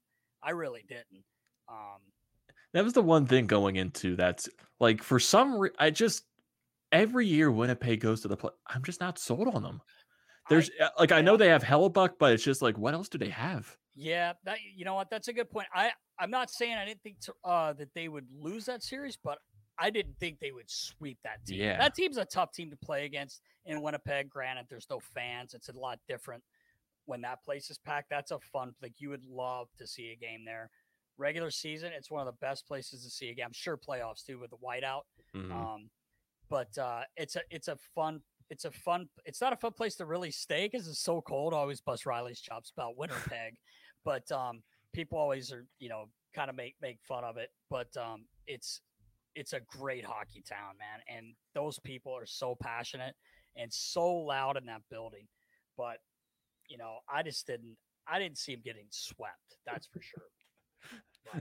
i 0.44 0.52
really 0.52 0.84
didn't 0.88 1.24
um 1.70 2.00
That 2.74 2.84
was 2.84 2.94
the 2.94 3.02
one 3.02 3.26
thing 3.28 3.48
going 3.48 3.76
into 3.76 4.16
that's 4.16 4.50
like 4.80 5.04
for 5.04 5.20
some 5.20 5.58
re- 5.58 5.72
I 5.80 5.90
just 5.90 6.24
every 6.92 7.28
year 7.28 7.52
Winnipeg 7.52 8.00
goes 8.00 8.22
to 8.22 8.28
the 8.30 8.38
play. 8.38 8.52
I'm 8.68 8.84
just 8.84 9.02
not 9.02 9.20
sold 9.20 9.48
on 9.54 9.62
them. 9.64 9.82
There's 10.50 10.70
uh, 10.82 10.90
like 11.00 11.12
I 11.12 11.20
know 11.22 11.36
they 11.36 11.50
have 11.50 11.64
Hellebuyck, 11.64 12.12
but 12.20 12.32
it's 12.34 12.44
just 12.44 12.62
like 12.62 12.78
what 12.78 12.94
else 12.94 13.10
do 13.10 13.18
they 13.18 13.30
have? 13.30 13.76
Yeah, 14.00 14.34
that 14.46 14.60
you 14.76 14.86
know 14.86 14.94
what? 14.94 15.10
That's 15.10 15.28
a 15.28 15.34
good 15.34 15.50
point. 15.50 15.68
I 15.74 15.90
I'm 16.20 16.30
not 16.30 16.52
saying 16.52 16.76
I 16.76 16.86
didn't 16.86 17.02
think 17.02 17.20
to, 17.22 17.34
uh, 17.44 17.74
that 17.74 17.90
they 17.96 18.08
would 18.08 18.28
lose 18.32 18.66
that 18.66 18.84
series, 18.84 19.18
but 19.22 19.40
I 19.80 19.90
didn't 19.90 20.18
think 20.20 20.40
they 20.40 20.52
would 20.52 20.70
sweep 20.70 21.18
that 21.24 21.46
team. 21.46 21.60
Yeah. 21.60 21.78
That 21.78 21.96
team's 21.96 22.18
a 22.18 22.26
tough 22.26 22.52
team 22.52 22.70
to 22.70 22.78
play 22.78 23.06
against 23.06 23.42
in 23.66 23.82
Winnipeg. 23.82 24.30
Granted, 24.30 24.68
there's 24.70 24.88
no 24.90 25.00
fans. 25.00 25.54
It's 25.54 25.70
a 25.70 25.78
lot 25.78 26.00
different 26.08 26.44
when 27.06 27.22
that 27.22 27.44
place 27.44 27.70
is 27.70 27.78
packed. 27.80 28.10
That's 28.10 28.32
a 28.32 28.40
fun 28.40 28.74
like 28.82 28.94
you 28.98 29.10
would 29.10 29.26
love 29.26 29.68
to 29.80 29.88
see 29.88 30.12
a 30.12 30.16
game 30.16 30.46
there. 30.46 30.70
Regular 31.18 31.50
season, 31.50 31.92
it's 31.96 32.12
one 32.12 32.22
of 32.22 32.28
the 32.32 32.38
best 32.46 32.68
places 32.68 33.04
to 33.04 33.10
see 33.10 33.30
a 33.30 33.34
game. 33.34 33.46
I'm 33.48 33.54
sure 33.54 33.78
playoffs 33.78 34.24
too 34.24 34.40
with 34.40 34.52
the 34.52 34.58
whiteout. 34.58 35.02
Mhm. 35.36 35.52
Um, 35.52 35.90
but 36.50 36.78
uh, 36.78 37.02
it's 37.16 37.36
a 37.36 37.42
it's 37.50 37.68
a 37.68 37.78
fun 37.96 38.22
it's 38.50 38.64
a 38.66 38.72
fun 38.72 39.10
it's 39.26 39.42
not 39.42 39.52
a 39.52 39.58
fun 39.58 39.74
place 39.74 39.96
to 39.96 40.06
really 40.06 40.32
stay 40.32 40.68
because 40.72 40.88
it's 40.88 41.02
so 41.02 41.22
cold. 41.22 41.54
I 41.54 41.58
always 41.58 41.82
bust 41.82 42.06
Riley's 42.06 42.40
chops 42.40 42.72
about 42.76 42.98
Winnipeg, 42.98 43.58
but 44.08 44.32
um, 44.32 44.64
people 44.94 45.18
always 45.18 45.52
are, 45.52 45.66
you 45.80 45.90
know, 45.90 46.06
kind 46.34 46.50
of 46.50 46.56
make 46.56 46.76
make 46.82 46.98
fun 47.06 47.26
of 47.26 47.36
it. 47.36 47.50
But 47.70 47.90
um, 47.98 48.26
it's 48.48 48.80
it's 49.36 49.52
a 49.52 49.60
great 49.60 50.06
hockey 50.06 50.42
town, 50.48 50.76
man, 50.80 51.18
and 51.18 51.34
those 51.54 51.78
people 51.80 52.16
are 52.16 52.26
so 52.26 52.56
passionate 52.56 53.14
and 53.58 53.72
so 53.72 54.08
loud 54.10 54.56
in 54.56 54.66
that 54.68 54.82
building. 54.90 55.28
But 55.78 55.98
you 56.70 56.78
know, 56.78 57.00
I 57.14 57.22
just 57.22 57.46
didn't 57.48 57.76
I 58.08 58.18
didn't 58.18 58.38
see 58.38 58.54
him 58.54 58.62
getting 58.64 58.88
swept. 58.90 59.58
That's 59.66 59.88
for 59.88 60.02
sure. 60.02 60.24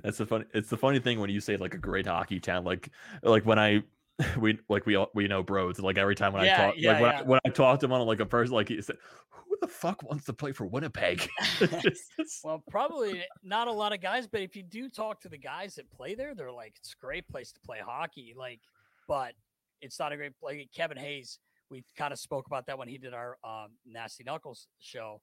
That's 0.02 0.18
the 0.18 0.26
funny. 0.26 0.46
It's 0.52 0.68
the 0.68 0.76
funny 0.76 0.98
thing 0.98 1.20
when 1.20 1.30
you 1.30 1.38
say 1.38 1.56
like 1.56 1.74
a 1.74 1.78
great 1.78 2.06
hockey 2.08 2.40
town. 2.40 2.64
Like 2.64 2.90
like 3.22 3.46
when 3.46 3.60
I 3.60 3.84
we 4.40 4.58
like 4.68 4.86
we 4.86 4.96
all 4.96 5.10
we 5.14 5.28
know 5.28 5.44
bros. 5.44 5.78
Like 5.78 5.98
every 5.98 6.16
time 6.16 6.32
when 6.32 6.44
Yeah, 6.44 6.62
I 6.62 6.66
talk, 6.66 6.74
yeah, 6.78 6.92
like 6.92 7.00
when, 7.00 7.10
yeah. 7.12 7.18
I, 7.20 7.22
when 7.22 7.40
I 7.46 7.48
talk 7.50 7.78
to 7.80 7.86
him 7.86 7.92
on 7.92 8.04
like 8.08 8.18
a 8.18 8.26
person, 8.26 8.56
like 8.56 8.68
he 8.68 8.82
said, 8.82 8.96
"Who 9.30 9.55
the 9.66 9.72
fuck 9.72 10.02
wants 10.02 10.24
to 10.26 10.32
play 10.32 10.52
for 10.52 10.66
Winnipeg?" 10.66 11.28
It's 11.60 11.82
just- 11.82 12.12
it's- 12.18 12.40
Well, 12.44 12.62
probably 12.70 13.24
not 13.42 13.68
a 13.68 13.72
lot 13.72 13.92
of 13.92 14.00
guys, 14.00 14.26
but 14.26 14.40
if 14.42 14.56
you 14.56 14.62
do 14.62 14.88
talk 14.88 15.20
to 15.22 15.28
the 15.28 15.38
guys 15.38 15.74
that 15.76 15.90
play 15.90 16.14
there, 16.14 16.34
they're 16.34 16.52
like, 16.52 16.74
it's 16.78 16.92
a 16.92 17.04
great 17.04 17.26
place 17.28 17.52
to 17.52 17.60
play 17.60 17.78
hockey. 17.84 18.34
Like, 18.36 18.60
but 19.08 19.34
it's 19.80 19.98
not 19.98 20.12
a 20.12 20.16
great 20.16 20.36
play. 20.38 20.68
Kevin 20.74 20.96
Hayes, 20.96 21.38
we 21.70 21.84
kind 21.96 22.12
of 22.12 22.18
spoke 22.18 22.46
about 22.46 22.66
that 22.66 22.78
when 22.78 22.88
he 22.88 22.98
did 22.98 23.12
our 23.14 23.36
um, 23.44 23.72
Nasty 23.84 24.24
Knuckles 24.24 24.66
show. 24.80 25.20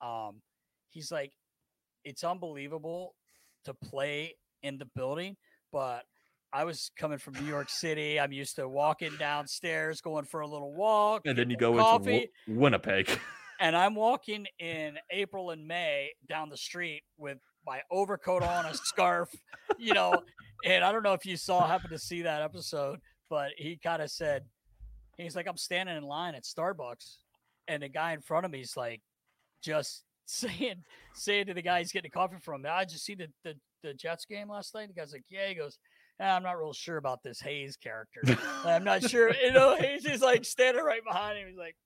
Um, 0.00 0.42
he's 0.90 1.10
like, 1.10 1.32
it's 2.04 2.22
unbelievable 2.22 3.14
to 3.64 3.74
play 3.74 4.34
in 4.62 4.78
the 4.78 4.84
building, 4.94 5.36
but 5.72 6.04
I 6.52 6.64
was 6.64 6.90
coming 6.96 7.18
from 7.18 7.34
New 7.34 7.44
York 7.46 7.68
City. 7.68 8.18
I'm 8.20 8.32
used 8.32 8.56
to 8.56 8.68
walking 8.68 9.12
downstairs, 9.18 10.00
going 10.00 10.24
for 10.24 10.40
a 10.40 10.46
little 10.46 10.72
walk, 10.72 11.22
and 11.26 11.36
then 11.36 11.50
you 11.50 11.56
go 11.56 11.72
into 11.72 11.82
coffee 11.82 12.30
Wi- 12.46 12.60
Winnipeg. 12.60 13.08
and 13.60 13.76
I'm 13.76 13.94
walking 13.94 14.46
in 14.58 14.96
April 15.10 15.50
and 15.50 15.66
May 15.66 16.10
down 16.28 16.48
the 16.48 16.56
street 16.56 17.02
with 17.18 17.38
my 17.66 17.80
overcoat 17.90 18.42
on, 18.42 18.66
a 18.66 18.74
scarf, 18.74 19.28
you 19.78 19.94
know. 19.94 20.22
And 20.64 20.84
I 20.84 20.92
don't 20.92 21.02
know 21.02 21.12
if 21.12 21.26
you 21.26 21.36
saw, 21.36 21.66
happen 21.66 21.90
to 21.90 21.98
see 21.98 22.22
that 22.22 22.42
episode, 22.42 23.00
but 23.28 23.50
he 23.56 23.78
kind 23.82 24.00
of 24.00 24.10
said, 24.10 24.44
he's 25.16 25.36
like, 25.36 25.46
I'm 25.48 25.56
standing 25.56 25.96
in 25.96 26.04
line 26.04 26.34
at 26.34 26.44
Starbucks, 26.44 27.16
and 27.68 27.82
the 27.82 27.88
guy 27.88 28.12
in 28.12 28.20
front 28.20 28.46
of 28.46 28.52
me 28.52 28.60
is 28.60 28.76
like, 28.76 29.02
just 29.62 30.04
saying, 30.26 30.82
saying 31.14 31.46
to 31.46 31.54
the 31.54 31.62
guy 31.62 31.80
he's 31.80 31.92
getting 31.92 32.10
coffee 32.10 32.36
from, 32.40 32.64
I 32.68 32.84
just 32.84 33.04
see 33.04 33.14
the 33.14 33.28
the, 33.44 33.54
the 33.82 33.94
Jets 33.94 34.24
game 34.24 34.50
last 34.50 34.74
night. 34.74 34.88
The 34.88 34.94
guy's 34.94 35.12
like, 35.12 35.24
yeah, 35.28 35.48
he 35.48 35.54
goes. 35.54 35.78
"Ah, 36.18 36.34
I'm 36.34 36.42
not 36.42 36.58
real 36.58 36.72
sure 36.72 36.96
about 36.96 37.22
this 37.22 37.40
Hayes 37.40 37.76
character. 37.76 38.22
I'm 38.64 38.84
not 38.84 39.02
sure. 39.02 39.34
You 39.34 39.52
know, 39.52 39.76
Hayes 39.80 40.06
is 40.06 40.22
like 40.22 40.46
standing 40.46 40.82
right 40.82 41.04
behind 41.04 41.38
him. 41.38 41.46
He's 41.46 41.58
like, 41.58 41.76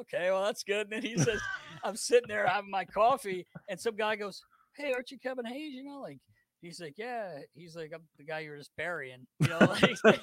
okay, 0.00 0.30
well, 0.30 0.44
that's 0.44 0.62
good. 0.62 0.90
And 0.90 0.92
then 0.92 1.02
he 1.02 1.16
says, 1.16 1.40
I'm 1.84 1.96
sitting 1.96 2.28
there 2.28 2.46
having 2.46 2.70
my 2.70 2.84
coffee, 2.84 3.46
and 3.68 3.78
some 3.78 3.96
guy 3.96 4.16
goes, 4.16 4.42
Hey, 4.76 4.92
aren't 4.92 5.10
you 5.10 5.18
Kevin 5.18 5.44
Hayes? 5.44 5.74
You 5.74 5.84
know, 5.84 6.00
like, 6.00 6.18
he's 6.62 6.80
like, 6.80 6.94
Yeah. 6.96 7.38
He's 7.54 7.76
like, 7.76 7.92
I'm 7.94 8.02
the 8.18 8.24
guy 8.24 8.40
you 8.40 8.50
were 8.50 8.58
just 8.58 8.76
burying, 8.76 9.26
you 9.40 9.48
know, 9.48 9.58
like, 10.04 10.20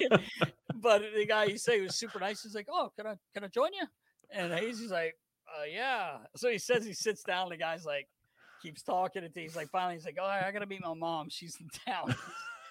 but 0.74 1.02
the 1.16 1.26
guy 1.26 1.44
you 1.44 1.58
say 1.58 1.80
was 1.80 1.96
super 1.96 2.18
nice. 2.18 2.42
He's 2.42 2.54
like, 2.54 2.68
Oh, 2.70 2.90
can 2.96 3.06
I, 3.06 3.14
can 3.34 3.44
I 3.44 3.48
join 3.48 3.72
you? 3.72 3.86
And 4.30 4.52
Hayes 4.52 4.80
is 4.80 4.90
like, 4.90 5.14
uh, 5.58 5.64
Yeah. 5.64 6.18
So 6.36 6.50
he 6.50 6.58
says 6.58 6.84
he 6.84 6.92
sits 6.92 7.22
down. 7.22 7.48
The 7.50 7.56
guy's 7.56 7.84
like, 7.84 8.06
keeps 8.62 8.82
talking. 8.82 9.22
And 9.24 9.32
he's 9.34 9.56
like, 9.56 9.68
finally, 9.70 9.94
he's 9.94 10.04
like, 10.04 10.18
Oh, 10.20 10.24
I 10.24 10.50
got 10.52 10.60
to 10.60 10.66
meet 10.66 10.82
my 10.82 10.94
mom. 10.94 11.28
She's 11.30 11.56
in 11.60 11.68
town 11.86 12.14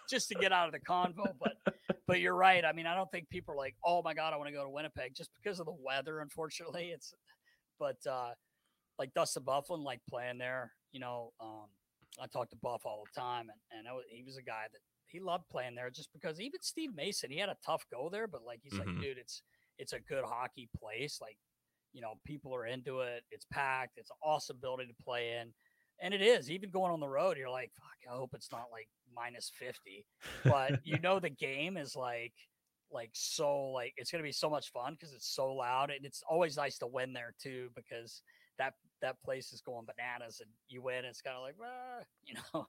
just 0.09 0.29
to 0.29 0.35
get 0.35 0.51
out 0.51 0.67
of 0.67 0.73
the 0.73 0.79
convo. 0.79 1.33
But, 1.39 1.76
but 2.07 2.19
you're 2.19 2.35
right. 2.35 2.63
I 2.65 2.71
mean, 2.73 2.87
I 2.87 2.95
don't 2.95 3.09
think 3.11 3.29
people 3.29 3.53
are 3.53 3.57
like, 3.57 3.75
oh 3.85 4.01
my 4.03 4.13
god, 4.13 4.33
I 4.33 4.37
want 4.37 4.47
to 4.47 4.53
go 4.55 4.63
to 4.63 4.69
Winnipeg 4.69 5.13
just 5.15 5.29
because 5.41 5.59
of 5.59 5.65
the 5.65 5.75
weather. 5.83 6.19
Unfortunately, 6.21 6.91
it's. 6.93 7.13
But 7.79 7.97
uh, 8.09 8.29
like 8.97 9.13
Dustin 9.13 9.43
Byfuglien, 9.43 9.83
like 9.83 9.99
playing 10.09 10.37
there. 10.39 10.71
You 10.91 10.99
know, 10.99 11.31
um, 11.39 11.67
I 12.21 12.25
talk 12.27 12.49
to 12.49 12.55
Buff 12.55 12.81
all 12.85 13.03
the 13.13 13.19
time, 13.19 13.47
and 13.49 13.79
and 13.79 13.87
I, 13.87 13.93
wa- 13.93 14.01
he 14.09 14.23
was 14.23 14.37
a 14.37 14.41
guy 14.41 14.63
that 14.71 14.79
he 15.05 15.19
loved 15.19 15.43
playing 15.51 15.75
there 15.75 15.89
just 15.91 16.09
because 16.11 16.39
even 16.41 16.59
Steve 16.61 16.95
Mason, 16.95 17.29
he 17.29 17.37
had 17.37 17.49
a 17.49 17.57
tough 17.65 17.83
go 17.91 18.09
there, 18.11 18.27
but 18.27 18.43
like 18.43 18.59
he's 18.63 18.73
Mhm. 18.73 18.79
like, 18.79 19.01
dude, 19.01 19.17
it's 19.17 19.43
it's 19.77 19.93
a 19.93 19.99
good 19.99 20.23
hockey 20.25 20.67
place. 20.75 21.19
Like, 21.21 21.37
you 21.93 22.01
know, 22.01 22.15
people 22.25 22.53
are 22.55 22.65
into 22.65 23.01
it. 23.01 23.23
It's 23.31 23.45
packed. 23.51 23.97
It's 23.97 24.09
an 24.09 24.17
awesome 24.23 24.57
building 24.59 24.87
to 24.87 25.03
play 25.03 25.37
in. 25.39 25.53
And 26.01 26.13
it 26.13 26.21
is. 26.21 26.51
Even 26.51 26.69
going 26.69 26.91
on 26.91 26.99
the 26.99 27.07
road, 27.07 27.37
you're 27.37 27.49
like, 27.49 27.71
fuck, 27.73 28.13
I 28.13 28.15
hope 28.15 28.33
it's 28.33 28.51
not 28.51 28.65
like 28.71 28.87
minus 29.15 29.51
50 29.57 30.05
but 30.43 30.79
you 30.83 30.99
know 31.03 31.19
the 31.19 31.29
game 31.29 31.75
is 31.75 31.95
like 31.95 32.33
like 32.91 33.09
so 33.13 33.71
like 33.71 33.93
it's 33.97 34.11
going 34.11 34.21
to 34.21 34.27
be 34.27 34.31
so 34.31 34.49
much 34.49 34.71
fun 34.71 34.93
because 34.93 35.11
it's 35.13 35.33
so 35.33 35.53
loud 35.53 35.89
and 35.89 36.05
it's 36.05 36.21
always 36.29 36.55
nice 36.55 36.77
to 36.77 36.85
win 36.85 37.13
there 37.13 37.33
too 37.41 37.69
because 37.75 38.21
that 38.59 38.73
that 39.01 39.19
place 39.23 39.51
is 39.53 39.61
going 39.61 39.85
bananas 39.87 40.39
and 40.39 40.49
you 40.69 40.83
win 40.83 41.03
it's 41.03 41.21
kind 41.21 41.35
of 41.35 41.41
like 41.41 41.55
ah, 41.63 42.03
you 42.25 42.35
know 42.53 42.67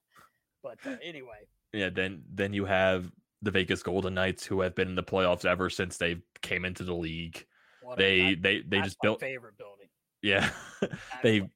but 0.63 0.79
uh, 0.87 0.97
anyway 1.03 1.47
yeah, 1.75 1.91
then 1.91 2.23
then 2.33 2.55
you 2.55 2.65
have 2.65 3.13
the 3.43 3.51
Vegas 3.51 3.83
Golden 3.83 4.15
Knights, 4.15 4.47
who 4.47 4.63
have 4.63 4.75
been 4.75 4.89
in 4.89 4.95
the 4.95 5.03
playoffs 5.03 5.45
ever 5.45 5.69
since 5.69 5.99
they 5.99 6.17
came 6.41 6.65
into 6.65 6.83
the 6.83 6.95
league. 6.95 7.45
what 7.83 8.01
a- 8.01 8.03
They 8.03 8.35
that- 8.35 8.43
they 8.43 8.63
they 8.67 8.81
just 8.81 8.97
built, 9.03 9.21
favorite 9.21 9.59
building 9.59 9.89
yeah, 10.23 10.51
they. 11.23 11.49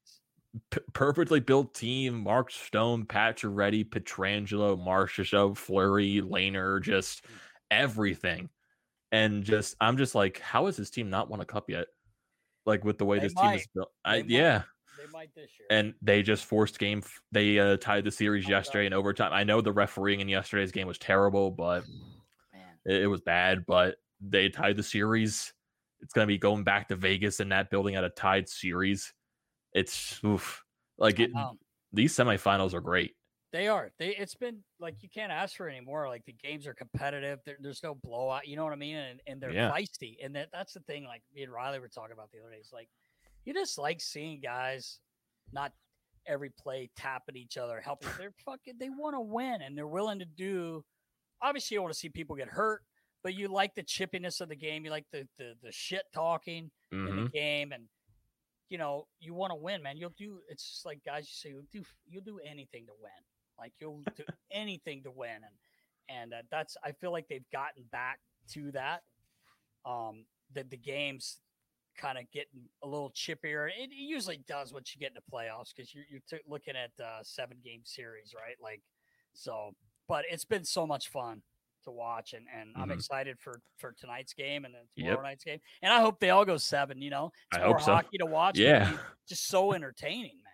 P- 0.70 0.80
perfectly 0.92 1.40
built 1.40 1.74
team. 1.74 2.22
Mark 2.22 2.50
Stone, 2.50 3.06
Pacioretty, 3.06 3.88
Pietrangelo, 3.88 5.08
Show, 5.08 5.54
Fleury, 5.54 6.20
Lehner, 6.22 6.82
just 6.82 7.24
everything. 7.70 8.48
And 9.12 9.44
just 9.44 9.76
I'm 9.80 9.96
just 9.96 10.14
like, 10.14 10.38
how 10.40 10.66
has 10.66 10.76
this 10.76 10.90
team 10.90 11.10
not 11.10 11.28
won 11.30 11.40
a 11.40 11.44
cup 11.44 11.68
yet? 11.70 11.86
Like 12.64 12.84
with 12.84 12.98
the 12.98 13.04
way 13.04 13.18
They 13.18 13.26
this 13.26 13.34
team 13.34 13.52
is 13.52 13.66
built. 13.74 13.90
I, 14.04 14.16
yeah. 14.26 14.62
they 14.98 15.10
might 15.12 15.34
this 15.34 15.50
year 15.58 15.66
And 15.70 15.94
they 16.00 16.22
just 16.22 16.44
forced 16.44 16.78
game. 16.78 16.98
f- 16.98 17.20
They 17.32 17.58
uh, 17.58 17.76
tied 17.78 18.04
the 18.04 18.10
series 18.10 18.44
Oh, 18.44 18.48
God. 18.48 18.56
yesterday 18.56 18.86
in 18.86 18.92
overtime. 18.92 19.32
I 19.32 19.44
know 19.44 19.60
the 19.60 19.72
refereeing 19.72 20.20
in 20.20 20.28
yesterday's 20.28 20.72
game 20.72 20.86
was 20.86 20.98
terrible, 20.98 21.50
but 21.50 21.84
man 22.52 22.62
it, 22.86 23.02
it 23.02 23.06
was 23.06 23.20
bad. 23.20 23.66
But 23.66 23.96
they 24.20 24.48
tied 24.48 24.76
the 24.76 24.82
series. 24.82 25.52
It's 26.00 26.12
gonna 26.14 26.26
be 26.26 26.38
going 26.38 26.64
back 26.64 26.88
to 26.88 26.96
Vegas 26.96 27.40
in 27.40 27.48
that 27.50 27.70
building 27.70 27.96
at 27.96 28.04
a 28.04 28.10
tied 28.10 28.48
series. 28.48 29.12
It's 29.74 30.20
oof. 30.24 30.62
like 30.98 31.18
it, 31.20 31.32
know. 31.32 31.56
these 31.92 32.14
semifinals 32.14 32.74
are 32.74 32.80
great. 32.80 33.14
They 33.52 33.68
are. 33.68 33.90
They. 33.98 34.16
It's 34.16 34.34
been 34.34 34.58
like 34.80 34.96
you 35.02 35.08
can't 35.10 35.30
ask 35.30 35.56
for 35.56 35.68
anymore. 35.68 36.08
Like 36.08 36.24
the 36.24 36.32
games 36.32 36.66
are 36.66 36.72
competitive. 36.74 37.38
There, 37.44 37.56
there's 37.60 37.82
no 37.82 37.94
blowout. 37.94 38.46
You 38.48 38.56
know 38.56 38.64
what 38.64 38.72
I 38.72 38.76
mean? 38.76 38.96
And 38.96 39.20
and 39.26 39.40
they're 39.42 39.52
Yeah. 39.52 39.70
feisty. 39.70 40.16
And 40.24 40.34
that 40.36 40.48
that's 40.52 40.72
the 40.72 40.80
thing. 40.80 41.04
Like 41.04 41.22
me 41.34 41.42
and 41.42 41.52
Riley 41.52 41.78
were 41.78 41.88
talking 41.88 42.12
about 42.14 42.30
the 42.32 42.38
other 42.40 42.50
day. 42.50 42.56
It's 42.58 42.72
like 42.72 42.88
you 43.44 43.52
just 43.52 43.76
like 43.76 44.00
seeing 44.00 44.40
guys 44.40 45.00
not 45.52 45.72
every 46.26 46.48
play 46.50 46.88
tapping 46.96 47.36
each 47.36 47.58
other, 47.58 47.80
helping. 47.80 48.08
They're 48.16 48.32
fucking. 48.44 48.74
They 48.78 48.88
want 48.88 49.16
to 49.16 49.20
win 49.20 49.60
and 49.60 49.76
they're 49.76 49.86
willing 49.86 50.20
to 50.20 50.24
do. 50.24 50.82
Obviously, 51.42 51.74
you 51.74 51.82
want 51.82 51.92
to 51.92 51.98
see 51.98 52.08
people 52.08 52.36
get 52.36 52.48
hurt, 52.48 52.82
but 53.22 53.34
you 53.34 53.48
like 53.48 53.74
the 53.74 53.82
chippiness 53.82 54.40
of 54.40 54.48
the 54.48 54.56
game. 54.56 54.86
You 54.86 54.90
like 54.90 55.06
the 55.12 55.28
the, 55.36 55.54
the 55.62 55.72
shit 55.72 56.04
talking 56.14 56.70
in 56.90 56.98
Mhm. 57.06 57.24
the 57.24 57.28
game 57.30 57.72
and 57.72 57.84
you 58.72 58.78
know 58.78 59.06
you 59.20 59.34
want 59.34 59.50
to 59.50 59.54
win 59.54 59.82
man 59.82 59.98
you'll 59.98 60.14
do 60.16 60.38
it's 60.48 60.66
just 60.66 60.86
like 60.86 61.04
guys 61.04 61.28
you 61.28 61.34
say 61.34 61.50
you'll 61.50 61.62
do 61.70 61.86
you'll 62.08 62.24
do 62.24 62.40
anything 62.42 62.86
to 62.86 62.92
win 63.02 63.12
like 63.58 63.74
you'll 63.78 64.00
do 64.16 64.24
anything 64.50 65.02
to 65.02 65.10
win 65.10 65.28
and 65.28 66.18
and 66.18 66.32
uh, 66.32 66.36
that's 66.50 66.74
i 66.82 66.90
feel 66.90 67.12
like 67.12 67.28
they've 67.28 67.50
gotten 67.52 67.84
back 67.92 68.18
to 68.50 68.72
that 68.72 69.02
um 69.84 70.24
that 70.54 70.70
the 70.70 70.76
games 70.78 71.40
kind 71.98 72.16
of 72.16 72.24
getting 72.32 72.62
a 72.82 72.88
little 72.88 73.10
chippier 73.10 73.68
it 73.68 73.90
usually 73.92 74.40
does 74.48 74.72
once 74.72 74.94
you 74.94 74.98
get 74.98 75.10
into 75.10 75.20
playoffs 75.30 75.74
because 75.76 75.94
you're, 75.94 76.04
you're 76.10 76.22
t- 76.26 76.42
looking 76.48 76.74
at 76.74 76.92
uh 77.04 77.22
seven 77.22 77.58
game 77.62 77.82
series 77.84 78.32
right 78.34 78.56
like 78.62 78.80
so 79.34 79.72
but 80.08 80.24
it's 80.30 80.46
been 80.46 80.64
so 80.64 80.86
much 80.86 81.10
fun 81.10 81.42
to 81.84 81.90
watch 81.90 82.32
and, 82.34 82.46
and 82.54 82.70
i'm 82.76 82.88
Mhm. 82.88 82.94
excited 82.94 83.38
for 83.40 83.60
for 83.78 83.92
tonight's 83.92 84.32
game 84.34 84.64
and 84.64 84.74
then 84.74 84.82
Yep. 84.96 85.06
tomorrow 85.08 85.22
night's 85.28 85.44
game 85.44 85.58
and 85.82 85.92
i 85.92 86.00
hope 86.00 86.20
they 86.20 86.30
all 86.30 86.44
go 86.44 86.56
seven 86.56 87.00
you 87.02 87.10
know 87.10 87.32
I 87.52 87.56
it's 87.56 87.64
more 87.64 87.74
hope 87.74 87.82
so. 87.82 87.92
hockey 87.94 88.18
to 88.18 88.26
watch 88.26 88.58
Yeah. 88.58 88.96
just 89.28 89.46
so 89.48 89.72
entertaining 89.72 90.36
man 90.44 90.52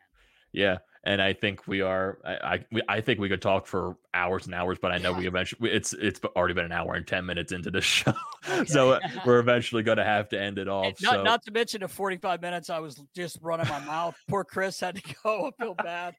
Yeah, 0.53 0.79
and 1.05 1.21
I 1.21 1.35
think 1.35 1.69
we 1.69 1.83
are. 1.83 2.19
I 2.25 2.33
I, 2.55 2.65
we, 2.73 2.81
I 2.89 3.01
think 3.03 3.21
we 3.21 3.29
could 3.29 3.43
talk 3.43 3.67
for 3.67 3.97
hours 4.15 4.47
and 4.47 4.55
hours, 4.55 4.79
but 4.81 4.91
I 4.93 4.97
know 4.99 5.13
we 5.13 5.27
eventually. 5.27 5.71
It's 5.71 5.93
it's 5.93 6.21
already 6.35 6.55
been 6.55 6.65
an 6.65 6.73
hour 6.73 6.95
and 6.95 7.07
ten 7.07 7.27
minutes 7.27 7.53
into 7.53 7.71
this 7.71 7.85
show, 7.99 8.15
so 8.67 8.93
uh, 8.93 9.01
we're 9.27 9.41
eventually 9.41 9.83
going 9.83 9.99
to 9.99 10.05
have 10.05 10.31
to 10.31 10.41
end 10.41 10.59
it 10.59 10.67
off. 10.67 10.95
not, 11.03 11.13
so 11.17 11.23
not 11.23 11.43
to 11.45 11.51
mention 11.51 11.83
the 11.83 11.89
45 11.89 12.41
minutes 12.41 12.71
I 12.71 12.79
was 12.79 12.99
just 13.15 13.39
running 13.43 13.69
my 13.69 13.85
mouth. 13.85 14.17
Poor 14.27 14.43
Chris 14.43 14.81
had 14.81 14.97
to 14.97 15.15
go. 15.23 15.49
I 15.49 15.63
feel 15.63 15.75
bad. 15.75 16.15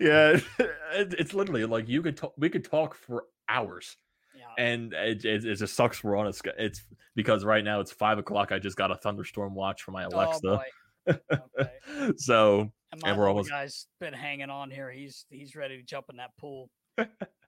yeah, 0.00 0.38
it, 0.58 1.14
it's 1.18 1.32
literally 1.32 1.64
like 1.64 1.88
you 1.88 2.02
could 2.02 2.16
talk. 2.18 2.34
We 2.36 2.50
could 2.50 2.64
talk 2.66 2.94
for 2.94 3.24
hours, 3.52 3.96
Yeah. 4.34 4.44
and 4.64 4.92
it, 4.92 5.24
it, 5.24 5.44
it 5.44 5.56
just 5.56 5.74
sucks. 5.74 6.02
We're 6.02 6.16
on 6.16 6.26
a. 6.26 6.32
It's 6.58 6.82
because 7.14 7.44
right 7.44 7.62
now 7.64 7.80
it's 7.80 7.92
five 7.92 8.18
o'clock. 8.18 8.52
I 8.52 8.58
just 8.58 8.76
got 8.76 8.90
a 8.90 8.96
thunderstorm 8.96 9.54
watch 9.54 9.82
for 9.82 9.90
my 9.92 10.04
Alexa, 10.04 10.40
Oh. 10.48 10.60
Okay. 11.08 12.12
so 12.16 12.70
And 12.92 13.00
my 13.02 13.10
And 13.10 13.18
we're 13.18 13.28
almost- 13.28 13.50
guy's 13.50 13.86
been 14.00 14.12
hanging 14.14 14.50
on 14.50 14.70
here. 14.70 14.90
He's 14.90 15.26
he's 15.30 15.54
ready 15.56 15.76
to 15.78 15.82
jump 15.82 16.06
in 16.10 16.16
that 16.16 16.30
pool. 16.38 16.70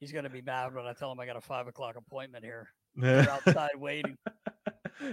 He's 0.01 0.11
gonna 0.13 0.31
be 0.31 0.43
mad 0.43 0.75
when 0.75 0.87
I 0.87 0.93
tell 0.93 1.13
him 1.13 1.21
I 1.21 1.27
got 1.27 1.37
a 1.37 1.41
five 1.41 1.67
o'clock 1.67 1.97
appointment 1.97 2.45
here. 2.45 2.69
We're 2.97 3.29
outside 3.29 3.71
waiting. 3.79 4.17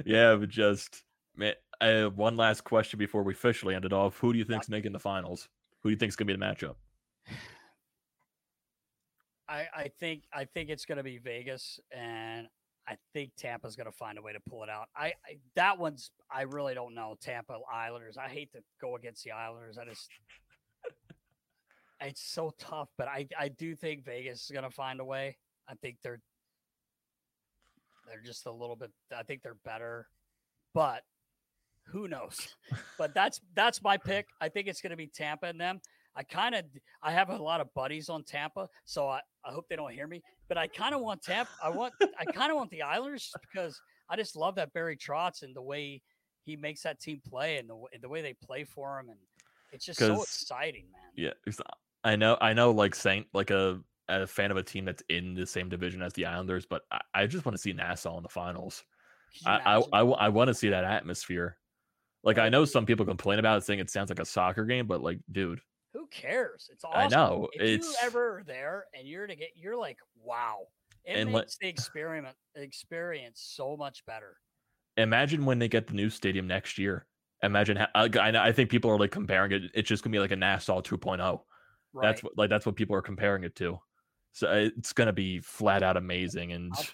yeah, 0.06 0.36
but 0.36 0.50
just 0.50 1.04
man, 1.36 1.54
uh, 1.82 2.06
one 2.06 2.38
last 2.38 2.64
question 2.64 2.98
before 2.98 3.24
we 3.24 3.34
officially 3.34 3.76
end 3.76 3.86
it 3.86 3.94
off. 3.94 4.18
Who 4.20 4.32
do 4.34 4.40
you 4.40 4.46
think's 4.46 4.70
making 4.70 4.94
the 4.94 5.00
finals? 5.00 5.48
Who 5.82 5.90
do 5.90 5.92
you 5.94 5.98
think's 5.98 6.16
gonna 6.16 6.28
be 6.28 6.34
the 6.34 6.40
matchup? 6.44 6.76
I, 9.52 9.68
I 9.76 9.88
think 10.00 10.24
I 10.34 10.46
think 10.46 10.70
it's 10.70 10.86
going 10.86 10.98
to 10.98 11.04
be 11.04 11.18
Vegas, 11.18 11.80
and 11.92 12.48
I 12.88 12.96
think 13.14 13.32
Tampa's 13.38 13.76
going 13.76 13.86
to 13.86 13.92
find 13.92 14.18
a 14.18 14.22
way 14.22 14.32
to 14.32 14.40
pull 14.50 14.64
it 14.64 14.70
out. 14.70 14.88
I, 14.96 15.08
I, 15.08 15.38
that 15.56 15.78
one's 15.78 16.12
I 16.34 16.44
really 16.44 16.74
don't 16.74 16.96
know. 16.96 17.18
Tampa 17.22 17.58
Islanders. 17.72 18.18
I 18.18 18.30
hate 18.30 18.52
to 18.54 18.60
go 18.80 18.96
against 18.96 19.26
the 19.26 19.32
Islanders. 19.32 19.78
I 19.78 19.86
just 19.86 20.10
it's 22.02 22.24
so 22.24 22.54
tough, 22.58 22.88
but 22.98 23.10
I 23.10 23.28
I 23.38 23.50
do 23.50 23.76
think 23.76 24.06
Vegas 24.06 24.46
is 24.46 24.52
going 24.52 24.64
to 24.64 24.72
find 24.72 25.02
a 25.02 25.06
way. 25.06 25.38
I 25.68 25.74
think 25.76 25.98
they're 26.02 26.22
they're 28.08 28.24
just 28.26 28.46
a 28.46 28.52
little 28.52 28.78
bit. 28.78 28.92
I 29.16 29.24
think 29.24 29.44
they're 29.44 29.58
better, 29.66 30.08
but 30.74 31.02
who 31.88 32.08
knows? 32.08 32.56
but 32.98 33.14
that's 33.14 33.42
that's 33.54 33.84
my 33.84 33.98
pick. 33.98 34.28
I 34.40 34.48
think 34.48 34.68
it's 34.68 34.82
going 34.82 34.92
to 34.92 34.98
be 34.98 35.08
Tampa 35.08 35.48
and 35.48 35.60
them. 35.60 35.82
I 36.16 36.24
kind 36.24 36.56
of 36.56 36.66
I 37.02 37.12
have 37.12 37.30
a 37.30 37.38
lot 37.38 37.62
of 37.62 37.74
buddies 37.74 38.10
on 38.10 38.24
Tampa, 38.24 38.68
so 38.86 39.08
I, 39.08 39.22
I 39.46 39.52
hope 39.52 39.66
they 39.70 39.76
don't 39.76 39.94
hear 39.94 40.08
me. 40.08 40.22
But 40.48 40.58
I 40.58 40.68
kind 40.68 40.94
of 40.94 41.02
want 41.02 41.22
Tampa. 41.22 41.52
I 41.64 41.70
want 41.70 41.94
I 42.20 42.26
kind 42.34 42.52
of 42.52 42.58
want 42.58 42.70
the 42.70 42.82
Islanders 42.82 43.32
because 43.42 43.80
I 44.10 44.16
just 44.16 44.36
love 44.36 44.56
that 44.56 44.74
Barry 44.74 44.98
Trotz 44.98 45.44
and 45.44 45.56
the 45.56 45.62
way 45.62 46.02
he 46.44 46.56
makes 46.56 46.84
that 46.84 47.00
team 47.00 47.22
play 47.28 47.58
and 47.58 47.70
the 47.70 47.76
the 48.02 48.10
way 48.10 48.22
they 48.22 48.34
play 48.44 48.64
for 48.64 49.00
him, 49.00 49.10
and 49.10 49.18
it's 49.72 49.86
just 49.86 50.00
so 50.00 50.22
exciting, 50.22 50.86
man. 50.92 51.34
Yeah, 51.46 51.54
I 52.04 52.16
know, 52.16 52.38
I 52.42 52.54
know, 52.54 52.72
like 52.72 52.96
saying 52.96 53.26
like 53.34 53.52
a 53.52 53.80
a 54.10 54.28
fan 54.28 54.52
of 54.52 54.58
a 54.58 54.64
team 54.64 54.86
that's 54.86 55.04
in 55.10 55.34
the 55.34 55.46
same 55.46 55.70
division 55.70 56.02
as 56.02 56.14
the 56.14 56.26
Islanders, 56.26 56.66
but 56.66 56.82
I, 56.92 57.00
I 57.14 57.28
just 57.28 57.46
want 57.46 57.56
to 57.56 57.62
see 57.62 57.72
Nassau 57.72 58.18
in 58.18 58.24
the 58.24 58.30
finals. 58.30 58.84
I, 59.46 59.78
I, 59.78 59.82
I, 59.94 60.02
I 60.02 60.30
want 60.30 60.50
to 60.50 60.54
see 60.54 60.70
that 60.70 60.84
atmosphere. 60.84 61.58
Like 62.24 62.38
I 62.38 62.50
know 62.50 62.66
some 62.66 62.86
people 62.86 63.06
complain 63.06 63.40
about 63.40 63.60
it, 63.60 63.64
saying 63.64 63.80
it 63.80 63.90
sounds 63.90 64.10
like 64.10 64.20
a 64.20 64.26
soccer 64.26 64.66
game, 64.66 64.88
but 64.88 65.02
like, 65.02 65.20
dude, 65.32 65.62
who 65.94 66.08
cares? 66.08 66.70
It's 66.72 66.84
awesome. 66.84 67.00
I 67.00 67.08
know. 67.08 67.48
If 67.54 67.62
it's... 67.62 67.88
you 67.88 67.96
ever 68.04 68.44
there 68.46 68.86
and 68.98 69.08
you're 69.08 69.28
to 69.28 69.36
get, 69.36 69.50
you're 69.56 69.78
like, 69.78 69.98
wow. 70.24 70.68
It 71.04 71.18
and 71.18 71.32
makes 71.32 71.58
the 71.58 71.68
experiment 71.68 72.36
experience 72.56 73.42
so 73.56 73.76
much 73.76 74.06
better. 74.06 74.38
Imagine 74.98 75.46
when 75.46 75.58
they 75.58 75.68
get 75.68 75.88
the 75.88 75.94
new 75.94 76.10
stadium 76.10 76.48
next 76.48 76.78
year. 76.78 77.08
Imagine 77.44 77.78
how 77.78 77.88
I, 77.96 78.10
I 78.20 78.52
think 78.52 78.70
people 78.70 78.92
are 78.92 79.00
like 79.00 79.12
comparing 79.12 79.52
it. 79.52 79.64
It's 79.74 79.90
just 79.90 80.04
gonna 80.04 80.12
be 80.12 80.20
like 80.20 80.32
a 80.32 80.36
Nassau 80.36 80.80
2.0. 80.82 81.42
Right. 81.94 82.08
That's 82.08 82.24
what 82.24 82.38
like 82.38 82.50
that's 82.50 82.66
what 82.68 82.76
people 82.76 82.96
are 82.96 83.02
comparing 83.02 83.44
it 83.44 83.56
to. 83.56 83.80
So 84.34 84.48
uh, 84.48 84.70
it's 84.78 84.94
gonna 84.94 85.14
be 85.14 85.40
flat 85.40 85.82
out 85.82 85.98
amazing. 85.98 86.52
And 86.52 86.72
I'll, 86.76 86.86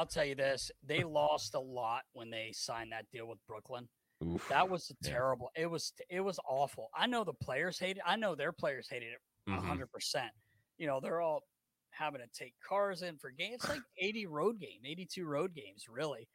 I'll 0.00 0.06
tell 0.06 0.24
you 0.24 0.34
this: 0.34 0.70
they 0.86 1.04
lost 1.04 1.54
a 1.54 1.60
lot 1.60 2.02
when 2.12 2.28
they 2.28 2.50
signed 2.52 2.92
that 2.92 3.06
deal 3.10 3.26
with 3.26 3.38
Brooklyn. 3.48 3.88
Oof. 4.22 4.46
That 4.48 4.68
was 4.68 4.90
terrible. 5.02 5.50
Yeah. 5.56 5.64
It 5.64 5.70
was 5.70 5.92
it 6.08 6.20
was 6.20 6.38
awful. 6.48 6.88
I 6.96 7.06
know 7.06 7.24
the 7.24 7.32
players 7.32 7.78
hated. 7.78 8.02
I 8.06 8.16
know 8.16 8.34
their 8.34 8.52
players 8.52 8.88
hated 8.90 9.08
it 9.08 9.50
100. 9.50 9.72
Mm-hmm. 9.72 9.82
percent 9.92 10.30
You 10.78 10.86
know, 10.86 11.00
they're 11.00 11.20
all 11.20 11.42
having 11.90 12.20
to 12.20 12.26
take 12.38 12.54
cars 12.66 13.02
in 13.02 13.18
for 13.18 13.30
games. 13.30 13.56
It's 13.56 13.68
like 13.68 13.80
80 13.98 14.26
road 14.26 14.60
game, 14.60 14.80
82 14.84 15.24
road 15.26 15.54
games, 15.54 15.84
really. 15.88 16.28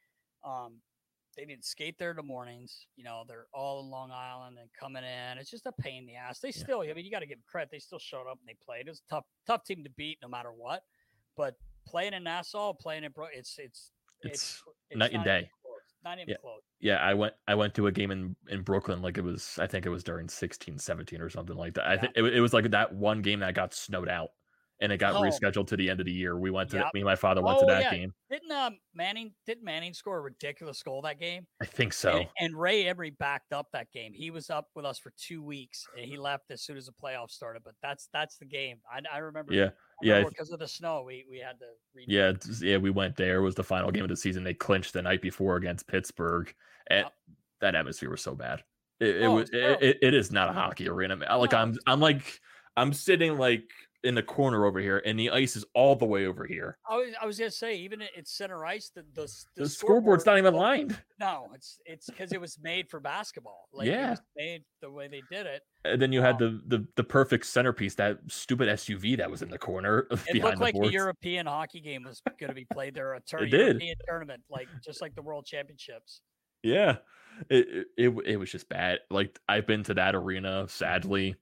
Um, 0.46 0.82
they 1.38 1.46
didn't 1.46 1.66
skate 1.66 1.98
there 1.98 2.12
in 2.12 2.18
the 2.18 2.24
mornings. 2.24 2.88
You 2.96 3.04
know, 3.04 3.24
they're 3.28 3.46
all 3.54 3.82
in 3.82 3.90
Long 3.90 4.12
Island 4.12 4.58
and 4.60 4.70
coming 4.78 5.04
in. 5.04 5.38
It's 5.38 5.50
just 5.50 5.66
a 5.66 5.72
pain 5.72 6.00
in 6.00 6.06
the 6.06 6.16
ass. 6.16 6.40
They 6.40 6.52
still, 6.52 6.82
I 6.82 6.94
mean, 6.94 7.06
you 7.06 7.12
got 7.12 7.20
to 7.20 7.28
give 7.28 7.38
them 7.38 7.44
credit. 7.48 7.70
They 7.72 7.80
still 7.80 8.00
showed 8.00 8.28
up 8.30 8.40
and 8.40 8.48
they 8.48 8.58
played. 8.66 8.88
It 8.88 8.90
was 8.90 9.02
a 9.10 9.16
tough, 9.16 9.26
tough 9.48 9.64
team 9.64 9.84
to 9.84 9.90
beat 9.92 10.18
no 10.22 10.28
matter 10.28 10.50
what. 10.50 10.82
But 11.38 11.56
playing 11.88 12.14
in 12.14 12.24
Nassau, 12.24 12.74
playing 12.74 13.04
in 13.04 13.12
Bro, 13.12 13.28
it's 13.34 13.56
it's 13.58 13.92
it's, 14.22 14.34
it's, 14.34 14.64
it's 14.90 15.00
night 15.00 15.14
and 15.14 15.24
day. 15.24 15.50
Not 16.04 16.18
even 16.18 16.30
yeah. 16.30 16.36
close. 16.42 16.62
Yeah, 16.80 16.98
I 16.98 17.14
went 17.14 17.34
I 17.48 17.56
went 17.56 17.74
to 17.76 17.88
a 17.88 17.92
game 17.92 18.12
in 18.12 18.36
in 18.50 18.62
Brooklyn 18.62 19.02
like 19.02 19.18
it 19.18 19.24
was 19.24 19.58
I 19.60 19.68
think 19.68 19.86
it 19.86 19.90
was 19.90 20.04
during 20.04 20.30
16 20.30 20.78
17 20.78 21.22
or 21.22 21.30
something 21.30 21.58
like 21.58 21.74
that. 21.76 21.86
Yeah. 21.86 21.92
I 21.92 21.98
think 21.98 22.14
it, 22.16 22.24
it 22.36 22.42
was 22.42 22.54
like 22.54 22.70
that 22.72 22.94
one 22.94 23.22
game 23.22 23.40
that 23.42 23.54
got 23.54 23.74
snowed 23.74 24.10
out 24.10 24.30
and 24.82 24.92
it 24.92 24.98
got 24.98 25.16
oh. 25.16 25.22
rescheduled 25.22 25.68
to 25.68 25.78
the 25.78 25.90
end 25.90 26.00
of 26.00 26.06
the 26.06 26.12
year. 26.12 26.38
We 26.38 26.52
went 26.52 26.70
to 26.72 26.78
yep. 26.78 26.94
me 26.94 27.02
and 27.02 27.06
my 27.06 27.16
father 27.16 27.42
went 27.42 27.58
oh, 27.58 27.62
to 27.62 27.66
that 27.68 27.84
yeah. 27.84 27.92
game. 27.92 28.14
Didn't 28.30 28.52
um, 28.52 28.78
Manning 28.94 29.34
didn't 29.46 29.64
Manning 29.64 29.94
score 29.94 30.18
a 30.18 30.22
ridiculous 30.22 30.82
goal 30.82 31.02
that 31.02 31.20
game? 31.20 31.46
I 31.62 31.66
think 31.66 31.94
so. 31.94 32.20
And, 32.20 32.28
and, 32.40 32.60
Ray 32.60 32.88
Emery 32.88 33.10
backed 33.12 33.52
up 33.52 33.68
that 33.74 33.92
game. 33.92 34.14
He 34.14 34.32
was 34.32 34.50
up 34.50 34.68
with 34.76 34.86
us 34.86 34.98
for 34.98 35.12
two 35.18 35.44
weeks 35.44 35.86
and 35.98 36.06
he 36.06 36.18
left 36.18 36.52
as 36.52 36.62
soon 36.62 36.78
as 36.78 36.86
the 36.86 36.94
playoffs 36.94 37.32
started. 37.32 37.64
But 37.64 37.74
that's 37.82 38.08
that's 38.14 38.38
the 38.38 38.46
game. 38.46 38.78
I, 38.90 39.02
I 39.14 39.18
remember. 39.20 39.54
Yeah, 39.54 39.70
yeah. 40.02 40.24
Because 40.28 40.52
of 40.52 40.60
the 40.60 40.68
snow, 40.68 41.04
we 41.06 41.26
we 41.30 41.40
had 41.40 41.60
to. 41.60 41.66
Yeah, 42.08 42.34
yeah. 42.62 42.78
We 42.78 42.90
went 42.90 43.16
there. 43.16 43.38
It 43.38 43.42
was 43.42 43.56
the 43.56 43.64
final 43.64 43.92
game 43.92 44.04
of 44.04 44.10
the 44.10 44.18
season. 44.18 44.44
They 44.44 44.54
clinched 44.54 44.94
the 44.94 45.02
night 45.02 45.22
before 45.22 45.56
against 45.58 45.88
Pittsburgh, 45.88 46.54
eh, 46.90 46.96
and 46.96 47.06
yep. 47.06 47.14
that 47.62 47.76
atmosphere 47.76 48.10
was 48.10 48.22
so 48.22 48.36
bad. 48.36 48.64
It, 49.00 49.18
it 49.18 49.26
oh, 49.26 49.36
was. 49.36 49.50
It, 49.52 50.00
it 50.02 50.14
is 50.14 50.32
not 50.32 50.50
a 50.50 50.54
hockey 50.54 50.90
arena. 50.90 51.16
Like 51.16 51.52
no. 51.52 51.58
I'm. 51.58 51.78
I'm 51.88 52.00
like. 52.00 52.40
I'm 52.78 52.94
sitting 52.94 53.38
like 53.38 53.70
in 54.04 54.16
the 54.16 54.24
corner 54.24 54.66
over 54.66 54.80
here, 54.80 55.02
and 55.06 55.20
the 55.20 55.30
ice 55.30 55.56
is 55.56 55.66
all 55.74 55.96
the 55.96 56.06
way 56.06 56.26
over 56.26 56.46
here. 56.46 56.78
I 56.90 56.96
was, 56.98 57.14
I 57.22 57.26
was 57.26 57.38
gonna 57.38 57.52
say, 57.52 57.76
even 57.78 58.02
it's 58.16 58.32
center 58.32 58.66
ice, 58.66 58.92
the 58.94 59.04
the, 59.14 59.28
the, 59.56 59.64
the 59.64 59.70
scoreboard's 59.70 60.26
not 60.26 60.38
even 60.38 60.54
lined. 60.54 60.98
No, 61.20 61.48
it's 61.54 61.80
it's 61.86 62.06
because 62.06 62.32
it 62.32 62.40
was 62.40 62.58
made 62.64 62.90
for 62.90 63.02
basketball. 63.02 63.68
Like, 63.74 63.88
yeah, 63.88 64.16
made 64.38 64.64
the 64.82 64.90
way 64.90 65.10
they 65.10 65.22
did 65.30 65.46
it. 65.48 65.64
And 65.84 66.02
then 66.02 66.14
you 66.14 66.22
um, 66.22 66.26
had 66.26 66.40
the, 66.40 66.62
the 66.68 66.88
the 66.96 67.04
perfect 67.04 67.46
centerpiece, 67.46 67.96
that 67.96 68.20
stupid 68.30 68.70
SUV 68.70 69.18
that 69.18 69.30
was 69.30 69.42
in 69.42 69.50
the 69.50 69.58
corner. 69.58 70.08
It 70.28 70.42
looked 70.42 70.60
like 70.60 70.76
boards. 70.76 70.92
a 70.92 70.94
European 70.94 71.46
hockey 71.46 71.82
game 71.82 72.04
was 72.06 72.22
going 72.40 72.48
to 72.48 72.56
be 72.56 72.66
played 72.72 72.96
there. 72.96 73.16
A 73.16 73.20
tur- 73.20 73.40
it 73.44 73.52
European 73.52 73.98
tournament, 74.08 74.42
like 74.50 74.70
just 74.82 75.02
like 75.02 75.14
the 75.14 75.22
World 75.22 75.46
Championships. 75.46 76.22
Yeah, 76.64 77.00
it, 77.50 77.88
it 77.98 78.14
it 78.26 78.38
was 78.38 78.50
just 78.50 78.70
bad. 78.70 79.00
Like 79.12 79.38
I've 79.50 79.68
been 79.68 79.84
to 79.84 79.96
that 79.96 80.16
arena, 80.16 80.70
sadly 80.70 81.36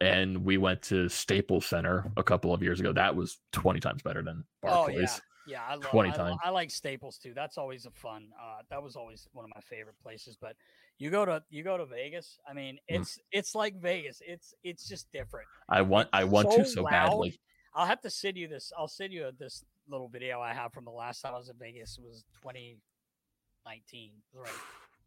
and 0.00 0.44
we 0.44 0.56
went 0.56 0.82
to 0.82 1.08
Staples 1.08 1.66
Center 1.66 2.10
a 2.16 2.22
couple 2.22 2.54
of 2.54 2.62
years 2.62 2.80
ago. 2.80 2.92
That 2.92 3.14
was 3.14 3.38
20 3.52 3.80
times 3.80 4.02
better 4.02 4.22
than 4.22 4.44
Barclays. 4.62 4.96
Oh, 4.96 5.00
yeah. 5.00 5.18
Yeah, 5.46 5.62
I 5.66 5.74
love, 5.74 5.84
20 5.84 6.12
times. 6.12 6.38
I, 6.44 6.48
I, 6.48 6.50
like 6.50 6.70
Staples 6.70 7.18
too. 7.18 7.32
That's 7.34 7.58
always 7.58 7.84
a 7.86 7.90
fun. 7.90 8.28
Uh, 8.40 8.62
that 8.68 8.82
was 8.82 8.94
always 8.94 9.26
one 9.32 9.44
of 9.44 9.50
my 9.52 9.60
favorite 9.62 9.96
places. 10.00 10.36
But 10.40 10.54
you 10.98 11.10
go 11.10 11.24
to 11.24 11.42
you 11.48 11.64
go 11.64 11.76
to 11.76 11.86
Vegas. 11.86 12.38
I 12.48 12.52
mean, 12.52 12.74
mm. 12.74 12.78
it's 13.00 13.16
mm. 13.16 13.20
it's 13.32 13.54
like 13.54 13.80
Vegas. 13.80 14.22
It's 14.24 14.54
it's 14.62 14.86
just 14.86 15.10
different. 15.10 15.48
I 15.68 15.82
want 15.82 16.08
I 16.12 16.24
want 16.24 16.52
so 16.52 16.58
to 16.58 16.64
so 16.64 16.82
loud. 16.82 16.90
badly. 16.90 17.40
I'll 17.74 17.86
have 17.86 18.00
to 18.02 18.10
send 18.10 18.36
you 18.36 18.48
this. 18.48 18.70
I'll 18.78 18.86
send 18.86 19.12
you 19.12 19.28
this 19.38 19.64
little 19.88 20.08
video 20.08 20.40
I 20.40 20.52
have 20.52 20.72
from 20.72 20.84
the 20.84 20.90
last 20.90 21.22
time 21.22 21.34
I 21.34 21.38
was 21.38 21.48
in 21.48 21.56
Vegas. 21.58 21.98
It 21.98 22.04
was 22.04 22.24
2019, 22.42 24.10
right 24.34 24.50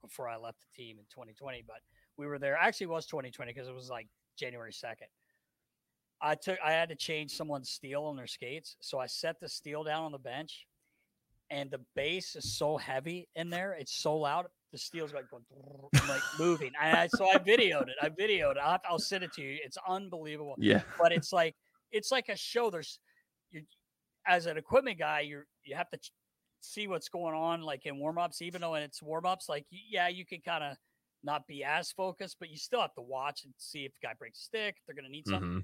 before 0.01 0.27
I 0.27 0.37
left 0.37 0.57
the 0.59 0.83
team 0.83 0.97
in 0.97 1.05
2020. 1.05 1.63
But 1.65 1.77
we 2.17 2.25
were 2.25 2.39
there. 2.39 2.57
Actually, 2.57 2.87
was 2.87 3.05
2020 3.05 3.53
because 3.53 3.69
it 3.69 3.75
was 3.75 3.89
like 3.89 4.07
January 4.37 4.71
2nd. 4.71 5.09
I 6.21 6.35
took 6.35 6.57
I 6.63 6.71
had 6.71 6.89
to 6.89 6.95
change 6.95 7.31
someone's 7.31 7.69
steel 7.69 8.03
on 8.03 8.15
their 8.15 8.27
skates. 8.27 8.77
So 8.81 8.99
I 8.99 9.07
set 9.07 9.39
the 9.39 9.49
steel 9.49 9.83
down 9.83 10.03
on 10.03 10.11
the 10.11 10.19
bench 10.19 10.65
and 11.49 11.69
the 11.69 11.81
bass 11.95 12.35
is 12.35 12.57
so 12.57 12.77
heavy 12.77 13.27
in 13.35 13.49
there, 13.49 13.73
it's 13.73 13.93
so 13.93 14.15
loud. 14.17 14.47
The 14.71 14.77
steel's 14.77 15.13
like 15.13 15.29
going, 15.29 15.43
like 16.09 16.21
moving. 16.39 16.71
And 16.81 16.97
I, 16.97 17.07
so 17.07 17.29
I 17.29 17.37
videoed 17.37 17.89
it. 17.89 17.95
I 18.01 18.09
videoed 18.09 18.53
it. 18.53 18.61
I'll, 18.63 18.79
I'll 18.89 18.99
send 18.99 19.23
it 19.23 19.33
to 19.33 19.41
you. 19.43 19.59
It's 19.63 19.77
unbelievable. 19.87 20.55
Yeah. 20.57 20.81
But 20.99 21.11
it's 21.11 21.31
like 21.31 21.55
it's 21.91 22.11
like 22.11 22.29
a 22.29 22.35
show. 22.35 22.71
There's 22.71 22.99
you 23.51 23.61
as 24.25 24.45
an 24.47 24.57
equipment 24.57 24.97
guy, 24.97 25.21
you're 25.21 25.45
you 25.63 25.75
have 25.75 25.89
to 25.91 25.99
see 26.61 26.87
what's 26.87 27.09
going 27.09 27.35
on 27.35 27.61
like 27.61 27.85
in 27.85 27.99
warm-ups, 27.99 28.41
even 28.41 28.61
though 28.61 28.75
it's 28.75 29.03
warm-ups, 29.03 29.47
like 29.47 29.65
yeah, 29.69 30.07
you 30.07 30.25
can 30.25 30.41
kind 30.41 30.63
of 30.63 30.77
not 31.23 31.47
be 31.47 31.63
as 31.63 31.91
focused, 31.91 32.37
but 32.39 32.49
you 32.49 32.57
still 32.57 32.81
have 32.81 32.93
to 32.95 33.01
watch 33.01 33.43
and 33.45 33.53
see 33.57 33.85
if 33.85 33.93
the 33.93 34.07
guy 34.07 34.13
breaks 34.17 34.39
a 34.39 34.43
stick, 34.43 34.77
they're 34.85 34.95
going 34.95 35.05
to 35.05 35.11
need 35.11 35.27
something. 35.27 35.49
Mm-hmm. 35.49 35.59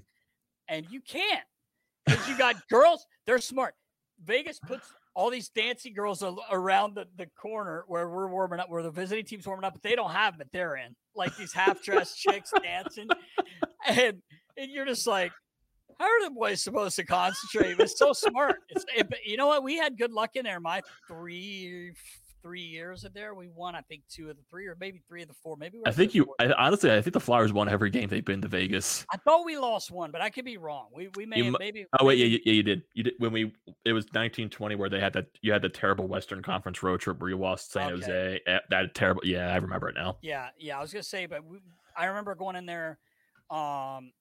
And 0.68 0.86
you 0.90 1.00
can't 1.00 1.44
because 2.06 2.28
you 2.28 2.38
got 2.38 2.56
girls, 2.68 3.06
they're 3.26 3.38
smart. 3.38 3.74
Vegas 4.24 4.58
puts 4.58 4.92
all 5.14 5.30
these 5.30 5.48
dancing 5.48 5.94
girls 5.94 6.22
around 6.50 6.94
the, 6.94 7.06
the 7.16 7.26
corner 7.36 7.84
where 7.88 8.08
we're 8.08 8.28
warming 8.28 8.60
up, 8.60 8.70
where 8.70 8.82
the 8.82 8.90
visiting 8.90 9.24
team's 9.24 9.46
warming 9.46 9.64
up, 9.64 9.72
but 9.72 9.82
they 9.82 9.96
don't 9.96 10.12
have 10.12 10.34
them 10.34 10.42
at 10.42 10.52
their 10.52 10.76
end. 10.76 10.94
Like 11.14 11.36
these 11.36 11.52
half 11.52 11.82
dressed 11.82 12.18
chicks 12.18 12.52
dancing. 12.62 13.08
And, 13.86 14.22
and 14.56 14.70
you're 14.70 14.86
just 14.86 15.06
like, 15.06 15.32
how 15.98 16.06
are 16.06 16.24
the 16.24 16.30
boys 16.30 16.62
supposed 16.62 16.96
to 16.96 17.04
concentrate? 17.04 17.78
It's 17.80 17.98
so 17.98 18.12
smart. 18.12 18.56
It's, 18.68 18.84
it, 18.96 19.12
you 19.24 19.36
know 19.36 19.48
what? 19.48 19.62
We 19.62 19.76
had 19.76 19.98
good 19.98 20.12
luck 20.12 20.36
in 20.36 20.44
there. 20.44 20.60
My 20.60 20.82
three, 21.08 21.92
three 22.42 22.60
years 22.62 23.04
in 23.04 23.12
there, 23.12 23.34
we 23.34 23.48
won 23.48 23.74
I 23.74 23.80
think 23.82 24.02
two 24.08 24.30
of 24.30 24.36
the 24.36 24.42
three, 24.50 24.66
or 24.66 24.76
maybe 24.78 25.00
three 25.08 25.22
of 25.22 25.28
the 25.28 25.34
four. 25.34 25.56
Maybe 25.56 25.80
I 25.86 25.92
think 25.92 26.14
you. 26.14 26.34
I, 26.38 26.52
honestly, 26.52 26.92
I 26.92 27.00
think 27.00 27.14
the 27.14 27.20
Flyers 27.20 27.52
won 27.52 27.68
every 27.68 27.90
game 27.90 28.08
they've 28.08 28.24
been 28.24 28.42
to 28.42 28.48
Vegas. 28.48 29.04
I 29.12 29.16
thought 29.18 29.44
we 29.44 29.56
lost 29.56 29.90
one, 29.90 30.10
but 30.10 30.20
I 30.20 30.30
could 30.30 30.44
be 30.44 30.56
wrong. 30.56 30.88
We 30.94 31.08
we 31.16 31.26
may 31.26 31.38
you, 31.38 31.56
maybe. 31.58 31.86
Oh 31.98 32.04
wait, 32.04 32.18
yeah, 32.18 32.38
yeah, 32.44 32.52
you 32.52 32.62
did. 32.62 32.82
You 32.94 33.04
did 33.04 33.14
when 33.18 33.32
we. 33.32 33.52
It 33.84 33.92
was 33.92 34.04
1920 34.06 34.74
where 34.76 34.88
they 34.88 35.00
had 35.00 35.12
that. 35.14 35.26
You 35.42 35.52
had 35.52 35.62
the 35.62 35.68
terrible 35.68 36.06
Western 36.06 36.42
Conference 36.42 36.82
road 36.82 37.00
trip 37.00 37.20
where 37.20 37.30
you 37.30 37.38
lost 37.38 37.72
San 37.72 37.92
okay. 37.92 38.00
Jose. 38.00 38.40
Eh, 38.46 38.58
that 38.70 38.94
terrible. 38.94 39.22
Yeah, 39.24 39.52
I 39.52 39.56
remember 39.56 39.88
it 39.88 39.94
now. 39.94 40.18
Yeah, 40.22 40.48
yeah. 40.58 40.78
I 40.78 40.80
was 40.80 40.92
gonna 40.92 41.02
say, 41.02 41.26
but 41.26 41.44
we, 41.44 41.58
I 41.96 42.06
remember 42.06 42.34
going 42.34 42.56
in 42.56 42.66
there. 42.66 42.98
Um, 43.50 44.12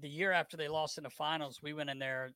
the 0.00 0.08
year 0.08 0.32
after 0.32 0.56
they 0.56 0.68
lost 0.68 0.98
in 0.98 1.04
the 1.04 1.10
finals, 1.10 1.60
we 1.62 1.72
went 1.72 1.90
in 1.90 1.98
there 1.98 2.30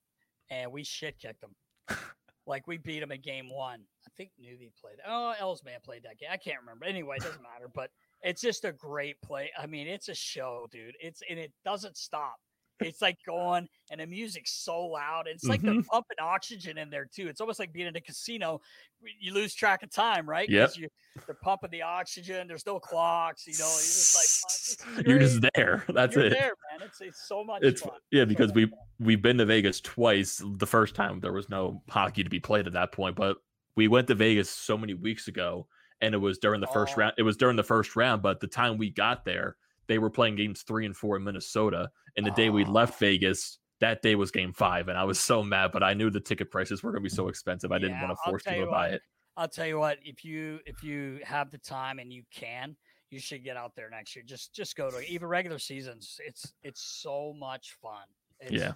and 0.50 0.72
we 0.72 0.84
shit 0.84 1.18
kicked 1.18 1.40
them. 1.40 1.54
Like 2.46 2.66
we 2.66 2.76
beat 2.78 3.00
them 3.00 3.12
in 3.12 3.20
game 3.20 3.48
one. 3.48 3.80
I 4.06 4.10
think 4.16 4.30
Newby 4.38 4.72
played. 4.80 4.96
Oh, 5.06 5.34
Elsman 5.40 5.82
played 5.84 6.02
that 6.04 6.18
game. 6.18 6.30
I 6.32 6.36
can't 6.36 6.60
remember. 6.60 6.84
Anyway, 6.86 7.16
it 7.16 7.22
doesn't 7.22 7.42
matter. 7.42 7.68
But 7.72 7.90
it's 8.22 8.40
just 8.42 8.64
a 8.64 8.72
great 8.72 9.20
play. 9.22 9.50
I 9.58 9.66
mean, 9.66 9.86
it's 9.86 10.08
a 10.08 10.14
show, 10.14 10.66
dude. 10.72 10.94
It's 11.00 11.22
and 11.28 11.38
it 11.38 11.52
doesn't 11.64 11.96
stop. 11.96 12.36
it's 12.80 13.00
like 13.00 13.16
going 13.24 13.68
and 13.92 14.00
the 14.00 14.06
music's 14.06 14.50
so 14.64 14.80
loud. 14.86 15.28
It's 15.28 15.44
like 15.44 15.60
Mhm. 15.60 15.64
they're 15.74 15.82
pumping 15.84 16.16
oxygen 16.20 16.78
in 16.78 16.90
there 16.90 17.04
too. 17.04 17.28
It's 17.28 17.40
almost 17.40 17.60
like 17.60 17.72
being 17.72 17.86
in 17.86 17.94
a 17.94 18.00
casino. 18.00 18.60
You 19.20 19.32
lose 19.34 19.54
track 19.54 19.84
of 19.84 19.90
time, 19.92 20.28
right? 20.28 20.48
You, 20.48 20.88
they're 21.26 21.36
pumping 21.44 21.70
the 21.70 21.82
oxygen. 21.82 22.48
There's 22.48 22.66
no 22.66 22.80
clocks. 22.80 23.46
You 23.46 23.52
know, 23.56 23.66
you're 23.68 23.78
just 23.78 24.80
like 24.80 24.96
"Fuck, 24.96 25.06
You're 25.06 25.20
just 25.20 25.44
there. 25.54 25.84
That's 25.90 26.16
You're 26.16 26.24
it. 26.24 26.30
there, 26.30 26.54
man. 26.72 26.88
It's 26.88 27.00
it's 27.00 27.28
so 27.28 27.44
much 27.44 27.62
It's 27.62 27.82
fun. 27.82 27.98
yeah, 28.10 28.24
because 28.24 28.48
much 28.48 28.56
we 28.56 28.66
fun. 28.66 28.78
We've 29.02 29.22
been 29.22 29.38
to 29.38 29.44
Vegas 29.46 29.80
twice. 29.80 30.42
The 30.58 30.66
first 30.66 30.94
time 30.94 31.20
there 31.20 31.32
was 31.32 31.48
no 31.48 31.82
hockey 31.88 32.24
to 32.24 32.30
be 32.30 32.40
played 32.40 32.66
at 32.66 32.72
that 32.74 32.92
point, 32.92 33.16
but 33.16 33.38
we 33.76 33.88
went 33.88 34.06
to 34.08 34.14
Vegas 34.14 34.50
so 34.50 34.76
many 34.76 34.94
weeks 34.94 35.28
ago, 35.28 35.66
and 36.00 36.14
it 36.14 36.18
was 36.18 36.38
during 36.38 36.60
the 36.60 36.66
first 36.66 36.94
Oh. 36.96 37.00
round. 37.00 37.14
It 37.18 37.22
was 37.22 37.36
during 37.36 37.56
the 37.56 37.62
first 37.62 37.96
round, 37.96 38.22
but 38.22 38.40
the 38.40 38.46
time 38.46 38.78
we 38.78 38.90
got 38.90 39.24
there, 39.24 39.56
they 39.86 39.98
were 39.98 40.10
playing 40.10 40.36
games 40.36 40.62
three 40.62 40.86
and 40.86 40.96
four 40.96 41.16
in 41.16 41.24
Minnesota. 41.24 41.90
And 42.16 42.26
the 42.26 42.30
day 42.30 42.50
we 42.50 42.64
Oh. 42.64 42.70
left 42.70 42.98
Vegas, 42.98 43.58
that 43.80 44.02
day 44.02 44.14
was 44.14 44.30
game 44.30 44.52
five, 44.52 44.88
and 44.88 44.96
I 44.98 45.04
was 45.04 45.18
so 45.18 45.42
mad. 45.42 45.72
But 45.72 45.82
I 45.82 45.94
knew 45.94 46.10
the 46.10 46.20
ticket 46.20 46.50
prices 46.50 46.82
were 46.82 46.92
going 46.92 47.02
to 47.02 47.10
be 47.10 47.14
so 47.14 47.28
expensive. 47.28 47.72
I 47.72 47.78
didn't 47.78 47.96
Yeah, 47.96 48.06
want 48.06 48.18
to 48.18 48.22
force 48.24 48.42
people 48.44 48.58
you 48.58 48.64
to 48.66 48.70
buy 48.70 48.88
it. 48.90 49.02
I'll 49.36 49.48
tell 49.48 49.66
you 49.66 49.78
what, 49.78 49.98
if 50.04 50.24
you 50.24 50.60
if 50.66 50.84
you 50.84 51.20
have 51.24 51.50
the 51.50 51.58
time 51.58 51.98
and 51.98 52.12
you 52.12 52.22
can, 52.30 52.76
you 53.10 53.18
should 53.18 53.42
get 53.42 53.56
out 53.56 53.74
there 53.74 53.88
next 53.90 54.14
year. 54.14 54.24
Just 54.24 54.54
just 54.54 54.76
go 54.76 54.90
to 54.90 55.00
even 55.10 55.26
regular 55.28 55.58
seasons. 55.58 56.20
It's 56.24 56.52
it's 56.62 56.82
so 56.82 57.32
much 57.32 57.72
fun. 57.80 58.04
It's, 58.40 58.52
Yeah. 58.52 58.74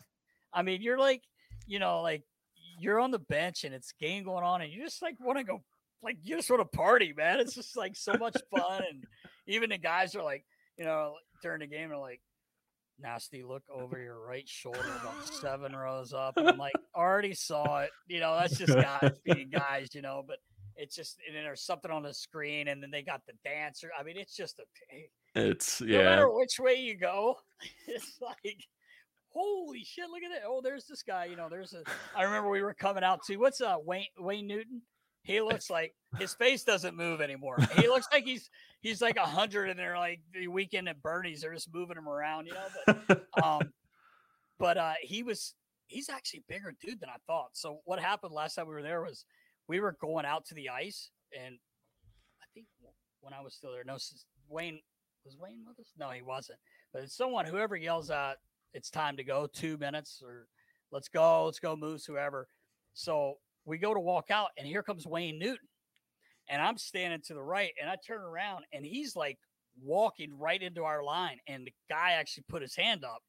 I 0.57 0.63
mean, 0.63 0.83
you're 0.83 0.99
like, 0.99 1.23
you 1.67 1.79
know, 1.79 2.03
like 2.03 2.23
you're 2.79 2.99
on 2.99 3.11
the 3.11 3.19
bench 3.19 3.65
and 3.65 3.75
it's 3.75 3.93
game 4.01 4.25
going 4.25 4.45
on, 4.45 4.63
and 4.63 4.73
you 4.73 4.83
just 4.83 5.03
like 5.03 5.17
want 5.21 5.39
to 5.39 5.45
go, 5.45 5.63
like 6.03 6.17
you 6.23 6.37
just 6.37 6.51
want 6.51 6.63
to 6.63 6.77
party, 6.77 7.13
man. 7.17 7.39
It's 7.41 7.55
just 7.55 7.77
like 7.77 7.95
so 7.95 8.15
much 8.15 8.37
fun, 8.57 8.83
and 8.91 9.05
even 9.47 9.71
the 9.71 9.79
guys 9.79 10.15
are 10.15 10.23
like, 10.25 10.45
you 10.77 10.85
know, 10.85 11.15
during 11.43 11.61
the 11.61 11.67
game, 11.67 11.93
are 11.93 11.99
like. 11.99 12.21
Nasty 12.99 13.43
look 13.43 13.63
over 13.71 13.99
your 13.99 14.19
right 14.19 14.49
shoulder 14.49 14.81
about 14.81 15.29
seven 15.29 15.77
rows 15.77 16.15
up. 16.15 16.39
And 16.39 16.49
I'm 16.49 16.57
like, 16.57 16.73
already 16.97 17.35
saw 17.35 17.81
it. 17.81 17.91
You 18.09 18.21
know, 18.21 18.35
that's 18.35 18.57
just 18.57 18.75
guys 18.75 19.13
being 19.23 19.51
guys, 19.53 19.95
you 19.95 20.01
know, 20.01 20.25
but 20.27 20.39
it's 20.77 20.95
just 20.95 21.19
and 21.27 21.35
then 21.35 21.45
there's 21.45 21.63
something 21.63 21.91
on 21.91 22.03
the 22.03 22.13
screen 22.13 22.69
and 22.69 22.83
then 22.83 22.91
they 22.91 23.03
got 23.03 23.23
the 23.27 23.33
dancer. 23.45 23.91
I 23.99 24.03
mean, 24.03 24.17
it's 24.17 24.37
just 24.37 24.61
a 24.61 25.41
It's 25.41 25.81
no 25.81 25.87
yeah, 25.87 26.05
matter 26.05 26.31
which 26.31 26.59
way 26.59 26.75
you 26.75 26.97
go, 26.97 27.37
it's 27.87 28.19
like 28.21 28.65
holy 29.37 29.85
shit, 29.85 30.09
look 30.11 30.23
at 30.23 30.35
it. 30.35 30.43
Oh, 30.47 30.61
there's 30.63 30.87
this 30.87 31.03
guy, 31.03 31.27
you 31.27 31.37
know, 31.37 31.49
there's 31.51 31.75
a 31.75 31.83
I 32.17 32.23
remember 32.23 32.51
we 32.51 32.63
were 32.63 32.75
coming 32.75 33.05
out 33.05 33.23
to 33.25 33.37
what's 33.37 33.61
uh 33.61 33.77
Wayne 33.85 34.07
Wayne 34.19 34.47
Newton? 34.47 34.83
He 35.23 35.41
looks 35.41 35.71
like 35.71 35.93
his 36.19 36.35
face 36.35 36.63
doesn't 36.63 36.97
move 36.97 37.21
anymore. 37.21 37.57
He 37.77 37.89
looks 37.89 38.07
like 38.13 38.25
he's 38.25 38.49
he's 38.81 39.03
like 39.03 39.17
a 39.17 39.27
hundred 39.27 39.71
and 39.71 39.79
they're 39.79 39.99
like 39.99 40.21
the 40.33 40.49
weekend 40.49 40.89
at 40.89 41.03
Bernie's, 41.03 41.43
they're 41.43 41.53
just 41.53 41.73
moving 41.73 41.97
him 41.97 42.09
around, 42.09 42.47
you 42.47 42.55
know. 42.55 42.97
But 43.09 43.27
um 43.43 43.73
but 44.59 44.79
uh 44.79 44.95
he 45.03 45.23
was 45.23 45.55
he's 45.89 46.09
actually 46.09 46.45
a 46.49 46.53
bigger 46.53 46.75
dude 46.81 47.01
than 47.01 47.11
I 47.11 47.17
thought. 47.27 47.51
So 47.53 47.81
what 47.85 48.01
happened 48.01 48.33
last 48.33 48.55
time 48.55 48.69
we 48.69 48.75
were 48.75 48.83
there 48.83 49.03
was 49.03 49.25
we 49.69 49.81
were 49.81 49.97
going 50.01 50.25
out 50.25 50.47
to 50.47 50.55
the 50.55 50.69
ice 50.69 51.11
and 51.37 51.57
I 52.41 52.47
think 52.55 52.67
when 53.21 53.35
I 53.35 53.41
was 53.41 53.55
still 53.55 53.73
there, 53.73 53.85
no 53.85 53.99
Wayne 54.49 54.81
was 55.25 55.37
Wayne 55.37 55.65
with 55.67 55.79
us? 55.81 55.93
No, 55.99 56.11
he 56.11 56.23
wasn't. 56.23 56.61
But 56.93 57.03
it's 57.03 57.17
someone 57.17 57.45
whoever 57.45 57.77
yells 57.77 58.11
out, 58.11 58.37
it's 58.75 58.91
time 58.91 59.17
to 59.17 59.25
go, 59.25 59.47
two 59.53 59.77
minutes 59.79 60.23
or 60.25 60.47
let's 60.93 61.09
go, 61.09 61.47
let's 61.47 61.59
go, 61.59 61.77
Moose, 61.77 62.05
whoever. 62.05 62.47
So 62.95 63.35
we 63.65 63.79
go 63.79 63.93
to 63.93 64.01
walk 64.01 64.31
out, 64.31 64.49
and 64.57 64.67
here 64.67 64.83
comes 64.83 65.07
Wayne 65.07 65.39
Newton. 65.39 65.69
And 66.49 66.63
I'm 66.63 66.79
standing 66.79 67.21
to 67.27 67.35
the 67.35 67.43
right, 67.43 67.73
and 67.81 67.91
I 67.91 67.97
turn 68.07 68.21
around, 68.21 68.65
and 68.73 68.87
he's 68.87 69.17
like 69.17 69.39
walking 69.83 70.39
right 70.39 70.63
into 70.63 70.85
our 70.85 71.03
line. 71.03 71.39
And 71.49 71.67
the 71.67 71.73
guy 71.91 72.13
actually 72.13 72.45
put 72.49 72.63
his 72.63 72.77
hand 72.77 73.05
up 73.05 73.23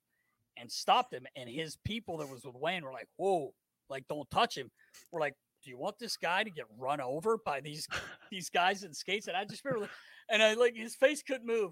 and 0.56 0.72
stopped 0.72 1.14
him. 1.14 1.26
And 1.36 1.50
his 1.50 1.78
people 1.84 2.18
that 2.18 2.30
was 2.30 2.46
with 2.46 2.56
Wayne 2.56 2.84
were 2.84 2.94
like, 2.94 3.08
Whoa, 3.18 3.54
like, 3.90 4.08
don't 4.08 4.30
touch 4.30 4.56
him. 4.56 4.70
We're 5.12 5.22
like, 5.22 5.34
Do 5.64 5.72
you 5.72 5.80
want 5.80 5.98
this 6.00 6.16
guy 6.16 6.44
to 6.44 6.52
get 6.52 6.66
run 6.78 7.02
over 7.02 7.40
by 7.44 7.60
these 7.62 7.88
these 8.32 8.50
guys 8.50 8.84
in 8.84 8.94
skates? 8.94 9.28
And 9.28 9.36
I 9.36 9.46
just 9.46 9.66
remember, 9.66 9.90
and 10.30 10.44
I 10.44 10.54
like 10.54 10.76
his 10.76 10.96
face 10.96 11.24
couldn't 11.24 11.48
move. 11.48 11.72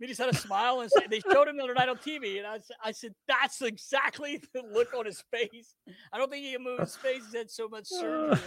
He 0.00 0.06
just 0.06 0.18
had 0.20 0.30
a 0.30 0.36
smile 0.36 0.80
and 0.80 0.90
said, 0.90 1.10
they 1.10 1.20
showed 1.20 1.46
him 1.46 1.58
the 1.58 1.62
other 1.62 1.74
night 1.74 1.90
on 1.90 1.98
TV. 1.98 2.38
And 2.38 2.46
I, 2.46 2.58
I 2.82 2.90
said, 2.90 3.14
that's 3.28 3.60
exactly 3.60 4.42
the 4.54 4.62
look 4.72 4.94
on 4.94 5.04
his 5.04 5.22
face. 5.30 5.74
I 6.12 6.18
don't 6.18 6.30
think 6.30 6.44
he 6.44 6.54
can 6.54 6.64
move 6.64 6.80
his 6.80 6.96
face. 6.96 7.22
He's 7.26 7.34
had 7.34 7.50
so 7.50 7.68
much 7.68 7.86
surgery. 7.86 8.40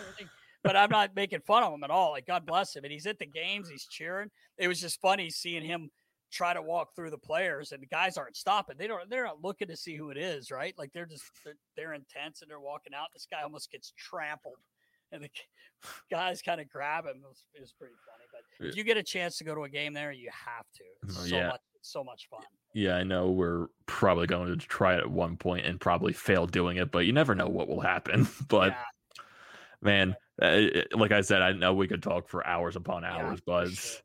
But 0.64 0.76
I'm 0.76 0.90
not 0.90 1.16
making 1.16 1.42
fun 1.42 1.64
of 1.64 1.74
him 1.74 1.84
at 1.84 1.92
all. 1.92 2.12
Like, 2.12 2.26
God 2.26 2.46
bless 2.46 2.76
him. 2.76 2.86
And 2.86 2.92
he's 2.92 3.06
at 3.06 3.20
the 3.20 3.26
games, 3.26 3.70
he's 3.70 3.86
cheering. 3.86 4.30
It 4.58 4.68
was 4.68 4.80
just 4.80 5.00
funny 5.00 5.30
seeing 5.30 5.64
him 5.64 5.92
try 6.32 6.54
to 6.54 6.62
walk 6.62 6.96
through 6.96 7.12
the 7.12 7.18
players 7.18 7.72
and 7.72 7.84
the 7.84 7.88
guys 7.88 8.18
aren't 8.18 8.36
stopping. 8.36 8.78
They 8.80 8.88
don't, 8.88 9.08
they're 9.08 9.26
not 9.26 9.44
looking 9.44 9.68
to 9.68 9.78
see 9.78 9.96
who 9.96 10.10
it 10.10 10.18
is, 10.18 10.50
right? 10.50 10.74
Like, 10.78 10.92
they're 10.94 11.06
just, 11.06 11.24
they're, 11.46 11.56
they're 11.78 11.94
intense 11.94 12.42
and 12.42 12.50
they're 12.50 12.60
walking 12.60 12.94
out. 12.96 13.08
This 13.14 13.28
guy 13.30 13.44
almost 13.44 13.72
gets 13.72 13.94
trampled. 13.96 14.58
And 15.12 15.24
the 15.24 15.30
guys 16.10 16.42
kind 16.42 16.60
of 16.60 16.70
grab 16.70 17.06
him. 17.06 17.18
It 17.18 17.28
was, 17.28 17.44
it 17.54 17.62
was 17.62 17.74
pretty. 17.78 17.94
But 18.60 18.70
if 18.70 18.76
you 18.76 18.84
get 18.84 18.98
a 18.98 19.04
chance 19.04 19.38
to 19.38 19.44
go 19.44 19.56
to 19.56 19.64
a 19.64 19.70
game 19.70 19.94
there, 19.94 20.12
you 20.12 20.30
have 20.32 20.66
to. 20.76 20.84
It's 21.08 21.18
Oh, 21.20 21.26
so 21.26 21.36
yeah. 21.36 21.48
much, 21.50 21.62
so 21.82 22.04
much 22.04 22.28
fun. 22.30 22.42
Yeah, 22.74 22.96
I 22.96 23.04
know 23.04 23.30
we're 23.32 23.68
probably 23.86 24.26
going 24.28 24.48
to 24.48 24.66
try 24.68 24.96
it 24.96 25.00
at 25.00 25.10
one 25.12 25.38
point 25.38 25.66
and 25.66 25.80
probably 25.80 26.14
fail 26.14 26.48
doing 26.48 26.78
it, 26.78 26.92
but 26.92 27.00
you 27.00 27.14
never 27.14 27.36
know 27.36 27.48
what 27.48 27.68
will 27.68 27.82
happen. 27.82 28.28
But 28.48 28.72
Yeah, 28.72 28.84
man, 29.82 30.16
uh, 30.42 30.46
it- 30.48 30.98
like 30.98 31.12
I 31.12 31.22
said, 31.22 31.42
I 31.42 31.52
know 31.54 31.74
we 31.74 31.88
could 31.88 32.02
talk 32.04 32.28
for 32.30 32.46
hours 32.46 32.76
upon 32.76 33.06
hours, 33.06 33.40
but 33.46 33.70
sure. 33.70 34.00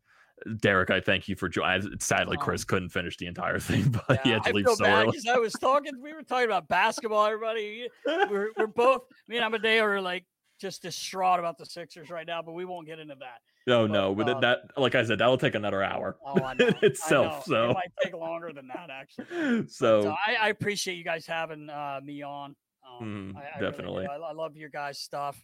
Derek, 0.60 0.90
I 0.90 1.00
thank 1.00 1.26
you 1.28 1.34
for 1.34 1.48
joining. 1.48 1.98
Sadly, 1.98 2.36
Um, 2.36 2.44
Chris 2.44 2.62
couldn't 2.64 2.90
finish 2.90 3.16
the 3.16 3.26
entire 3.26 3.58
thing, 3.70 3.90
but 3.90 4.20
he 4.22 4.30
yeah, 4.30 4.34
had 4.34 4.44
to 4.44 4.50
I 4.50 4.52
leave 4.52 4.66
so 4.68 4.76
bad 4.84 5.06
early. 5.08 5.18
I 5.28 5.38
was 5.38 5.52
talking. 5.54 5.92
We 6.00 6.12
were 6.12 6.22
talking 6.22 6.44
about 6.46 6.68
basketball. 6.68 7.26
Everybody, 7.26 7.88
we're, 8.06 8.50
we're 8.56 8.66
both. 8.68 9.02
Me 9.26 9.36
and 9.36 9.44
Amadeo 9.44 9.82
are 9.84 10.00
like 10.00 10.24
just 10.60 10.82
distraught 10.82 11.38
about 11.40 11.58
the 11.58 11.66
Sixers 11.66 12.10
right 12.10 12.26
now, 12.26 12.42
but 12.42 12.52
we 12.52 12.64
won't 12.64 12.86
get 12.86 12.98
into 13.00 13.16
that. 13.16 13.38
No, 13.68 13.86
but, 13.86 13.92
no, 13.92 14.14
but 14.14 14.28
um, 14.28 14.40
that, 14.40 14.58
like 14.76 14.94
I 14.94 15.04
said, 15.04 15.18
that'll 15.18 15.38
take 15.38 15.54
another 15.54 15.82
hour 15.82 16.16
Oh, 16.24 16.52
itself. 16.58 17.44
So, 17.44 17.70
it 17.70 17.74
might 17.74 17.92
take 18.02 18.14
longer 18.14 18.52
than 18.52 18.68
that 18.68 18.90
actually. 18.90 19.68
so, 19.68 20.02
So 20.02 20.14
I, 20.26 20.34
I 20.34 20.48
appreciate 20.48 20.96
you 20.96 21.04
guys 21.04 21.26
having 21.26 21.68
uh, 21.70 22.00
me 22.02 22.22
on. 22.22 22.56
Um, 22.88 23.34
Mhm, 23.34 23.36
I, 23.36 23.40
I 23.40 23.60
really 23.60 23.70
definitely. 23.70 24.06
I, 24.06 24.16
I 24.16 24.32
love 24.32 24.56
your 24.56 24.70
guys' 24.70 24.98
stuff. 24.98 25.36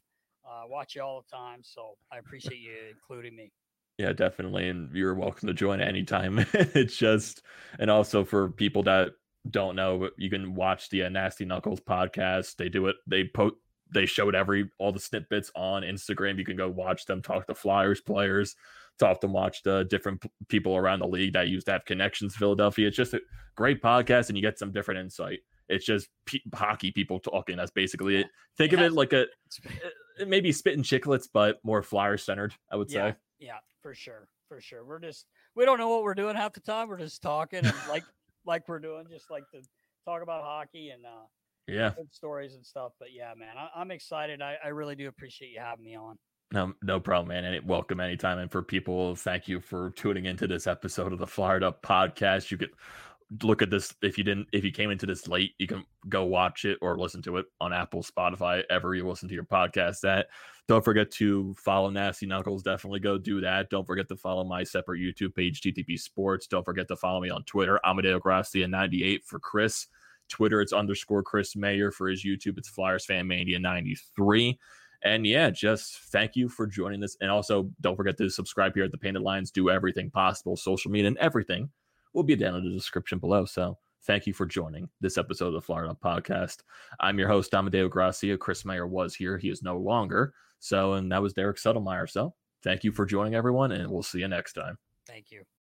Uh, 0.45 0.63
watch 0.69 0.95
you 0.95 1.03
all 1.03 1.23
the 1.23 1.37
time, 1.37 1.61
so 1.63 1.97
I 2.13 2.19
appreciate 2.19 2.59
you 2.59 2.73
including 2.91 3.37
me. 3.37 3.53
Yeah, 3.99 4.13
definitely. 4.13 4.69
And 4.69 4.95
you're 4.95 5.15
welcome 5.15 5.47
to 5.47 5.55
join 5.55 5.81
anytime. 5.81 6.39
it's 6.53 6.97
just, 6.97 7.43
and 7.79 7.91
also 7.91 8.25
for 8.25 8.51
people 8.51 8.83
that 8.85 9.13
don't 9.51 9.77
know, 9.77 9.99
but 9.99 10.13
you 10.19 10.31
can 10.31 10.55
watch 10.55 10.89
the 10.91 11.05
uh, 11.05 11.09
Nasty 11.09 11.45
Knuckles 11.45 11.81
podcast. 11.81 12.57
They 12.57 12.69
do 12.69 12.89
it, 12.89 12.97
they 13.07 13.25
post, 13.25 13.55
they 13.93 14.06
showed 14.06 14.35
every, 14.35 14.70
all 14.78 14.93
the 14.93 15.01
snippets 15.01 15.51
on 15.55 15.82
Instagram. 15.82 16.39
You 16.39 16.44
can 16.44 16.56
go 16.56 16.69
watch 16.69 17.05
them, 17.06 17.23
talk 17.23 17.47
to 17.47 17.55
Flyers 17.55 18.01
players, 18.01 18.56
talk 18.98 19.20
to 19.20 19.27
watch 19.27 19.62
the 19.62 19.85
different 19.85 20.20
p- 20.20 20.31
people 20.48 20.77
around 20.77 21.01
the 21.01 21.06
league 21.09 21.32
that 21.35 21.48
used 21.48 21.66
to 21.66 21.73
have 21.73 21.85
connections 21.85 22.32
to 22.32 22.39
Philadelphia. 22.39 22.89
It's 22.89 22.97
just 22.97 23.15
a 23.15 23.20
great 23.56 23.82
podcast 23.82 24.28
and 24.28 24.36
you 24.39 24.43
get 24.43 24.59
some 24.59 24.73
different 24.73 25.01
insight. 25.01 25.40
It's 25.69 25.85
just 25.85 26.09
pe- 26.27 26.39
hockey 26.55 26.90
people 26.93 27.19
talking. 27.20 27.56
That's 27.56 27.70
basically 27.70 28.16
it. 28.16 28.27
Think 28.56 28.73
of 28.73 28.81
it 28.81 28.93
like 28.93 29.12
a, 29.12 29.23
It's- 29.23 29.61
uh, 30.20 30.24
maybe 30.27 30.52
spitting 30.52 30.82
chiclets, 30.85 31.28
but 31.32 31.59
more 31.65 31.82
Flyers 31.82 32.23
centered, 32.23 32.55
I 32.70 32.77
would 32.77 32.90
Yeah, 32.90 33.11
say. 33.12 33.16
yeah, 33.40 33.59
for 33.82 33.94
sure, 33.94 34.28
for 34.48 34.61
sure. 34.61 34.85
We're 34.85 35.01
just 35.01 35.27
we 35.56 35.65
don't 35.65 35.78
know 35.78 35.89
what 35.89 36.02
we're 36.05 36.15
doing 36.15 36.36
half 36.36 36.52
the 36.52 36.61
time. 36.61 36.89
We're 36.89 36.98
just 36.98 37.23
talking 37.23 37.61
and 37.65 37.74
like 37.89 38.05
like 38.47 38.69
we're 38.69 38.78
doing, 38.78 39.06
just 39.11 39.31
like 39.31 39.44
to 39.52 39.61
talk 40.05 40.23
about 40.23 40.43
hockey 40.44 40.90
and 40.90 41.05
uh, 41.06 41.24
Yeah. 41.66 41.91
good 41.97 42.12
stories 42.12 42.55
and 42.55 42.65
stuff. 42.65 42.93
But 42.99 43.09
yeah, 43.15 43.32
man, 43.36 43.57
I, 43.57 43.81
I'm 43.81 43.91
excited. 43.91 44.43
I, 44.43 44.57
I 44.62 44.69
really 44.69 44.95
do 44.95 45.09
appreciate 45.09 45.51
you 45.51 45.61
having 45.61 45.85
me 45.85 45.97
on. 45.97 46.19
No, 46.53 46.73
no 46.82 47.01
problem, 47.01 47.28
man. 47.28 47.45
And 47.45 47.66
welcome 47.66 48.01
anytime. 48.01 48.39
And 48.39 48.51
for 48.51 48.62
people, 48.62 49.16
thank 49.16 49.49
you 49.49 49.61
for 49.61 49.91
tuning 49.97 50.27
into 50.27 50.47
this 50.47 50.66
episode 50.66 51.12
of 51.12 51.19
the 51.19 51.27
Fired 51.27 51.65
Up 51.65 51.82
podcast. 51.82 52.51
You 52.51 52.59
could 52.59 52.70
look 53.43 53.62
at 53.62 53.70
this 53.70 53.95
if 54.03 54.19
you 54.19 54.24
didn't, 54.24 54.49
if 54.53 54.65
you 54.65 54.70
came 54.70 54.91
into 54.91 55.07
this 55.07 55.27
late, 55.27 55.53
you 55.59 55.66
can 55.66 55.85
go 56.09 56.24
watch 56.24 56.65
it 56.65 56.78
or 56.81 56.99
listen 56.99 57.23
to 57.23 57.39
it 57.39 57.47
on 57.61 57.73
Apple, 57.73 58.03
Spotify, 58.03 58.62
ever 58.70 58.95
you 58.95 59.09
listen 59.09 59.28
to 59.28 59.35
your 59.35 59.45
podcast 59.45 60.01
That 60.01 60.28
Don't 60.69 60.85
forget 60.85 61.11
to 61.12 61.55
follow 61.59 61.91
Nasty 61.91 62.27
Knuckles. 62.27 62.62
Definitely 62.62 63.01
go 63.01 63.19
do 63.19 63.41
that. 63.41 63.70
Don't 63.70 63.86
forget 63.86 64.07
to 64.09 64.16
follow 64.16 64.45
my 64.45 64.62
separate 64.62 65.01
YouTube 65.01 65.35
page, 65.35 65.61
TTP 65.61 65.99
Sports. 65.99 66.47
Don't 66.47 66.65
forget 66.65 66.86
to 66.89 66.97
follow 66.97 67.20
me 67.20 67.31
on 67.31 67.43
Twitter, 67.45 67.81
Amadeo 67.85 68.19
Gracia 68.19 68.69
98 68.69 69.24
for 69.24 69.39
Chris. 69.39 69.86
Twitter, 70.29 70.61
it's 70.61 70.73
underscore 70.73 71.23
Chris 71.23 71.57
Mayer 71.57 71.91
for 71.91 72.09
his 72.09 72.25
YouTube. 72.25 72.59
It's 72.59 72.69
Flyers 72.69 73.05
Fan 73.05 73.27
Mania 73.27 73.59
93. 73.59 74.59
And 75.03 75.27
yeah, 75.27 75.51
just 75.51 75.99
thank 76.11 76.35
you 76.35 76.49
for 76.49 76.67
joining 76.67 77.01
this. 77.01 77.17
And 77.21 77.31
also, 77.31 77.71
don't 77.81 77.97
forget 77.97 78.17
to 78.19 78.31
subscribe 78.31 78.75
here 78.75 78.85
at 78.85 78.91
the 78.91 78.99
Painted 78.99 79.23
Lines. 79.23 79.51
Do 79.51 79.71
everything 79.71 80.11
possible, 80.11 80.57
social 80.57 80.91
media 80.91 81.09
and 81.09 81.19
everything 81.19 81.71
will 82.15 82.23
be 82.23 82.37
down 82.37 82.57
in 82.57 82.65
the 82.65 82.71
description 82.71 83.19
below. 83.19 83.45
So 83.45 83.77
thank 84.05 84.27
you 84.27 84.33
for 84.33 84.47
joining 84.47 84.89
this 85.01 85.19
episode 85.19 85.49
of 85.49 85.55
the 85.55 85.61
Florida 85.61 85.95
Podcast. 86.03 86.59
I'm 87.01 87.19
your 87.19 87.29
host, 87.29 87.55
Amadeo 87.55 87.89
Gracia. 87.89 88.39
Chris 88.39 88.65
Mayer 88.65 88.87
was 88.87 89.15
here. 89.15 89.37
He 89.37 89.51
is 89.51 89.63
no 89.63 89.77
longer. 89.77 90.33
So, 90.59 90.95
and 90.95 91.13
that 91.13 91.21
was 91.21 91.35
Derek 91.35 91.59
Settlemyre. 91.59 92.09
So 92.09 92.35
thank 92.63 92.85
you 92.85 92.93
for 92.93 93.05
joining 93.05 93.35
everyone, 93.35 93.73
and 93.73 93.91
we'll 93.91 94.03
see 94.03 94.21
you 94.21 94.29
next 94.29 94.55
time. 94.55 94.79
Thank 95.07 95.31
you. 95.31 95.45